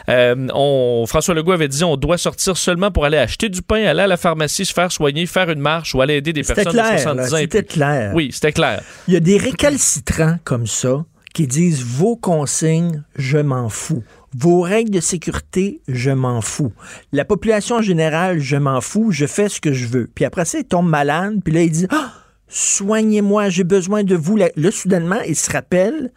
Euh, 0.09 0.49
on, 0.55 1.05
François 1.07 1.35
Legault 1.35 1.53
avait 1.53 1.69
dit 1.69 1.85
on 1.85 1.97
doit 1.97 2.19
sortir 2.19 2.57
seulement 2.57 2.91
pour 2.91 3.05
aller 3.05 3.19
acheter 3.19 3.49
du 3.49 3.63
pain, 3.63 3.85
aller 3.85 4.03
à 4.03 4.07
la 4.07 4.17
pharmacie, 4.17 4.65
se 4.65 4.73
faire 4.73 4.93
soigner, 4.93 5.27
faire 5.27 5.51
une 5.51 5.61
marche 5.61 5.95
ou 5.95 6.01
aller 6.01 6.15
aider 6.15 6.33
des 6.33 6.43
personnes 6.43 6.65
de 6.65 6.71
clair, 6.71 6.99
70 6.99 7.17
là, 7.17 7.25
ans. 7.25 7.41
c'était 7.41 7.63
clair. 7.63 8.13
Oui, 8.15 8.31
c'était 8.33 8.53
clair. 8.53 8.83
Il 9.09 9.15
y 9.15 9.17
a 9.17 9.21
des 9.21 9.37
récalcitrants 9.37 10.37
comme 10.45 10.67
ça 10.67 11.05
qui 11.35 11.47
disent 11.47 11.85
vos 11.85 12.17
consignes, 12.17 13.03
je 13.17 13.39
m'en 13.39 13.69
fous. 13.69 14.03
Vos 14.37 14.61
règles 14.61 14.91
de 14.91 15.01
sécurité, 15.01 15.81
je 15.89 16.11
m'en 16.11 16.41
fous. 16.41 16.73
La 17.13 17.25
population 17.25 17.77
en 17.77 17.83
général, 17.83 18.39
je 18.39 18.57
m'en 18.57 18.81
fous, 18.81 19.11
je 19.11 19.27
fais 19.27 19.49
ce 19.49 19.61
que 19.61 19.73
je 19.73 19.87
veux. 19.87 20.09
Puis 20.15 20.25
après 20.25 20.45
ça, 20.45 20.59
il 20.59 20.65
tombe 20.65 20.89
malade, 20.89 21.41
puis 21.45 21.53
là, 21.53 21.63
il 21.63 21.71
dit 21.71 21.87
Ah, 21.91 22.13
soignez-moi, 22.51 23.49
j'ai 23.49 23.65
besoin 23.65 24.05
de 24.05 24.17
vous. 24.17 24.37
Là, 24.37 24.51
soudainement, 24.71 25.21
il 25.27 25.37
se 25.37 25.51
rappelle 25.51 26.11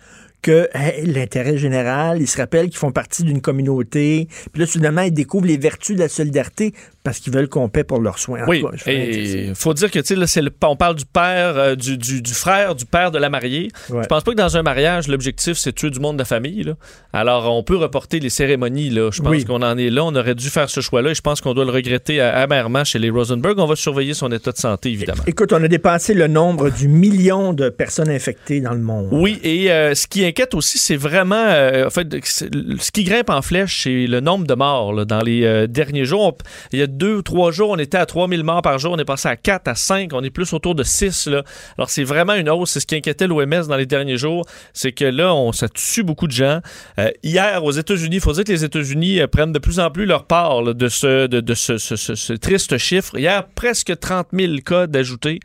que 0.44 0.70
hey, 0.76 1.06
l'intérêt 1.08 1.58
général, 1.58 2.22
il 2.22 2.28
se 2.28 2.38
rappelle 2.38 2.68
qu'ils 2.70 2.78
font 2.78 2.92
partie 2.92 3.24
d'une 3.24 3.42
communauté. 3.42 4.28
Puis 4.52 4.62
là, 4.62 4.68
soudainement, 4.68 5.02
ils 5.02 5.12
découvrent 5.14 5.48
les 5.48 5.58
vertus 5.58 5.96
de 5.96 6.02
la 6.02 6.10
solidarité 6.10 6.74
parce 7.04 7.20
qu'ils 7.20 7.34
veulent 7.34 7.50
qu'on 7.50 7.68
paie 7.68 7.84
pour 7.84 8.00
leurs 8.00 8.20
soins. 8.20 8.42
Oui, 8.48 8.64
et 8.88 9.48
il 9.48 9.56
faut 9.56 9.74
dire 9.74 9.90
que, 9.92 10.00
tu 10.00 10.16
sais, 10.28 10.42
on 10.64 10.76
parle 10.76 10.96
du 10.96 11.06
père, 11.06 11.58
euh, 11.58 11.76
du, 11.76 11.98
du- 11.98 12.22
du 12.22 12.34
frère, 12.34 12.76
du 12.76 12.86
père 12.86 13.12
de 13.12 13.18
la 13.18 13.30
mariée. 13.30 13.70
Ouais. 13.90 14.04
Je 14.04 14.08
pense 14.08 14.24
pas 14.24 14.32
que 14.32 14.38
dans 14.38 14.56
un 14.56 14.62
mariage, 14.64 15.08
l'objectif, 15.10 15.58
c'est 15.58 15.72
de 15.72 15.76
tuer 15.76 15.90
du 15.90 16.00
monde 16.00 16.16
de 16.18 16.22
la 16.22 16.26
famille. 16.26 16.64
là. 16.64 16.74
Alors, 17.12 17.54
on 17.54 17.64
peut 17.64 17.76
reporter 17.76 18.20
les 18.20 18.30
cérémonies. 18.30 18.90
Là. 18.90 19.10
Je 19.12 19.22
pense 19.22 19.32
Oui. 19.32 19.44
qu'on 19.46 19.62
en 19.62 19.78
est 19.78 19.90
là. 19.90 20.06
On 20.06 20.16
aurait 20.16 20.36
dû 20.36 20.50
faire 20.50 20.70
ce 20.70 20.80
choix-là 20.82 21.12
et 21.12 21.16
je 21.16 21.22
pense 21.22 21.42
qu'on 21.42 21.54
doit 21.54 21.66
le 21.66 21.72
regretter 21.72 22.22
amèrement 22.22 22.84
chez 22.84 23.00
les 23.00 23.10
Rosenberg. 23.10 23.60
On 23.60 23.66
va 23.66 23.76
surveiller 23.76 24.14
son 24.14 24.32
état 24.32 24.52
de 24.52 24.58
santé, 24.58 24.90
évidemment. 24.92 25.24
Écoute, 25.28 25.52
on 25.54 25.62
a 25.64 25.68
dépassé 25.68 26.14
le 26.14 26.28
nombre 26.28 26.70
du 26.70 26.88
million 26.88 27.54
de 27.54 27.70
personnes 27.70 28.10
infectées 28.10 28.62
dans 28.62 28.74
le 28.74 28.80
monde. 28.82 29.10
Oui, 29.12 29.40
et 29.44 29.72
euh, 29.72 29.94
ce 29.94 30.08
qui 30.08 30.24
inquiète 30.34 30.56
aussi, 30.56 30.80
c'est 30.80 30.96
vraiment, 30.96 31.36
euh, 31.36 31.86
en 31.86 31.90
fait, 31.92 32.08
ce 32.26 32.92
qui 32.92 33.04
grimpe 33.04 33.30
en 33.30 33.44
flèche, 33.44 33.84
c'est 33.84 34.08
le 34.08 34.20
nombre 34.20 34.48
de 34.48 34.56
morts 34.56 35.06
dans 35.06 35.22
les 35.22 35.46
euh, 35.46 35.68
derniers 35.68 36.06
jours. 36.06 36.36
Il 36.72 36.80
y 36.80 36.82
a 36.82 36.88
deux 36.88 37.18
ou 37.18 37.22
trois 37.22 37.52
jours, 37.52 37.70
on 37.70 37.78
était 37.78 38.00
à 38.00 38.08
3000 38.08 38.44
morts 38.44 38.64
par 38.64 38.80
jour, 38.80 38.94
on 38.94 38.98
est 38.98 39.06
passé 39.06 39.28
à 39.28 39.36
4, 39.36 39.68
à 39.68 39.76
5, 39.76 40.12
on 40.14 40.24
est 40.24 40.32
plus 40.32 40.52
autour 40.54 40.74
de 40.74 40.82
6. 40.82 41.28
Là. 41.28 41.44
Alors, 41.78 41.92
c'est 41.92 42.04
vraiment 42.04 42.34
une 42.34 42.50
hausse. 42.50 42.72
C'est 42.72 42.80
ce 42.80 42.88
qui 42.88 42.96
inquiétait 42.96 43.28
l'OMS 43.28 43.68
dans 43.68 43.78
les 43.78 43.86
derniers 43.86 44.18
jours, 44.18 44.46
c'est 44.74 44.92
que 44.92 45.06
là, 45.06 45.36
on, 45.36 45.52
ça 45.52 45.70
tue 45.70 46.02
beaucoup 46.04 46.26
de 46.26 46.32
gens. 46.32 46.62
Euh, 46.98 47.12
hier, 47.22 47.64
aux 47.64 47.72
États-Unis, 47.72 48.16
il 48.16 48.22
faut 48.22 48.34
dire 48.34 48.44
que 48.44 48.52
les 48.52 48.64
États-Unis 48.64 49.20
prennent 49.32 49.54
de 49.54 49.60
plus 49.60 49.80
en 49.80 49.92
plus 49.92 50.06
leur 50.06 50.26
part 50.26 50.64
de, 50.64 50.88
ce, 50.88 52.36
triste 52.38 52.78
chiffre. 52.80 53.18
Hier, 53.20 53.46
presque 53.54 54.00
30 54.00 54.30
000 54.34 54.56
cas 54.66 54.88
d'ajoutés. 54.88 55.40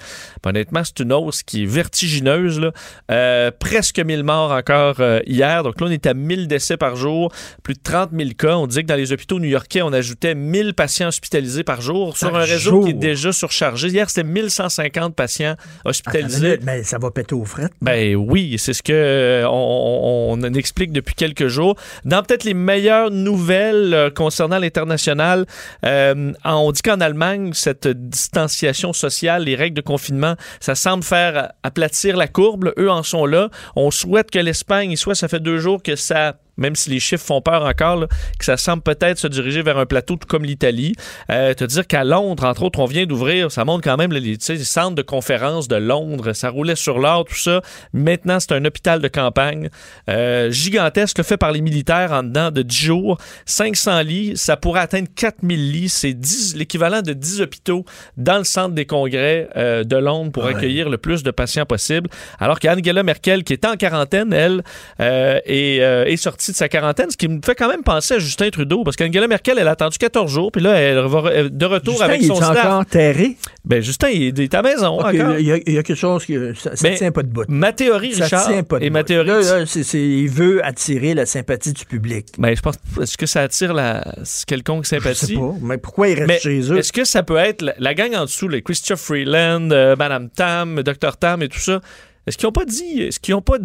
Honnêtement, 0.46 0.82
c'est 0.82 1.00
une 1.00 1.12
hausse 1.12 1.42
qui 1.42 1.64
est 1.64 1.66
vertigineuse. 1.66 2.58
Là. 2.58 3.50
Presque 3.58 3.98
1000 3.98 4.24
morts 4.24 4.52
encore 4.52 4.77
euh, 5.00 5.20
hier. 5.26 5.62
Donc 5.62 5.80
là, 5.80 5.86
on 5.88 5.90
est 5.90 6.06
à 6.06 6.14
1000 6.14 6.48
décès 6.48 6.76
par 6.76 6.96
jour, 6.96 7.32
plus 7.62 7.74
de 7.74 7.80
30 7.82 8.10
000 8.16 8.30
cas. 8.38 8.56
On 8.56 8.66
dit 8.66 8.82
que 8.82 8.86
dans 8.86 8.94
les 8.96 9.12
hôpitaux 9.12 9.38
new-yorkais, 9.40 9.82
on 9.82 9.92
ajoutait 9.92 10.34
1000 10.34 10.74
patients 10.74 11.08
hospitalisés 11.08 11.64
par 11.64 11.80
jour 11.80 12.16
sur 12.16 12.30
Par 12.30 12.40
un 12.40 12.44
réseau 12.44 12.70
jour. 12.70 12.84
qui 12.84 12.90
est 12.90 12.94
déjà 12.94 13.32
surchargé. 13.32 13.88
Hier, 13.88 14.08
c'était 14.08 14.24
1150 14.28 15.14
patients 15.14 15.54
hospitalisés. 15.84 16.46
minute, 16.48 16.60
mais 16.64 16.82
ça 16.82 16.98
va 16.98 17.10
péter 17.10 17.34
aux 17.34 17.44
frettes. 17.44 17.72
Ben 17.80 18.14
oui, 18.16 18.56
c'est 18.58 18.72
ce 18.72 18.82
que 18.82 18.92
euh, 18.92 19.48
on, 19.48 20.34
on- 20.34 20.38
on 20.44 20.54
explique 20.54 20.92
depuis 20.92 21.14
quelques 21.14 21.48
jours. 21.48 21.76
Dans 22.04 22.22
peut-être 22.22 22.44
les 22.44 22.54
meilleures 22.54 23.10
nouvelles 23.10 23.94
euh, 23.94 24.10
concernant 24.10 24.58
l'international, 24.58 25.46
on 25.82 26.72
dit 26.72 26.82
qu'en 26.82 27.00
Allemagne, 27.00 27.52
cette 27.54 27.88
distanciation 27.88 28.92
sociale, 28.92 29.44
les 29.44 29.54
règles 29.56 29.76
de 29.76 29.80
confinement, 29.80 30.34
ça 30.60 30.74
semble 30.74 31.02
faire 31.02 31.52
aplatir 31.62 32.16
la 32.16 32.26
courbe. 32.28 32.72
Eux 32.78 32.90
en 32.90 33.02
sont 33.02 33.26
là. 33.26 33.48
On 33.76 33.90
souhaite 33.90 34.30
que 34.30 34.38
l'Espagne, 34.38 34.67
soit 34.96 35.14
ça 35.14 35.28
fait 35.28 35.40
deux 35.40 35.58
jours 35.58 35.82
que 35.82 35.96
ça 35.96 36.38
même 36.58 36.76
si 36.76 36.90
les 36.90 37.00
chiffres 37.00 37.24
font 37.24 37.40
peur 37.40 37.62
encore, 37.64 37.96
là, 37.96 38.06
que 38.38 38.44
ça 38.44 38.56
semble 38.56 38.82
peut-être 38.82 39.18
se 39.18 39.28
diriger 39.28 39.62
vers 39.62 39.78
un 39.78 39.86
plateau 39.86 40.16
tout 40.16 40.26
comme 40.28 40.44
l'Italie. 40.44 40.94
Euh, 41.30 41.54
te 41.54 41.64
dire 41.64 41.86
qu'à 41.86 42.04
Londres, 42.04 42.44
entre 42.44 42.64
autres, 42.64 42.80
on 42.80 42.84
vient 42.84 43.06
d'ouvrir, 43.06 43.50
ça 43.50 43.64
montre 43.64 43.84
quand 43.84 43.96
même 43.96 44.12
là, 44.12 44.18
les, 44.18 44.36
centres 44.38 44.96
de 44.96 45.02
conférences 45.02 45.68
de 45.68 45.76
Londres, 45.76 46.32
ça 46.32 46.50
roulait 46.50 46.76
sur 46.76 46.98
l'or, 46.98 47.24
tout 47.24 47.36
ça. 47.36 47.62
Maintenant, 47.92 48.40
c'est 48.40 48.52
un 48.52 48.64
hôpital 48.64 49.00
de 49.00 49.08
campagne 49.08 49.70
euh, 50.10 50.50
gigantesque, 50.50 51.22
fait 51.22 51.36
par 51.36 51.52
les 51.52 51.60
militaires 51.60 52.12
en 52.12 52.22
dedans 52.22 52.50
de 52.50 52.62
10 52.62 52.76
jours. 52.76 53.18
500 53.46 54.00
lits, 54.02 54.32
ça 54.36 54.56
pourrait 54.56 54.80
atteindre 54.80 55.08
4000 55.14 55.72
lits. 55.72 55.88
C'est 55.88 56.12
10 56.12 56.56
l'équivalent 56.56 57.02
de 57.02 57.12
10 57.12 57.40
hôpitaux 57.40 57.84
dans 58.16 58.38
le 58.38 58.44
centre 58.44 58.74
des 58.74 58.86
congrès 58.86 59.48
euh, 59.56 59.84
de 59.84 59.96
Londres 59.96 60.32
pour 60.32 60.44
Ouais. 60.44 60.54
accueillir 60.54 60.88
le 60.88 60.98
plus 60.98 61.22
de 61.22 61.30
patients 61.30 61.66
possible. 61.66 62.08
Alors 62.40 62.58
qu'Angela 62.58 63.02
Merkel, 63.02 63.44
qui 63.44 63.52
est 63.52 63.64
en 63.64 63.76
quarantaine, 63.76 64.32
elle, 64.32 64.62
est, 64.98 65.76
est 65.76 66.16
sortie 66.16 66.47
de 66.52 66.56
sa 66.56 66.68
quarantaine, 66.68 67.10
ce 67.10 67.16
qui 67.16 67.28
me 67.28 67.40
fait 67.44 67.54
quand 67.54 67.68
même 67.68 67.82
penser 67.82 68.14
à 68.14 68.18
Justin 68.18 68.50
Trudeau, 68.50 68.84
parce 68.84 68.96
qu'Angela 68.96 69.26
Merkel, 69.28 69.58
elle 69.58 69.68
a 69.68 69.72
attendu 69.72 69.98
14 69.98 70.30
jours, 70.32 70.50
puis 70.52 70.62
là, 70.62 70.74
elle 70.74 70.96
va 70.98 71.18
re- 71.20 71.48
de 71.48 71.66
retour 71.66 71.94
Justin, 71.94 72.06
avec 72.06 72.20
il 72.22 72.26
son 72.28 72.34
est 72.34 72.44
staff. 72.44 72.58
encore 72.66 72.86
terré? 72.86 73.36
Ben, 73.64 73.80
Justin, 73.82 74.08
il 74.10 74.40
est 74.40 74.54
à 74.54 74.62
la 74.62 74.70
maison 74.70 74.98
encore. 74.98 75.12
il, 75.38 75.46
y 75.46 75.52
a, 75.52 75.58
il 75.66 75.72
y 75.74 75.78
a 75.78 75.82
quelque 75.82 75.94
chose 75.96 76.24
qui 76.24 76.34
ça, 76.56 76.74
ça 76.76 76.88
Mais 76.88 76.96
tient 76.96 77.12
pas 77.12 77.22
de 77.22 77.28
bout. 77.28 77.44
Ma 77.48 77.72
théorie, 77.72 78.14
Ça 78.14 78.24
Richard, 78.24 78.46
tient 78.48 78.62
pas 78.62 78.78
de 78.78 78.84
et 78.84 78.90
ma 78.90 79.04
théorie, 79.04 79.28
Là, 79.28 79.60
là, 79.60 79.64
il 79.94 80.28
veut 80.28 80.64
attirer 80.64 81.14
la 81.14 81.26
sympathie 81.26 81.72
du 81.72 81.84
public. 81.84 82.26
Ben, 82.38 82.56
je 82.56 82.60
pense, 82.62 82.76
est-ce 83.00 83.16
que 83.18 83.26
ça 83.26 83.42
attire 83.42 83.74
la, 83.74 84.04
quelconque 84.46 84.84
Je 84.84 84.88
sais 84.90 85.00
sympathie? 85.00 85.36
pas, 85.36 85.54
mais 85.60 85.78
pourquoi 85.78 86.08
il 86.08 86.14
reste 86.14 86.28
Mais 86.28 86.38
chez 86.40 86.72
eux? 86.72 86.78
Est-ce 86.78 86.92
que 86.92 87.04
ça 87.04 87.22
peut 87.22 87.36
être 87.36 87.62
la, 87.62 87.74
la 87.78 87.94
gang 87.94 88.14
en 88.14 88.22
dessous, 88.24 88.48
les 88.48 88.62
Christopher 88.62 88.98
Freeland, 89.04 89.70
euh, 89.70 89.96
Madame 89.96 90.28
Tam, 90.30 90.82
Dr 90.82 91.16
Tam 91.18 91.42
et 91.42 91.48
tout 91.48 91.58
ça? 91.58 91.80
Est-ce 92.26 92.36
qu'ils 92.36 92.46
n'ont 92.46 92.52
pas 92.52 92.64
dit, 92.64 93.02
est-ce 93.02 93.20
qu'ils 93.20 93.34
n'ont 93.34 93.42
pas 93.42 93.58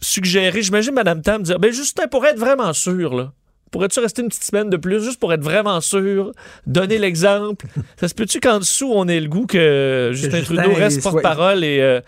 suggéré, 0.00 0.62
j'imagine 0.62 0.94
Madame 0.94 1.22
Tam 1.22 1.42
dire, 1.42 1.58
ben 1.58 1.72
Justin, 1.72 2.06
pour 2.08 2.24
être 2.26 2.38
vraiment 2.38 2.72
sûr, 2.72 3.14
là, 3.14 3.32
pourrais-tu 3.70 4.00
rester 4.00 4.22
une 4.22 4.28
petite 4.28 4.44
semaine 4.44 4.70
de 4.70 4.76
plus 4.76 5.02
juste 5.02 5.20
pour 5.20 5.32
être 5.32 5.42
vraiment 5.42 5.80
sûr, 5.80 6.32
donner 6.66 6.98
l'exemple? 6.98 7.66
ça 7.96 8.08
se 8.08 8.14
peut-tu 8.14 8.40
qu'en 8.40 8.58
dessous, 8.60 8.90
on 8.94 9.06
ait 9.08 9.20
le 9.20 9.28
goût 9.28 9.46
que 9.46 10.10
Justin, 10.14 10.38
Justin, 10.38 10.54
Trudeau 10.54 10.74
reste 10.74 11.02
porte-parole 11.02 11.64
et. 11.64 11.80
euh, 11.80 12.00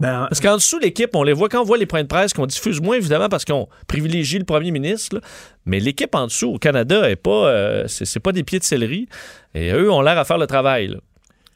Ben, 0.00 0.26
parce 0.28 0.40
qu'en 0.40 0.56
dessous, 0.56 0.78
l'équipe, 0.78 1.14
on 1.14 1.22
les 1.22 1.32
voit 1.32 1.48
quand 1.48 1.60
on 1.60 1.64
voit 1.64 1.78
les 1.78 1.86
points 1.86 2.02
de 2.02 2.08
presse 2.08 2.32
qu'on 2.32 2.46
diffuse 2.46 2.80
moins, 2.80 2.96
évidemment, 2.96 3.28
parce 3.28 3.44
qu'on 3.44 3.68
privilégie 3.86 4.38
le 4.38 4.44
premier 4.44 4.70
ministre. 4.72 5.16
là. 5.16 5.22
Mais 5.66 5.78
l'équipe 5.80 6.14
en 6.14 6.26
dessous, 6.26 6.48
au 6.54 6.58
Canada, 6.58 7.08
est 7.08 7.16
pas, 7.16 7.46
euh, 7.48 7.84
c'est, 7.86 8.04
c'est 8.04 8.20
pas 8.20 8.32
des 8.32 8.42
pieds 8.42 8.58
de 8.58 8.64
céleri. 8.64 9.08
Et 9.54 9.70
eux 9.70 9.90
ont 9.92 10.00
l'air 10.02 10.18
à 10.18 10.24
faire 10.24 10.38
le 10.38 10.46
travail. 10.46 10.88
là. 10.88 10.96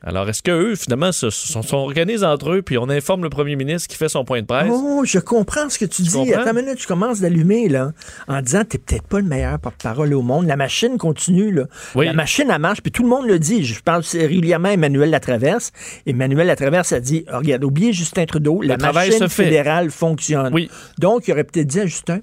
Alors, 0.00 0.28
est-ce 0.28 0.44
qu'eux, 0.44 0.76
finalement, 0.76 1.10
se, 1.10 1.28
sont, 1.30 1.62
sont 1.62 1.76
organisés 1.76 2.24
entre 2.24 2.52
eux, 2.52 2.62
puis 2.62 2.78
on 2.78 2.88
informe 2.88 3.24
le 3.24 3.30
premier 3.30 3.56
ministre 3.56 3.88
qui 3.88 3.96
fait 3.96 4.08
son 4.08 4.24
point 4.24 4.42
de 4.42 4.46
presse? 4.46 4.70
Oh, 4.70 5.02
je 5.04 5.18
comprends 5.18 5.68
ce 5.68 5.78
que 5.78 5.84
tu, 5.84 6.02
dis. 6.02 6.34
Attends 6.34 6.50
une 6.50 6.64
minute, 6.64 6.78
tu 6.78 6.86
commences 6.86 7.20
d'allumer, 7.20 7.68
là, 7.68 7.92
en 8.28 8.40
disant 8.40 8.62
t'es 8.64 8.78
peut-être 8.78 9.08
pas 9.08 9.18
le 9.18 9.26
meilleur 9.26 9.58
porte-parole 9.58 10.14
au 10.14 10.22
monde. 10.22 10.46
La 10.46 10.56
machine 10.56 10.98
continue, 10.98 11.50
là. 11.50 11.64
Oui. 11.96 12.06
La 12.06 12.12
machine, 12.12 12.48
elle 12.48 12.60
marche, 12.60 12.80
puis 12.80 12.92
tout 12.92 13.02
le 13.02 13.08
monde 13.08 13.26
le 13.26 13.40
dit. 13.40 13.64
Je 13.64 13.82
parle 13.82 14.04
régulièrement 14.12 14.68
à 14.68 14.72
Emmanuel 14.72 15.10
Latraverse. 15.10 15.72
Emmanuel 16.06 16.46
Latraverse 16.46 16.92
a 16.92 17.00
dit, 17.00 17.24
oh, 17.32 17.38
regarde, 17.38 17.64
oubliez 17.64 17.92
Justin 17.92 18.24
Trudeau, 18.24 18.62
la 18.62 18.76
machine 18.76 19.28
fédérale 19.28 19.90
fonctionne. 19.90 20.54
Oui. 20.54 20.70
Donc, 20.98 21.26
il 21.26 21.32
aurait 21.32 21.44
peut-être 21.44 21.66
dit 21.66 21.80
à 21.80 21.86
Justin, 21.86 22.20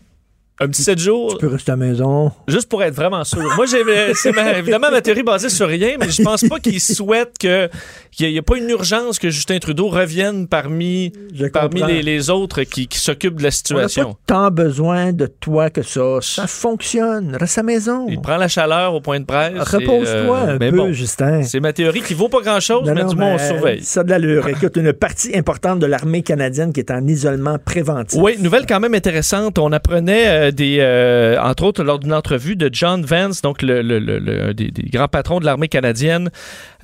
Un 0.58 0.70
petit 0.70 0.84
7 0.84 0.98
jours, 0.98 1.34
tu 1.38 1.46
peux 1.46 1.52
rester 1.52 1.74
à 1.74 1.76
la 1.76 1.86
maison. 1.86 2.32
juste 2.48 2.70
pour 2.70 2.82
être 2.82 2.94
vraiment 2.96 3.26
sûr. 3.26 3.42
Moi, 3.58 3.66
j'ai, 3.66 3.84
c'est 4.14 4.32
ma- 4.32 4.54
évidemment 4.58 4.90
ma 4.90 5.02
théorie 5.02 5.24
basée 5.24 5.50
sur 5.50 5.68
rien, 5.68 5.98
mais 6.00 6.10
je 6.10 6.24
pense 6.24 6.46
pas 6.48 6.60
qu'ils 6.60 6.80
souhaitent 6.80 7.38
que, 7.38 7.70
qu'il 8.10 8.32
n'y 8.32 8.40
a, 8.40 8.42
pas 8.42 8.56
une 8.56 8.70
urgence 8.70 9.20
que 9.20 9.30
Justin 9.30 9.60
Trudeau 9.60 9.90
revienne 9.90 10.48
parmi, 10.48 11.12
Je 11.34 11.48
parmi 11.48 11.82
les, 11.84 12.02
les 12.02 12.30
autres 12.30 12.64
qui, 12.64 12.88
qui 12.88 13.00
s'occupent 13.00 13.36
de 13.36 13.44
la 13.44 13.48
On 13.48 13.50
n'a 13.50 13.52
situation. 13.52 14.14
pas 14.14 14.18
tant 14.28 14.50
besoin 14.52 15.12
de 15.12 15.26
toi 15.28 15.70
que 15.70 15.82
ça. 15.82 16.20
Ça 16.22 16.48
fonctionne. 16.48 17.36
Reste 17.38 17.58
à 17.58 17.62
la 17.62 17.66
maison. 17.66 18.06
Il 18.08 18.22
prend 18.22 18.38
la 18.38 18.48
chaleur 18.48 18.94
au 18.94 19.02
point 19.02 19.20
de 19.20 19.26
presse. 19.26 19.58
Repose-toi 19.60 20.06
et, 20.08 20.50
euh, 20.50 20.56
un 20.56 20.58
mais 20.58 20.72
peu, 20.72 20.78
bon, 20.78 20.94
Justin. 20.94 21.44
C'est 21.44 21.60
ma 21.60 21.74
théorie 21.74 22.02
qui 22.02 22.14
vaut 22.14 22.30
pas 22.30 22.40
grand-chose, 22.42 22.84
mais 22.86 23.04
non, 23.04 23.10
du 23.10 23.18
moins, 23.18 23.36
on 23.36 23.38
surveille. 23.40 23.84
Ça 23.84 24.00
a 24.00 24.04
de 24.06 24.10
l'allure. 24.10 24.48
Écoute, 24.48 24.78
une 24.78 24.94
partie 24.94 25.36
importante 25.38 25.80
de 25.80 25.86
l'armée 25.86 26.22
canadienne 26.22 26.72
qui 26.72 26.80
est 26.80 26.92
en 26.92 27.06
isolement 27.08 27.58
préventif. 27.60 28.18
Oui, 28.22 28.38
nouvelle 28.40 28.66
quand 28.66 28.80
même 28.80 28.94
intéressante. 28.94 29.60
On 29.60 29.74
apprenait 29.74 30.28
euh, 30.28 30.45
des, 30.52 30.78
euh, 30.80 31.40
entre 31.42 31.64
autres, 31.64 31.84
lors 31.84 32.00
d'une 32.00 32.14
entrevue 32.14 32.56
de 32.56 32.70
John 32.72 33.04
Vance, 33.04 33.42
donc 33.42 33.62
le, 33.62 33.82
le- 33.82 34.00
le- 34.00 34.20
le- 34.20 34.54
des 34.54 34.72
grands 34.92 35.08
patrons 35.08 35.40
de 35.40 35.46
l'armée 35.46 35.68
canadienne, 35.68 36.30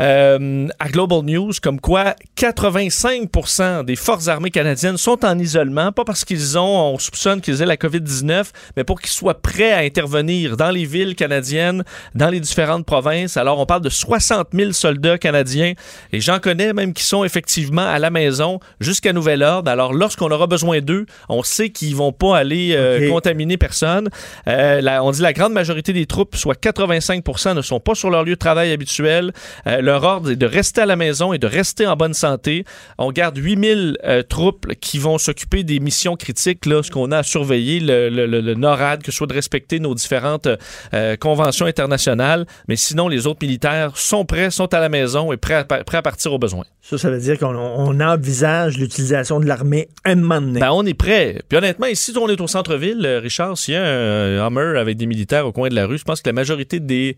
euh, 0.01 0.67
à 0.79 0.89
Global 0.89 1.21
News, 1.23 1.51
comme 1.61 1.79
quoi 1.79 2.15
85% 2.37 3.85
des 3.85 3.95
forces 3.95 4.27
armées 4.27 4.49
canadiennes 4.51 4.97
sont 4.97 5.23
en 5.25 5.37
isolement, 5.37 5.91
pas 5.91 6.03
parce 6.03 6.25
qu'ils 6.25 6.57
ont, 6.57 6.93
on 6.93 6.97
soupçonne 6.99 7.41
qu'ils 7.41 7.61
aient 7.61 7.65
la 7.65 7.77
COVID-19, 7.77 8.45
mais 8.77 8.83
pour 8.83 8.99
qu'ils 8.99 9.11
soient 9.11 9.41
prêts 9.41 9.71
à 9.71 9.79
intervenir 9.79 10.57
dans 10.57 10.71
les 10.71 10.85
villes 10.85 11.15
canadiennes, 11.15 11.83
dans 12.15 12.29
les 12.29 12.39
différentes 12.39 12.85
provinces. 12.85 13.37
Alors, 13.37 13.59
on 13.59 13.65
parle 13.65 13.81
de 13.81 13.89
60 13.89 14.49
000 14.53 14.71
soldats 14.71 15.17
canadiens, 15.17 15.73
et 16.11 16.19
j'en 16.19 16.39
connais 16.39 16.73
même 16.73 16.93
qui 16.93 17.03
sont 17.03 17.23
effectivement 17.23 17.87
à 17.87 17.99
la 17.99 18.09
maison 18.09 18.59
jusqu'à 18.79 19.13
nouvel 19.13 19.43
ordre. 19.43 19.69
Alors, 19.69 19.93
lorsqu'on 19.93 20.31
aura 20.31 20.47
besoin 20.47 20.79
d'eux, 20.81 21.05
on 21.29 21.43
sait 21.43 21.69
qu'ils 21.69 21.95
vont 21.95 22.11
pas 22.11 22.37
aller 22.37 22.73
euh, 22.75 22.99
contaminer 23.09 23.57
personne. 23.57 24.09
Euh, 24.47 24.81
la- 24.81 25.03
on 25.03 25.11
dit 25.11 25.21
la 25.21 25.33
grande 25.33 25.53
majorité 25.53 25.93
des 25.93 26.05
troupes, 26.05 26.35
soit 26.35 26.55
85 26.55 27.23
ne 27.55 27.61
sont 27.61 27.79
pas 27.79 27.95
sur 27.95 28.09
leur 28.09 28.23
lieu 28.23 28.33
de 28.33 28.39
travail 28.39 28.71
habituel. 28.71 29.31
Euh, 29.67 29.81
leur 29.91 30.03
ordre 30.03 30.31
est 30.31 30.35
de 30.35 30.45
rester 30.45 30.81
à 30.81 30.85
la 30.85 30.95
maison 30.95 31.33
et 31.33 31.37
de 31.37 31.47
rester 31.47 31.85
en 31.85 31.95
bonne 31.95 32.13
santé. 32.13 32.63
On 32.97 33.11
garde 33.11 33.37
8000 33.37 33.97
euh, 34.03 34.23
troupes 34.23 34.73
qui 34.79 34.97
vont 34.99 35.17
s'occuper 35.17 35.63
des 35.63 35.79
missions 35.79 36.15
critiques, 36.15 36.65
là, 36.65 36.81
ce 36.83 36.89
qu'on 36.91 37.11
a 37.11 37.17
à 37.19 37.23
surveiller, 37.23 37.79
le, 37.79 38.09
le- 38.09 38.25
le- 38.25 38.41
le 38.41 38.53
NORAD, 38.55 39.03
que 39.03 39.11
ce 39.11 39.17
soit 39.17 39.27
de 39.27 39.33
respecter 39.33 39.79
nos 39.79 39.93
différentes 39.95 40.47
euh, 40.93 41.15
conventions 41.17 41.65
internationales. 41.65 42.45
Mais 42.67 42.75
sinon, 42.75 43.07
les 43.07 43.27
autres 43.27 43.39
militaires 43.41 43.97
sont 43.97 44.25
prêts, 44.25 44.49
sont 44.51 44.73
à 44.73 44.79
la 44.79 44.89
maison 44.89 45.31
et 45.33 45.37
prêts 45.37 45.55
à, 45.55 45.63
prêts 45.65 45.97
à 45.97 46.01
partir 46.01 46.31
au 46.33 46.39
besoin. 46.39 46.63
Ça, 46.81 46.97
ça 46.97 47.09
veut 47.09 47.19
dire 47.19 47.37
qu'on 47.37 47.55
on 47.55 47.99
envisage 47.99 48.77
l'utilisation 48.77 49.39
de 49.39 49.45
l'armée 49.45 49.89
un 50.05 50.15
moment 50.15 50.41
donné. 50.41 50.59
Ben, 50.59 50.71
on 50.71 50.85
est 50.85 50.93
prêt. 50.93 51.41
Puis 51.49 51.57
honnêtement, 51.57 51.87
ici, 51.87 52.13
on 52.19 52.29
est 52.29 52.39
au 52.41 52.47
centre-ville, 52.47 53.05
euh, 53.05 53.19
Richard, 53.19 53.57
s'il 53.57 53.73
y 53.73 53.77
a 53.77 53.83
un 53.83 54.47
Hummer 54.47 54.79
avec 54.79 54.97
des 54.97 55.05
militaires 55.05 55.45
au 55.45 55.51
coin 55.51 55.69
de 55.69 55.75
la 55.75 55.85
rue, 55.85 55.97
je 55.97 56.03
pense 56.03 56.21
que 56.21 56.29
la 56.29 56.33
majorité 56.33 56.79
des 56.79 57.17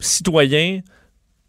citoyens 0.00 0.80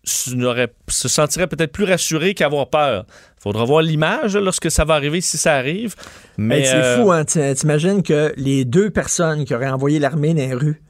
se 0.08 1.08
sentiraient 1.08 1.47
peut-être 1.47 1.72
plus 1.72 1.84
rassurés 1.86 2.34
qu'avoir 2.34 2.70
peur. 2.70 3.06
faudra 3.41 3.64
voir 3.66 3.82
l'image 3.82 4.36
lorsque 4.38 4.72
ça 4.72 4.86
va 4.86 4.95
arriver, 4.95 5.22
si 5.22 5.38
ça 5.38 5.56
arrive. 5.56 5.95
Mais 6.38 6.60
Hey, 6.62 6.66
c'est 6.66 6.74
euh, 6.76 7.03
fou, 7.03 7.12
hein? 7.12 7.26
Tu- 7.26 7.39
T'imagines 7.53 8.01
que 8.03 8.34
les 8.38 8.66
deux 8.66 8.89
personnes 8.89 9.45
qui 9.45 9.53
auraient 9.53 9.70
envoyé 9.70 9.99
l'armée 9.99 10.34
dans 10.34 10.41
les 10.47 10.53
rues, 10.53 10.82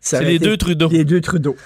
C'est 0.00 0.22
les 0.22 0.34
été 0.36 0.44
deux 0.44 0.56
Trudeau. 0.56 0.88
Les 0.90 1.04
deux 1.04 1.20
Trudeau. 1.20 1.56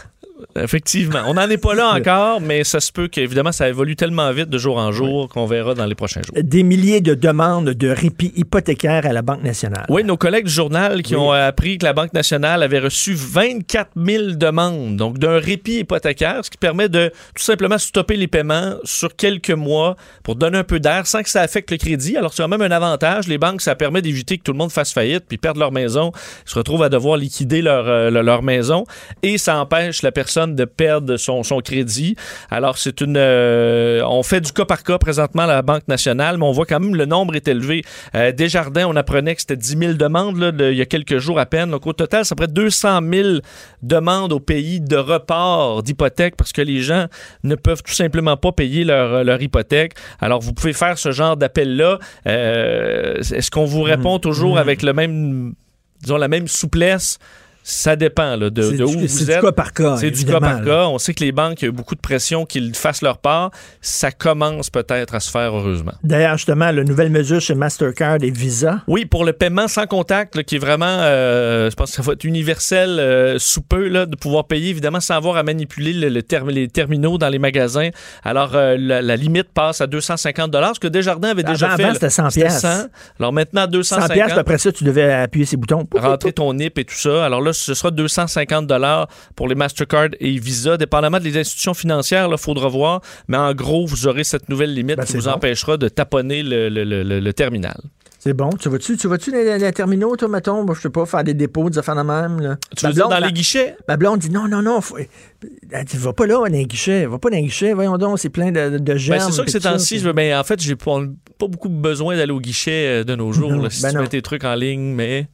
Effectivement. 0.56 1.20
On 1.26 1.34
n'en 1.34 1.48
est 1.48 1.56
pas 1.58 1.74
là 1.74 1.94
encore, 1.96 2.40
mais 2.40 2.64
ça 2.64 2.80
se 2.80 2.92
peut 2.92 3.08
qu'évidemment, 3.08 3.52
ça 3.52 3.68
évolue 3.68 3.96
tellement 3.96 4.30
vite 4.32 4.48
de 4.50 4.58
jour 4.58 4.78
en 4.78 4.92
jour 4.92 5.28
qu'on 5.28 5.46
verra 5.46 5.74
dans 5.74 5.86
les 5.86 5.94
prochains 5.94 6.20
jours. 6.22 6.34
Des 6.42 6.62
milliers 6.62 7.00
de 7.00 7.14
demandes 7.14 7.70
de 7.70 7.88
répit 7.88 8.32
hypothécaire 8.36 9.06
à 9.06 9.12
la 9.12 9.22
Banque 9.22 9.42
nationale. 9.42 9.86
Oui, 9.88 10.04
nos 10.04 10.16
collègues 10.16 10.46
du 10.46 10.52
journal 10.52 11.02
qui 11.02 11.14
Oui. 11.14 11.20
ont 11.20 11.30
appris 11.32 11.78
que 11.78 11.84
la 11.84 11.92
Banque 11.92 12.12
nationale 12.12 12.62
avait 12.62 12.78
reçu 12.78 13.14
24 13.14 13.90
000 13.96 14.24
demandes, 14.32 14.96
donc 14.96 15.18
d'un 15.18 15.38
répit 15.38 15.78
hypothécaire, 15.80 16.44
ce 16.44 16.50
qui 16.50 16.58
permet 16.58 16.88
de 16.88 17.08
tout 17.34 17.42
simplement 17.42 17.78
stopper 17.78 18.16
les 18.16 18.26
paiements 18.28 18.74
sur 18.84 19.14
quelques 19.16 19.50
mois 19.50 19.96
pour 20.22 20.36
donner 20.36 20.58
un 20.58 20.64
peu 20.64 20.80
d'air 20.80 21.06
sans 21.06 21.22
que 21.22 21.30
ça 21.30 21.42
affecte 21.42 21.70
le 21.70 21.76
crédit. 21.76 22.16
Alors, 22.16 22.32
c'est 22.34 22.42
quand 22.42 22.48
même 22.48 22.62
un 22.62 22.70
avantage. 22.70 23.28
Les 23.28 23.38
banques, 23.38 23.60
ça 23.62 23.74
permet 23.74 24.02
d'éviter 24.02 24.38
que 24.38 24.42
tout 24.42 24.52
le 24.52 24.58
monde 24.58 24.72
fasse 24.72 24.92
faillite 24.92 25.24
puis 25.28 25.38
perde 25.38 25.56
leur 25.58 25.72
maison, 25.72 26.12
se 26.44 26.54
retrouvent 26.58 26.82
à 26.82 26.88
devoir 26.88 27.16
liquider 27.16 27.62
leur, 27.62 27.86
euh, 27.88 28.10
le- 28.10 28.22
leur 28.22 28.42
maison 28.42 28.84
et 29.22 29.38
ça 29.38 29.58
empêche 29.58 30.02
la 30.02 30.10
personne 30.12 30.31
de 30.36 30.64
perdre 30.64 31.16
son, 31.16 31.42
son 31.42 31.60
crédit. 31.60 32.16
Alors, 32.50 32.78
c'est 32.78 33.00
une. 33.00 33.16
euh, 33.16 34.02
on 34.06 34.22
fait 34.22 34.40
du 34.40 34.52
cas 34.52 34.64
par 34.64 34.82
cas 34.82 34.98
présentement 34.98 35.42
à 35.42 35.46
la 35.46 35.62
Banque 35.62 35.86
nationale, 35.88 36.38
mais 36.38 36.44
on 36.44 36.52
voit 36.52 36.66
quand 36.66 36.80
même 36.80 36.94
le 36.96 37.04
nombre 37.06 37.34
est 37.36 37.46
élevé. 37.48 37.84
Euh, 38.14 38.32
Desjardins, 38.32 38.86
on 38.88 38.96
apprenait 38.96 39.34
que 39.34 39.40
c'était 39.40 39.56
10 39.56 39.76
000 39.78 39.92
demandes 39.94 40.38
là, 40.38 40.52
de- 40.52 40.70
il 40.70 40.76
y 40.76 40.80
a 40.82 40.86
quelques 40.86 41.18
jours 41.18 41.38
à 41.38 41.46
peine. 41.46 41.70
Donc, 41.70 41.86
au 41.86 41.92
total, 41.92 42.24
ça 42.24 42.34
près 42.34 42.46
de 42.46 42.52
200 42.52 43.00
000 43.12 43.28
demandes 43.82 44.32
au 44.32 44.40
pays 44.40 44.80
de 44.80 44.96
report 44.96 45.82
d'hypothèque 45.82 46.36
parce 46.36 46.52
que 46.52 46.62
les 46.62 46.80
gens 46.80 47.06
ne 47.44 47.54
peuvent 47.54 47.82
tout 47.82 47.92
simplement 47.92 48.36
pas 48.36 48.52
payer 48.52 48.84
leur, 48.84 49.24
leur 49.24 49.40
hypothèque. 49.42 49.92
Alors, 50.20 50.40
vous 50.40 50.52
pouvez 50.52 50.72
faire 50.72 50.98
ce 50.98 51.10
genre 51.12 51.36
d'appel-là. 51.36 51.98
Euh, 52.26 53.16
Est-ce 53.18 53.50
qu'on 53.50 53.64
vous 53.64 53.82
répond 53.82 54.18
toujours 54.18 54.58
avec 54.58 54.82
le 54.82 54.92
même, 54.92 55.54
disons, 56.02 56.16
la 56.16 56.28
même 56.28 56.48
souplesse? 56.48 57.18
Ça 57.64 57.94
dépend 57.96 58.36
là, 58.36 58.50
de, 58.50 58.62
où 58.62 58.72
du- 58.72 58.82
vous 59.02 59.08
c'est 59.08 59.24
du 59.26 59.30
êtes. 59.30 59.40
cas 59.40 59.52
par 59.52 59.72
cas, 59.72 59.96
C'est 59.96 60.10
du 60.10 60.24
cas 60.24 60.40
par 60.40 60.60
là. 60.60 60.64
cas. 60.64 60.86
On 60.88 60.98
sait 60.98 61.14
que 61.14 61.22
les 61.22 61.30
banques, 61.32 61.62
il 61.62 61.66
y 61.66 61.68
a 61.68 61.70
beaucoup 61.72 61.94
de 61.94 62.00
pression 62.00 62.44
qu'ils 62.44 62.74
fassent 62.74 63.02
leur 63.02 63.18
part. 63.18 63.50
Ça 63.80 64.10
commence 64.10 64.68
peut-être 64.70 65.14
à 65.14 65.20
se 65.20 65.30
faire, 65.30 65.54
heureusement. 65.54 65.92
D'ailleurs, 66.02 66.36
justement, 66.36 66.70
la 66.72 66.82
nouvelle 66.84 67.10
mesure 67.10 67.40
chez 67.40 67.54
Mastercard 67.54 68.18
et 68.22 68.30
Visa. 68.30 68.80
Oui, 68.88 69.04
pour 69.04 69.24
le 69.24 69.32
paiement 69.32 69.68
sans 69.68 69.86
contact, 69.86 70.34
là, 70.34 70.42
qui 70.42 70.56
est 70.56 70.58
vraiment, 70.58 70.86
euh, 70.88 71.70
je 71.70 71.76
pense 71.76 71.90
que 71.90 71.96
ça 71.96 72.02
va 72.02 72.14
être 72.14 72.24
universel 72.24 72.98
euh, 72.98 73.38
sous 73.38 73.62
peu, 73.62 73.88
là, 73.88 74.06
de 74.06 74.16
pouvoir 74.16 74.46
payer, 74.46 74.70
évidemment, 74.70 75.00
sans 75.00 75.14
avoir 75.14 75.36
à 75.36 75.42
manipuler 75.44 75.92
le, 75.92 76.08
le 76.08 76.22
terme- 76.22 76.50
les 76.50 76.66
terminaux 76.68 77.16
dans 77.18 77.28
les 77.28 77.38
magasins. 77.38 77.90
Alors, 78.24 78.56
euh, 78.56 78.76
la, 78.78 79.02
la 79.02 79.16
limite 79.16 79.48
passe 79.54 79.80
à 79.80 79.86
250 79.86 80.52
ce 80.74 80.80
que 80.80 80.88
Desjardins 80.88 81.30
avait 81.30 81.42
déjà 81.42 81.76
fait. 81.76 81.84
avant, 81.84 81.94
c'était 81.94 82.10
100 82.10 82.28
piastres. 82.28 82.88
Alors 83.20 83.32
maintenant, 83.32 83.62
100 83.62 83.68
250 83.70 84.12
piastres, 84.12 84.32
puis 84.34 84.40
après 84.40 84.58
ça, 84.58 84.72
tu 84.72 84.84
devais 84.84 85.12
appuyer 85.12 85.46
ces 85.46 85.56
boutons. 85.56 85.86
rentrer 85.96 86.32
ton 86.32 86.52
NIP 86.54 86.78
et 86.78 86.84
tout 86.84 86.94
ça. 86.96 87.24
Alors 87.24 87.40
là, 87.40 87.51
ce 87.52 87.74
sera 87.74 87.90
250 87.90 88.66
dollars 88.66 89.08
pour 89.36 89.48
les 89.48 89.54
Mastercard 89.54 90.08
et 90.20 90.38
Visa, 90.38 90.76
dépendamment 90.76 91.20
des 91.20 91.38
institutions 91.38 91.74
financières, 91.74 92.28
il 92.30 92.38
faudra 92.38 92.68
voir. 92.68 93.00
Mais 93.28 93.36
en 93.36 93.54
gros, 93.54 93.86
vous 93.86 94.06
aurez 94.06 94.24
cette 94.24 94.48
nouvelle 94.48 94.74
limite 94.74 94.96
Ben, 94.96 95.04
qui 95.04 95.16
vous 95.16 95.24
bon. 95.24 95.30
empêchera 95.32 95.76
de 95.76 95.88
taponner 95.88 96.42
le, 96.42 96.68
le- 96.68 96.84
le- 96.84 97.02
le- 97.02 97.20
le 97.20 97.32
terminal. 97.32 97.80
C'est 98.24 98.34
bon. 98.34 98.50
Tu 98.50 98.68
vas-tu, 98.68 98.96
tu 98.96 99.08
vas-tu 99.08 99.32
dans 99.32 99.38
les, 99.60 99.72
terminaux, 99.72 100.14
toi, 100.14 100.28
mettons? 100.28 100.62
Moi, 100.64 100.76
je 100.76 100.82
sais 100.82 100.90
pas, 100.90 101.04
faire 101.06 101.24
des 101.24 101.34
dépôts, 101.34 101.68
des 101.70 101.78
affaires 101.78 101.96
de 101.96 102.02
même, 102.02 102.38
là. 102.40 102.56
Tu 102.76 102.86
veux 102.86 102.92
dire 102.92 103.08
dans 103.08 103.18
les 103.18 103.32
guichets? 103.32 103.74
Ma 103.88 103.96
blonde 103.96 104.20
dit 104.20 104.30
non, 104.30 104.46
non, 104.46 104.62
non. 104.62 104.80
Faut... 104.80 104.96
Elle 104.96 105.84
dit, 105.84 105.96
va 105.96 106.12
pas 106.12 106.26
là, 106.26 106.34
dans 106.36 106.44
les 106.44 106.64
guichets. 106.64 107.04
Va 107.06 107.18
pas 107.18 107.30
dans 107.30 107.36
les 107.36 107.42
guichets. 107.42 107.72
Voyons 107.72 107.98
donc, 107.98 108.20
c'est 108.20 108.28
plein 108.28 108.52
de, 108.52 108.78
de 108.78 108.96
germes. 108.96 109.18
Ben, 109.18 109.26
c'est 109.26 109.32
sûr 109.32 109.44
que 109.44 109.50
ces 109.50 109.58
temps-ci, 109.58 109.98
ben, 110.14 110.38
en 110.38 110.44
fait, 110.44 110.60
j'ai 110.62 110.76
pas, 110.76 111.00
pas 111.36 111.48
beaucoup 111.48 111.68
besoin 111.68 112.16
d'aller 112.16 112.30
au 112.30 112.38
guichet 112.40 113.00
euh, 113.00 113.04
de 113.04 113.16
nos 113.16 113.32
jours. 113.32 113.50
Non, 113.50 113.60
là, 113.62 113.70
si 113.70 113.82
ben 113.82 113.88
tu 113.90 113.96
non. 113.96 114.02
mets 114.02 114.08
tes 114.08 114.22
trucs 114.22 114.44
en 114.44 114.54
ligne, 114.54 114.94
mais 114.94 115.26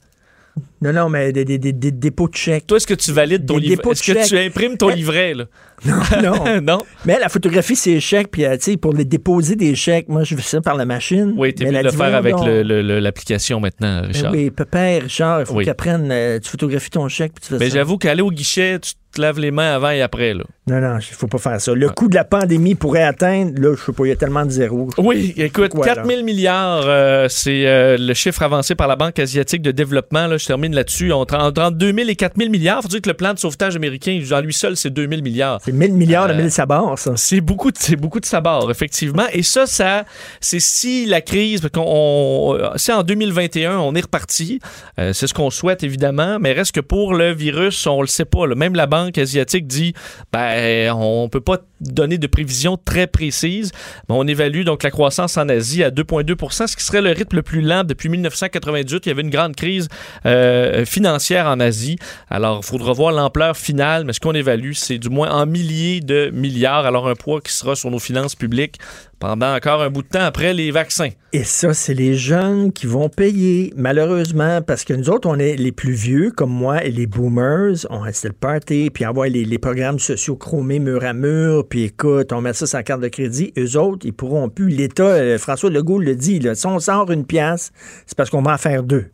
Non, 0.81 0.93
non, 0.93 1.09
mais 1.09 1.33
des, 1.33 1.45
des, 1.45 1.59
des- 1.59 1.73
des 1.73 1.91
dépôts 1.91 2.29
de 2.29 2.35
chèques. 2.37 2.67
Toi, 2.67 2.77
est-ce 2.77 2.87
que 2.87 2.95
tu 2.95 3.13
valides 3.13 3.47
ton 3.47 3.57
livret? 3.57 3.83
Est-ce 3.91 4.13
que 4.13 4.29
tu 4.29 4.39
imprimes 4.39 4.77
ton 4.77 4.89
livret, 4.89 5.35
là? 5.35 5.45
Non, 5.85 5.95
non. 6.23 6.61
non? 6.63 6.79
Mais 7.05 7.19
la 7.21 7.29
photographie, 7.29 7.77
c'est 7.77 8.01
chèques, 8.01 8.33
puis 8.33 8.45
euh, 8.45 8.57
tu 8.57 8.73
sais, 8.73 8.77
pour 8.77 8.93
les 8.93 9.05
déposer 9.05 9.55
des 9.55 9.77
chèques, 9.77 10.09
moi, 10.09 10.25
je 10.25 10.35
fais 10.35 10.43
ça 10.43 10.61
par 10.61 10.75
la 10.77 10.85
machine. 10.85 11.35
Oui, 11.37 11.55
mieux 11.61 11.67
elle 11.69 11.79
de 11.79 11.83
le 11.85 11.91
faire 11.93 12.15
avec 12.17 12.35
l'application 12.83 13.61
maintenant, 13.61 14.01
Ben 14.03 14.07
Richard. 14.09 14.33
oui, 14.33 14.51
pépère, 14.51 15.03
Richard, 15.03 15.41
il 15.41 15.47
faut 15.47 15.55
Oui. 15.55 15.65
qu'il 15.65 15.71
apprenne. 15.71 16.09
euh, 16.11 16.39
tu 16.41 16.49
photographies 16.51 16.91
ton 16.91 17.09
chèque, 17.09 17.33
puis 17.35 17.43
tu 17.43 17.49
fais 17.55 17.59
Mais 17.59 17.71
ça. 17.71 17.77
j'avoue 17.77 17.99
qu'aller 17.99 18.23
au 18.23 18.31
guichet, 18.31 18.79
tu 18.81 18.93
te 19.13 19.21
laves 19.21 19.39
les 19.39 19.51
mains 19.51 19.75
avant 19.75 19.91
et 19.91 20.03
après, 20.03 20.35
là. 20.35 20.45
Non, 20.67 20.81
non, 20.81 20.99
il 20.99 21.03
faut 21.15 21.29
pas 21.29 21.39
faire 21.39 21.61
ça. 21.61 21.73
Le 21.75 21.89
coût 21.91 22.09
de 22.09 22.15
la 22.15 22.25
pandémie 22.25 22.75
pourrait 22.75 23.05
atteindre, 23.05 23.53
là, 23.61 23.75
je 23.79 23.83
sais 23.85 23.93
pas, 23.93 24.05
il 24.05 24.09
y 24.09 24.13
a 24.13 24.17
tellement 24.17 24.45
de 24.45 24.51
zéros. 24.51 24.89
Oui, 24.99 25.33
écoute, 25.37 25.71
Quoi, 25.71 25.87
4 25.87 25.97
là? 25.99 26.05
000 26.07 26.25
milliards, 26.25 26.83
euh, 26.87 27.27
c'est 27.31 27.97
le 27.99 28.15
chiffre 28.15 28.43
avancé 28.43 28.75
par 28.75 28.87
la 28.89 28.97
Banque 28.97 29.19
asiatique 29.19 29.63
de 29.63 29.71
développement. 29.71 30.27
Là, 30.27 30.37
je 30.39 30.47
termine 30.47 30.68
là-dessus. 30.75 31.13
Entre, 31.13 31.35
entre 31.37 31.71
2 31.73 31.93
000 31.93 32.09
et 32.09 32.17
4 32.17 32.37
000 32.37 32.51
milliards. 32.51 32.83
faut 32.83 32.89
dire 32.89 33.01
que 33.03 33.09
le 33.09 33.15
plan 33.15 33.35
de 33.35 33.39
sauvetage 33.39 33.77
américain, 33.77 34.21
en 34.33 34.41
lui 34.41 34.53
seul, 34.55 34.77
c'est 34.77 34.91
2 34.91 35.09
000 35.09 35.23
milliards. 35.23 35.61
C'est 35.65 35.73
1000 35.73 35.93
milliards 35.93 36.29
de 36.29 36.33
Euh, 36.35 36.37
1000 36.37 36.51
sabords, 36.51 36.99
ça. 36.99 37.13
C'est 37.17 37.41
beaucoup, 37.41 37.71
de- 37.71 37.77
c'est 37.79 37.97
beaucoup 37.97 38.21
de 38.21 38.27
sabords, 38.27 38.71
effectivement. 38.71 39.27
Et 39.33 39.43
ça, 39.43 39.67
ça, 39.67 40.05
c'est 40.41 40.61
si 40.61 41.07
la 41.07 41.21
crise, 41.21 41.61
qu'on, 41.73 41.83
on- 41.87 42.77
si 42.77 42.93
en 42.93 43.03
2021 43.03 43.79
on 43.79 43.95
est 43.95 44.01
reparti, 44.03 44.61
euh, 44.99 45.13
c'est 45.13 45.27
ce 45.27 45.35
qu'on 45.35 45.51
souhaite 45.51 45.83
évidemment, 45.83 46.39
mais 46.41 46.53
reste 46.53 46.73
que 46.73 46.81
pour 46.81 47.15
le 47.15 47.33
virus, 47.33 47.87
on 47.87 48.01
le 48.01 48.07
sait 48.07 48.25
pas. 48.25 48.47
là. 48.47 48.55
Même 48.55 48.75
la 48.75 48.87
banque 48.87 49.19
asiatique 49.19 49.67
dit, 49.67 49.95
ben, 50.33 50.93
on 50.95 51.29
peut 51.29 51.41
pas 51.41 51.59
donner 51.81 52.19
de 52.19 52.27
prévisions 52.27 52.77
très 52.77 53.07
précises. 53.07 53.73
On 54.09 54.27
évalue 54.27 54.65
donc 54.65 54.83
la 54.83 54.91
croissance 54.91 55.37
en 55.37 55.49
Asie 55.49 55.83
à 55.83 55.91
2,2% 55.91 56.67
ce 56.67 56.77
qui 56.77 56.85
serait 56.85 57.03
le 57.03 57.11
rythme 57.11 57.37
le 57.37 57.43
plus 57.43 57.61
lent 57.61 57.85
depuis 57.85 58.09
1998. 58.09 59.07
Il 59.07 59.09
y 59.09 59.13
avait 59.13 59.23
une 59.23 59.31
grande 59.31 59.57
crise 59.57 59.89
euh, 60.27 60.85
financière 60.85 61.47
en 61.47 61.61
Asie. 61.61 61.99
Alors, 62.31 62.61
il 62.63 62.67
faudra 62.67 62.93
voir 62.93 63.13
l'ampleur 63.13 63.57
finale, 63.57 64.05
mais 64.05 64.13
ce 64.13 64.21
qu'on 64.21 64.35
évalue, 64.35 64.73
c'est 64.73 64.99
du 64.99 65.09
moins 65.09 65.31
en 65.31 65.47
milliers 65.47 66.01
de 66.01 66.31
milliards. 66.33 66.87
Alors, 66.87 67.09
un 67.09 67.15
poids 67.15 67.41
qui 67.41 67.53
sera 67.53 67.77
sur 67.77 67.91
nos 67.91 67.99
finances 67.99 68.35
publiques 68.35 68.79
pendant 69.19 69.55
encore 69.55 69.83
un 69.83 69.91
bout 69.91 70.03
de 70.03 70.09
temps 70.09 70.23
après 70.25 70.55
les 70.55 70.71
vaccins. 70.71 71.11
Et 71.33 71.45
ça, 71.45 71.75
c'est 71.75 71.95
les 71.95 72.15
jeunes 72.15 72.73
qui 72.73 72.87
vont 72.87 73.09
payer, 73.09 73.73
malheureusement, 73.77 74.63
parce 74.63 74.85
que 74.85 74.95
nous 74.95 75.11
autres, 75.11 75.29
on 75.29 75.39
est 75.39 75.57
les 75.57 75.73
plus 75.73 75.93
vieux, 75.93 76.31
comme 76.31 76.51
moi, 76.51 76.85
et 76.85 76.91
les 76.91 77.07
boomers, 77.07 77.75
on 77.91 77.99
restait 78.01 78.29
le 78.29 78.35
party, 78.35 78.91
puis 78.91 79.05
envoie 79.05 79.29
les, 79.29 79.45
les 79.45 79.59
programmes 79.59 79.99
sociaux 79.99 80.37
chromés 80.37 80.79
mur 80.79 81.05
à 81.05 81.13
mur, 81.13 81.67
puis 81.69 81.85
écoute, 81.85 82.33
on 82.33 82.41
met 82.41 82.53
ça 82.53 82.67
sur 82.67 82.79
la 82.79 82.83
carte 82.85 83.01
de 83.01 83.09
crédit. 83.09 83.53
Eux 83.59 83.77
autres, 83.77 84.07
ils 84.07 84.13
pourront 84.13 84.49
plus. 84.49 84.69
L'État, 84.69 85.03
euh, 85.03 85.39
François 85.39 85.71
Legault 85.71 85.99
le 85.99 86.15
dit, 86.15 86.39
là, 86.39 86.55
si 86.55 86.67
on 86.67 86.79
sort 86.79 87.11
une 87.11 87.25
pièce, 87.27 87.73
c'est 88.07 88.17
parce 88.17 88.31
qu'on 88.31 88.43
va 88.43 88.55
en 88.55 88.59
faire 88.59 88.83
deux. 88.83 89.07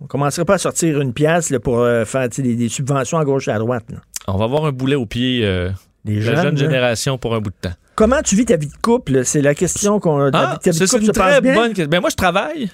On 0.00 0.06
commencerait 0.06 0.44
pas 0.44 0.54
à 0.54 0.58
sortir 0.58 1.00
une 1.00 1.12
pièce 1.12 1.50
là, 1.50 1.60
pour 1.60 1.80
euh, 1.80 2.04
faire 2.04 2.28
des, 2.28 2.56
des 2.56 2.68
subventions 2.68 3.18
à 3.18 3.24
gauche 3.24 3.48
et 3.48 3.52
à 3.52 3.58
droite. 3.58 3.84
là. 3.90 3.98
On 4.26 4.36
va 4.38 4.44
avoir 4.44 4.64
un 4.64 4.72
boulet 4.72 4.96
au 4.96 5.06
pied 5.06 5.40
euh, 5.44 5.70
Des 6.04 6.16
de 6.16 6.20
jeunes, 6.20 6.34
la 6.34 6.42
jeune 6.42 6.56
génération 6.56 7.18
pour 7.18 7.34
un 7.34 7.40
bout 7.40 7.50
de 7.50 7.68
temps. 7.68 7.74
Comment 7.94 8.22
tu 8.22 8.34
vis 8.34 8.44
ta 8.44 8.56
vie 8.56 8.66
de 8.66 8.76
couple? 8.82 9.24
C'est 9.24 9.42
la 9.42 9.54
question 9.54 10.00
qu'on 10.00 10.30
Ah, 10.32 10.58
vie 10.62 10.70
de 10.70 10.86
c'est 10.86 10.86
couple 10.86 11.04
une 11.04 11.12
très 11.12 11.40
bonne 11.40 11.68
question. 11.68 11.88
Ben, 11.88 12.00
moi, 12.00 12.10
je 12.10 12.16
travaille. 12.16 12.70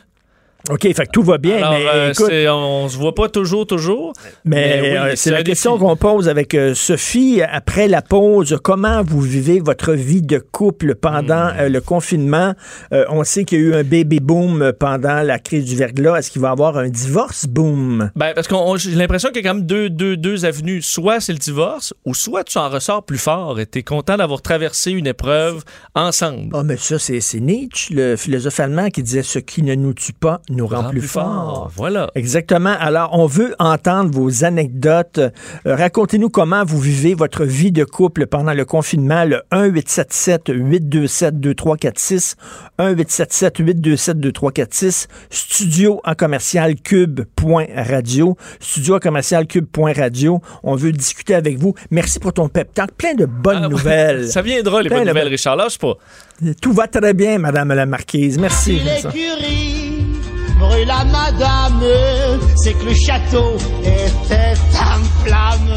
OK, 0.68 0.82
fait 0.82 0.94
que 1.06 1.10
tout 1.10 1.22
va 1.22 1.38
bien, 1.38 1.56
Alors, 1.56 1.72
mais 1.72 1.86
euh, 1.94 2.10
écoute, 2.12 2.30
on 2.48 2.88
se 2.88 2.96
voit 2.98 3.14
pas 3.14 3.28
toujours, 3.28 3.66
toujours. 3.66 4.12
Mais, 4.44 4.80
oui, 4.82 4.88
euh, 4.96 5.12
c'est 5.16 5.30
la 5.30 5.42
question 5.42 5.78
qu'on 5.78 5.96
pose 5.96 6.28
avec 6.28 6.54
euh, 6.54 6.74
Sophie 6.74 7.40
après 7.42 7.88
la 7.88 8.02
pause. 8.02 8.58
Comment 8.62 9.02
vous 9.02 9.20
vivez 9.22 9.58
votre 9.60 9.92
vie 9.94 10.22
de 10.22 10.38
couple 10.38 10.94
pendant 10.94 11.30
Hmm. 11.46 11.56
euh, 11.60 11.68
le 11.70 11.80
confinement? 11.80 12.54
On 12.92 13.24
sait 13.24 13.44
qu'il 13.44 13.58
y 13.60 13.62
a 13.62 13.64
eu 13.64 13.74
un 13.74 13.84
baby 13.84 14.20
boom 14.20 14.72
pendant 14.78 15.22
la 15.22 15.38
crise 15.38 15.64
du 15.64 15.76
verglas. 15.76 16.18
Est-ce 16.18 16.30
qu'il 16.30 16.42
va 16.42 16.48
y 16.48 16.52
avoir 16.52 16.76
un 16.76 16.88
divorce 16.88 17.46
boom? 17.46 18.10
Ben, 18.14 18.32
parce 18.34 18.46
que 18.46 18.54
j'ai 18.78 18.90
l'impression 18.96 19.30
qu'il 19.30 19.42
y 19.42 19.46
a 19.46 19.50
quand 19.50 19.56
même 19.56 19.66
deux, 19.66 19.88
deux, 19.88 20.16
deux 20.16 20.44
avenues. 20.44 20.82
Soit 20.82 21.20
c'est 21.20 21.32
le 21.32 21.38
divorce, 21.38 21.94
ou 22.04 22.14
soit 22.14 22.44
tu 22.44 22.58
en 22.58 22.68
ressors 22.68 23.02
plus 23.04 23.18
fort 23.18 23.58
et 23.60 23.66
t'es 23.66 23.82
content 23.82 24.16
d'avoir 24.18 24.42
traversé 24.42 24.90
une 24.92 25.06
épreuve 25.06 25.64
ensemble. 25.94 26.50
Ah, 26.54 26.62
mais 26.62 26.76
ça, 26.76 26.98
c'est 26.98 27.20
Nietzsche, 27.40 27.94
le 27.94 28.16
philosophe 28.16 28.60
allemand, 28.60 28.90
qui 28.90 29.02
disait 29.02 29.22
Ce 29.22 29.38
qui 29.38 29.62
ne 29.62 29.74
nous 29.74 29.94
tue 29.94 30.12
pas 30.12 30.40
nous 30.50 30.66
rend, 30.66 30.90
plus, 30.90 31.00
fort. 31.00 31.70
Voilà. 31.74 32.10
Exactement. 32.14 32.74
Alors, 32.78 33.10
on 33.12 33.26
veut 33.26 33.54
entendre 33.58 34.10
vos 34.12 34.44
anecdotes. 34.44 35.18
Euh, 35.18 35.30
Racontez-nous 35.64 36.30
comment 36.30 36.64
vous 36.64 36.78
vivez 36.78 37.14
votre 37.14 37.44
vie 37.44 37.72
de 37.72 37.84
couple 37.84 38.26
pendant 38.26 38.52
le 38.52 38.64
confinement. 38.64 39.24
Le 39.24 39.42
1-877-827-2346. 39.52 42.34
1-877-827-2346. 42.78 45.06
Studio 45.30 46.00
en 46.04 46.14
commercial 46.14 46.74
cube.radio. 46.76 48.36
Studio 48.60 48.96
en 48.96 48.98
commercial 48.98 49.46
cube.radio. 49.46 50.40
On 50.62 50.74
veut 50.74 50.92
discuter 50.92 51.34
avec 51.34 51.58
vous. 51.58 51.74
Merci 51.90 52.18
pour 52.18 52.32
ton 52.32 52.48
pep 52.48 52.72
talk. 52.74 52.92
Plein 52.92 53.14
de 53.14 53.26
bonnes 53.26 53.68
nouvelles. 53.68 54.28
Ça 54.30 54.42
viendra, 54.42 54.82
les 54.82 54.88
Plein 54.88 54.98
bonnes 54.98 55.06
de 55.06 55.12
nouvelles, 55.12 55.28
Richard. 55.28 55.56
Lâche 55.56 55.78
pas. 55.78 55.94
Tout 56.60 56.72
va 56.72 56.86
très 56.86 57.14
bien, 57.14 57.38
Madame 57.38 57.74
la 57.74 57.86
Marquise. 57.86 58.38
Merci. 58.38 58.80
À 60.62 61.04
madame, 61.04 61.82
c'est 62.56 62.74
que 62.74 62.84
le 62.84 62.94
château 62.94 63.56
était 63.82 64.58
en 64.76 65.24
flamme. 65.24 65.74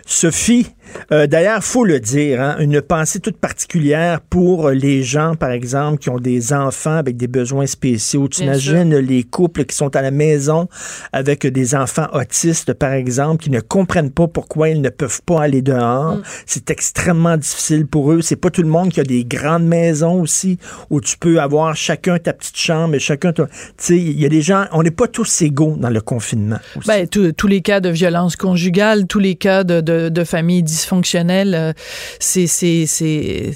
Sophie, 0.04 0.66
euh, 1.12 1.26
d'ailleurs, 1.26 1.62
faut 1.64 1.84
le 1.84 2.00
dire, 2.00 2.40
hein, 2.40 2.56
une 2.58 2.80
pensée 2.80 3.20
toute 3.20 3.36
particulière 3.38 4.20
pour 4.20 4.70
les 4.70 5.02
gens, 5.02 5.34
par 5.34 5.50
exemple, 5.50 5.98
qui 5.98 6.10
ont 6.10 6.18
des 6.18 6.52
enfants 6.52 6.96
avec 6.96 7.16
des 7.16 7.26
besoins 7.28 7.66
spéciaux. 7.66 8.28
Tu 8.28 8.42
Bien 8.42 8.52
imagines 8.52 8.96
les 8.96 9.22
couples 9.24 9.64
qui 9.64 9.76
sont 9.76 9.94
à 9.96 10.02
la 10.02 10.10
maison 10.10 10.68
avec 11.12 11.46
des 11.46 11.74
enfants 11.74 12.06
autistes, 12.12 12.72
par 12.74 12.92
exemple, 12.92 13.42
qui 13.42 13.50
ne 13.50 13.60
comprennent 13.60 14.10
pas 14.10 14.26
pourquoi 14.28 14.68
ils 14.70 14.80
ne 14.80 14.88
peuvent 14.90 15.22
pas 15.24 15.42
aller 15.42 15.62
dehors. 15.62 16.18
C'est 16.46 16.70
extrêmement 16.70 17.36
difficile 17.36 17.86
pour 17.86 18.12
eux. 18.12 18.20
C'est 18.22 18.36
pas 18.36 18.50
tout 18.50 18.62
le 18.62 18.68
monde 18.68 18.90
qui 18.90 19.00
a 19.00 19.04
des 19.04 19.24
grandes 19.24 19.66
maisons 19.66 20.20
aussi 20.20 20.58
où 20.90 21.00
tu 21.00 21.16
peux 21.18 21.40
avoir 21.40 21.76
chacun 21.76 22.18
ta 22.18 22.32
petite 22.32 22.56
chambre 22.56 22.94
et 22.94 22.98
chacun. 22.98 23.32
Tu 23.32 23.42
sais, 23.76 23.96
il 23.96 24.18
y 24.20 24.26
a 24.26 24.28
des 24.28 24.42
gens... 24.42 24.64
On 24.72 24.82
n'est 24.82 24.90
pas 24.90 25.08
tous 25.08 25.42
égaux 25.42 25.76
dans 25.78 25.90
le 25.90 26.00
confinement. 26.00 26.58
aussi. 26.76 26.88
Ben, 26.88 27.06
tous- 27.08 27.46
les 27.48 27.62
cas 27.62 27.80
de 27.80 27.88
violence 27.88 28.36
conjugale, 28.36 29.06
tous 29.06 29.18
les 29.20 29.34
cas 29.34 29.64
de, 29.64 29.80
de, 29.80 30.10
de 30.10 30.24
familles 30.24 30.62
dysfonctionnelles, 30.62 30.77
euh, 31.54 31.72
c'est 32.20 32.46
c'est 32.46 33.52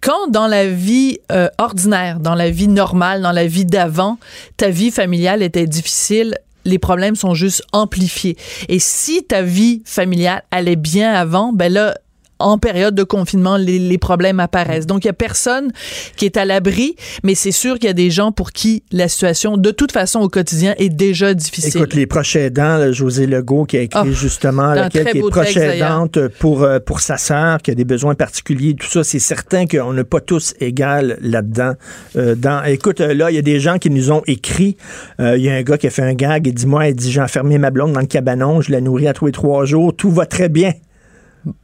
quand 0.00 0.28
dans 0.28 0.46
la 0.46 0.68
vie 0.68 1.18
euh, 1.32 1.48
ordinaire, 1.58 2.20
dans 2.20 2.34
la 2.34 2.50
vie 2.50 2.68
normale, 2.68 3.22
dans 3.22 3.32
la 3.32 3.46
vie 3.46 3.64
d'avant, 3.64 4.18
ta 4.56 4.70
vie 4.70 4.90
familiale 4.90 5.42
était 5.42 5.66
difficile. 5.66 6.38
Les 6.64 6.78
problèmes 6.78 7.16
sont 7.16 7.34
juste 7.34 7.62
amplifiés. 7.72 8.36
Et 8.68 8.78
si 8.78 9.24
ta 9.24 9.42
vie 9.42 9.82
familiale 9.84 10.42
allait 10.50 10.76
bien 10.76 11.12
avant, 11.12 11.52
ben 11.52 11.72
là, 11.72 11.96
en 12.38 12.58
période 12.58 12.94
de 12.94 13.02
confinement, 13.02 13.56
les, 13.56 13.78
les 13.78 13.98
problèmes 13.98 14.40
apparaissent. 14.40 14.86
Donc, 14.86 15.04
il 15.04 15.08
y 15.08 15.10
a 15.10 15.14
personne 15.14 15.70
qui 16.16 16.24
est 16.24 16.36
à 16.36 16.44
l'abri, 16.44 16.96
mais 17.22 17.34
c'est 17.34 17.52
sûr 17.52 17.74
qu'il 17.74 17.86
y 17.86 17.90
a 17.90 17.94
des 17.94 18.10
gens 18.10 18.32
pour 18.32 18.52
qui 18.52 18.82
la 18.92 19.08
situation, 19.08 19.56
de 19.56 19.70
toute 19.70 19.92
façon, 19.92 20.20
au 20.20 20.28
quotidien, 20.28 20.74
est 20.78 20.88
déjà 20.88 21.34
difficile. 21.34 21.76
Écoute, 21.76 21.94
les 21.94 22.06
proches 22.06 22.36
aidants, 22.36 22.76
là, 22.76 22.92
José 22.92 23.26
Legault 23.26 23.64
qui 23.64 23.76
a 23.76 23.82
écrit 23.82 24.00
Oh, 24.04 24.12
justement 24.12 24.74
laquelle 24.74 25.10
qui 25.10 25.18
est 25.18 25.30
proche 25.30 25.56
aidante 25.56 26.28
pour, 26.38 26.62
euh, 26.62 26.78
pour 26.78 27.00
sa 27.00 27.16
sœur 27.16 27.58
qui 27.58 27.70
a 27.70 27.74
des 27.74 27.84
besoins 27.84 28.14
particuliers, 28.14 28.74
tout 28.74 28.86
ça, 28.86 29.04
c'est 29.04 29.18
certain 29.18 29.66
qu'on 29.66 29.92
n'est 29.92 30.04
pas 30.04 30.20
tous 30.20 30.54
égales 30.60 31.18
là-dedans. 31.20 31.72
Euh, 32.16 32.34
dans, 32.34 32.62
écoute, 32.64 33.00
euh, 33.00 33.14
là, 33.14 33.30
il 33.30 33.34
y 33.34 33.38
a 33.38 33.42
des 33.42 33.60
gens 33.60 33.78
qui 33.78 33.90
nous 33.90 34.12
ont 34.12 34.22
écrit. 34.26 34.76
Euh, 35.20 35.36
Il 35.36 35.44
y 35.44 35.50
a 35.50 35.54
un 35.54 35.62
gars 35.62 35.78
qui 35.78 35.86
a 35.86 35.90
fait 35.90 36.02
un 36.02 36.14
gag 36.14 36.46
et 36.46 36.52
dit 36.52 36.66
Moi, 36.66 36.88
il 36.88 36.94
dit 36.94 37.10
J'ai 37.10 37.20
enfermé 37.20 37.58
ma 37.58 37.70
blonde 37.70 37.92
dans 37.92 38.00
le 38.00 38.06
cabanon, 38.06 38.60
je 38.60 38.72
la 38.72 38.80
nourris 38.80 39.08
à 39.08 39.12
tous 39.12 39.26
les 39.26 39.32
trois 39.32 39.64
jours, 39.64 39.94
tout 39.94 40.10
va 40.10 40.26
très 40.26 40.48
bien. 40.48 40.72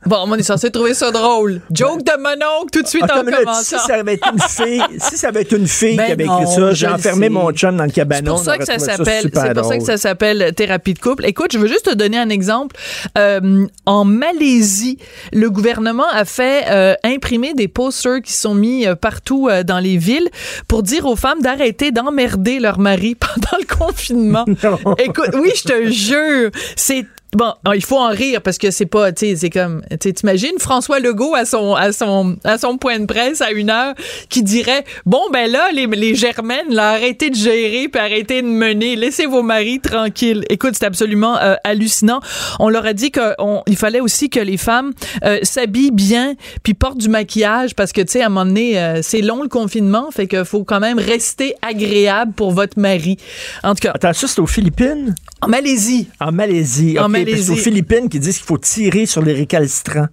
Bon, 0.06 0.24
on 0.26 0.34
est 0.34 0.42
censé 0.42 0.70
trouver 0.70 0.94
ça 0.94 1.10
drôle. 1.10 1.60
Joke 1.70 2.02
de 2.04 2.12
mon 2.18 2.30
oncle, 2.60 2.70
tout 2.72 2.82
de 2.82 2.86
suite 2.86 3.04
Attends 3.04 3.20
en 3.20 3.24
commençant. 3.24 3.78
si 3.78 3.86
ça 3.86 3.94
avait 3.94 4.14
été 4.14 4.28
une 4.30 4.40
fille, 4.40 4.82
si 4.98 5.16
ça 5.16 5.28
avait 5.28 5.42
été 5.42 5.56
une 5.56 5.66
fille 5.66 5.96
Ben 5.96 6.06
qui 6.06 6.12
avait 6.12 6.24
non, 6.24 6.40
écrit 6.40 6.54
ça, 6.54 6.72
j'ai 6.72 6.88
enfermé 6.88 7.28
mon 7.28 7.50
chum 7.52 7.76
dans 7.76 7.84
le 7.84 7.88
C'est 7.90 7.96
cabanon. 7.96 8.34
pour 8.34 8.44
ça 8.44 8.58
que 8.58 8.64
ça 8.64 8.78
s'appelle. 8.78 9.30
C'est 9.32 9.54
pour 9.54 9.64
ça 9.64 9.78
que 9.78 9.84
ça 9.84 9.96
s'appelle 9.96 10.52
thérapie 10.54 10.94
de 10.94 10.98
couple. 10.98 11.26
Écoute, 11.26 11.52
je 11.52 11.58
veux 11.58 11.68
juste 11.68 11.86
te 11.86 11.94
donner 11.94 12.18
un 12.18 12.28
exemple. 12.30 12.76
Euh, 13.18 13.66
en 13.86 14.04
Malaisie, 14.04 14.98
le 15.32 15.50
gouvernement 15.50 16.08
a 16.12 16.24
fait 16.24 16.64
euh, 16.68 16.94
imprimer 17.04 17.54
des 17.54 17.68
posters 17.68 18.22
qui 18.22 18.32
sont 18.32 18.54
mis 18.54 18.86
euh, 18.86 18.94
partout 18.94 19.48
dans 19.66 19.78
les 19.78 19.96
villes 19.96 20.28
pour 20.68 20.82
dire 20.82 21.06
aux 21.06 21.16
femmes 21.16 21.40
d'arrêter 21.42 21.90
d'emmerder 21.90 22.60
leur 22.60 22.78
mari 22.78 23.14
pendant 23.18 23.58
le 23.58 23.76
confinement. 23.76 24.44
Écoute, 24.98 25.30
oui, 25.34 25.50
je 25.54 25.62
te 25.62 25.90
jure, 25.90 26.50
c'est 26.76 27.06
Bon, 27.34 27.52
ah, 27.64 27.74
il 27.74 27.84
faut 27.84 27.98
en 27.98 28.10
rire 28.10 28.40
parce 28.42 28.58
que 28.58 28.70
c'est 28.70 28.86
pas, 28.86 29.10
tu 29.10 29.26
sais, 29.26 29.36
c'est 29.36 29.50
comme, 29.50 29.82
tu 29.90 29.96
sais, 30.00 30.12
t'imagines 30.12 30.56
François 30.60 31.00
Legault 31.00 31.34
à 31.34 31.44
son, 31.44 31.74
à 31.74 31.90
son, 31.92 32.36
à 32.44 32.58
son 32.58 32.78
point 32.78 33.00
de 33.00 33.06
presse 33.06 33.40
à 33.40 33.50
une 33.50 33.70
heure 33.70 33.94
qui 34.28 34.44
dirait, 34.44 34.84
bon, 35.04 35.20
ben 35.32 35.50
là, 35.50 35.68
les, 35.72 35.86
les 35.86 36.14
germaines, 36.14 36.70
là, 36.70 36.90
arrêtez 36.90 37.30
de 37.30 37.34
gérer 37.34 37.88
puis 37.88 38.00
arrêtez 38.00 38.40
de 38.40 38.46
mener, 38.46 38.94
laissez 38.94 39.26
vos 39.26 39.42
maris 39.42 39.80
tranquilles. 39.80 40.44
Écoute, 40.48 40.74
c'est 40.78 40.86
absolument 40.86 41.36
euh, 41.38 41.56
hallucinant. 41.64 42.20
On 42.60 42.68
leur 42.68 42.86
a 42.86 42.92
dit 42.92 43.10
qu'il 43.10 43.76
fallait 43.76 44.00
aussi 44.00 44.30
que 44.30 44.38
les 44.38 44.56
femmes 44.56 44.92
euh, 45.24 45.40
s'habillent 45.42 45.90
bien 45.90 46.34
puis 46.62 46.74
portent 46.74 46.98
du 46.98 47.08
maquillage 47.08 47.74
parce 47.74 47.92
que, 47.92 48.00
tu 48.00 48.12
sais, 48.12 48.22
à 48.22 48.26
un 48.26 48.28
moment 48.28 48.46
donné, 48.46 48.78
euh, 48.78 49.00
c'est 49.02 49.22
long 49.22 49.42
le 49.42 49.48
confinement, 49.48 50.12
fait 50.12 50.28
qu'il 50.28 50.44
faut 50.44 50.62
quand 50.62 50.80
même 50.80 51.00
rester 51.00 51.56
agréable 51.62 52.32
pour 52.32 52.52
votre 52.52 52.78
mari. 52.78 53.16
En 53.64 53.74
tout 53.74 53.80
cas. 53.80 53.92
Attends, 53.92 54.12
ça, 54.12 54.28
c'est 54.28 54.40
aux 54.40 54.46
Philippines? 54.46 55.16
En 55.40 55.48
Malaisie. 55.48 56.08
En 56.20 56.30
Malaisie. 56.30 56.96
En 56.98 57.08
OK, 57.24 57.30
parce 57.36 57.48
aux 57.50 57.56
Philippines 57.56 58.08
qui 58.08 58.18
disent 58.18 58.38
qu'il 58.38 58.46
faut 58.46 58.58
tirer 58.58 59.06
sur 59.06 59.22
les 59.22 59.32
récalcitrants. 59.32 60.06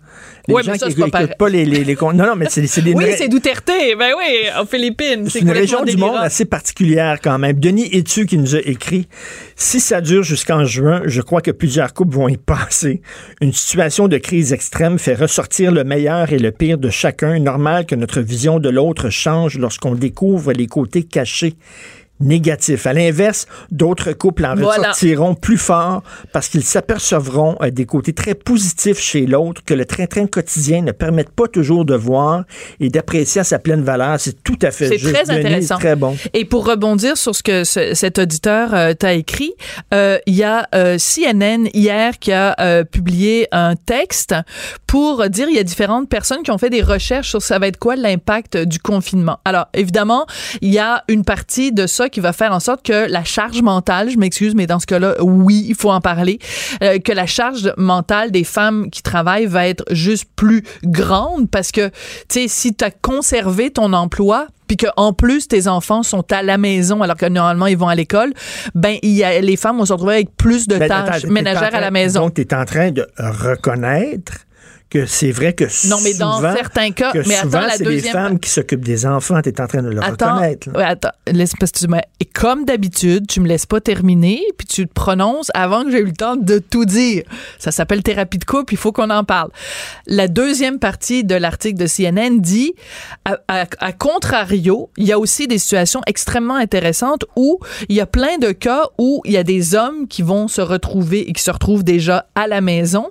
Les 0.48 0.54
Ouais, 0.54 0.64
gens 0.64 0.72
mais 0.72 0.78
ça, 0.78 0.88
qui 0.88 0.94
c'est 0.94 1.10
pas 1.10 1.22
n'écoutent 1.22 1.38
pas 1.38 1.50
les, 1.50 1.66
les, 1.66 1.84
les 1.84 1.96
Non, 1.96 2.14
non, 2.14 2.36
mais 2.36 2.48
c'est 2.50 2.66
c'est 2.68 2.82
des 2.82 2.94
Oui, 2.94 3.06
c'est 3.18 3.28
Duterte. 3.28 3.68
Ben 3.68 4.14
oui, 4.18 4.50
en 4.60 4.66
Philippines. 4.66 5.28
C'est 5.30 5.40
une 5.40 5.52
région 5.52 5.84
du 5.84 5.98
monde 5.98 6.10
délirant. 6.12 6.26
assez 6.26 6.46
particulière 6.46 7.20
quand 7.22 7.38
même. 7.38 7.60
Denis 7.60 7.90
Etu 7.96 8.26
qui 8.26 8.38
nous 8.38 8.56
a 8.56 8.60
écrit 8.60 9.08
Si 9.56 9.80
ça 9.80 10.02
dure 10.02 10.24
jusqu'en 10.24 10.66
juin, 10.66 11.02
je 11.06 11.22
crois 11.22 11.42
que 11.42 11.52
plusieurs 11.52 11.94
couples 11.94 12.16
vont 12.16 12.28
y 12.28 12.38
passer. 12.38 13.02
Une 13.40 13.54
situation 13.54 14.08
de 14.08 14.18
crise 14.18 14.52
extrême 14.54 14.98
fait 14.98 15.14
ressortir 15.16 15.72
le 15.72 15.84
meilleur 15.84 16.32
et 16.34 16.40
le 16.40 16.52
pire 16.52 16.78
de 16.78 16.90
chacun. 16.90 17.40
Normal 17.40 17.86
que 17.86 17.96
notre 17.96 18.22
vision 18.22 18.60
de 18.60 18.70
l'autre 18.70 19.10
change 19.10 19.58
lorsqu'on 19.58 19.96
découvre 19.96 20.54
les 20.54 20.68
côtés 20.68 21.04
cachés 21.04 21.56
négatifs. 22.22 22.86
À 22.88 22.94
l'inverse, 22.94 23.48
d'autres 23.72 24.14
couples 24.14 24.46
en 24.46 24.56
Voilà. 24.56 24.90
ressortiront 24.90 25.36
plus 25.36 25.58
forts 25.58 26.04
parce 26.32 26.48
qu'ils 26.48 26.64
s'apercevront 26.64 27.56
euh, 27.62 27.72
des 27.72 27.86
côtés 27.86 28.14
très 28.14 28.36
positifs 28.36 29.00
chez 29.00 29.26
l'autre 29.26 29.62
que 29.66 29.74
le 29.74 29.86
train-train 29.86 30.28
quotidien 30.28 30.82
ne 30.82 30.92
permet 30.92 31.24
pas 31.24 31.48
toujours 31.48 31.86
de 31.86 31.96
voir 31.96 32.44
et 32.80 32.90
d'apprécier 32.90 33.42
à 33.42 33.44
sa 33.44 33.60
pleine 33.60 33.82
valeur. 33.84 34.20
C'est 34.20 34.44
tout 34.44 34.58
à 34.62 34.72
fait 34.72 34.88
C'est 34.88 35.12
très 35.12 35.30
intéressant. 35.30 35.78
Très 35.78 35.96
bon. 35.96 36.16
Et 36.34 36.46
pour 36.46 36.66
rebondir 36.68 37.18
sur 37.18 37.36
ce 37.36 37.44
que 37.44 37.64
ce- 37.64 37.94
cet 37.94 38.20
auditeur 38.20 38.74
euh, 38.74 38.94
t'a 38.94 39.14
écrit, 39.14 39.54
euh, 39.94 40.18
il 40.26 40.36
y 40.36 40.44
a 40.44 40.68
CNN 40.98 41.68
hier 41.74 42.20
qui 42.20 42.32
a 42.32 42.84
publié 42.86 43.48
un 43.52 43.76
texte 43.76 44.36
pour 44.88 45.30
dire 45.30 45.48
il 45.50 45.56
y 45.56 45.60
a 45.60 45.64
différentes 45.64 46.10
personnes 46.10 46.44
qui 46.44 46.52
ont 46.52 46.58
fait 46.58 46.70
des 46.70 46.82
recherches 46.82 47.30
sur 47.30 47.42
ça 47.42 47.60
va 47.60 47.68
être 47.68 47.78
quoi 47.78 47.96
l'impact 47.96 48.58
du 48.58 48.80
confinement. 48.80 49.40
Alors 49.46 49.68
évidemment, 49.74 50.26
il 50.62 50.72
y 50.72 50.80
a 50.80 51.04
une 51.08 51.24
partie 51.24 51.72
de 51.72 51.88
ça 51.88 52.10
qui 52.12 52.20
va 52.20 52.34
faire 52.34 52.52
en 52.52 52.60
sorte 52.60 52.86
que 52.86 53.10
la 53.10 53.24
charge 53.24 53.62
mentale, 53.62 54.10
je 54.10 54.18
m'excuse, 54.18 54.56
mais 54.56 54.68
dans 54.68 54.80
ce 54.80 54.86
cas-là, 54.86 55.16
oui, 55.22 55.66
il 55.68 55.76
faut 55.76 55.92
en 55.92 56.02
parler, 56.02 56.40
euh, 56.84 57.00
que 57.00 57.12
la 57.12 57.26
charge 57.26 57.74
mentale 57.78 58.32
des 58.32 58.44
femmes 58.44 58.90
qui 58.90 59.02
travaillent 59.02 59.46
va 59.46 59.68
être 59.68 59.84
juste 59.92 60.26
plus 60.36 60.64
grande 60.84 61.50
parce 61.50 61.72
que, 61.72 61.90
tu 62.30 62.42
sais, 62.42 62.48
si 62.48 62.76
tu 62.76 62.86
as 62.86 62.92
conservé 62.92 63.72
ton 63.72 63.94
emploi, 63.94 64.48
puis 64.68 64.78
qu'en 64.78 65.12
plus 65.12 65.50
tes 65.50 65.68
enfants 65.68 66.02
sont 66.02 66.32
à 66.32 66.44
la 66.44 66.58
maison 66.58 67.02
alors 67.02 67.18
que 67.18 67.26
normalement 67.26 67.68
ils 67.68 67.78
vont 67.78 67.90
à 67.90 67.96
l'école, 67.96 68.32
ben 68.74 68.98
il 69.02 69.12
y 69.12 69.24
a, 69.24 69.42
les 69.42 69.58
femmes 69.58 69.78
vont 69.78 69.86
se 69.86 69.92
retrouver 69.92 70.14
avec 70.14 70.38
plus 70.38 70.66
de 70.68 70.78
Ben, 70.78 70.88
tâches 70.88 71.26
ménagères 71.26 71.76
à 71.76 71.82
la 71.82 71.92
maison. 71.92 72.22
Donc, 72.22 72.36
tu 72.36 72.42
es 72.42 72.54
en 72.54 72.64
train 72.64 72.92
de 72.92 73.06
reconnaître 73.18 74.46
que 74.92 75.06
c'est 75.08 75.32
vrai 75.32 75.54
que 75.54 75.64
Non, 75.90 75.98
mais 76.04 76.14
dans 76.14 76.36
souvent- 76.36 76.54
certains 76.54 76.92
cas- 76.92 77.12
que 77.14 77.20
mais 77.28 77.36
attends, 77.36 77.44
souvent, 77.44 77.62
la 77.62 77.70
c'est 77.78 77.84
les 77.86 77.96
deuxième- 77.96 78.12
femmes 78.14 78.40
qui 78.40 78.50
s'occupent 78.50 78.84
des 78.86 79.06
enfants. 79.06 79.42
Tu 79.42 79.50
es 79.50 79.62
en 79.62 79.66
train 79.68 79.82
de 79.82 79.90
le 79.90 80.04
Attends, 80.04 80.34
reconnaître. 80.36 80.70
là. 80.70 80.78
ouais, 80.78 80.84
attends, 80.86 81.12
laisse 81.28 81.54
parce 81.60 81.72
que 81.72 81.80
tu 81.80 81.86
et 82.20 82.26
comme 82.26 82.66
d'habitude, 82.66 83.26
tu 83.28 83.40
me 83.40 83.48
laisses 83.48 83.66
pas 83.66 83.80
terminer, 83.82 84.42
puis 84.58 84.68
tu 84.68 84.86
te 84.88 84.94
prononces 84.94 85.50
avant 85.54 85.84
que 85.86 85.92
j'ai 85.92 86.00
eu 86.00 86.06
le 86.06 86.12
temps 86.14 86.36
de 86.36 86.60
tout 86.60 86.86
dire. 86.86 87.24
Ça 87.58 87.72
s'appelle 87.72 88.04
thérapie 88.04 88.38
de 88.38 88.46
couple, 88.46 88.74
il 88.74 88.78
faut 88.78 88.92
qu'on 88.92 89.10
en 89.10 89.24
parle. 89.24 89.50
La 90.08 90.28
deuxième 90.28 90.78
partie 90.78 91.24
de 91.24 91.36
l'article 91.36 91.80
de 91.80 91.88
CNN 91.88 92.40
dit, 92.42 92.74
à, 93.26 93.38
à- 93.48 93.66
à 93.80 93.92
contrario, 93.94 94.90
il 94.98 95.06
y 95.08 95.12
a 95.14 95.20
aussi 95.20 95.48
des 95.48 95.58
situations 95.58 96.02
extrêmement 96.06 96.56
intéressantes 96.56 97.24
où 97.38 97.60
il 97.88 97.96
y 97.96 98.02
a 98.02 98.06
plein 98.06 98.38
de 98.40 98.52
cas 98.52 98.84
où 98.98 99.22
il 99.26 99.32
y 99.32 99.38
a 99.38 99.44
des 99.44 99.74
hommes 99.74 100.08
qui 100.10 100.22
vont 100.22 100.48
se 100.50 100.62
retrouver 100.62 101.30
et 101.30 101.34
qui 101.34 101.42
se 101.42 101.52
retrouvent 101.52 101.84
déjà 101.86 102.26
à 102.36 102.48
la 102.48 102.60
maison 102.60 103.08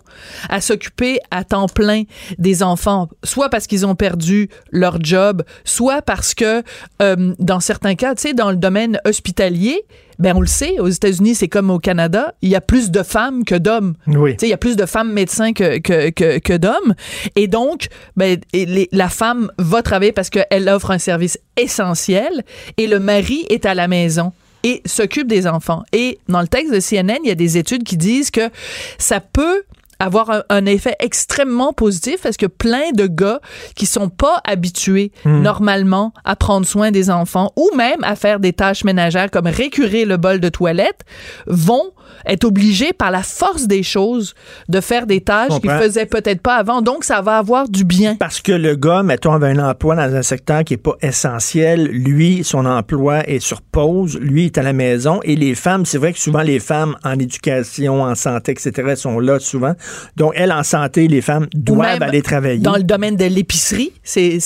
à 0.50 0.60
s'occuper 0.60 1.20
à 1.30 1.42
temps 1.44 1.68
plein 1.70 2.02
des 2.38 2.62
enfants, 2.62 3.08
soit 3.24 3.48
parce 3.48 3.66
qu'ils 3.66 3.86
ont 3.86 3.94
perdu 3.94 4.48
leur 4.70 4.98
job, 5.02 5.42
soit 5.64 6.02
parce 6.02 6.34
que 6.34 6.62
euh, 7.02 7.34
dans 7.38 7.60
certains 7.60 7.94
cas, 7.94 8.14
tu 8.14 8.22
sais, 8.22 8.34
dans 8.34 8.50
le 8.50 8.56
domaine 8.56 9.00
hospitalier, 9.04 9.82
ben 10.18 10.34
on 10.36 10.40
le 10.42 10.46
sait, 10.46 10.78
aux 10.80 10.88
États-Unis, 10.88 11.34
c'est 11.34 11.48
comme 11.48 11.70
au 11.70 11.78
Canada, 11.78 12.34
il 12.42 12.50
y 12.50 12.54
a 12.54 12.60
plus 12.60 12.90
de 12.90 13.02
femmes 13.02 13.42
que 13.44 13.54
d'hommes. 13.54 13.94
Oui. 14.06 14.32
Tu 14.32 14.40
sais, 14.40 14.46
il 14.48 14.50
y 14.50 14.54
a 14.54 14.58
plus 14.58 14.76
de 14.76 14.84
femmes 14.84 15.12
médecins 15.12 15.54
que, 15.54 15.78
que, 15.78 16.10
que, 16.10 16.38
que 16.38 16.56
d'hommes. 16.58 16.94
Et 17.36 17.46
donc, 17.48 17.88
ben, 18.16 18.38
les- 18.52 18.88
la 18.92 19.08
femme 19.08 19.50
va 19.58 19.82
travailler 19.82 20.12
parce 20.12 20.28
qu'elle 20.28 20.68
offre 20.68 20.90
un 20.90 20.98
service 20.98 21.38
essentiel 21.56 22.42
et 22.76 22.86
le 22.86 23.00
mari 23.00 23.46
est 23.48 23.64
à 23.64 23.74
la 23.74 23.88
maison 23.88 24.32
et 24.62 24.82
s'occupe 24.84 25.26
des 25.26 25.46
enfants. 25.46 25.84
Et 25.94 26.18
dans 26.28 26.42
le 26.42 26.48
texte 26.48 26.74
de 26.74 26.80
CNN, 26.80 27.16
il 27.24 27.28
y 27.28 27.32
a 27.32 27.34
des 27.34 27.56
études 27.56 27.82
qui 27.84 27.96
disent 27.96 28.30
que 28.30 28.50
ça 28.98 29.20
peut 29.20 29.62
avoir 30.00 30.30
un, 30.30 30.42
un 30.48 30.66
effet 30.66 30.96
extrêmement 30.98 31.72
positif 31.72 32.22
parce 32.22 32.36
que 32.36 32.46
plein 32.46 32.90
de 32.94 33.06
gars 33.06 33.40
qui 33.76 33.86
sont 33.86 34.08
pas 34.08 34.40
habitués 34.44 35.12
Hmm. 35.24 35.42
normalement 35.42 36.12
à 36.24 36.34
prendre 36.34 36.66
soin 36.66 36.90
des 36.90 37.10
enfants 37.10 37.52
ou 37.56 37.68
même 37.76 38.02
à 38.02 38.16
faire 38.16 38.40
des 38.40 38.52
tâches 38.52 38.84
ménagères 38.84 39.30
comme 39.30 39.46
récurer 39.46 40.04
le 40.06 40.16
bol 40.16 40.40
de 40.40 40.48
toilette 40.48 41.00
vont 41.46 41.92
être 42.26 42.44
obligés 42.44 42.92
par 42.92 43.10
la 43.10 43.22
force 43.22 43.66
des 43.66 43.82
choses 43.82 44.34
de 44.68 44.80
faire 44.80 45.06
des 45.06 45.20
tâches 45.20 45.60
qu'ils 45.60 45.70
faisaient 45.70 46.06
peut-être 46.06 46.40
pas 46.40 46.56
avant. 46.56 46.82
Donc, 46.82 47.04
ça 47.04 47.20
va 47.20 47.38
avoir 47.38 47.68
du 47.68 47.84
bien. 47.84 48.16
Parce 48.16 48.40
que 48.40 48.52
le 48.52 48.76
gars, 48.76 49.02
mettons, 49.02 49.32
avait 49.32 49.48
un 49.48 49.70
emploi 49.70 49.96
dans 49.96 50.14
un 50.14 50.22
secteur 50.22 50.64
qui 50.64 50.74
est 50.74 50.78
pas 50.78 50.96
essentiel. 51.02 51.86
Lui, 51.86 52.44
son 52.44 52.66
emploi 52.66 53.28
est 53.28 53.40
sur 53.40 53.62
pause. 53.62 54.18
Lui 54.20 54.46
est 54.46 54.58
à 54.58 54.62
la 54.62 54.72
maison. 54.72 55.20
Et 55.24 55.36
les 55.36 55.54
femmes, 55.54 55.84
c'est 55.86 55.98
vrai 55.98 56.12
que 56.12 56.18
souvent 56.18 56.42
les 56.42 56.60
femmes 56.60 56.96
en 57.04 57.18
éducation, 57.18 58.02
en 58.02 58.14
santé, 58.14 58.52
etc., 58.52 58.94
sont 58.96 59.18
là 59.18 59.38
souvent. 59.38 59.74
Donc, 60.16 60.32
elles, 60.36 60.52
en 60.52 60.62
santé, 60.62 61.08
les 61.08 61.20
femmes 61.20 61.46
doivent 61.54 62.02
aller 62.02 62.22
travailler. 62.22 62.58
Dans 62.58 62.76
le 62.76 62.82
domaine 62.82 63.16
de 63.16 63.24
l'épicerie, 63.26 63.92
c'est... 64.02 64.40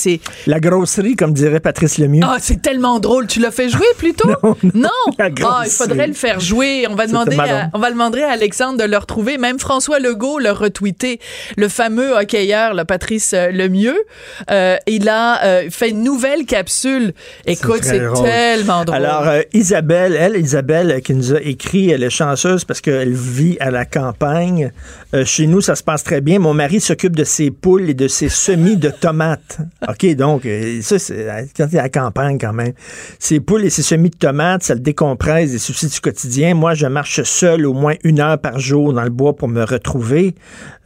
La 0.47 0.59
grosserie, 0.59 1.15
comme 1.15 1.33
dirait 1.33 1.59
Patrice 1.59 1.97
Lemieux. 1.97 2.21
Ah, 2.23 2.37
c'est 2.39 2.61
tellement 2.61 2.99
drôle. 2.99 3.27
Tu 3.27 3.39
l'as 3.39 3.51
fait 3.51 3.69
jouer 3.69 3.85
plutôt? 3.97 4.29
non. 4.73 4.89
La 5.17 5.29
Ah, 5.43 5.61
il 5.65 5.71
faudrait 5.71 6.07
le 6.07 6.13
faire 6.13 6.39
jouer. 6.39 6.85
On 6.89 6.95
va 6.95 7.07
demander, 7.07 7.35
marrant. 7.35 7.54
À, 7.55 7.69
on 7.73 7.79
va 7.79 7.91
demander 7.91 8.21
à 8.21 8.31
Alexandre 8.31 8.77
de 8.77 8.83
le 8.83 8.97
retrouver. 8.97 9.37
Même 9.37 9.59
François 9.59 9.99
Legault 9.99 10.39
l'a 10.39 10.53
retweeté. 10.53 11.19
Le 11.57 11.67
fameux 11.69 12.15
hockeyeur, 12.17 12.73
Patrice 12.85 13.33
euh, 13.33 13.51
Lemieux. 13.51 13.97
Euh, 14.51 14.77
il 14.87 15.09
a 15.09 15.43
euh, 15.43 15.69
fait 15.69 15.89
une 15.89 16.03
nouvelle 16.03 16.45
capsule. 16.45 17.13
Écoute, 17.45 17.81
c'est 17.83 18.01
tellement 18.23 18.85
drôle. 18.85 18.97
Alors, 18.97 19.27
euh, 19.27 19.41
Isabelle, 19.53 20.15
elle, 20.17 20.37
Isabelle, 20.37 20.91
euh, 20.91 20.99
qui 20.99 21.13
nous 21.13 21.33
a 21.33 21.41
écrit, 21.41 21.89
elle 21.89 22.03
est 22.03 22.09
chanceuse 22.09 22.65
parce 22.65 22.81
qu'elle 22.81 23.13
vit 23.13 23.57
à 23.59 23.71
la 23.71 23.85
campagne. 23.85 24.71
Euh, 25.13 25.25
chez 25.25 25.47
nous, 25.47 25.61
ça 25.61 25.75
se 25.75 25.83
passe 25.83 26.03
très 26.03 26.21
bien. 26.21 26.39
Mon 26.39 26.53
mari 26.53 26.79
s'occupe 26.79 27.15
de 27.15 27.23
ses 27.23 27.51
poules 27.51 27.89
et 27.89 27.93
de 27.93 28.07
ses 28.07 28.29
semis 28.29 28.77
de 28.77 28.89
tomates. 28.89 29.59
OK, 29.87 30.15
donc, 30.15 30.45
euh, 30.45 30.81
ça, 30.81 30.99
c'est 30.99 31.47
quand 31.55 31.67
il 31.71 31.75
est 31.75 31.79
à 31.79 31.83
la 31.83 31.89
campagne 31.89 32.37
quand 32.39 32.53
même. 32.53 32.73
Ses 33.19 33.39
poules 33.39 33.65
et 33.65 33.69
ses 33.69 33.83
semis 33.83 34.09
de 34.09 34.17
tomates, 34.17 34.63
ça 34.63 34.73
le 34.73 34.79
décompresse 34.79 35.51
des 35.51 35.59
soucis 35.59 35.87
du 35.87 35.99
quotidien. 35.99 36.53
Moi, 36.53 36.73
je 36.73 36.87
marche 36.87 37.23
seul 37.23 37.44
au 37.53 37.73
moins 37.73 37.95
une 38.03 38.19
heure 38.19 38.39
par 38.39 38.59
jour 38.59 38.93
dans 38.93 39.03
le 39.03 39.09
bois 39.09 39.35
pour 39.35 39.47
me 39.47 39.63
retrouver. 39.63 40.35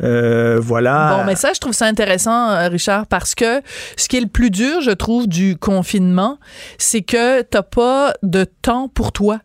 Euh, 0.01 0.59
voilà. 0.61 1.17
Bon, 1.17 1.25
mais 1.25 1.35
ça, 1.35 1.53
je 1.53 1.59
trouve 1.59 1.73
ça 1.73 1.85
intéressant, 1.85 2.49
euh, 2.49 2.67
Richard, 2.67 3.07
parce 3.07 3.35
que 3.35 3.61
ce 3.97 4.07
qui 4.07 4.17
est 4.17 4.21
le 4.21 4.27
plus 4.27 4.51
dur, 4.51 4.81
je 4.81 4.91
trouve, 4.91 5.27
du 5.27 5.57
confinement, 5.57 6.37
c'est 6.77 7.01
que 7.01 7.41
t'as 7.41 7.63
pas 7.63 8.13
de 8.23 8.45
temps 8.61 8.87
pour 8.87 9.11
toi. 9.11 9.39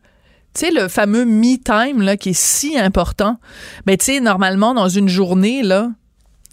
Tu 0.55 0.67
sais, 0.67 0.71
le 0.71 0.89
fameux 0.89 1.25
me 1.25 1.57
time, 1.57 2.01
là, 2.03 2.17
qui 2.17 2.31
est 2.31 2.39
si 2.39 2.79
important. 2.79 3.39
Mais 3.87 3.97
tu 3.97 4.05
sais, 4.05 4.21
normalement, 4.21 4.75
dans 4.75 4.89
une 4.89 5.09
journée, 5.09 5.63
là, 5.63 5.91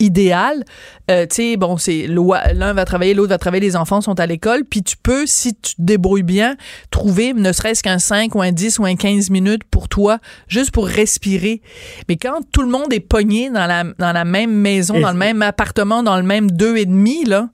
idéal. 0.01 0.63
Euh, 1.09 1.25
tu 1.25 1.35
sais, 1.35 1.57
bon, 1.57 1.77
c'est 1.77 2.07
l'un 2.07 2.73
va 2.73 2.85
travailler, 2.85 3.13
l'autre 3.13 3.29
va 3.29 3.37
travailler, 3.37 3.61
les 3.61 3.75
enfants 3.75 4.01
sont 4.01 4.19
à 4.19 4.25
l'école, 4.25 4.63
puis 4.65 4.83
tu 4.83 4.97
peux, 4.97 5.25
si 5.25 5.53
tu 5.53 5.75
te 5.75 5.81
débrouilles 5.81 6.23
bien, 6.23 6.55
trouver 6.89 7.33
ne 7.33 7.51
serait-ce 7.51 7.83
qu'un 7.83 7.99
5 7.99 8.35
ou 8.35 8.41
un 8.41 8.51
10 8.51 8.79
ou 8.79 8.85
un 8.85 8.95
15 8.95 9.29
minutes 9.29 9.63
pour 9.63 9.87
toi, 9.87 10.19
juste 10.47 10.71
pour 10.71 10.87
respirer. 10.87 11.61
Mais 12.09 12.17
quand 12.17 12.41
tout 12.51 12.61
le 12.61 12.69
monde 12.69 12.91
est 12.91 12.99
pogné 12.99 13.49
dans 13.49 13.67
la, 13.67 13.83
dans 13.83 14.11
la 14.11 14.25
même 14.25 14.51
maison, 14.51 14.99
dans 14.99 15.11
le 15.11 15.17
même 15.17 15.41
appartement, 15.41 16.03
dans 16.03 16.17
le 16.17 16.23
même 16.23 16.51
deux 16.51 16.77
et 16.77 16.85
demi, 16.85 17.23
là, 17.25 17.49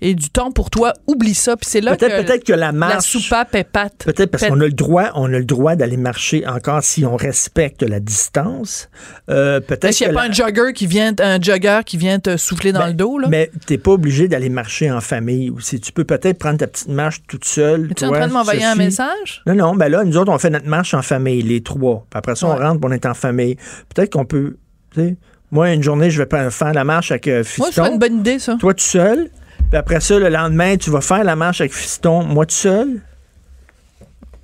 et 0.00 0.14
du 0.14 0.30
temps 0.30 0.50
pour 0.50 0.70
toi, 0.70 0.92
oublie 1.06 1.34
ça. 1.34 1.56
Puis 1.56 1.68
c'est 1.70 1.80
là 1.80 1.96
peut-être, 1.96 2.16
que, 2.16 2.22
peut-être 2.26 2.44
que 2.44 2.52
la 2.52 2.72
marche, 2.72 2.94
la 2.94 3.00
soupape 3.00 3.54
est 3.54 3.64
pâte. 3.64 4.02
Peut-être 4.04 4.30
parce 4.30 4.46
qu'on 4.46 4.60
a 4.60 4.64
le 4.66 4.72
droit, 4.72 5.10
on 5.14 5.26
a 5.32 5.38
le 5.38 5.44
droit 5.44 5.76
d'aller 5.76 5.96
marcher 5.96 6.46
encore 6.46 6.82
si 6.82 7.04
on 7.04 7.16
respecte 7.16 7.82
la 7.82 8.00
distance. 8.00 8.88
Euh, 9.28 9.60
peut-être 9.60 9.94
qu'il 9.94 10.06
n'y 10.06 10.12
a 10.12 10.14
pas 10.14 10.24
la- 10.26 10.30
un 10.30 10.32
jogger 10.32 10.72
qui 10.74 10.86
vient, 10.86 11.12
un 11.20 11.40
jogger 11.40 11.80
qui 11.84 11.96
vient 11.96 12.18
te 12.18 12.36
souffler 12.36 12.72
dans 12.72 12.80
Ben, 12.80 12.86
le 12.88 12.94
dos, 12.94 13.18
là? 13.18 13.28
Mais 13.28 13.50
t'es 13.66 13.78
pas 13.78 13.92
obligé 13.92 14.28
d'aller 14.28 14.48
marcher 14.48 14.90
en 14.90 15.00
famille 15.00 15.50
aussi. 15.50 15.80
Tu 15.80 15.92
peux 15.92 16.04
peut-être 16.04 16.38
prendre 16.38 16.58
ta 16.58 16.66
petite 16.66 16.88
marche 16.88 17.22
toute 17.28 17.44
seule. 17.44 17.88
Es-tu 17.90 18.04
en 18.04 18.08
toi, 18.08 18.18
train 18.18 18.28
de 18.28 18.32
m'envoyer 18.32 18.64
un 18.64 18.74
message? 18.74 19.42
Non, 19.46 19.54
non, 19.54 19.74
ben 19.74 19.88
là, 19.88 20.04
nous 20.04 20.16
autres, 20.16 20.32
on 20.32 20.38
fait 20.38 20.50
notre 20.50 20.66
marche 20.68 20.94
en 20.94 21.02
famille, 21.02 21.42
les 21.42 21.62
trois. 21.62 22.06
Puis 22.10 22.18
après 22.18 22.36
ça, 22.36 22.46
on 22.46 22.56
rentre, 22.56 22.80
on 22.82 22.90
est 22.92 23.06
en 23.06 23.14
famille. 23.14 23.56
Peut-être 23.94 24.12
qu'on 24.12 24.24
peut, 24.24 24.56
tu 24.94 25.00
sais, 25.00 25.16
moi, 25.52 25.72
une 25.72 25.82
journée, 25.82 26.10
je 26.10 26.18
vais 26.18 26.26
pas 26.26 26.48
faire 26.50 26.72
la 26.72 26.84
marche 26.84 27.10
avec 27.10 27.26
euh, 27.26 27.42
Fiston. 27.42 27.62
Moi, 27.64 27.70
c'est 27.72 27.80
pas 27.80 27.90
une 27.90 27.98
bonne 27.98 28.18
idée, 28.20 28.38
ça. 28.38 28.56
Toi, 28.60 28.72
tout 28.72 28.84
seul? 28.84 29.30
Puis 29.68 29.78
après 29.78 30.00
ça, 30.00 30.18
le 30.18 30.28
lendemain, 30.28 30.76
tu 30.76 30.90
vas 30.90 31.00
faire 31.00 31.24
la 31.24 31.36
marche 31.36 31.60
avec 31.60 31.72
Fiston, 31.72 32.24
moi, 32.24 32.46
tout 32.46 32.54
seul? 32.54 33.00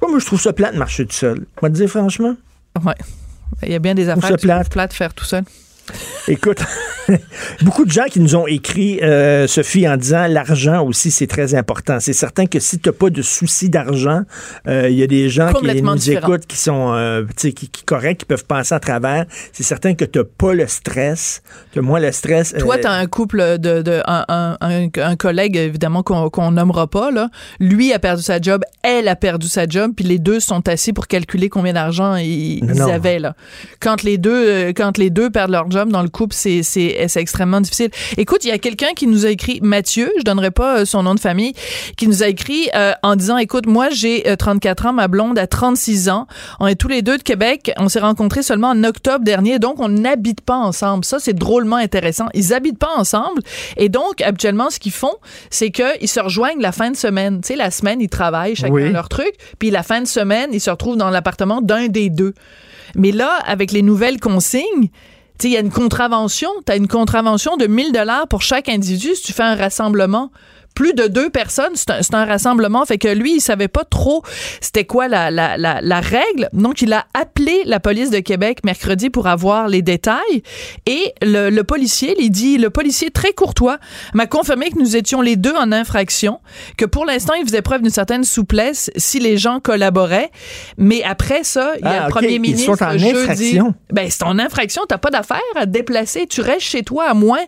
Moi, 0.01 0.18
je 0.18 0.26
trouve 0.26 0.40
ça 0.40 0.52
plate 0.52 0.74
de 0.74 0.78
marcher 0.78 1.06
tout 1.06 1.14
seul. 1.14 1.47
Moi, 1.60 1.70
te 1.70 1.74
dire 1.74 1.88
franchement. 1.88 2.36
Ouais. 2.84 2.94
Il 3.62 3.72
y 3.72 3.74
a 3.74 3.78
bien 3.78 3.94
des 3.94 4.09
affaires 4.09 4.28
ça 4.28 4.36
que 4.36 4.43
plate. 4.43 4.70
plate 4.70 4.93
faire 4.93 5.14
tout 5.14 5.24
seul. 5.24 5.44
Écoute, 6.28 6.58
beaucoup 7.62 7.84
de 7.84 7.90
gens 7.90 8.06
qui 8.10 8.18
nous 8.20 8.34
ont 8.34 8.46
écrit, 8.46 8.98
euh, 9.02 9.46
Sophie, 9.46 9.88
en 9.88 9.96
disant 9.96 10.26
l'argent 10.26 10.84
aussi, 10.84 11.10
c'est 11.10 11.26
très 11.28 11.54
important. 11.54 12.00
C'est 12.00 12.12
certain 12.12 12.46
que 12.46 12.58
si 12.58 12.78
tu 12.80 12.88
n'as 12.88 12.92
pas 12.92 13.10
de 13.10 13.22
souci 13.22 13.70
d'argent, 13.70 14.22
euh, 14.66 14.88
il 14.88 14.96
y 14.96 15.02
a 15.02 15.06
des 15.06 15.28
gens 15.28 15.46
qui 15.60 15.66
nous 15.82 15.98
différent. 15.98 16.28
écoutent, 16.28 16.46
qui 16.46 16.56
sont 16.56 16.92
euh, 16.94 17.24
qui, 17.36 17.52
qui 17.54 17.82
corrects, 17.84 18.18
qui 18.18 18.24
peuvent 18.24 18.44
passer 18.44 18.74
à 18.74 18.80
travers. 18.80 19.26
C'est 19.52 19.62
certain 19.62 19.94
que 19.94 20.04
tu 20.04 20.18
n'as 20.18 20.24
pas 20.24 20.52
le 20.54 20.66
stress. 20.66 21.42
Tu 21.72 21.80
moins 21.80 22.00
le 22.00 22.10
stress. 22.10 22.54
Toi, 22.58 22.78
tu 22.78 22.86
as 22.86 22.92
un 22.92 23.06
couple 23.06 23.58
de, 23.58 23.82
de 23.82 24.02
un, 24.06 24.24
un- 24.28 24.56
un- 24.60 24.88
un 24.96 25.16
collègue 25.16 25.56
évidemment 25.56 26.02
qu'on 26.02 26.28
qu'on 26.30 26.50
nommera 26.50 26.88
pas 26.88 27.10
là. 27.12 27.28
Lui 27.60 27.92
a 27.92 27.98
perdu 28.00 28.22
sa 28.22 28.40
job, 28.40 28.62
elle 28.82 29.06
a 29.08 29.14
perdu 29.14 29.46
sa 29.46 29.66
job, 29.68 29.92
puis 29.94 30.04
les 30.04 30.18
deux 30.18 30.40
sont 30.40 30.66
assis 30.68 30.92
pour 30.92 31.06
calculer 31.06 31.48
combien 31.48 31.74
d'argent 31.74 32.16
ils, 32.16 32.60
avaient 32.90 33.18
là. 33.20 33.34
Quand 33.80 34.02
les 34.02 34.18
deux 34.18 34.68
quand 34.70 34.98
les 34.98 35.10
deux 35.10 35.30
perdent 35.30 35.52
leur 35.52 35.70
job 35.70 35.75
dans 35.84 36.02
le 36.02 36.08
couple, 36.08 36.34
c'est 36.34 36.62
c'est 36.62 37.06
c'est 37.08 37.20
extrêmement 37.20 37.60
difficile. 37.60 37.90
Écoute, 38.16 38.44
il 38.44 38.48
y 38.48 38.52
a 38.52 38.58
quelqu'un 38.58 38.92
qui 38.96 39.06
nous 39.06 39.26
a 39.26 39.30
écrit 39.30 39.60
Mathieu, 39.62 40.10
je 40.18 40.22
donnerai 40.22 40.50
pas 40.50 40.78
euh, 40.78 40.84
son 40.84 41.02
nom 41.02 41.14
de 41.14 41.20
famille, 41.20 41.52
qui 41.96 42.08
nous 42.08 42.22
a 42.22 42.28
écrit 42.28 42.68
euh, 42.74 42.92
en 43.02 43.16
disant 43.16 43.36
écoute, 43.38 43.66
moi 43.66 43.90
j'ai 43.90 44.28
euh, 44.28 44.36
34 44.36 44.86
ans, 44.86 44.92
ma 44.92 45.08
blonde 45.08 45.38
a 45.38 45.46
36 45.46 46.08
ans, 46.08 46.26
on 46.60 46.66
est 46.66 46.74
tous 46.76 46.88
les 46.88 47.02
deux 47.02 47.18
de 47.18 47.22
Québec, 47.22 47.72
on 47.78 47.88
s'est 47.88 48.00
rencontrés 48.00 48.42
seulement 48.42 48.70
en 48.70 48.84
octobre 48.84 49.24
dernier, 49.24 49.58
donc 49.58 49.80
on 49.80 49.88
n'habite 49.88 50.40
pas 50.40 50.56
ensemble. 50.56 51.04
Ça 51.04 51.18
c'est 51.18 51.34
drôlement 51.34 51.76
intéressant. 51.76 52.26
Ils 52.34 52.54
habitent 52.54 52.78
pas 52.78 52.94
ensemble 52.96 53.42
et 53.76 53.88
donc 53.88 54.20
habituellement 54.22 54.70
ce 54.70 54.78
qu'ils 54.78 54.92
font, 54.92 55.14
c'est 55.50 55.70
que 55.70 56.00
ils 56.00 56.08
se 56.08 56.20
rejoignent 56.20 56.60
la 56.60 56.72
fin 56.72 56.90
de 56.90 56.96
semaine. 56.96 57.40
Tu 57.40 57.48
sais 57.48 57.56
la 57.56 57.70
semaine 57.70 58.00
ils 58.00 58.08
travaillent 58.08 58.56
chacun 58.56 58.72
Oui. 58.72 58.92
leur 58.92 59.08
truc, 59.08 59.32
puis 59.58 59.70
la 59.70 59.82
fin 59.82 60.00
de 60.00 60.06
semaine 60.06 60.50
ils 60.52 60.60
se 60.60 60.70
retrouvent 60.70 60.96
dans 60.96 61.10
l'appartement 61.10 61.60
d'un 61.60 61.88
des 61.88 62.10
deux. 62.10 62.34
Mais 62.94 63.12
là 63.12 63.38
avec 63.46 63.72
les 63.72 63.82
nouvelles 63.82 64.20
consignes 64.20 64.88
il 65.44 65.50
y 65.50 65.56
a 65.56 65.60
une 65.60 65.70
contravention. 65.70 66.50
Tu 66.66 66.72
une 66.76 66.88
contravention 66.88 67.56
de 67.56 67.66
1000 67.66 67.92
dollars 67.92 68.28
pour 68.28 68.42
chaque 68.42 68.68
individu 68.68 69.14
si 69.14 69.22
tu 69.22 69.32
fais 69.32 69.42
un 69.42 69.54
rassemblement. 69.54 70.30
Plus 70.76 70.92
de 70.94 71.08
deux 71.08 71.30
personnes, 71.30 71.72
c'est 71.74 72.14
un, 72.14 72.24
rassemblement. 72.24 72.84
Fait 72.84 72.98
que 72.98 73.08
lui, 73.08 73.36
il 73.36 73.40
savait 73.40 73.66
pas 73.66 73.84
trop 73.84 74.22
c'était 74.60 74.84
quoi 74.84 75.08
la, 75.08 75.30
la, 75.30 75.56
la, 75.56 75.80
la 75.80 76.00
règle. 76.00 76.48
Donc, 76.52 76.82
il 76.82 76.92
a 76.92 77.06
appelé 77.14 77.62
la 77.64 77.80
police 77.80 78.10
de 78.10 78.20
Québec 78.20 78.58
mercredi 78.64 79.10
pour 79.10 79.26
avoir 79.26 79.68
les 79.68 79.82
détails. 79.82 80.42
Et 80.86 81.14
le, 81.22 81.48
le 81.50 81.64
policier, 81.64 82.14
il 82.18 82.30
dit, 82.30 82.58
le 82.58 82.70
policier 82.70 83.10
très 83.10 83.32
courtois 83.32 83.78
m'a 84.14 84.26
confirmé 84.26 84.70
que 84.70 84.78
nous 84.78 84.96
étions 84.96 85.22
les 85.22 85.36
deux 85.36 85.54
en 85.54 85.72
infraction, 85.72 86.40
que 86.76 86.84
pour 86.84 87.06
l'instant, 87.06 87.32
il 87.34 87.44
faisait 87.46 87.62
preuve 87.62 87.80
d'une 87.82 87.90
certaine 87.90 88.24
souplesse 88.24 88.90
si 88.96 89.18
les 89.18 89.38
gens 89.38 89.60
collaboraient. 89.60 90.30
Mais 90.76 91.02
après 91.02 91.42
ça, 91.42 91.72
il 91.78 91.84
y 91.84 91.88
a 91.88 92.02
Ah, 92.02 92.06
le 92.06 92.10
premier 92.12 92.34
ils 92.34 92.40
ministre 92.40 92.76
sont 92.76 92.84
en 92.84 92.92
jeudi. 92.98 93.10
infraction. 93.16 93.74
Ben, 93.92 94.08
c'est 94.10 94.24
en 94.24 94.38
infraction. 94.38 94.82
T'as 94.86 94.98
pas 94.98 95.10
d'affaire 95.10 95.40
à 95.54 95.64
te 95.64 95.70
déplacer. 95.70 96.26
Tu 96.26 96.42
restes 96.42 96.60
chez 96.60 96.82
toi 96.82 97.06
à 97.08 97.14
moins 97.14 97.40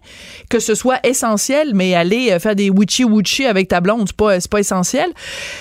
que 0.49 0.61
ce 0.61 0.75
soit 0.75 0.99
essentiel, 1.07 1.73
mais 1.75 1.95
aller 1.95 2.31
euh, 2.33 2.39
faire 2.39 2.57
des 2.57 2.71
witchy 2.71 3.05
avec 3.47 3.69
ta 3.69 3.81
blonde, 3.81 4.05
c'est 4.09 4.17
pas, 4.17 4.39
pas 4.51 4.61
essentiel. 4.61 5.09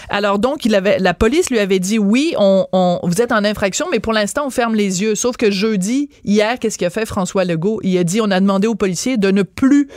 Alors 0.09 0.39
donc, 0.39 0.65
il 0.65 0.75
avait, 0.75 0.99
la 0.99 1.13
police 1.13 1.49
lui 1.49 1.59
avait 1.59 1.79
dit 1.79 1.99
oui, 1.99 2.33
on, 2.37 2.65
on- 2.71 2.99
vous 3.03 3.21
êtes 3.21 3.31
en 3.31 3.43
infraction, 3.43 3.87
mais 3.91 3.99
pour 3.99 4.13
l'instant, 4.13 4.43
on 4.47 4.49
ferme 4.49 4.75
les 4.75 5.01
yeux. 5.01 5.15
Sauf 5.15 5.37
que 5.37 5.51
jeudi, 5.51 6.09
hier, 6.25 6.59
qu'est-ce 6.59 6.77
qu'a 6.77 6.89
fait 6.89 7.05
François 7.05 7.45
Legault? 7.45 7.79
Il 7.83 7.97
a 7.97 8.03
dit, 8.03 8.21
on 8.21 8.31
a 8.31 8.39
demandé 8.39 8.67
aux 8.67 8.75
policiers 8.75 9.17
de 9.17 9.31
ne 9.31 9.43
plus 9.43 9.87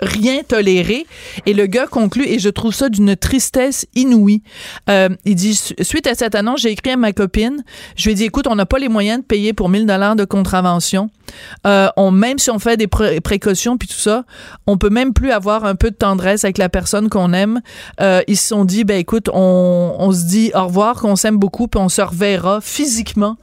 rien 0.00 0.42
tolérer. 0.42 1.06
Et 1.46 1.54
le 1.54 1.66
gars 1.66 1.86
conclut, 1.86 2.26
et 2.26 2.38
je 2.38 2.48
trouve 2.48 2.74
ça 2.74 2.88
d'une 2.88 3.16
tristesse 3.16 3.86
inouïe. 3.94 4.42
Euh, 4.90 5.08
il 5.24 5.34
dit, 5.34 5.54
Su- 5.54 5.74
suite 5.80 6.06
à 6.06 6.14
cette 6.14 6.34
annonce, 6.34 6.60
j'ai 6.60 6.70
écrit 6.70 6.90
à 6.92 6.96
ma 6.96 7.12
copine. 7.12 7.62
Je 7.96 8.04
lui 8.04 8.12
ai 8.12 8.14
dit, 8.14 8.24
écoute, 8.24 8.46
on 8.48 8.54
n'a 8.54 8.66
pas 8.66 8.78
les 8.78 8.88
moyens 8.88 9.20
de 9.20 9.24
payer 9.24 9.52
pour 9.52 9.68
1000 9.68 9.86
dollars 9.86 10.16
de 10.16 10.24
contravention. 10.24 11.10
Euh, 11.66 11.88
on, 11.96 12.10
même 12.10 12.38
si 12.38 12.50
on 12.50 12.58
fait 12.58 12.76
des 12.76 12.86
pré- 12.86 13.20
précautions 13.20 13.76
puis 13.76 13.86
tout 13.88 13.94
ça, 13.98 14.24
on 14.66 14.78
peut 14.78 14.88
même 14.90 15.12
plus 15.12 15.30
avoir 15.30 15.64
un 15.64 15.74
peu 15.74 15.90
de 15.90 15.96
tendresse 15.96 16.44
avec 16.44 16.56
la 16.58 16.68
personne 16.68 17.08
qu'on 17.10 17.32
aime. 17.32 17.60
Euh, 18.00 18.22
ils 18.28 18.36
se 18.36 18.48
sont 18.48 18.64
dit, 18.64 18.84
ben 18.84 18.98
écoute, 18.98 19.28
on, 19.32 19.96
on 19.98 20.12
se 20.12 20.24
dit 20.26 20.50
au 20.54 20.64
revoir, 20.66 21.00
qu'on 21.00 21.16
s'aime 21.16 21.36
beaucoup, 21.36 21.68
puis 21.68 21.80
on 21.80 21.88
se 21.88 22.00
reverra 22.00 22.60
physiquement 22.60 23.36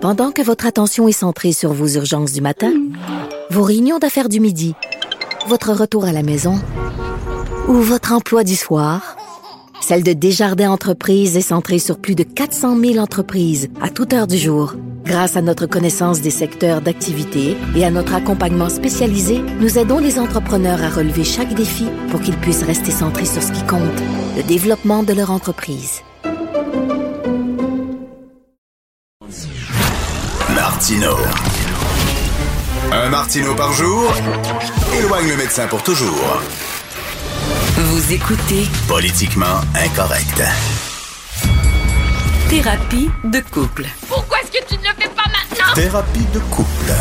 Pendant 0.00 0.32
que 0.32 0.42
votre 0.42 0.66
attention 0.66 1.06
est 1.06 1.12
centrée 1.12 1.52
sur 1.52 1.72
vos 1.72 1.86
urgences 1.86 2.32
du 2.32 2.40
matin, 2.40 2.72
vos 3.50 3.62
réunions 3.62 4.00
d'affaires 4.00 4.28
du 4.28 4.40
midi, 4.40 4.74
votre 5.46 5.72
retour 5.72 6.04
à 6.04 6.10
la 6.10 6.24
maison 6.24 6.58
ou 7.68 7.74
votre 7.74 8.12
emploi 8.12 8.42
du 8.42 8.56
soir, 8.56 9.16
celle 9.80 10.02
de 10.02 10.12
Desjardins 10.12 10.70
Entreprises 10.70 11.36
est 11.36 11.40
centrée 11.40 11.78
sur 11.78 11.98
plus 11.98 12.14
de 12.14 12.22
400 12.22 12.78
000 12.78 12.98
entreprises 12.98 13.68
à 13.80 13.88
toute 13.88 14.12
heure 14.12 14.26
du 14.26 14.36
jour. 14.36 14.74
Grâce 15.04 15.36
à 15.36 15.42
notre 15.42 15.66
connaissance 15.66 16.20
des 16.20 16.30
secteurs 16.30 16.80
d'activité 16.80 17.56
et 17.76 17.84
à 17.84 17.90
notre 17.90 18.14
accompagnement 18.14 18.68
spécialisé, 18.68 19.40
nous 19.60 19.78
aidons 19.78 19.98
les 19.98 20.18
entrepreneurs 20.18 20.82
à 20.82 20.90
relever 20.90 21.22
chaque 21.22 21.54
défi 21.54 21.86
pour 22.10 22.20
qu'ils 22.20 22.36
puissent 22.36 22.64
rester 22.64 22.90
centrés 22.90 23.24
sur 23.24 23.42
ce 23.42 23.52
qui 23.52 23.62
compte, 23.66 24.02
le 24.36 24.42
développement 24.42 25.04
de 25.04 25.12
leur 25.12 25.30
entreprise. 25.30 26.02
Martino. 30.54 31.16
Un 32.92 33.08
Martino 33.08 33.54
par 33.54 33.72
jour 33.72 34.12
éloigne 34.98 35.28
le 35.28 35.36
médecin 35.36 35.66
pour 35.66 35.82
toujours. 35.82 36.40
Vous 37.78 38.14
écoutez 38.14 38.62
Politiquement 38.88 39.60
incorrect. 39.74 40.42
Thérapie 42.48 43.10
de 43.24 43.40
couple. 43.50 43.84
Pourquoi 44.08 44.38
est-ce 44.40 44.50
que 44.50 44.66
tu 44.66 44.78
ne 44.78 44.84
le 44.84 44.94
fais 44.98 45.10
pas 45.10 45.24
maintenant? 45.28 45.74
Thérapie 45.74 46.24
de 46.32 46.38
couple. 46.38 46.92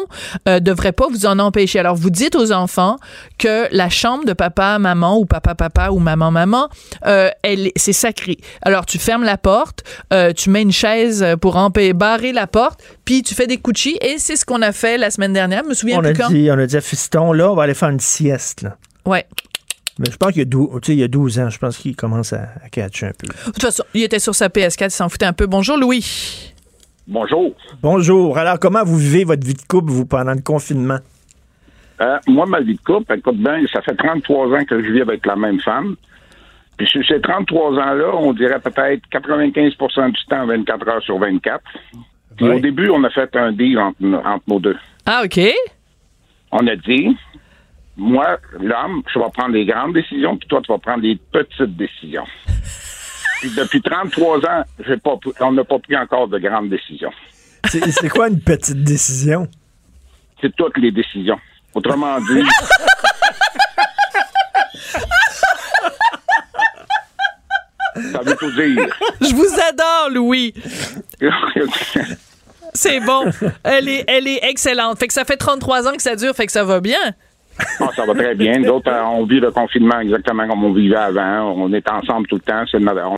devrait 0.48 0.91
pas 0.91 1.07
vous 1.07 1.26
en 1.26 1.38
empêcher. 1.40 1.80
Alors, 1.80 1.95
vous 1.95 2.10
dites 2.10 2.36
aux 2.36 2.52
enfants 2.52 2.98
que 3.38 3.68
la 3.72 3.90
chambre 3.90 4.24
de 4.26 4.34
papa, 4.34 4.80
maman 4.80 5.18
ou 5.18 5.26
papa, 5.26 5.56
papa 5.56 5.89
ou 5.91 5.99
maman, 5.99 6.31
maman, 6.31 6.69
euh, 7.06 7.30
elle, 7.43 7.72
c'est 7.76 7.93
sacré. 7.93 8.38
Alors, 8.61 8.85
tu 8.85 8.97
fermes 8.97 9.23
la 9.23 9.38
porte, 9.38 9.84
euh, 10.14 10.34
tu 10.34 10.49
mets 10.49 10.61
une 10.61 10.72
chaise 10.72 11.26
pour 11.41 11.56
barrer 11.93 12.31
la 12.31 12.47
porte, 12.47 12.81
puis 13.06 13.22
tu 13.22 13.34
fais 13.35 13.47
des 13.47 13.57
couchis. 13.57 13.97
Et 14.02 14.15
c'est 14.18 14.35
ce 14.35 14.45
qu'on 14.45 14.61
a 14.61 14.72
fait 14.72 14.97
la 14.97 15.11
semaine 15.11 15.34
dernière. 15.34 15.64
Je 15.64 15.69
me 15.69 15.73
souviens 15.73 15.99
On 15.99 16.03
a, 16.03 16.11
plus 16.11 16.22
quand. 16.22 16.30
dit, 16.30 16.49
on 16.52 16.60
a 16.60 16.65
dit 16.65 16.77
à 16.77 16.81
Fiston, 16.81 17.31
là, 17.34 17.52
on 17.52 17.56
va 17.56 17.64
aller 17.64 17.73
faire 17.73 17.89
une 17.89 17.99
sieste. 17.99 18.61
Là. 18.64 18.77
Ouais. 19.06 19.26
Mais 19.97 20.07
je 20.11 20.18
pense 20.18 20.31
qu'il 20.31 20.39
y 20.39 20.41
a 20.41 20.45
12, 20.45 20.69
tu 20.81 20.88
sais, 20.88 20.93
il 20.93 20.99
y 20.99 21.03
a 21.03 21.07
12 21.07 21.39
ans, 21.39 21.49
je 21.49 21.57
pense 21.57 21.77
qu'il 21.77 21.95
commence 21.95 22.34
à, 22.34 22.49
à 22.64 22.69
catcher 22.69 23.06
un 23.07 23.11
peu. 23.18 23.27
De 23.27 23.52
toute 23.52 23.61
façon, 23.61 23.84
il 23.93 24.03
était 24.03 24.19
sur 24.19 24.35
sa 24.35 24.49
PS4, 24.49 24.85
il 24.88 24.91
s'en 24.91 25.07
foutait 25.07 25.26
un 25.26 25.31
peu. 25.34 25.45
Bonjour, 25.45 25.77
Louis. 25.77 26.53
Bonjour. 27.07 27.53
Bonjour. 27.81 28.38
Alors, 28.38 28.60
comment 28.60 28.84
vous 28.84 28.97
vivez 28.97 29.23
votre 29.23 29.45
vie 29.45 29.53
de 29.53 29.61
couple, 29.61 29.91
vous, 29.91 30.06
pendant 30.06 30.34
le 30.34 30.41
confinement? 30.41 30.97
Euh, 32.01 32.17
moi, 32.27 32.45
ma 32.45 32.59
vie 32.59 32.76
de 32.76 32.81
couple, 32.81 33.13
écoute 33.17 33.38
bien, 33.38 33.61
ça 33.72 33.81
fait 33.81 33.95
33 33.95 34.47
ans 34.57 34.65
que 34.65 34.81
je 34.84 34.91
vis 34.91 35.01
avec 35.01 35.26
la 35.26 35.35
même 35.35 35.59
femme. 35.61 35.95
Puis 36.77 36.88
sur 36.88 37.05
ces 37.05 37.22
33 37.22 37.72
ans-là, 37.73 38.11
on 38.15 38.34
dirait 38.34 38.59
peut-être 38.59 39.03
95% 39.09 40.11
du 40.11 40.26
temps, 40.26 40.45
24 40.45 40.88
heures 40.89 41.03
sur 41.03 41.17
24. 41.17 41.61
Puis 42.35 42.45
au 42.49 42.59
début, 42.59 42.89
on 42.89 43.01
a 43.05 43.09
fait 43.09 43.34
un 43.38 43.53
deal 43.53 43.80
entre, 43.80 43.97
entre 44.26 44.43
nos 44.47 44.59
deux. 44.59 44.76
Ah, 45.05 45.22
OK. 45.23 45.39
On 46.51 46.67
a 46.67 46.76
dit, 46.76 47.15
moi, 47.95 48.38
l'homme, 48.59 49.03
je 49.13 49.17
vais 49.19 49.26
prendre 49.34 49.53
les 49.53 49.65
grandes 49.65 49.93
décisions, 49.93 50.35
puis 50.35 50.47
toi, 50.49 50.61
tu 50.61 50.72
vas 50.72 50.77
prendre 50.80 51.03
les 51.03 51.15
petites 51.31 51.77
décisions. 51.77 52.26
puis 53.39 53.51
depuis 53.55 53.81
33 53.81 54.39
ans, 54.45 54.63
j'ai 54.85 54.97
pas, 54.97 55.13
pr- 55.13 55.34
on 55.39 55.53
n'a 55.53 55.63
pas 55.63 55.80
pris 55.80 55.95
encore 55.95 56.27
de 56.27 56.39
grandes 56.39 56.69
décisions. 56.69 57.11
C'est 57.67 58.09
quoi 58.09 58.27
une 58.27 58.41
petite 58.41 58.84
décision? 58.84 59.47
C'est 60.41 60.53
toutes 60.55 60.77
les 60.77 60.91
décisions. 60.91 61.39
Autrement 61.76 62.19
dit, 62.22 62.41
ça 68.11 68.19
veut 68.22 68.35
tout 68.35 68.52
dire. 68.52 68.88
Je 69.22 69.35
vous 69.35 69.53
adore, 69.69 70.10
Louis. 70.11 70.53
C'est 72.73 72.99
bon. 72.99 73.26
Elle 73.64 73.88
est, 73.89 74.03
elle 74.07 74.27
est 74.27 74.39
excellente. 74.43 74.99
Fait 74.99 75.07
que 75.07 75.14
ça 75.14 75.23
fait 75.26 75.38
33 75.38 75.88
ans 75.88 75.93
que 75.95 76.02
ça 76.02 76.15
dure, 76.15 76.35
fait 76.35 76.45
que 76.45 76.52
ça 76.52 76.64
va 76.64 76.80
bien. 76.81 76.99
Ah, 77.80 77.89
ça 77.95 78.06
va 78.06 78.14
très 78.14 78.35
bien. 78.35 78.60
D'autres, 78.61 78.91
euh, 78.91 79.02
on 79.03 79.26
vit 79.26 79.39
le 79.39 79.49
confinement 79.52 79.99
exactement 80.02 80.45
comme 80.47 80.64
on 80.65 80.73
vivait 80.73 80.97
avant. 80.97 81.53
On 81.56 81.72
est 81.73 81.89
ensemble 81.89 82.27
tout 82.27 82.35
le 82.35 82.41
temps. 82.41 82.64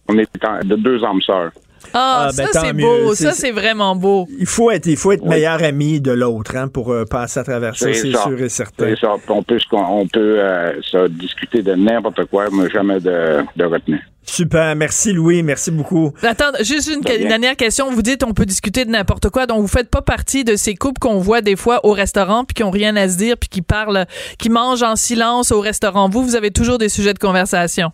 On 0.08 0.18
est 0.18 0.30
de 0.64 0.76
deux 0.76 1.04
âmes 1.04 1.22
sœurs. 1.22 1.52
Ah, 1.94 2.28
Ah, 2.28 2.30
ben, 2.36 2.48
ça, 2.48 2.52
tant 2.60 2.66
c'est 2.68 2.74
beau. 2.74 3.14
Ça, 3.16 3.32
c'est 3.34 3.52
vraiment 3.52 3.96
beau. 3.96 4.28
Il 4.40 4.46
faut 4.46 4.72
être, 4.72 4.86
il 4.88 4.98
faut 4.98 5.12
être 5.12 5.26
meilleur 5.26 5.64
ami 5.64 6.02
de 6.02 6.12
l'autre 6.12 6.56
hein, 6.56 6.68
pour 6.68 6.92
euh, 6.92 7.06
passer 7.06 7.40
à 7.40 7.44
travers 7.44 7.76
ça, 7.76 7.94
c'est 7.94 8.12
sûr 8.12 8.42
et 8.42 8.50
certain. 8.50 8.94
Ça. 9.00 9.14
On 9.30 9.44
peut, 9.44 9.58
on 9.72 10.08
peut 10.08 10.20
euh, 10.40 10.74
se 10.82 11.08
discuter 11.08 11.62
de 11.62 11.74
n'importe 11.74 12.26
quoi, 12.26 12.46
mais 12.52 12.70
jamais 12.70 13.00
de, 13.00 13.44
de 13.56 13.64
retenue. 13.66 14.02
Super. 14.30 14.76
Merci, 14.76 15.14
Louis. 15.14 15.42
Merci 15.42 15.72
beaucoup. 15.72 16.14
Attends, 16.22 16.52
juste 16.60 16.90
une, 16.90 17.02
une 17.22 17.30
dernière 17.30 17.56
question. 17.56 17.90
Vous 17.92 18.02
dites 18.02 18.24
on 18.26 18.34
peut 18.34 18.46
discuter 18.46 18.84
de 18.84 18.90
n'importe 18.92 19.30
quoi, 19.30 19.46
donc 19.46 19.62
vous 19.62 19.68
faites 19.68 19.90
pas 19.90 20.02
partie 20.02 20.44
de 20.44 20.58
ces 20.58 20.76
couples 20.76 21.00
qu'on 21.00 21.20
voit 21.20 21.42
des 21.42 21.56
fois 21.56 21.86
au 21.86 21.94
restaurant 21.94 22.44
puis 22.44 22.54
qui 22.54 22.64
ont 22.64 22.70
rien 22.72 22.96
à 22.98 23.08
se 23.08 23.18
dire 23.18 23.38
puis 23.38 23.48
qui 23.48 23.62
parlent, 23.62 24.06
qui 24.38 24.50
mangent 24.50 24.84
en 24.84 24.98
silence 24.98 25.52
au 25.54 25.62
restaurant. 25.62 26.10
Vous, 26.10 26.24
vous 26.24 26.36
avez 26.36 26.52
toujours 26.52 26.78
des 26.78 26.90
sujets 26.90 27.14
de 27.14 27.20
conversation. 27.20 27.92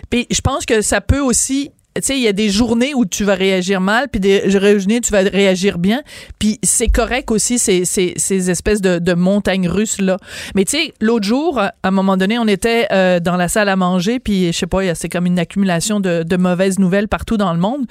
Puis 0.10 0.28
je 0.30 0.42
pense 0.42 0.66
que 0.66 0.82
ça 0.82 1.02
peut 1.02 1.22
aussi 1.22 1.72
tu 1.96 2.02
sais, 2.04 2.18
il 2.18 2.22
y 2.22 2.28
a 2.28 2.34
des 2.34 2.50
journées 2.50 2.94
où 2.94 3.06
tu 3.06 3.26
vas 3.26 3.36
réagir 3.36 3.82
mal, 3.82 4.08
puis 4.10 4.22
des 4.22 4.50
journées 4.50 4.98
où 4.98 5.02
tu 5.02 5.12
vas 5.12 5.22
réagir 5.22 5.78
bien, 5.78 6.02
puis 6.40 6.58
c'est 6.64 6.88
correct 6.88 7.32
aussi 7.32 7.60
ces, 7.60 7.84
ces, 7.84 8.14
ces 8.16 8.50
espèces 8.50 8.82
de, 8.82 9.00
de 9.00 9.14
montagnes 9.14 9.68
russes 9.68 10.00
là. 10.00 10.18
Mais 10.56 10.64
tu 10.64 10.78
sais, 10.78 10.94
l'autre 11.02 11.26
jour, 11.26 11.60
à 11.60 11.74
un 11.84 11.92
moment 11.92 12.16
donné, 12.16 12.40
on 12.40 12.48
était 12.48 12.88
euh, 12.92 13.20
dans 13.20 13.36
la 13.36 13.50
salle 13.50 13.68
à 13.68 13.76
manger, 13.76 14.20
puis 14.20 14.54
je 14.54 14.58
sais 14.58 14.68
pas, 14.68 14.96
c'est 14.96 15.10
comme 15.10 15.26
une 15.26 15.40
accumulation 15.40 16.00
de, 16.00 16.24
de, 16.24 16.38
mauvaises 16.38 16.80
nouvelles 16.80 17.10
partout 17.10 17.36
dans 17.36 17.54
le 17.54 17.60
monde. 17.60 17.86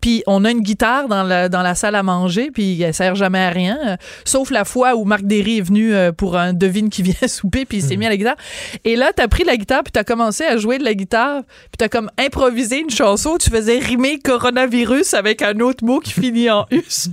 Puis 0.00 0.24
on 0.26 0.44
a 0.44 0.50
une 0.50 0.60
guitare 0.60 1.06
dans 1.08 1.22
la, 1.22 1.48
dans 1.48 1.62
la 1.62 1.76
salle 1.76 1.94
à 1.94 2.02
manger, 2.02 2.50
puis 2.52 2.82
elle 2.82 2.92
sert 2.92 3.14
jamais 3.14 3.38
à 3.38 3.50
rien, 3.50 3.78
euh, 3.86 3.96
sauf 4.24 4.50
la 4.50 4.64
fois 4.64 4.96
où 4.96 5.04
Marc 5.04 5.22
Derry 5.22 5.58
est 5.58 5.62
venu 5.62 5.94
euh, 5.94 6.10
pour 6.10 6.36
un 6.36 6.52
devine 6.52 6.90
qui 6.90 7.02
vient 7.04 7.28
souper, 7.28 7.64
puis 7.64 7.78
il 7.78 7.82
s'est 7.84 7.96
hmm. 7.96 8.00
mis 8.00 8.06
à 8.06 8.10
la 8.10 8.16
guitare. 8.16 8.36
Et 8.84 8.96
là, 8.96 9.12
t'as 9.14 9.28
pris 9.28 9.44
la 9.44 9.56
guitare, 9.56 9.84
puis 9.84 9.92
t'as 9.92 10.04
commencé 10.04 10.44
à 10.44 10.56
jouer 10.56 10.78
de 10.78 10.84
la 10.84 10.94
guitare, 10.94 11.42
puis 11.44 11.78
t'as 11.78 11.88
comme 11.88 12.10
improvisé 12.18 12.80
une 12.80 12.90
chanson 12.90 13.36
tu 13.44 13.50
faisais 13.50 13.78
rimer 13.78 14.18
coronavirus 14.18 15.14
avec 15.14 15.42
un 15.42 15.60
autre 15.60 15.84
mot 15.84 16.00
qui 16.00 16.12
finit 16.12 16.50
en 16.50 16.66
us. 16.70 17.10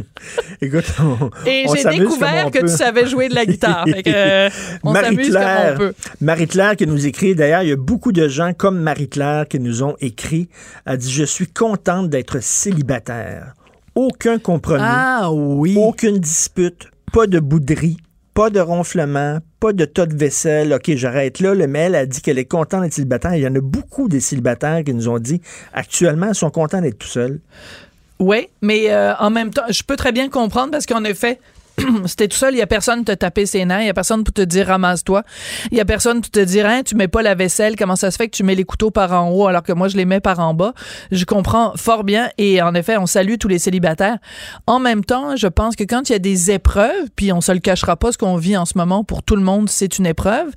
Écoute, 0.60 0.84
Et 1.46 1.64
j'ai 1.74 1.98
découvert 1.98 2.50
que 2.50 2.58
tu 2.58 2.68
savais 2.68 3.06
jouer 3.06 3.28
de 3.28 3.34
la 3.34 3.46
guitare. 3.46 3.86
Euh, 4.06 4.50
Marie-Claire, 4.84 5.78
Marie-Claire 6.20 6.76
qui 6.76 6.86
nous 6.86 7.06
écrit, 7.06 7.34
d'ailleurs, 7.34 7.62
il 7.62 7.70
y 7.70 7.72
a 7.72 7.76
beaucoup 7.76 8.12
de 8.12 8.28
gens 8.28 8.52
comme 8.52 8.78
Marie-Claire 8.78 9.48
qui 9.48 9.58
nous 9.58 9.82
ont 9.82 9.96
écrit, 10.00 10.48
a 10.84 10.96
dit, 10.96 11.10
je 11.10 11.24
suis 11.24 11.46
contente 11.46 12.10
d'être 12.10 12.42
célibataire. 12.42 13.54
Aucun 13.94 14.38
compromis. 14.38 14.82
Ah 14.84 15.30
oui. 15.32 15.74
Aucune 15.78 16.18
dispute. 16.18 16.88
Pas 17.12 17.26
de 17.26 17.40
bouderie 17.40 17.96
pas 18.34 18.50
de 18.50 18.60
ronflement, 18.60 19.38
pas 19.60 19.72
de 19.72 19.84
tas 19.84 20.06
de 20.06 20.16
vaisselle. 20.16 20.72
OK, 20.72 20.90
j'arrête 20.96 21.40
là. 21.40 21.54
Le 21.54 21.66
mail 21.66 21.94
a 21.94 22.06
dit 22.06 22.22
qu'elle 22.22 22.38
est 22.38 22.46
contente 22.46 22.82
d'être 22.82 22.94
célibataire. 22.94 23.34
Il 23.34 23.42
y 23.42 23.46
en 23.46 23.54
a 23.54 23.60
beaucoup 23.60 24.08
des 24.08 24.20
célibataires 24.20 24.82
qui 24.84 24.94
nous 24.94 25.08
ont 25.08 25.18
dit 25.18 25.40
actuellement, 25.72 26.28
ils 26.28 26.34
sont 26.34 26.50
contents 26.50 26.80
d'être 26.80 26.98
tout 26.98 27.06
seuls. 27.06 27.40
Oui, 28.18 28.48
mais 28.60 28.90
euh, 28.90 29.14
en 29.16 29.30
même 29.30 29.50
temps, 29.50 29.62
je 29.70 29.82
peux 29.82 29.96
très 29.96 30.12
bien 30.12 30.28
comprendre 30.28 30.70
parce 30.72 30.86
qu'en 30.86 31.04
effet, 31.04 31.38
c'était 32.06 32.28
tout 32.28 32.36
seul, 32.36 32.54
il 32.54 32.58
y 32.58 32.62
a 32.62 32.66
personne 32.66 33.04
pour 33.04 33.14
te 33.14 33.18
taper 33.18 33.46
ses 33.46 33.64
nerfs, 33.64 33.82
il 33.82 33.86
y 33.86 33.90
a 33.90 33.94
personne 33.94 34.24
pour 34.24 34.32
te 34.32 34.42
dire 34.42 34.66
ramasse-toi, 34.66 35.22
il 35.70 35.78
y 35.78 35.80
a 35.80 35.84
personne 35.84 36.20
pour 36.20 36.30
te 36.30 36.40
dire 36.40 36.66
hein, 36.66 36.82
tu 36.84 36.94
mets 36.94 37.08
pas 37.08 37.22
la 37.22 37.34
vaisselle, 37.34 37.76
comment 37.76 37.96
ça 37.96 38.10
se 38.10 38.16
fait 38.16 38.28
que 38.28 38.36
tu 38.36 38.42
mets 38.42 38.54
les 38.54 38.64
couteaux 38.64 38.90
par 38.90 39.12
en 39.12 39.30
haut 39.30 39.46
alors 39.46 39.62
que 39.62 39.72
moi 39.72 39.88
je 39.88 39.96
les 39.96 40.04
mets 40.04 40.20
par 40.20 40.40
en 40.40 40.54
bas? 40.54 40.74
Je 41.10 41.24
comprends 41.24 41.72
fort 41.76 42.04
bien 42.04 42.30
et 42.38 42.62
en 42.62 42.74
effet, 42.74 42.96
on 42.96 43.06
salue 43.06 43.34
tous 43.38 43.48
les 43.48 43.58
célibataires. 43.58 44.18
En 44.66 44.78
même 44.78 45.04
temps, 45.04 45.36
je 45.36 45.46
pense 45.46 45.76
que 45.76 45.84
quand 45.84 46.08
il 46.08 46.12
y 46.12 46.16
a 46.16 46.20
des 46.20 46.50
épreuves, 46.50 47.08
puis 47.16 47.32
on 47.32 47.40
se 47.40 47.52
le 47.52 47.58
cachera 47.60 47.96
pas 47.96 48.12
ce 48.12 48.18
qu'on 48.18 48.36
vit 48.36 48.56
en 48.56 48.64
ce 48.64 48.76
moment 48.76 49.04
pour 49.04 49.22
tout 49.22 49.36
le 49.36 49.42
monde, 49.42 49.68
c'est 49.68 49.98
une 49.98 50.06
épreuve. 50.06 50.50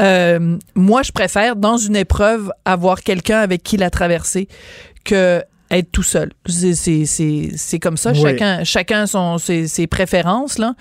Euh, 0.00 0.58
moi, 0.74 1.02
je 1.02 1.12
préfère 1.12 1.56
dans 1.56 1.76
une 1.76 1.96
épreuve 1.96 2.52
avoir 2.64 3.02
quelqu'un 3.02 3.38
avec 3.38 3.62
qui 3.62 3.76
la 3.76 3.90
traverser 3.90 4.48
que 5.04 5.42
être 5.72 5.90
tout 5.90 6.02
seul. 6.02 6.30
C'est 6.46 7.78
comme 7.80 7.96
ça. 7.96 8.14
Chacun, 8.14 8.62
chacun 8.64 9.06
son, 9.06 9.38
ses, 9.38 9.66
ses, 9.66 9.86
préférences. 9.86 10.58
Là. 10.58 10.74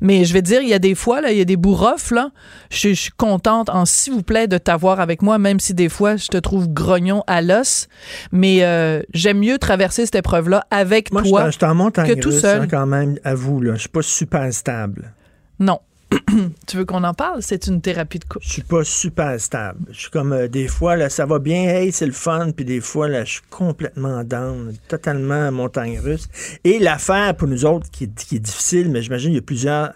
Mais 0.00 0.24
je 0.24 0.32
vais 0.32 0.42
dire, 0.42 0.62
il 0.62 0.68
y 0.68 0.74
a 0.74 0.78
des 0.78 0.94
fois, 0.94 1.20
là, 1.20 1.30
il 1.30 1.38
y 1.38 1.40
a 1.40 1.44
des 1.44 1.56
bourrofs. 1.56 2.10
Là. 2.10 2.30
Je, 2.70 2.92
suis 2.94 3.10
contente, 3.16 3.68
en 3.68 3.84
s'il 3.84 4.14
vous 4.14 4.22
plaît, 4.22 4.48
de 4.48 4.58
t'avoir 4.58 5.00
avec 5.00 5.22
moi, 5.22 5.38
même 5.38 5.60
si 5.60 5.74
des 5.74 5.88
fois, 5.88 6.16
je 6.16 6.28
te 6.28 6.38
trouve 6.38 6.68
grognon 6.68 7.22
à 7.26 7.42
l'os. 7.42 7.88
Mais 8.32 8.62
euh, 8.62 9.02
j'aime 9.12 9.38
mieux 9.38 9.58
traverser 9.58 10.06
cette 10.06 10.16
épreuve-là 10.16 10.66
avec 10.70 11.12
moi, 11.12 11.22
toi 11.22 11.50
je 11.50 11.58
t'en 11.58 11.90
que 11.90 12.14
tout 12.14 12.32
seul. 12.32 12.62
Hein, 12.62 12.66
quand 12.70 12.86
même, 12.86 13.18
à 13.24 13.34
vous. 13.34 13.60
Là. 13.60 13.74
Je 13.74 13.80
suis 13.80 13.88
pas 13.88 14.02
super 14.02 14.52
stable. 14.52 15.12
Non. 15.58 15.80
tu 16.66 16.76
veux 16.76 16.84
qu'on 16.84 17.04
en 17.04 17.14
parle? 17.14 17.42
C'est 17.42 17.66
une 17.66 17.80
thérapie 17.80 18.18
de 18.18 18.24
couple. 18.24 18.44
Je 18.44 18.52
suis 18.52 18.62
pas 18.62 18.84
super 18.84 19.38
stable. 19.40 19.80
Je 19.90 20.00
suis 20.00 20.10
comme 20.10 20.32
euh, 20.32 20.48
des 20.48 20.68
fois, 20.68 20.96
là, 20.96 21.10
ça 21.10 21.26
va 21.26 21.38
bien, 21.38 21.64
hey, 21.64 21.92
c'est 21.92 22.06
le 22.06 22.12
fun, 22.12 22.50
puis 22.52 22.64
des 22.64 22.80
fois, 22.80 23.08
là, 23.08 23.24
je 23.24 23.32
suis 23.32 23.42
complètement 23.50 24.24
down, 24.24 24.74
totalement 24.88 25.52
montagne 25.52 25.98
russe. 25.98 26.28
Et 26.64 26.78
l'affaire 26.78 27.36
pour 27.36 27.48
nous 27.48 27.64
autres 27.64 27.90
qui, 27.90 28.04
est 28.04 28.38
difficile, 28.38 28.90
mais 28.90 29.02
j'imagine 29.02 29.30
qu'il 29.30 29.36
y 29.36 29.38
a 29.38 29.42
plusieurs 29.42 29.92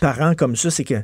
parents 0.00 0.34
comme 0.34 0.56
ça, 0.56 0.70
c'est 0.70 0.84
que 0.84 1.02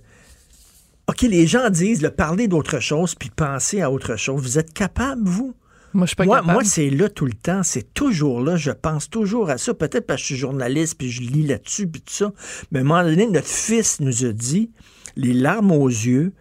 OK, 1.09 1.23
les 1.23 1.47
gens 1.49 1.69
disent 1.69 2.01
le 2.01 2.11
parler 2.11 2.47
d'autre 2.47 2.79
chose 2.79 3.15
puis 3.17 3.31
penser 3.31 3.83
à 3.83 3.91
autre 3.91 4.17
chose. 4.17 4.41
Vous 4.41 4.59
êtes 4.59 4.73
capable, 4.73 5.23
vous? 5.25 5.55
Moi, 5.95 6.07
je 6.07 6.11
suis 6.11 6.17
pas 6.17 6.25
moi, 6.25 6.37
capable. 6.37 6.53
Moi, 6.53 6.65
c'est 6.65 6.91
là 6.91 7.09
tout 7.09 7.27
le 7.27 7.33
temps. 7.33 7.63
C'est 7.63 7.95
toujours 7.95 8.41
là. 8.41 8.57
Je 8.57 8.71
pense 8.71 9.11
toujours 9.11 9.51
à 9.51 9.59
ça. 9.59 9.75
Peut-être 9.75 10.07
parce 10.07 10.21
que 10.21 10.29
je 10.29 10.35
suis 10.35 10.37
journaliste 10.37 10.97
puis 10.99 11.11
je 11.11 11.23
lis 11.23 11.47
là-dessus 11.47 11.87
puis 11.87 12.01
tout 12.01 12.13
ça. 12.13 12.33
Mais 12.71 12.81
à 12.81 12.83
un 12.83 12.85
moment 12.85 13.03
donné, 13.03 13.27
notre 13.27 13.49
fils 13.49 14.01
nous 14.01 14.25
a 14.25 14.33
dit, 14.33 14.71
les 15.17 15.33
larmes 15.33 15.73
aux 15.73 15.89
yeux, 15.89 16.33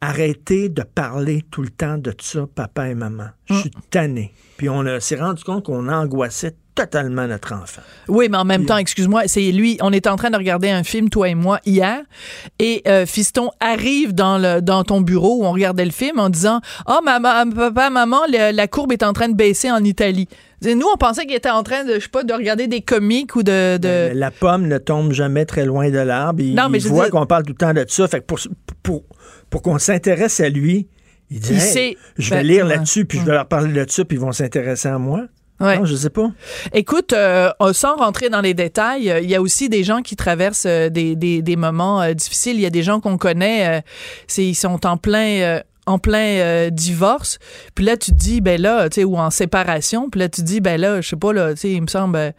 arrêtez 0.00 0.68
de 0.68 0.82
parler 0.82 1.44
tout 1.50 1.62
le 1.62 1.70
temps 1.70 1.98
de 1.98 2.14
ça, 2.20 2.46
papa 2.54 2.88
et 2.88 2.94
maman. 2.94 3.28
Je 3.46 3.54
suis 3.54 3.70
hum. 3.74 3.82
tanné. 3.90 4.34
Puis 4.56 4.68
on 4.68 4.84
s'est 5.00 5.16
rendu 5.16 5.42
compte 5.44 5.64
qu'on 5.64 5.88
angoissait 5.88 6.56
totalement 6.74 7.26
notre 7.26 7.52
enfant. 7.52 7.82
Oui, 8.08 8.28
mais 8.30 8.38
en 8.38 8.44
même 8.44 8.64
temps, 8.64 8.76
excuse-moi, 8.76 9.22
c'est 9.26 9.52
lui, 9.52 9.76
on 9.82 9.92
est 9.92 10.06
en 10.06 10.16
train 10.16 10.30
de 10.30 10.36
regarder 10.36 10.70
un 10.70 10.82
film, 10.82 11.10
toi 11.10 11.28
et 11.28 11.34
moi, 11.34 11.60
hier, 11.66 12.00
et 12.58 12.82
euh, 12.88 13.06
Fiston 13.06 13.50
arrive 13.60 14.14
dans, 14.14 14.38
le, 14.38 14.60
dans 14.60 14.82
ton 14.84 15.00
bureau 15.00 15.40
où 15.40 15.44
on 15.44 15.52
regardait 15.52 15.84
le 15.84 15.90
film 15.90 16.18
en 16.18 16.30
disant 16.30 16.60
«Oh, 16.86 17.00
maman, 17.04 17.50
papa, 17.50 17.90
maman, 17.90 18.20
la 18.28 18.66
courbe 18.68 18.92
est 18.92 19.02
en 19.02 19.12
train 19.12 19.28
de 19.28 19.34
baisser 19.34 19.70
en 19.70 19.84
Italie.» 19.84 20.28
Nous, 20.62 20.86
on 20.92 20.96
pensait 20.96 21.26
qu'il 21.26 21.34
était 21.34 21.50
en 21.50 21.62
train 21.62 21.84
de, 21.84 21.94
je 21.94 22.00
sais 22.00 22.08
pas, 22.08 22.22
de 22.22 22.32
regarder 22.32 22.68
des 22.68 22.82
comiques 22.82 23.34
ou 23.34 23.42
de... 23.42 23.78
Ben, 23.78 24.16
la 24.16 24.30
pomme 24.30 24.68
ne 24.68 24.78
tombe 24.78 25.12
jamais 25.12 25.44
très 25.44 25.66
loin 25.66 25.90
de 25.90 25.98
l'arbre. 25.98 26.40
Il, 26.40 26.54
non, 26.54 26.68
mais 26.68 26.80
il 26.80 26.88
voit 26.88 27.10
qu'on 27.10 27.26
parle 27.26 27.42
tout 27.42 27.52
le 27.52 27.58
temps 27.58 27.74
de 27.74 27.84
ça. 27.88 28.06
Fait 28.06 28.20
que 28.20 28.26
pour, 28.26 28.38
pour, 28.82 29.02
pour 29.50 29.62
qu'on 29.62 29.78
s'intéresse 29.78 30.38
à 30.38 30.48
lui, 30.48 30.88
il 31.30 31.40
dit 31.40 31.58
Je 32.16 32.30
vais 32.30 32.36
ben, 32.36 32.46
lire 32.46 32.64
là-dessus, 32.64 33.04
puis 33.04 33.18
je 33.18 33.24
vais 33.24 33.32
leur 33.32 33.48
parler 33.48 33.72
de 33.72 33.90
ça, 33.90 34.04
puis 34.04 34.16
ils 34.16 34.20
vont 34.20 34.32
s'intéresser 34.32 34.88
à 34.88 34.98
moi.» 34.98 35.22
Ouais. 35.62 35.78
Non, 35.78 35.84
je 35.84 35.94
sais 35.94 36.10
pas. 36.10 36.30
Écoute, 36.72 37.12
euh, 37.12 37.50
sans 37.72 37.94
rentrer 37.96 38.28
dans 38.28 38.40
les 38.40 38.52
détails, 38.52 39.10
euh, 39.10 39.20
il 39.20 39.30
y 39.30 39.36
a 39.36 39.40
aussi 39.40 39.68
des 39.68 39.84
gens 39.84 40.02
qui 40.02 40.16
traversent 40.16 40.66
euh, 40.66 40.88
des, 40.88 41.14
des, 41.14 41.40
des, 41.40 41.56
moments 41.56 42.12
difficiles. 42.12 42.56
Il 42.56 42.62
y 42.62 42.66
a 42.66 42.70
des 42.70 42.82
gens 42.82 42.98
qu'on 42.98 43.16
connaît, 43.16 43.84
c'est 44.26 44.44
ils 44.44 44.54
sont 44.54 44.84
en 44.86 44.96
plein 44.96 45.60
en 45.86 45.98
plein 45.98 46.68
divorce. 46.70 47.38
Puis 47.74 47.84
là, 47.84 47.96
tu 47.96 48.10
te 48.10 48.16
dis, 48.16 48.40
ben 48.40 48.60
là, 48.60 48.88
tu 48.88 48.96
sais, 48.96 49.04
ou 49.04 49.16
en 49.16 49.30
séparation. 49.30 50.10
Puis 50.10 50.20
là, 50.20 50.28
tu 50.28 50.40
te 50.40 50.46
dis, 50.46 50.60
ben 50.60 50.80
là, 50.80 51.00
je 51.00 51.08
sais 51.08 51.16
pas, 51.16 51.32
là, 51.32 51.54
tu 51.54 51.60
sais, 51.60 51.70
il 51.70 51.82
me 51.82 51.86
semble, 51.86 52.34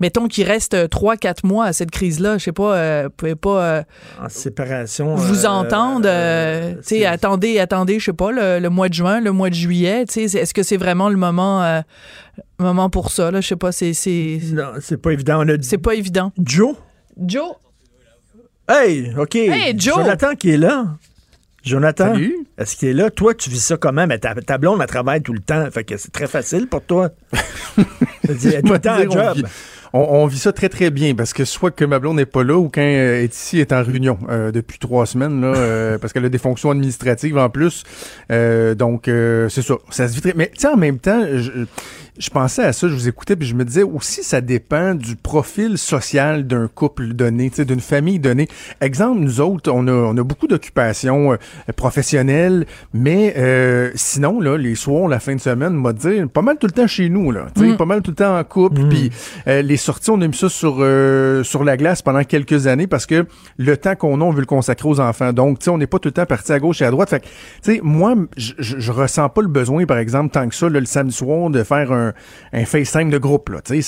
mettons 0.00 0.28
qu'il 0.28 0.46
reste 0.46 0.88
trois, 0.88 1.16
quatre 1.16 1.44
mois 1.44 1.66
à 1.66 1.72
cette 1.72 1.90
crise-là, 1.90 2.38
je 2.38 2.44
sais 2.44 2.52
pas, 2.52 2.76
euh, 2.76 3.08
pouvez 3.14 3.34
pas... 3.34 3.64
Euh, 3.64 3.82
en 4.20 4.28
séparation. 4.28 5.14
Vous 5.14 5.46
euh, 5.46 5.48
entendre, 5.48 6.06
euh, 6.08 6.74
tu 6.76 6.82
sais, 6.82 7.06
attendez, 7.06 7.58
attendez, 7.58 7.98
je 7.98 8.06
sais 8.06 8.12
pas, 8.12 8.30
le, 8.32 8.68
mois 8.68 8.88
de 8.88 8.94
juin, 8.94 9.20
le 9.20 9.32
mois 9.32 9.50
de 9.50 9.54
juillet, 9.54 10.04
tu 10.06 10.28
sais, 10.28 10.38
est-ce 10.38 10.54
que 10.54 10.62
c'est 10.62 10.76
vraiment 10.76 11.08
le 11.08 11.16
moment, 11.16 11.82
moment 12.58 12.90
pour 12.90 13.10
ça, 13.10 13.30
là? 13.30 13.40
Je 13.40 13.48
sais 13.48 13.56
pas, 13.56 13.72
c'est... 13.72 13.92
Non, 14.52 14.72
c'est 14.80 15.00
pas 15.00 15.12
évident. 15.12 15.44
On 15.44 15.48
a... 15.48 15.56
C'est 15.60 15.78
pas 15.78 15.94
évident. 15.94 16.32
Joe? 16.42 16.74
Joe? 17.20 17.52
Hey, 18.68 19.12
OK. 19.18 19.34
Hey, 19.34 19.78
Joe! 19.78 19.96
Jonathan 19.96 20.34
qui 20.34 20.50
est 20.50 20.56
là. 20.56 20.86
Jonathan, 21.64 22.14
est-ce 22.58 22.76
qu'il 22.76 22.88
est 22.90 22.92
là? 22.92 23.10
Toi, 23.10 23.34
tu 23.34 23.48
vis 23.48 23.60
ça 23.60 23.78
comment? 23.78 24.06
Mais 24.06 24.18
ta, 24.18 24.34
ta 24.34 24.58
blonde, 24.58 24.80
elle 24.82 24.86
travaille 24.86 25.22
tout 25.22 25.32
le 25.32 25.40
temps. 25.40 25.70
Fait 25.70 25.82
que 25.82 25.96
c'est 25.96 26.12
très 26.12 26.26
facile 26.26 26.66
pour 26.66 26.82
toi. 26.82 27.10
Elle 28.28 28.62
tout 28.62 28.72
le 28.72 28.78
temps 28.78 28.98
job 29.10 29.46
on, 29.94 30.26
vit 30.26 30.38
ça 30.38 30.52
très 30.52 30.68
très 30.68 30.90
bien 30.90 31.14
parce 31.14 31.32
que 31.32 31.44
soit 31.44 31.70
que 31.70 31.84
ma 31.84 32.00
blonde 32.00 32.16
n'est 32.16 32.26
pas 32.26 32.42
là 32.42 32.56
ou 32.56 32.68
quand 32.68 32.80
elle 32.80 33.24
est 33.24 33.32
ici, 33.32 33.56
elle 33.56 33.62
est 33.62 33.72
en 33.72 33.82
réunion 33.82 34.18
euh, 34.28 34.50
depuis 34.50 34.78
trois 34.78 35.06
semaines 35.06 35.40
là, 35.40 35.54
euh, 35.56 35.98
parce 36.00 36.12
qu'elle 36.12 36.24
a 36.24 36.28
des 36.28 36.38
fonctions 36.38 36.70
administratives 36.70 37.38
en 37.38 37.48
plus. 37.48 37.84
Euh, 38.32 38.74
donc 38.74 39.04
c'est 39.06 39.62
ça, 39.62 39.74
ça 39.90 40.08
se 40.08 40.14
vit 40.14 40.20
très. 40.20 40.34
Mais 40.34 40.50
tu 40.52 40.60
sais 40.60 40.68
en 40.68 40.76
même 40.76 40.98
temps, 40.98 41.24
je 41.24 41.66
pensais 42.30 42.62
à 42.62 42.72
ça, 42.72 42.86
je 42.86 42.94
vous 42.94 43.08
écoutais, 43.08 43.34
puis 43.34 43.48
je 43.48 43.54
me 43.54 43.64
disais 43.64 43.82
aussi, 43.82 44.22
ça 44.22 44.40
dépend 44.40 44.94
du 44.94 45.16
profil 45.16 45.78
social 45.78 46.46
d'un 46.46 46.68
couple 46.68 47.08
donné, 47.08 47.50
d'une 47.50 47.80
famille 47.80 48.20
donnée. 48.20 48.48
Exemple, 48.80 49.20
nous 49.20 49.40
autres, 49.40 49.70
on 49.72 49.88
a, 49.88 49.92
on 49.92 50.16
a 50.16 50.22
beaucoup 50.22 50.46
d'occupations 50.46 51.32
euh, 51.32 51.36
professionnelles, 51.76 52.66
mais 52.92 53.34
euh, 53.36 53.90
sinon, 53.96 54.40
là, 54.40 54.56
les 54.56 54.76
soirs, 54.76 55.08
la 55.08 55.18
fin 55.18 55.34
de 55.34 55.40
semaine, 55.40 55.72
m'a 55.72 55.92
dit, 55.92 56.22
pas 56.32 56.42
mal 56.42 56.56
tout 56.58 56.66
le 56.66 56.72
temps 56.72 56.86
chez 56.86 57.08
nous, 57.08 57.32
là, 57.32 57.46
mm. 57.56 57.76
pas 57.76 57.84
mal 57.84 58.02
tout 58.02 58.12
le 58.12 58.16
temps 58.16 58.38
en 58.38 58.44
couple, 58.44 58.82
mm. 58.82 58.88
puis 58.88 59.10
euh, 59.48 59.62
les 59.62 59.76
sorties, 59.76 60.10
on 60.10 60.20
a 60.20 60.28
mis 60.28 60.36
ça 60.36 60.48
sur, 60.48 60.74
sur 61.44 61.64
la 61.64 61.76
glace 61.76 62.02
pendant 62.02 62.22
quelques 62.22 62.68
années 62.68 62.86
parce 62.86 63.06
que 63.06 63.26
le 63.56 63.76
temps 63.76 63.96
qu'on 63.96 64.20
a, 64.20 64.24
on 64.24 64.30
veut 64.30 64.40
le 64.40 64.46
consacrer 64.46 64.88
aux 64.88 65.00
enfants. 65.00 65.32
Donc, 65.32 65.58
tu 65.58 65.64
sais, 65.64 65.70
on 65.70 65.78
n'est 65.78 65.86
pas 65.86 65.98
tout 65.98 66.08
le 66.08 66.12
temps 66.12 66.26
parti 66.26 66.52
à 66.52 66.60
gauche 66.60 66.80
et 66.80 66.84
à 66.84 66.90
droite. 66.90 67.10
Fait 67.10 67.20
tu 67.20 67.28
sais, 67.62 67.80
moi, 67.82 68.14
je, 68.36 68.52
je, 68.58 68.92
ressens 68.92 69.28
pas 69.30 69.42
le 69.42 69.48
besoin, 69.48 69.84
par 69.86 69.98
exemple, 69.98 70.30
tant 70.30 70.48
que 70.48 70.54
ça, 70.54 70.68
le 70.68 70.84
samedi 70.84 71.14
soir, 71.14 71.50
de 71.50 71.62
faire 71.62 71.90
un, 71.92 72.03
un 72.52 72.64
FaceTime 72.64 73.10
de 73.10 73.18
groupe, 73.18 73.48
là. 73.48 73.60
Sais, 73.64 73.80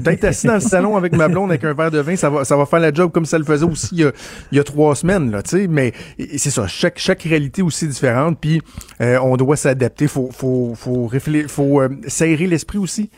d'être 0.00 0.24
assis 0.24 0.46
dans 0.46 0.54
le 0.54 0.60
salon 0.60 0.96
avec 0.96 1.14
ma 1.14 1.28
blonde 1.28 1.50
avec 1.50 1.64
un 1.64 1.74
verre 1.74 1.90
de 1.90 2.00
vin, 2.00 2.16
ça 2.16 2.30
va, 2.30 2.44
ça 2.44 2.56
va 2.56 2.66
faire 2.66 2.80
la 2.80 2.92
job 2.92 3.10
comme 3.12 3.26
ça 3.26 3.38
le 3.38 3.44
faisait 3.44 3.64
aussi 3.64 3.88
il 3.92 4.00
y 4.00 4.04
a, 4.04 4.12
il 4.52 4.58
y 4.58 4.60
a 4.60 4.64
trois 4.64 4.94
semaines, 4.94 5.30
là. 5.30 5.42
Mais 5.68 5.92
c'est 6.36 6.50
ça, 6.50 6.66
chaque, 6.66 6.98
chaque 6.98 7.22
réalité 7.22 7.62
aussi 7.62 7.86
différente, 7.86 8.38
puis 8.40 8.60
euh, 9.00 9.18
on 9.22 9.36
doit 9.36 9.56
s'adapter. 9.56 10.06
Faut, 10.06 10.30
faut, 10.32 10.74
faut 10.74 11.06
réfléchir, 11.06 11.50
faut 11.50 11.80
euh, 11.80 11.88
s'aérer 12.06 12.46
l'esprit 12.46 12.78
aussi. 12.78 13.10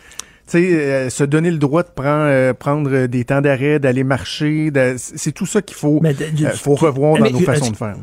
Euh, 0.52 1.10
se 1.10 1.22
donner 1.22 1.50
le 1.52 1.58
droit 1.58 1.84
de 1.84 1.90
prendre, 1.94 2.52
prendre 2.54 3.06
des 3.06 3.24
temps 3.24 3.40
d'arrêt, 3.40 3.78
d'aller 3.78 4.02
marcher, 4.02 4.72
c'est 4.96 5.30
tout 5.30 5.46
ça 5.46 5.62
qu'il 5.62 5.76
faut, 5.76 6.02
faut 6.56 6.74
revoir 6.74 7.18
dans 7.18 7.30
nos 7.30 7.38
façons 7.40 7.70
de 7.70 7.76
faire. 7.76 7.94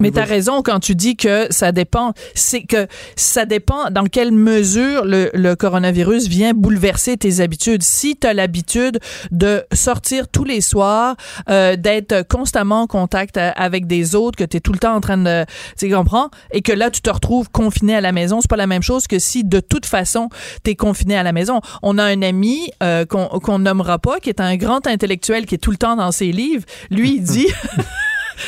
Mais 0.00 0.10
tu 0.10 0.18
as 0.18 0.24
raison 0.24 0.62
quand 0.62 0.80
tu 0.80 0.94
dis 0.94 1.16
que 1.16 1.46
ça 1.50 1.70
dépend. 1.72 2.12
C'est 2.34 2.62
que 2.62 2.86
ça 3.14 3.44
dépend 3.44 3.90
dans 3.90 4.06
quelle 4.06 4.32
mesure 4.32 5.04
le, 5.04 5.30
le 5.34 5.54
coronavirus 5.54 6.28
vient 6.28 6.54
bouleverser 6.54 7.16
tes 7.16 7.40
habitudes. 7.40 7.82
Si 7.82 8.16
tu 8.16 8.26
as 8.26 8.34
l'habitude 8.34 8.98
de 9.30 9.62
sortir 9.72 10.28
tous 10.28 10.44
les 10.44 10.60
soirs, 10.60 11.16
euh, 11.48 11.76
d'être 11.76 12.26
constamment 12.26 12.82
en 12.82 12.86
contact 12.86 13.36
avec 13.38 13.86
des 13.86 14.14
autres, 14.14 14.36
que 14.36 14.44
tu 14.44 14.56
es 14.56 14.60
tout 14.60 14.72
le 14.72 14.78
temps 14.78 14.94
en 14.94 15.00
train 15.00 15.18
de. 15.18 15.44
Tu 15.78 15.90
comprends? 15.90 16.30
Et 16.52 16.62
que 16.62 16.72
là, 16.72 16.90
tu 16.90 17.00
te 17.00 17.10
retrouves 17.10 17.50
confiné 17.50 17.94
à 17.94 18.00
la 18.00 18.12
maison, 18.12 18.40
c'est 18.40 18.50
pas 18.50 18.56
la 18.56 18.66
même 18.66 18.82
chose 18.82 19.06
que 19.06 19.18
si 19.18 19.44
de 19.44 19.60
toute 19.60 19.86
façon, 19.86 20.28
tu 20.64 20.72
es 20.72 20.74
confiné 20.74 21.16
à 21.16 21.22
la 21.22 21.32
maison. 21.32 21.60
On 21.82 21.98
a 21.98 22.04
un 22.04 22.22
ami 22.22 22.70
euh, 22.82 23.04
qu'on 23.06 23.58
nommera 23.58 23.98
pas, 23.98 24.20
qui 24.20 24.30
est 24.30 24.40
un 24.40 24.56
grand 24.56 24.86
intellectuel 24.86 25.46
qui 25.46 25.54
est 25.54 25.58
tout 25.58 25.70
le 25.70 25.76
temps 25.76 25.96
dans 25.96 26.12
ses 26.12 26.32
livres. 26.32 26.64
Lui, 26.90 27.16
il 27.16 27.22
dit. 27.22 27.48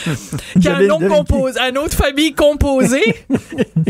qui 0.61 0.69
a 0.69 0.77
un 0.77 0.87
nom 0.87 0.99
composé, 0.99 1.59
autre 1.85 1.97
famille 1.97 2.33
composée 2.33 3.03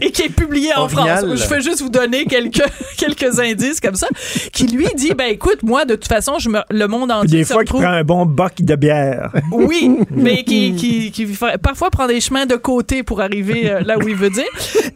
et 0.01 0.11
qui 0.11 0.23
est 0.23 0.29
publié 0.29 0.75
en 0.75 0.89
France. 0.89 1.25
Je 1.35 1.45
fais 1.45 1.61
juste 1.61 1.83
vous 1.83 1.89
donner 1.89 2.25
quelques, 2.25 2.65
quelques 2.97 3.39
indices 3.41 3.81
comme 3.81 3.95
ça. 3.95 4.09
Qui 4.53 4.67
lui 4.67 4.87
dit, 4.97 5.15
ben 5.15 5.27
écoute, 5.31 5.63
moi, 5.63 5.85
de 5.85 5.95
toute 5.95 6.09
façon, 6.09 6.39
je 6.39 6.49
me, 6.49 6.61
le 6.71 6.87
monde 6.87 7.11
entier 7.11 7.39
Des 7.39 7.45
fois, 7.45 7.65
qui 7.65 7.73
prend 7.73 7.83
un 7.83 8.05
bon 8.05 8.27
boc 8.27 8.55
de 8.61 8.75
bière. 8.77 9.33
Oui, 9.53 9.99
mais 10.11 10.43
qui, 10.43 10.75
qui, 10.75 11.11
qui, 11.13 11.27
parfois 11.63 11.91
prend 11.91 12.07
des 12.07 12.21
chemins 12.21 12.45
de 12.45 12.57
côté 12.57 13.03
pour 13.03 13.21
arriver 13.21 13.71
euh, 13.71 13.81
là 13.81 13.97
où 13.99 14.09
il 14.09 14.17
veut 14.17 14.31
dire. 14.31 14.45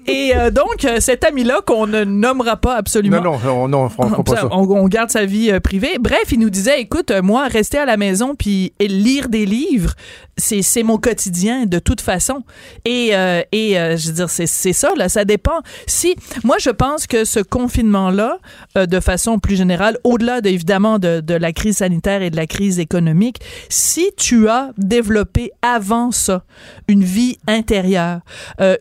Et 0.07 0.33
euh, 0.35 0.51
donc, 0.51 0.85
euh, 0.85 0.97
cet 1.01 1.25
ami-là, 1.25 1.61
qu'on 1.65 1.87
ne 1.87 2.03
nommera 2.05 2.57
pas 2.57 2.75
absolument. 2.75 3.21
Non, 3.21 3.39
non, 3.45 3.69
non, 3.69 3.89
on, 3.99 4.23
pas 4.23 4.37
ça. 4.37 4.49
On, 4.51 4.89
garde 4.89 5.11
sa 5.11 5.27
vie 5.27 5.53
privée. 5.61 5.97
Bref, 6.01 6.25
il 6.33 6.41
nous 6.41 6.51
disait, 6.51 6.81
écoute, 6.81 7.13
moi, 7.23 7.47
rester 7.47 7.79
à 7.79 7.85
la 7.85 7.97
maison 7.97 8.35
puis 8.35 8.73
lire 8.81 9.29
des 9.29 9.47
livres, 9.47 9.95
c'est 10.37 10.83
mon 10.83 10.98
quotidien 10.99 11.67
de 11.67 11.79
toute 11.79 12.01
façon. 12.01 12.43
Et, 12.85 13.11
euh, 13.13 13.43
et 13.53 13.79
euh, 13.79 13.97
je 13.97 14.09
veux 14.09 14.15
dire, 14.15 14.31
c'est 14.31 14.47
ça, 14.47 14.93
là, 14.97 15.09
ça 15.09 15.25
dépend. 15.25 15.61
Si, 15.87 16.17
moi, 16.45 16.57
je 16.59 16.71
pense 16.71 17.07
que 17.07 17.25
ce 17.25 17.41
confinement-là, 17.41 18.39
euh, 18.77 18.87
de 18.87 19.01
façon 19.01 19.39
plus 19.39 19.57
générale, 19.57 19.99
au-delà 20.05 20.41
de, 20.41 20.49
évidemment 20.49 20.99
de, 20.99 21.21
de, 21.21 21.35
la 21.35 21.53
crise 21.53 21.79
sanitaire 21.79 22.23
et 22.23 22.31
de 22.31 22.37
la 22.37 22.47
crise 22.47 22.79
économique, 22.79 23.41
si 23.69 24.11
tu 24.17 24.49
as 24.49 24.71
développé 24.77 25.53
avant 25.63 26.11
ça 26.11 26.45
une 26.89 27.05
vie 27.05 27.39
intérieure, 27.47 28.21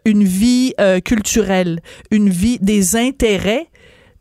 une 0.06 0.24
vie 0.24 0.74
culturelle, 1.06 1.82
une 2.12 2.30
vie 2.30 2.58
des 2.60 2.96
intérêts, 2.96 3.68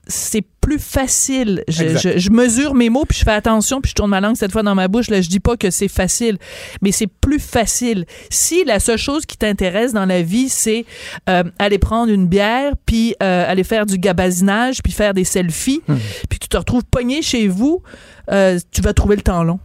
c'est 0.06 0.44
plus 0.60 0.78
facile. 0.78 1.64
Je, 1.68 2.30
mesure 2.30 2.74
mes 2.74 2.90
mots, 2.90 3.04
puis 3.04 3.18
je 3.18 3.24
fais 3.24 3.32
attention, 3.32 3.80
puis 3.80 3.90
je 3.90 3.94
tourne 3.94 4.10
ma 4.10 4.20
langue 4.20 4.36
cette 4.36 4.52
fois 4.52 4.62
dans 4.62 4.74
ma 4.74 4.88
bouche. 4.88 5.10
Là, 5.10 5.20
je 5.20 5.28
dis 5.28 5.40
pas 5.40 5.56
que 5.56 5.70
c'est 5.70 5.88
facile, 5.88 6.38
mais 6.82 6.92
c'est 6.92 7.06
plus 7.06 7.38
facile. 7.38 8.04
Si 8.30 8.64
la 8.64 8.80
seule 8.80 8.98
chose 8.98 9.26
qui 9.26 9.36
t'intéresse 9.36 9.92
dans 9.92 10.06
la 10.06 10.22
vie, 10.22 10.48
c'est 10.48 10.84
euh, 11.28 11.44
aller 11.58 11.78
prendre 11.78 12.12
une 12.12 12.26
bière, 12.26 12.72
puis 12.84 13.14
euh, 13.22 13.50
aller 13.50 13.64
faire 13.64 13.86
du 13.86 13.98
gabazinage, 13.98 14.82
puis 14.82 14.92
faire 14.92 15.14
des 15.14 15.24
selfies, 15.24 15.82
hum. 15.88 15.98
puis 16.28 16.38
tu 16.38 16.48
te 16.48 16.56
retrouves 16.56 16.84
pogné 16.84 17.22
chez 17.22 17.48
vous, 17.48 17.82
euh, 18.30 18.58
tu 18.70 18.82
vas 18.82 18.92
trouver 18.92 19.16
le 19.16 19.22
temps 19.22 19.44
long. 19.44 19.58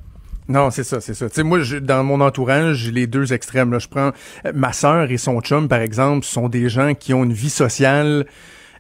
Non, 0.48 0.70
c'est 0.70 0.84
ça, 0.84 1.00
c'est 1.00 1.14
ça. 1.14 1.30
Tu 1.30 1.36
sais, 1.36 1.44
moi, 1.44 1.60
dans 1.82 2.04
mon 2.04 2.20
entourage, 2.20 2.78
j'ai 2.78 2.92
les 2.92 3.08
deux 3.08 3.32
extrêmes. 3.32 3.72
Là. 3.72 3.80
Je 3.80 3.88
prends 3.88 4.12
ma 4.54 4.74
sœur 4.74 5.10
et 5.10 5.18
son 5.18 5.40
chum, 5.40 5.70
par 5.70 5.80
exemple, 5.80 6.26
sont 6.26 6.50
des 6.50 6.68
gens 6.68 6.94
qui 6.94 7.14
ont 7.14 7.24
une 7.24 7.32
vie 7.32 7.50
sociale 7.50 8.26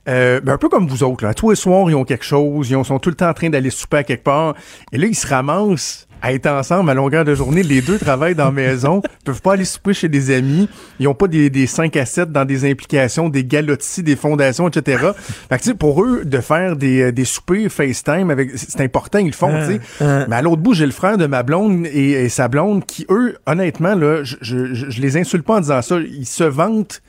euh, 0.07 0.41
ben 0.41 0.53
un 0.53 0.57
peu 0.57 0.69
comme 0.69 0.87
vous 0.87 1.03
autres, 1.03 1.23
là. 1.23 1.33
Tous 1.33 1.51
les 1.51 1.55
soirs, 1.55 1.89
ils 1.89 1.95
ont 1.95 2.05
quelque 2.05 2.25
chose, 2.25 2.69
ils 2.69 2.85
sont 2.85 2.99
tout 2.99 3.09
le 3.09 3.15
temps 3.15 3.29
en 3.29 3.33
train 3.33 3.49
d'aller 3.49 3.69
souper 3.69 3.97
à 3.97 4.03
quelque 4.03 4.23
part. 4.23 4.55
Et 4.91 4.97
là, 4.97 5.05
ils 5.05 5.15
se 5.15 5.27
ramassent 5.27 6.07
à 6.23 6.33
être 6.33 6.47
ensemble 6.47 6.89
à 6.89 6.93
longueur 6.93 7.25
de 7.25 7.33
journée. 7.33 7.63
Les 7.63 7.81
deux 7.81 7.97
travaillent 7.97 8.35
dans 8.35 8.45
la 8.45 8.51
maison, 8.51 9.01
peuvent 9.25 9.41
pas 9.41 9.53
aller 9.53 9.65
souper 9.65 9.93
chez 9.93 10.07
des 10.07 10.35
amis. 10.35 10.69
Ils 10.99 11.07
ont 11.07 11.13
pas 11.13 11.27
des, 11.27 11.49
des 11.49 11.67
5 11.67 11.95
à 11.97 12.05
7 12.05 12.31
dans 12.31 12.45
des 12.45 12.69
implications, 12.69 13.29
des 13.29 13.43
galotis, 13.43 14.03
des 14.03 14.15
fondations, 14.15 14.67
etc. 14.67 15.11
Fait 15.49 15.59
que, 15.59 15.71
pour 15.71 16.03
eux, 16.03 16.23
de 16.25 16.39
faire 16.39 16.75
des, 16.75 17.11
des 17.11 17.25
soupers 17.25 17.69
FaceTime, 17.69 18.29
avec, 18.29 18.51
c'est 18.55 18.81
important, 18.81 19.19
ils 19.19 19.27
le 19.27 19.31
font, 19.31 19.51
tu 19.65 19.73
sais. 19.73 19.81
Ah, 19.99 20.21
ah. 20.21 20.25
Mais 20.29 20.35
à 20.35 20.41
l'autre 20.41 20.61
bout, 20.61 20.73
j'ai 20.73 20.85
le 20.85 20.91
frère 20.91 21.17
de 21.17 21.25
ma 21.25 21.43
blonde 21.43 21.85
et, 21.87 22.29
sa 22.29 22.47
blonde 22.47 22.85
qui, 22.85 23.05
eux, 23.09 23.37
honnêtement, 23.45 23.95
là, 23.95 24.23
je, 24.23 24.35
je, 24.41 24.73
je 24.73 25.01
les 25.01 25.17
insulte 25.17 25.45
pas 25.45 25.57
en 25.57 25.61
disant 25.61 25.81
ça. 25.81 25.97
Ils 25.99 26.25
se 26.25 26.43
vantent 26.43 27.01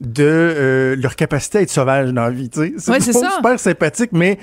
de 0.00 0.24
euh, 0.24 0.96
leur 0.96 1.16
capacité 1.16 1.58
à 1.58 1.62
être 1.62 1.70
sauvage 1.70 2.12
dans 2.12 2.24
la 2.24 2.30
vie. 2.30 2.50
C'est 2.52 3.00
super 3.12 3.58
sympathique, 3.58 4.10
mais 4.12 4.38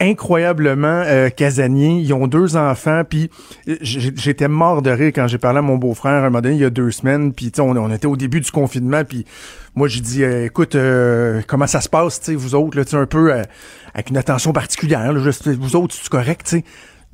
incroyablement 0.00 1.02
euh, 1.06 1.30
casanier. 1.30 2.00
Ils 2.00 2.12
ont 2.12 2.26
deux 2.26 2.56
enfants, 2.56 3.02
puis 3.08 3.30
euh, 3.68 3.76
j'étais 3.80 4.48
mort 4.48 4.82
de 4.82 4.90
rire 4.90 5.12
quand 5.14 5.26
j'ai 5.26 5.38
parlé 5.38 5.58
à 5.58 5.62
mon 5.62 5.76
beau-frère 5.76 6.12
un 6.12 6.24
moment 6.24 6.40
donné, 6.40 6.56
il 6.56 6.60
y 6.60 6.64
a 6.64 6.70
deux 6.70 6.90
semaines, 6.90 7.32
puis 7.32 7.50
on, 7.58 7.76
on 7.76 7.92
était 7.92 8.06
au 8.06 8.16
début 8.16 8.40
du 8.40 8.50
confinement, 8.50 9.04
puis 9.04 9.24
moi 9.74 9.88
j'ai 9.88 10.00
dit, 10.00 10.22
euh, 10.22 10.46
écoute, 10.46 10.76
comment 11.46 11.66
ça 11.66 11.80
se 11.80 11.88
passe, 11.88 12.28
vous 12.30 12.54
autres, 12.54 12.78
là, 12.78 12.84
un 12.92 13.06
peu 13.06 13.32
avec 13.94 14.10
une 14.10 14.16
attention 14.16 14.52
particulière, 14.52 15.12
là, 15.12 15.30
vous 15.58 15.76
autres, 15.76 15.94
c'est 15.94 16.08
correct, 16.08 16.42
tu 16.44 16.58
sais? 16.58 16.64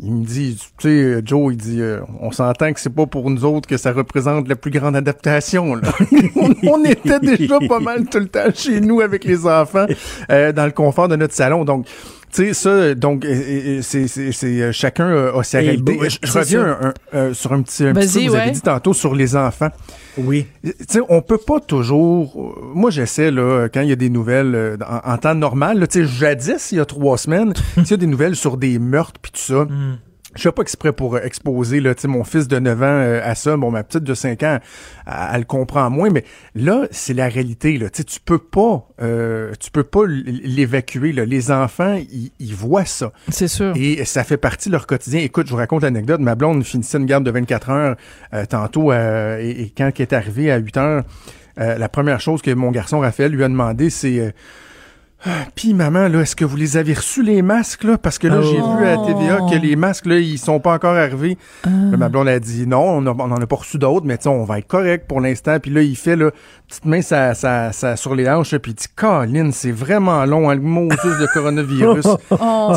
Il 0.05 0.12
me 0.12 0.24
dit, 0.24 0.59
tu 0.79 0.89
sais, 0.89 1.23
Joe, 1.24 1.53
il 1.53 1.57
dit, 1.57 1.81
euh, 1.81 2.01
on 2.20 2.33
s'entend 2.33 2.73
que 2.73 2.81
c'est 2.81 2.93
pas 2.93 3.07
pour 3.07 3.31
nous 3.31 3.45
autres 3.45 3.69
que 3.69 3.77
ça 3.77 3.93
représente 3.93 4.49
la 4.49 4.57
plus 4.57 4.73
grande 4.73 4.97
adaptation. 4.97 5.77
Là. 5.77 5.93
on, 6.62 6.85
était 6.85 7.20
déjà 7.20 7.61
pas 7.69 7.79
mal 7.79 8.07
tout 8.07 8.19
le 8.19 8.27
temps 8.27 8.53
chez 8.53 8.81
nous 8.81 9.01
avec 9.01 9.23
les 9.23 9.47
enfants, 9.47 9.87
euh, 10.31 10.51
dans 10.51 10.65
le 10.65 10.73
confort 10.73 11.07
de 11.07 11.15
notre 11.15 11.35
salon. 11.35 11.65
Donc, 11.65 11.87
tu 12.32 12.46
sais, 12.46 12.54
ça, 12.54 12.94
donc, 12.94 13.26
c'est, 13.82 14.06
c'est, 14.09 14.72
chacun 14.72 15.32
a 15.34 15.42
sa 15.42 15.59
réalité. 15.59 15.98
Je, 16.22 16.32
reviens 16.32 16.94
sur 17.32 17.52
un 17.52 17.62
petit, 17.62 17.84
un 17.86 17.92
petit 17.92 18.09
truc 18.09 18.24
que 18.24 18.30
vous 18.30 18.36
avez 18.36 18.50
dit 18.50 18.60
tantôt 18.60 18.92
sur 18.92 19.14
les 19.14 19.36
enfants. 19.36 19.70
Oui. 20.18 20.46
Tu 20.62 20.72
sais, 20.88 21.00
on 21.09 21.22
peut 21.22 21.38
pas 21.38 21.60
toujours. 21.60 22.54
Moi, 22.74 22.90
j'essaie 22.90 23.30
là 23.30 23.68
quand 23.68 23.80
il 23.80 23.88
y 23.88 23.92
a 23.92 23.96
des 23.96 24.10
nouvelles 24.10 24.54
euh, 24.54 24.76
en, 25.04 25.16
temps 25.16 25.34
normal. 25.34 25.86
Tu 25.88 26.00
sais, 26.00 26.06
jadis, 26.06 26.72
il 26.72 26.78
y 26.78 26.80
a 26.80 26.84
trois 26.84 27.16
semaines, 27.18 27.54
il 27.76 27.90
y 27.90 27.94
a 27.94 27.96
des 27.96 28.06
nouvelles 28.06 28.36
sur 28.36 28.56
des 28.56 28.78
meurtres 28.78 29.20
puis 29.20 29.32
tout 29.32 29.40
ça. 29.40 29.64
Mm 29.64 29.98
je 30.34 30.42
fais 30.42 30.52
pas 30.52 30.62
exprès 30.62 30.92
pour 30.92 31.16
euh, 31.16 31.20
exposer 31.22 31.80
là, 31.80 31.94
mon 32.04 32.24
fils 32.24 32.48
de 32.48 32.59
9 32.59 32.82
ans 32.82 32.86
euh, 32.86 33.20
à 33.22 33.34
ça. 33.34 33.56
Bon, 33.56 33.70
ma 33.70 33.82
petite 33.82 34.04
de 34.04 34.14
5 34.14 34.42
ans, 34.42 34.59
elle, 35.06 35.40
le 35.40 35.44
comprend 35.44 35.90
moins, 35.90 36.10
mais 36.10 36.24
là, 36.54 36.86
c'est 36.90 37.14
la 37.14 37.28
réalité. 37.28 37.78
Là. 37.78 37.90
Tu 37.90 38.04
peux 38.24 38.38
pas 38.38 38.88
euh, 39.00 39.52
tu 39.60 39.70
peux 39.70 39.84
pas 39.84 40.02
l'évacuer. 40.06 41.12
Les 41.12 41.50
enfants, 41.50 41.98
ils 42.38 42.54
voient 42.54 42.84
ça. 42.84 43.12
C'est 43.28 43.48
sûr. 43.48 43.72
Et 43.76 44.04
ça 44.04 44.24
fait 44.24 44.36
partie 44.36 44.68
de 44.68 44.72
leur 44.72 44.86
quotidien. 44.86 45.20
Écoute, 45.20 45.46
je 45.46 45.52
vous 45.52 45.59
raconte 45.59 45.82
l'anecdote. 45.82 46.20
Ma 46.20 46.34
blonde 46.34 46.64
finissait 46.64 46.98
une 46.98 47.06
garde 47.06 47.24
de 47.24 47.30
24 47.30 47.70
heures 47.70 47.96
tantôt 48.48 48.92
et, 48.92 49.72
quand 49.76 49.90
elle 49.94 50.02
est 50.02 50.12
arrivée 50.12 50.50
à 50.50 50.59
8 50.59 50.76
heures, 50.76 51.02
la 51.56 51.88
première 51.88 52.20
chose 52.20 52.42
que 52.42 52.50
mon 52.52 52.70
garçon 52.70 53.00
Raphaël 53.00 53.32
lui 53.32 53.44
a 53.44 53.48
demandé, 53.48 53.90
c'est 53.90 54.32
puis 55.55 55.73
maman, 55.73 56.09
là, 56.09 56.20
est-ce 56.20 56.35
que 56.35 56.44
vous 56.44 56.57
les 56.57 56.77
avez 56.77 56.94
reçus 56.94 57.23
les 57.23 57.43
masques 57.43 57.85
là? 57.85 57.97
Parce 57.97 58.19
que 58.19 58.27
là, 58.27 58.43
j'ai 58.43 58.57
vu 58.57 58.86
à 58.86 58.97
TVA 58.99 59.39
que 59.51 59.57
les 59.57 59.77
masques 59.77 60.07
là, 60.07 60.19
ils 60.19 60.39
sont 60.39 60.59
pas 60.59 60.74
encore 60.74 60.97
arrivés. 60.97 61.39
Ah. 61.65 61.69
ma 61.69 62.09
blonde 62.09 62.28
a 62.28 62.40
dit 62.40 62.66
non, 62.66 62.99
on, 62.99 63.01
n'en 63.03 63.19
en 63.19 63.40
a 63.40 63.47
pas 63.47 63.57
reçu 63.57 63.78
d'autres, 63.78 64.05
mais 64.05 64.19
on 64.27 64.44
va 64.44 64.59
être 64.59 64.66
correct 64.66 65.07
pour 65.07 65.20
l'instant. 65.20 65.59
Puis 65.61 65.70
là, 65.70 65.82
il 65.82 65.97
fait 65.97 66.16
là, 66.16 66.31
petite 66.66 66.85
main 66.85 67.03
ça, 67.03 67.35
ça, 67.35 67.73
ça 67.73 67.97
sur 67.97 68.15
les 68.15 68.28
hanches, 68.28 68.57
puis 68.59 68.73
il 68.73 68.74
dit 68.74 68.86
Colin, 68.97 69.51
c'est 69.53 69.70
vraiment 69.70 70.24
long, 70.24 70.51
hein, 70.51 70.57
le 70.57 70.61
Moses 70.61 70.89
de 70.89 71.27
coronavirus. 71.32 72.07
oh. 72.31 72.74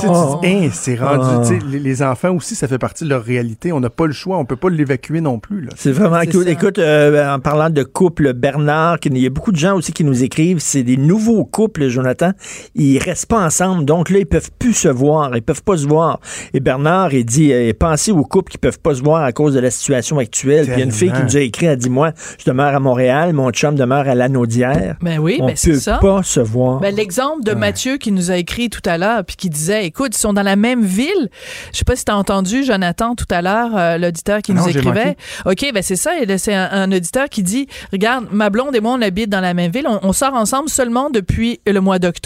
c'est 0.72 0.96
rendu. 0.96 1.60
Les, 1.68 1.80
les, 1.80 2.04
enfants 2.04 2.36
aussi, 2.36 2.56
ça 2.56 2.68
fait 2.68 2.78
partie 2.78 3.06
de 3.06 3.10
leur 3.10 3.24
réalité. 3.24 3.72
On 3.72 3.80
n'a 3.80 3.90
pas 3.90 4.06
le 4.06 4.14
choix, 4.14 4.38
on 4.38 4.46
peut 4.46 4.56
pas 4.56 4.70
l'évacuer 4.70 5.22
non 5.22 5.40
plus. 5.40 5.68
C'est 5.76 5.92
vraiment 5.92 6.22
cool. 6.32 6.48
Écoute, 6.48 6.78
euh, 6.78 7.34
en 7.34 7.40
parlant 7.40 7.70
de 7.70 7.84
couple 7.84 8.34
Bernard, 8.34 8.98
il 9.04 9.18
y 9.18 9.26
a 9.26 9.30
beaucoup 9.30 9.52
de 9.52 9.58
gens 9.58 9.76
aussi 9.76 9.94
qui 9.94 10.04
nous 10.04 10.24
écrivent. 10.24 10.60
C'est 10.60 10.84
des 10.84 10.98
nouveaux 10.98 11.46
couples, 11.46 11.88
Jonathan 11.88 12.35
ils 12.76 12.98
restent 12.99 13.28
pas 13.28 13.44
ensemble. 13.45 13.86
Donc 13.86 14.10
là, 14.10 14.20
ils 14.20 14.26
peuvent 14.26 14.52
plus 14.57 14.74
se 14.74 14.88
voir, 14.88 15.36
ils 15.36 15.41
peuvent 15.41 15.64
pas 15.64 15.78
se 15.78 15.88
voir. 15.88 16.20
Et 16.53 16.60
Bernard, 16.60 17.14
il 17.14 17.26
dit, 17.26 17.52
euh, 17.53 17.72
pensez 17.78 18.12
aux 18.12 18.24
couples 18.24 18.52
qui 18.52 18.57
peuvent 18.57 18.80
pas 18.80 18.95
se 18.95 19.02
voir 19.03 19.24
à 19.24 19.32
cause 19.32 19.53
de 19.53 19.60
la 19.60 19.72
situation 19.72 20.18
actuelle. 20.20 20.66
Puis 20.66 20.74
il 20.76 20.80
y 20.80 20.82
a 20.82 20.86
une 20.86 20.91
fille 20.91 21.12
qui 21.12 21.24
nous 21.24 21.38
a 21.38 21.41
écrit, 21.41 21.66
elle 21.68 21.78
dit, 21.78 21.90
moi, 21.90 22.12
je 22.40 22.45
demeure 22.49 22.74
à 22.76 22.80
Montréal, 22.80 23.34
mon 23.34 23.49
chum 23.52 23.76
demeure 23.76 24.07
à 24.07 24.16
Lanaudière. 24.16 24.95
Ben 25.02 25.20
oui, 25.20 25.38
On 25.41 25.48
ben 25.48 25.56
peut 25.64 25.76
ça. 25.80 25.98
pas 25.99 26.24
se 26.24 26.40
voir. 26.40 26.80
Ben, 26.80 26.94
L'exemple 26.95 27.44
de 27.44 27.53
Mathieu 27.53 27.98
qui 27.98 28.12
nous 28.12 28.32
a 28.32 28.38
écrit 28.38 28.70
tout 28.70 28.82
à 28.86 28.98
l'heure, 28.98 29.24
puis 29.26 29.36
qui 29.36 29.49
disait, 29.49 29.86
écoute, 29.86 30.16
ils 30.16 30.20
sont 30.20 30.34
dans 30.34 30.44
la 30.44 30.56
même 30.56 30.84
ville. 30.84 31.30
Je 31.72 31.78
sais 31.80 31.86
pas 31.86 31.95
si 31.95 32.06
tu 32.06 32.12
as 32.12 32.18
entendu, 32.18 32.64
Jonathan, 32.64 33.16
tout 33.16 33.26
à 33.30 33.41
l'heure, 33.41 33.72
euh, 33.76 33.98
l'auditeur 33.98 34.41
qui 34.41 34.53
Non, 34.53 34.64
nous 34.64 34.70
écrivait. 34.70 35.16
OK, 35.45 35.66
ben 35.74 35.82
c'est 35.84 35.95
ça. 35.95 36.12
C'est 36.38 36.53
un, 36.53 36.70
un 36.72 36.91
auditeur 36.91 37.30
qui 37.30 37.44
dit, 37.44 37.68
regarde, 37.91 38.26
ma 38.32 38.49
blonde 38.49 38.76
et 38.76 38.82
moi, 38.82 38.94
on 38.98 39.02
habite 39.02 39.30
dans 39.30 39.41
la 39.41 39.53
même 39.53 39.72
ville. 39.72 39.86
On, 39.88 39.99
on 40.03 40.14
sort 40.14 40.34
ensemble 40.34 40.70
seulement 40.70 41.10
depuis 41.10 41.60
le 41.68 41.80
mois 41.82 41.99
d'octobre. 41.99 42.25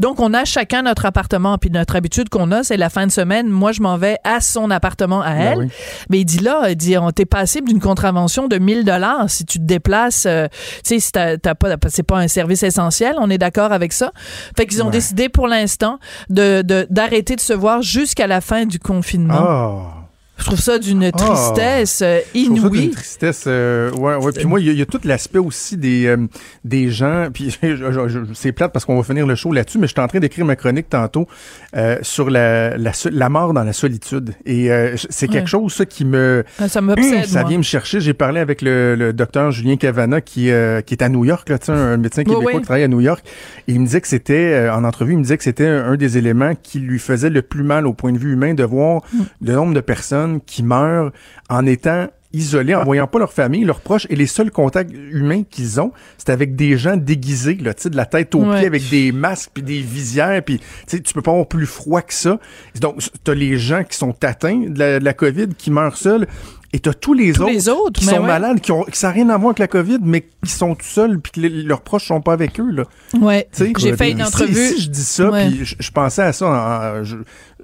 Donc, 0.00 0.20
on 0.20 0.34
a 0.34 0.44
chacun 0.44 0.82
notre 0.82 1.06
appartement. 1.06 1.58
Puis 1.58 1.70
notre 1.70 1.96
habitude 1.96 2.28
qu'on 2.28 2.50
a, 2.52 2.62
c'est 2.62 2.76
la 2.76 2.90
fin 2.90 3.06
de 3.06 3.12
semaine. 3.12 3.48
Moi, 3.48 3.72
je 3.72 3.82
m'en 3.82 3.96
vais 3.96 4.18
à 4.24 4.40
son 4.40 4.70
appartement 4.70 5.22
à 5.22 5.32
elle. 5.34 5.58
oui. 5.58 5.68
Mais 6.10 6.20
il 6.20 6.24
dit 6.24 6.38
là, 6.40 6.70
il 6.70 6.76
dit, 6.76 6.96
on 6.98 7.10
t'est 7.10 7.24
passible 7.26 7.68
d'une 7.68 7.80
contravention 7.80 8.48
de 8.48 8.58
1000 8.58 8.84
dollars 8.84 9.28
si 9.30 9.44
tu 9.44 9.58
te 9.58 9.64
déplaces. 9.64 10.26
euh, 10.26 10.48
tu 10.48 10.56
sais, 10.84 11.00
si 11.00 11.12
t'as 11.12 11.36
t'as 11.36 11.54
pas, 11.54 11.76
c'est 11.88 12.02
pas 12.02 12.18
un 12.18 12.28
service 12.28 12.62
essentiel. 12.62 13.16
On 13.18 13.30
est 13.30 13.38
d'accord 13.38 13.72
avec 13.72 13.92
ça. 13.92 14.12
Fait 14.56 14.66
qu'ils 14.66 14.82
ont 14.82 14.86
Ouais. 14.86 14.92
décidé 14.92 15.28
pour 15.28 15.46
l'instant 15.48 15.98
de 16.30 16.62
de- 16.62 16.86
d'arrêter 16.90 17.36
de, 17.36 17.40
se 17.40 17.52
voir 17.52 17.82
jusqu'à 17.82 18.26
la 18.26 18.40
fin 18.40 18.66
du 18.66 18.78
confinement. 18.78 19.34
Ah. 19.38 20.01
Je 20.42 20.46
trouve 20.46 20.60
ça 20.60 20.78
d'une 20.78 21.10
tristesse 21.12 22.00
euh, 22.02 22.18
d'une 22.34 22.56
inouïe. 22.56 22.90
tristesse. 22.90 23.44
euh, 23.46 23.92
ouais, 23.92 24.16
ouais. 24.16 24.32
Puis 24.32 24.44
moi, 24.44 24.58
il 24.60 24.66
y, 24.66 24.70
a- 24.70 24.72
il 24.72 24.78
y 24.78 24.82
a 24.82 24.86
tout 24.86 24.98
l'aspect 25.04 25.38
aussi 25.38 25.76
des, 25.76 26.06
euh, 26.06 26.16
des 26.64 26.90
gens. 26.90 27.28
Puis 27.32 27.56
c'est 28.34 28.50
plate 28.52 28.72
parce 28.72 28.84
qu'on 28.84 28.96
va 28.96 29.04
finir 29.04 29.26
le 29.26 29.34
show 29.36 29.52
là-dessus, 29.52 29.78
mais 29.78 29.86
je 29.86 29.92
suis 29.92 30.00
en 30.00 30.08
train 30.08 30.18
d'écrire 30.18 30.44
ma 30.44 30.56
chronique 30.56 30.88
tantôt 30.90 31.28
euh, 31.76 31.96
sur 32.02 32.28
la, 32.28 32.76
la, 32.76 33.28
mort 33.28 33.54
dans 33.54 33.62
la 33.62 33.72
solitude. 33.72 34.34
Et 34.44 34.68
c'est 35.10 35.28
quelque 35.28 35.42
Ouais. 35.42 35.46
chose 35.46 35.72
ça, 35.74 35.86
qui 35.86 36.04
me. 36.04 36.44
Ah, 36.58 36.68
Ça 36.68 36.80
m'obsède, 36.80 37.26
Ça 37.26 37.40
moi. 37.40 37.48
vient 37.48 37.58
me 37.58 37.62
chercher. 37.62 38.00
J'ai 38.00 38.14
parlé 38.14 38.40
avec 38.40 38.62
le, 38.62 38.94
le 38.96 39.12
docteur 39.12 39.50
Julien 39.52 39.76
Cavana 39.76 40.20
qui, 40.20 40.50
qui 40.86 40.94
est 40.94 41.02
à 41.02 41.08
New 41.08 41.24
York, 41.24 41.48
là, 41.48 41.58
un 41.68 41.96
médecin 41.98 42.24
québécois 42.24 42.44
oui. 42.52 42.56
qui 42.56 42.62
travaille 42.62 42.82
à 42.84 42.88
New 42.88 43.00
York. 43.00 43.24
Et 43.68 43.72
il 43.72 43.80
me 43.80 43.86
disait 43.86 44.00
que 44.00 44.08
c'était, 44.08 44.68
en 44.72 44.82
entrevue, 44.84 45.12
il 45.12 45.18
me 45.18 45.22
disait 45.22 45.38
que 45.38 45.44
c'était 45.44 45.66
un, 45.66 45.84
un 45.92 45.96
des 45.96 46.18
éléments 46.18 46.52
qui 46.60 46.80
lui 46.80 46.98
faisait 46.98 47.30
le 47.30 47.42
plus 47.42 47.62
mal 47.62 47.86
au 47.86 47.92
point 47.92 48.12
de 48.12 48.18
vue 48.18 48.32
humain 48.32 48.54
de 48.54 48.64
voir 48.64 49.02
Mm. 49.12 49.18
le 49.46 49.52
nombre 49.54 49.74
de 49.74 49.80
personnes 49.80 50.31
qui 50.40 50.62
meurent 50.62 51.12
en 51.48 51.66
étant 51.66 52.08
isolés, 52.34 52.74
en 52.74 52.82
voyant 52.84 53.06
pas 53.06 53.18
leur 53.18 53.32
famille, 53.32 53.62
leurs 53.64 53.80
proches, 53.80 54.06
et 54.08 54.16
les 54.16 54.26
seuls 54.26 54.50
contacts 54.50 54.90
humains 54.90 55.42
qu'ils 55.42 55.80
ont, 55.82 55.92
c'est 56.16 56.30
avec 56.30 56.56
des 56.56 56.78
gens 56.78 56.96
déguisés, 56.96 57.56
là, 57.56 57.74
de 57.74 57.94
la 57.96 58.06
tête 58.06 58.34
aux 58.34 58.42
Ouais. 58.42 58.56
pieds, 58.58 58.66
avec 58.66 58.88
des 58.88 59.12
masques 59.12 59.50
puis 59.52 59.62
des 59.62 59.80
visières, 59.82 60.42
puis 60.42 60.58
tu 60.88 61.00
peux 61.12 61.20
pas 61.20 61.32
avoir 61.32 61.46
plus 61.46 61.66
froid 61.66 62.00
que 62.00 62.14
ça. 62.14 62.38
Donc, 62.80 63.00
t'as 63.22 63.34
les 63.34 63.58
gens 63.58 63.84
qui 63.84 63.98
sont 63.98 64.14
atteints 64.24 64.60
de 64.70 64.78
la, 64.78 64.98
de 64.98 65.04
la 65.04 65.12
COVID, 65.12 65.48
qui 65.58 65.70
meurent 65.70 65.98
seuls, 65.98 66.26
et 66.72 66.78
t'as 66.80 66.94
tous 66.94 67.12
les 67.14 67.32
Tous 67.32 67.42
autres, 67.42 67.52
les 67.52 67.68
autres, 67.68 68.00
qui 68.00 68.06
sont 68.06 68.20
ouais. 68.20 68.26
malades, 68.26 68.60
qui 68.60 68.72
ont, 68.72 68.84
qui 68.84 68.98
ça 68.98 69.08
n'a 69.08 69.12
rien 69.12 69.28
à 69.28 69.36
voir 69.36 69.48
avec 69.50 69.58
la 69.58 69.66
COVID, 69.68 69.98
mais 70.02 70.22
qui 70.44 70.50
sont 70.50 70.74
tout 70.74 70.86
seuls, 70.86 71.18
puis 71.20 71.32
que 71.32 71.40
les- 71.40 71.62
leurs 71.64 71.82
proches 71.82 72.06
sont 72.06 72.20
pas 72.22 72.32
avec 72.32 72.58
eux, 72.60 72.70
là. 72.70 72.84
Ouais. 73.20 73.46
J'ai 73.78 73.94
fait 73.96 74.10
une 74.12 74.22
entrevue. 74.22 74.54
Si, 74.68 74.82
je 74.82 74.88
dis 74.90 75.04
ça, 75.04 75.30
puis 75.30 75.64
je, 75.64 75.76
je 75.78 75.90
pensais 75.90 76.22
à 76.22 76.32
ça, 76.32 76.46
en- 76.46 77.04
je, 77.04 77.16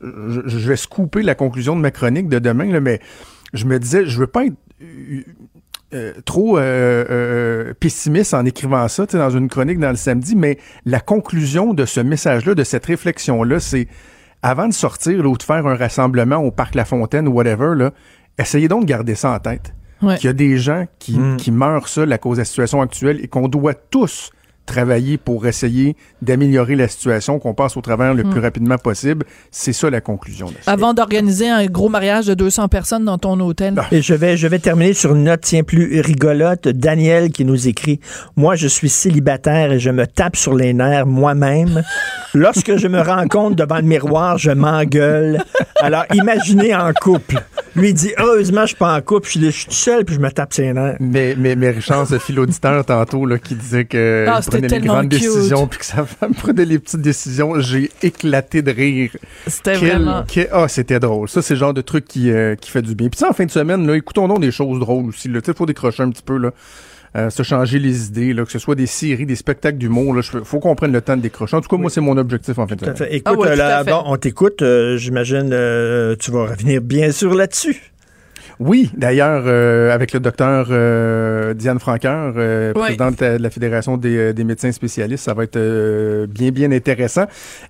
je, 0.03 0.41
je 0.47 0.69
vais 0.69 0.77
scooper 0.77 1.23
la 1.23 1.35
conclusion 1.35 1.75
de 1.75 1.81
ma 1.81 1.91
chronique 1.91 2.29
de 2.29 2.39
demain, 2.39 2.71
là, 2.71 2.81
mais 2.81 3.01
je 3.55 3.65
me 3.65 3.79
disais, 3.79 4.05
je 4.07 4.19
veux 4.19 4.27
pas 4.27 4.45
être 4.45 4.55
euh, 4.83 5.23
euh, 5.95 6.13
trop 6.27 6.59
euh, 6.59 7.05
euh, 7.11 7.75
pessimiste 7.81 8.35
en 8.35 8.45
écrivant 8.45 8.87
ça, 8.89 9.07
dans 9.07 9.31
une 9.31 9.49
chronique 9.49 9.79
dans 9.79 9.89
le 9.89 9.97
samedi, 9.97 10.37
mais 10.37 10.59
la 10.85 11.01
conclusion 11.01 11.73
de 11.73 11.87
ce 11.87 12.01
message-là, 12.01 12.55
de 12.55 12.63
cette 12.63 12.85
réflexion-là, 12.85 13.59
c'est 13.59 13.89
avant 14.43 14.69
de 14.69 14.73
sortir 14.75 15.23
là, 15.23 15.29
ou 15.31 15.37
de 15.39 15.43
faire 15.43 15.67
un 15.67 15.75
rassemblement 15.75 16.37
au 16.37 16.51
parc 16.51 16.75
La 16.75 16.85
Fontaine 16.85 17.27
ou 17.27 17.33
whatever, 17.33 17.75
là, 17.75 17.93
essayez 18.39 18.69
donc 18.69 18.83
de 18.83 18.89
garder 18.89 19.15
ça 19.15 19.33
en 19.33 19.39
tête. 19.39 19.73
Ouais. 20.03 20.17
Qu'il 20.17 20.27
y 20.27 20.31
a 20.31 20.35
des 20.35 20.59
gens 20.59 20.87
qui, 20.99 21.19
qui 21.39 21.51
meurent 21.51 21.89
seuls 21.89 22.13
à 22.13 22.19
cause 22.19 22.37
de 22.37 22.43
la 22.43 22.45
situation 22.45 22.81
actuelle 22.81 23.19
et 23.23 23.27
qu'on 23.29 23.49
doit 23.49 23.75
tous 23.75 24.31
travailler 24.65 25.17
pour 25.17 25.47
essayer 25.47 25.97
d'améliorer 26.21 26.77
la 26.77 26.89
situation, 26.89 27.39
qu'on 27.39 27.55
passe 27.55 27.79
au 27.79 27.81
travers 27.81 28.13
le 28.13 28.23
Mm. 28.23 28.31
plus 28.31 28.41
rapidement 28.41 28.77
possible. 28.77 29.25
C'est 29.51 29.73
ça 29.73 29.89
la 29.89 30.03
conclusion. 30.03 30.53
Avant 30.67 30.93
d'organiser 30.93 31.49
un 31.49 31.65
gros 31.67 31.89
mariage 31.89 32.27
de 32.27 32.35
200 32.35 32.69
personnes 32.69 33.07
dans 33.07 33.17
ton 33.17 33.41
hôtel. 33.41 33.81
Et 33.93 34.03
je 34.03 34.13
vais, 34.13 34.37
je 34.37 34.47
vais 34.47 34.59
terminer 34.59 34.93
sur 34.93 35.17
une 35.17 35.25
note 35.25 35.41
tiens, 35.41 35.63
plus 35.63 36.01
rigolote. 36.03 36.69
Daniel 36.69 37.31
qui 37.31 37.47
nous 37.47 37.67
écrit 37.67 37.99
Moi, 38.37 38.57
je 38.57 38.69
suis 38.69 38.91
célibataire 38.91 39.73
et 39.73 39.79
je 39.81 39.89
me 39.89 40.07
tape 40.07 40.37
sur 40.37 40.55
les 40.55 40.75
nerfs 40.75 41.07
moi-même. 41.07 41.83
Lorsque 42.35 42.77
je 42.77 42.89
me 42.89 43.01
rends 43.01 43.27
compte 43.27 43.57
devant 43.57 43.77
le 43.77 43.83
miroir, 43.85 44.37
je 44.37 44.51
m'engueule. 44.51 45.43
Alors, 45.81 46.05
imaginez 46.13 46.75
en 46.77 46.93
couple. 46.93 47.43
Lui 47.77 47.89
il 47.91 47.95
dit 47.95 48.13
Heureusement, 48.19 48.63
je 48.63 48.67
suis 48.69 48.77
pas 48.77 48.97
en 48.97 49.01
couple, 49.01 49.27
je 49.27 49.31
suis, 49.33 49.41
je 49.45 49.51
suis 49.51 49.67
tout 49.67 49.73
seul 49.73 50.05
puis 50.05 50.15
je 50.15 50.21
me 50.21 50.31
tape 50.31 50.53
ses 50.53 50.73
nerfs. 50.73 50.97
Mais, 51.01 51.35
mais, 51.39 51.57
mais 51.57 51.71
Richard, 51.71 52.07
ce 52.07 52.19
fil 52.19 52.39
auditeur 52.41 52.85
tantôt, 52.85 53.27
là, 53.27 53.39
qui 53.39 53.55
disait 53.55 53.85
que 53.85 54.27
Ah, 54.29 54.41
il 54.45 54.51
prenait 54.51 54.69
les 54.69 54.81
grandes 54.87 55.09
cute. 55.11 55.21
décisions 55.21 55.67
puis 55.67 55.79
que 55.79 55.85
sa 55.85 56.05
femme 56.05 56.35
prenait 56.39 56.65
les 56.65 56.79
petites 56.79 57.01
décisions, 57.03 57.61
j'ai 57.61 57.91
éclaté 58.03 58.63
de 58.63 58.71
rire. 58.71 59.11
C'était 59.47 59.75
Quel- 59.79 59.89
vraiment- 60.03 60.25
quel- 60.27 60.49
Ah, 60.53 60.69
c'était 60.69 61.01
drôle. 61.01 61.29
Ça, 61.29 61.43
c'est 61.43 61.55
le 61.55 61.61
genre 61.61 61.75
de 61.75 61.81
truc 61.83 62.05
qui, 62.07 62.31
euh, 62.31 62.55
qui 62.57 62.71
fait 62.71 62.83
du 62.83 62.95
bien. 62.95 63.09
Puis 63.09 63.19
ça, 63.19 63.29
en 63.31 63.33
fin 63.33 63.45
de 63.45 63.51
semaine, 63.51 63.87
là, 63.87 63.97
écoutons 63.97 64.29
donc 64.29 64.41
des 64.41 64.51
choses 64.53 64.81
drôles 64.81 65.07
aussi. 65.07 65.29
Il 65.33 65.55
faut 65.55 65.67
décrocher 65.67 66.03
un 66.03 66.11
petit 66.11 66.23
peu, 66.23 66.37
là. 66.39 66.51
Euh, 67.17 67.31
se 67.31 67.43
changer 67.43 67.79
les 67.79 68.07
idées, 68.09 68.35
là, 68.35 68.45
que 68.45 68.53
ce 68.53 68.59
soit 68.59 68.75
des 68.75 68.87
séries, 68.87 69.25
des 69.25 69.35
spectacles 69.37 69.79
d'humour. 69.79 70.15
Il 70.17 70.23
faut 70.45 70.59
qu'on 70.61 70.75
prenne 70.75 70.93
le 70.93 71.01
temps 71.01 71.17
de 71.17 71.23
décrocher. 71.23 71.57
En 71.57 71.61
tout 71.63 71.69
cas, 71.69 71.77
moi, 71.79 71.91
c'est 71.91 72.03
mon 72.03 72.17
objectif 72.19 72.59
en 72.59 72.67
de 72.67 72.75
Tout 72.75 72.85
à 72.85 72.95
fait. 72.95 73.15
Écoute, 73.15 73.39
euh, 73.47 73.57
là, 73.57 73.83
bon, 73.83 74.03
on 74.05 74.17
t'écoute. 74.17 74.61
euh, 74.63 74.97
J'imagine 74.99 75.51
euh, 75.53 76.17
tu 76.19 76.31
vas 76.31 76.47
revenir 76.49 76.83
bien 76.83 77.11
sûr 77.11 77.35
là-dessus. 77.35 77.93
Oui, 78.61 78.91
d'ailleurs, 78.97 79.45
euh, 79.47 79.93
avec 79.93 80.13
le 80.13 80.21
docteur 80.21 80.67
euh, 80.71 81.55
Diane 81.55 81.79
Franqueur, 81.79 82.35
euh, 82.37 82.73
Oui. 82.75 82.83
présidente 82.83 83.21
de 83.21 83.43
la 83.43 83.51
Fédération 83.51 83.97
des, 83.97 84.17
euh, 84.17 84.33
des 84.33 84.45
médecins 84.45 84.73
spécialistes, 84.73 85.25
ça 85.25 85.35
va 85.35 85.45
être 85.45 85.57
euh, 85.57 86.27
bien, 86.27 86.51
bien 86.51 86.73
intéressant. 86.73 87.27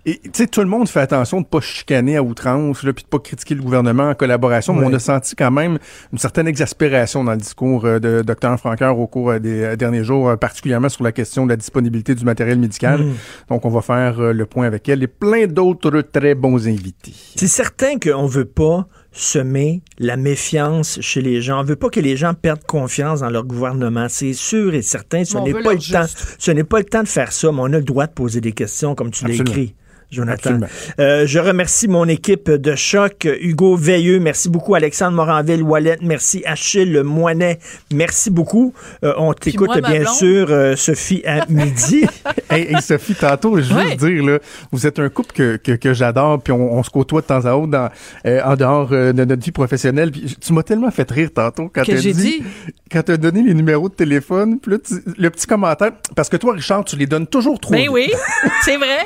Et 0.06 0.18
tu 0.18 0.30
sais, 0.32 0.46
tout 0.46 0.60
le 0.60 0.66
monde 0.66 0.88
fait 0.88 1.00
attention 1.00 1.40
de 1.42 1.46
pas 1.46 1.60
chicaner 1.60 2.16
à 2.16 2.22
outrance, 2.22 2.82
là, 2.82 2.92
puis 2.92 3.04
de 3.04 3.08
pas 3.08 3.18
critiquer 3.18 3.54
le 3.54 3.62
gouvernement 3.62 4.08
en 4.10 4.14
collaboration, 4.14 4.72
mais 4.74 4.86
on 4.86 4.94
a 4.94 4.98
senti 4.98 5.34
quand 5.36 5.50
même 5.50 5.78
une 6.12 6.18
certaine 6.18 6.48
exaspération 6.48 7.22
dans 7.22 7.32
le 7.32 7.38
discours 7.38 7.84
euh, 7.84 7.98
de 7.98 8.22
docteur 8.22 8.58
Franqueur 8.58 8.98
au 8.98 9.06
cours 9.06 9.38
des 9.38 9.76
derniers 9.76 10.04
jours, 10.04 10.36
particulièrement 10.38 10.88
sur 10.88 11.04
la 11.04 11.12
question 11.12 11.44
de 11.44 11.50
la 11.50 11.56
disponibilité 11.56 12.14
du 12.14 12.24
matériel 12.24 12.58
médical. 12.58 13.02
Mm. 13.02 13.12
Donc, 13.50 13.64
on 13.64 13.70
va 13.70 13.82
faire 13.82 14.20
le 14.20 14.46
point 14.46 14.66
avec 14.66 14.88
elle 14.88 15.02
et 15.02 15.06
plein 15.06 15.46
d'autres 15.46 16.00
très 16.00 16.34
bons 16.34 16.66
invités. 16.66 17.12
C'est 17.36 17.46
certain 17.46 17.98
qu'on 17.98 18.26
veut 18.26 18.44
pas 18.46 18.86
semer 19.18 19.82
la 19.98 20.16
méfiance 20.16 20.98
chez 21.00 21.20
les 21.20 21.42
gens. 21.42 21.60
On 21.60 21.64
veut 21.64 21.76
pas 21.76 21.90
que 21.90 22.00
les 22.00 22.16
gens 22.16 22.34
perdent 22.34 22.64
confiance 22.64 23.20
dans 23.20 23.30
leur 23.30 23.44
gouvernement. 23.44 24.06
C'est 24.08 24.32
sûr 24.32 24.74
et 24.74 24.82
certain. 24.82 25.24
Ce 25.24 25.36
n'est 25.38 25.52
pas 25.52 25.74
le 25.74 25.78
temps. 25.78 26.06
Ce 26.38 26.50
n'est 26.50 26.64
pas 26.64 26.78
le 26.78 26.84
temps 26.84 27.02
de 27.02 27.08
faire 27.08 27.32
ça, 27.32 27.50
mais 27.50 27.60
on 27.60 27.72
a 27.72 27.78
le 27.78 27.82
droit 27.82 28.06
de 28.06 28.12
poser 28.12 28.40
des 28.40 28.52
questions 28.52 28.94
comme 28.94 29.10
tu 29.10 29.30
écrit. 29.30 29.74
Jonathan. 30.10 30.60
Euh, 30.98 31.26
je 31.26 31.38
remercie 31.38 31.86
mon 31.88 32.06
équipe 32.08 32.50
de 32.50 32.74
choc, 32.74 33.28
Hugo 33.40 33.76
Veilleux, 33.76 34.18
merci 34.20 34.48
beaucoup, 34.48 34.74
Alexandre 34.74 35.12
Moranville, 35.16 35.62
Wallet, 35.62 35.98
merci 36.02 36.42
Achille 36.46 37.02
Moinet, 37.02 37.58
merci 37.92 38.30
beaucoup. 38.30 38.72
Euh, 39.04 39.12
on 39.18 39.32
t'écoute 39.34 39.70
bien 39.86 40.00
blonde. 40.02 40.14
sûr, 40.14 40.46
euh, 40.50 40.76
Sophie, 40.76 41.22
à 41.26 41.44
midi. 41.50 42.06
hey, 42.50 42.74
hey, 42.74 42.80
Sophie, 42.82 43.14
tantôt, 43.14 43.58
je 43.60 43.72
veux 43.72 43.76
Ouais. 43.78 43.86
juste 43.88 43.98
dire, 44.04 44.24
là, 44.24 44.38
vous 44.72 44.86
êtes 44.86 44.98
un 44.98 45.08
couple 45.10 45.32
que, 45.34 45.56
que, 45.56 45.72
que 45.72 45.92
j'adore, 45.92 46.40
puis 46.42 46.52
on, 46.52 46.72
on 46.78 46.82
se 46.82 46.90
côtoie 46.90 47.20
de 47.20 47.26
temps 47.26 47.44
à 47.44 47.52
autre 47.54 47.68
dans, 47.72 47.90
euh, 48.26 48.40
en 48.44 48.56
dehors 48.56 48.88
euh, 48.92 49.12
de 49.12 49.24
notre 49.24 49.44
vie 49.44 49.52
professionnelle. 49.52 50.10
Puis 50.10 50.36
tu 50.40 50.52
m'as 50.52 50.62
tellement 50.62 50.90
fait 50.90 51.08
rire 51.10 51.28
tantôt 51.34 51.70
quand 51.72 51.82
t'as 51.84 51.96
j'ai 51.96 52.12
dit, 52.14 52.38
dit? 52.40 52.42
quand 52.90 53.02
t'as 53.02 53.16
donné 53.18 53.42
les 53.42 53.54
numéros 53.54 53.88
de 53.88 53.94
téléphone, 53.94 54.58
puis 54.58 54.72
là, 54.72 54.78
tu- 54.78 54.94
le 55.18 55.30
petit 55.30 55.46
commentaire, 55.46 55.92
parce 56.16 56.28
que 56.28 56.36
toi, 56.38 56.54
Richard, 56.54 56.84
tu 56.84 56.96
les 56.96 57.06
donnes 57.06 57.26
toujours 57.26 57.60
trop 57.60 57.72
Ben 57.72 57.80
vite. 57.82 57.90
oui, 57.90 58.10
c'est 58.64 58.76
vrai. 58.78 59.04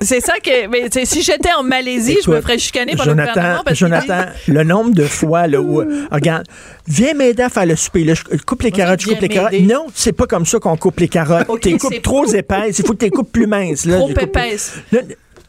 C'est 0.00 0.20
ça 0.20 0.34
que. 0.38 0.68
Mais 0.68 0.88
tu 0.88 1.00
sais, 1.00 1.04
si 1.04 1.22
j'étais 1.22 1.50
en 1.58 1.62
Malaisie, 1.64 2.18
je 2.24 2.30
me 2.30 2.40
ferais 2.40 2.58
chicaner 2.58 2.94
par 2.94 3.06
le 3.06 3.10
Jonathan, 3.12 3.32
gouvernement 3.32 3.62
parce 3.64 3.76
Jonathan, 3.78 4.24
le 4.46 4.62
nombre 4.62 4.94
de 4.94 5.04
fois 5.04 5.46
là, 5.48 5.60
où, 5.60 5.80
euh, 5.80 6.06
regarde, 6.12 6.46
viens 6.86 7.14
m'aider 7.14 7.42
à 7.42 7.48
faire 7.48 7.66
le 7.66 7.74
souper. 7.74 8.04
Là, 8.04 8.14
je 8.14 8.22
coupe 8.42 8.62
les 8.62 8.70
carottes, 8.70 9.00
je 9.02 9.08
coupe 9.08 9.20
les 9.20 9.28
carottes. 9.28 9.60
Non, 9.62 9.86
c'est 9.94 10.12
pas 10.12 10.26
comme 10.26 10.46
ça 10.46 10.58
qu'on 10.60 10.76
coupe 10.76 11.00
les 11.00 11.08
carottes. 11.08 11.48
Ok, 11.48 11.62
T'es 11.62 11.76
coupes 11.78 12.00
trop 12.02 12.24
épaisses. 12.26 12.78
Il 12.78 12.86
faut 12.86 12.92
que 12.92 12.98
tu 12.98 13.04
les 13.06 13.10
coupes 13.10 13.32
plus 13.32 13.46
minces. 13.48 13.84
Là. 13.86 13.96
Trop 13.96 14.10
Je 14.16 14.20
épaisses. 14.24 14.74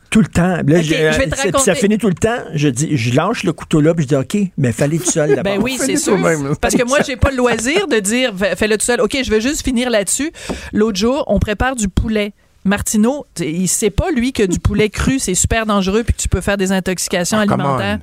Tout 0.10 0.22
le 0.22 0.28
temps. 0.28 0.58
Là, 0.66 0.80
Ok, 0.80 0.84
je 0.86 0.90
vais 0.96 1.12
te 1.12 1.14
c'est- 1.14 1.28
puis 1.30 1.40
raconter. 1.52 1.64
ça 1.66 1.76
finit 1.76 2.00
tout 2.00 2.08
le 2.08 2.16
temps. 2.16 2.40
Je 2.56 2.68
dis, 2.70 2.98
je 2.98 3.14
lâche 3.16 3.44
le 3.44 3.54
couteau 3.54 3.80
là, 3.80 3.94
puis 3.94 4.06
je 4.06 4.08
dis, 4.08 4.16
OK, 4.16 4.38
mais 4.58 4.72
fallait 4.72 4.98
tout 4.98 5.06
seul 5.12 5.36
d'abord. 5.36 5.44
Ben 5.44 5.62
oui, 5.62 5.78
c'est 5.80 5.98
sûr. 5.98 6.18
Parce 6.60 6.74
que 6.74 6.84
moi, 6.84 6.98
j'ai 7.06 7.16
pas 7.16 7.30
le 7.30 7.38
loisir 7.38 7.88
de 7.88 8.00
dire 8.00 8.34
fais- 8.36 8.56
fais-le 8.56 8.78
tout 8.78 8.86
seul. 8.86 9.02
OK, 9.02 9.16
je 9.24 9.30
vais 9.30 9.40
juste 9.40 9.64
finir 9.64 9.92
là-dessus. 9.92 10.32
L'autre 10.74 10.98
jour, 10.98 11.24
on 11.28 11.38
prépare 11.38 11.76
du 11.76 11.90
poulet. 11.90 12.34
Martineau, 12.70 13.26
il 13.40 13.68
sait 13.68 13.90
pas, 13.90 14.12
lui, 14.12 14.32
que 14.32 14.44
du 14.44 14.60
poulet 14.60 14.90
cru, 14.90 15.20
c'est 15.20 15.36
super 15.36 15.66
dangereux 15.66 16.04
puis 16.04 16.14
que 16.14 16.22
tu 16.22 16.30
peux 16.30 16.40
faire 16.42 16.56
des 16.56 16.72
intoxications 16.72 17.38
Ah, 17.38 17.42
alimentaires. 17.42 18.00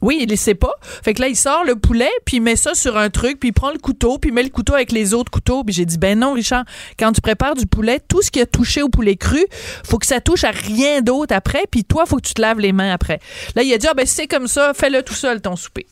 Oui, 0.00 0.18
il 0.20 0.30
ne 0.30 0.36
sait 0.36 0.54
pas. 0.54 0.74
Fait 1.02 1.12
que 1.12 1.20
là, 1.20 1.28
il 1.28 1.34
sort 1.36 1.64
le 1.64 1.74
poulet, 1.74 2.10
puis 2.24 2.36
il 2.36 2.40
met 2.40 2.54
ça 2.54 2.74
sur 2.74 2.96
un 2.96 3.10
truc, 3.10 3.40
puis 3.40 3.48
il 3.48 3.52
prend 3.52 3.72
le 3.72 3.78
couteau, 3.78 4.16
puis 4.18 4.30
il 4.30 4.32
met 4.32 4.44
le 4.44 4.48
couteau 4.48 4.74
avec 4.74 4.92
les 4.92 5.12
autres 5.12 5.30
couteaux. 5.30 5.64
Puis 5.64 5.74
j'ai 5.74 5.84
dit, 5.84 5.98
ben 5.98 6.18
non, 6.18 6.34
Richard, 6.34 6.64
quand 6.98 7.10
tu 7.12 7.20
prépares 7.20 7.56
du 7.56 7.66
poulet, 7.66 8.00
tout 8.08 8.22
ce 8.22 8.30
qui 8.30 8.40
a 8.40 8.46
touché 8.46 8.80
au 8.80 8.88
poulet 8.88 9.16
cru, 9.16 9.44
faut 9.84 9.98
que 9.98 10.06
ça 10.06 10.20
touche 10.20 10.44
à 10.44 10.52
rien 10.52 11.00
d'autre 11.02 11.34
après, 11.34 11.64
puis 11.70 11.84
toi, 11.84 12.06
faut 12.06 12.16
que 12.16 12.28
tu 12.28 12.34
te 12.34 12.40
laves 12.40 12.60
les 12.60 12.72
mains 12.72 12.92
après. 12.92 13.18
Là, 13.56 13.62
il 13.64 13.72
a 13.74 13.78
dit, 13.78 13.88
ah 13.90 13.94
ben 13.94 14.06
c'est 14.06 14.28
comme 14.28 14.46
ça, 14.46 14.72
fais-le 14.72 15.02
tout 15.02 15.14
seul, 15.14 15.40
ton 15.40 15.56
souper. 15.56 15.86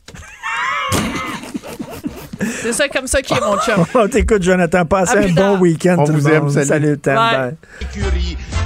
C'est 2.61 2.73
ça 2.73 2.87
comme 2.87 3.07
ça 3.07 3.21
qui 3.21 3.33
est 3.33 3.39
mon 3.41 3.57
chum. 3.59 3.85
On 3.95 4.07
t'écoute, 4.07 4.43
Jonathan. 4.43 4.85
Passez 4.85 5.17
un 5.17 5.29
bon 5.33 5.57
week-end. 5.59 5.95
On 5.99 6.05
tout 6.05 6.13
vous 6.13 6.27
le 6.27 6.33
aime, 6.33 6.43
monde. 6.43 6.51
salut. 6.51 6.65
Salut, 6.67 6.97
Tam, 6.99 7.15
bye. 7.15 7.55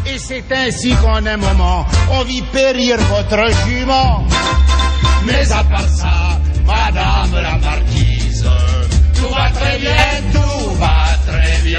Et 0.07 0.17
c'est 0.17 0.43
ainsi 0.51 0.93
qu'en 1.01 1.25
un 1.25 1.37
moment, 1.37 1.85
on 2.11 2.23
vit 2.23 2.41
périr 2.53 2.97
votre 2.97 3.47
jument. 3.67 4.25
Mais 5.25 5.51
à 5.51 5.63
part 5.63 5.87
ça, 5.87 6.39
Madame 6.65 7.41
la 7.41 7.57
Marquise, 7.57 8.45
tout 9.15 9.29
va 9.33 9.49
très 9.51 9.77
bien, 9.77 9.93
tout 10.33 10.69
va 10.75 11.31
très 11.31 11.61
bien. 11.63 11.70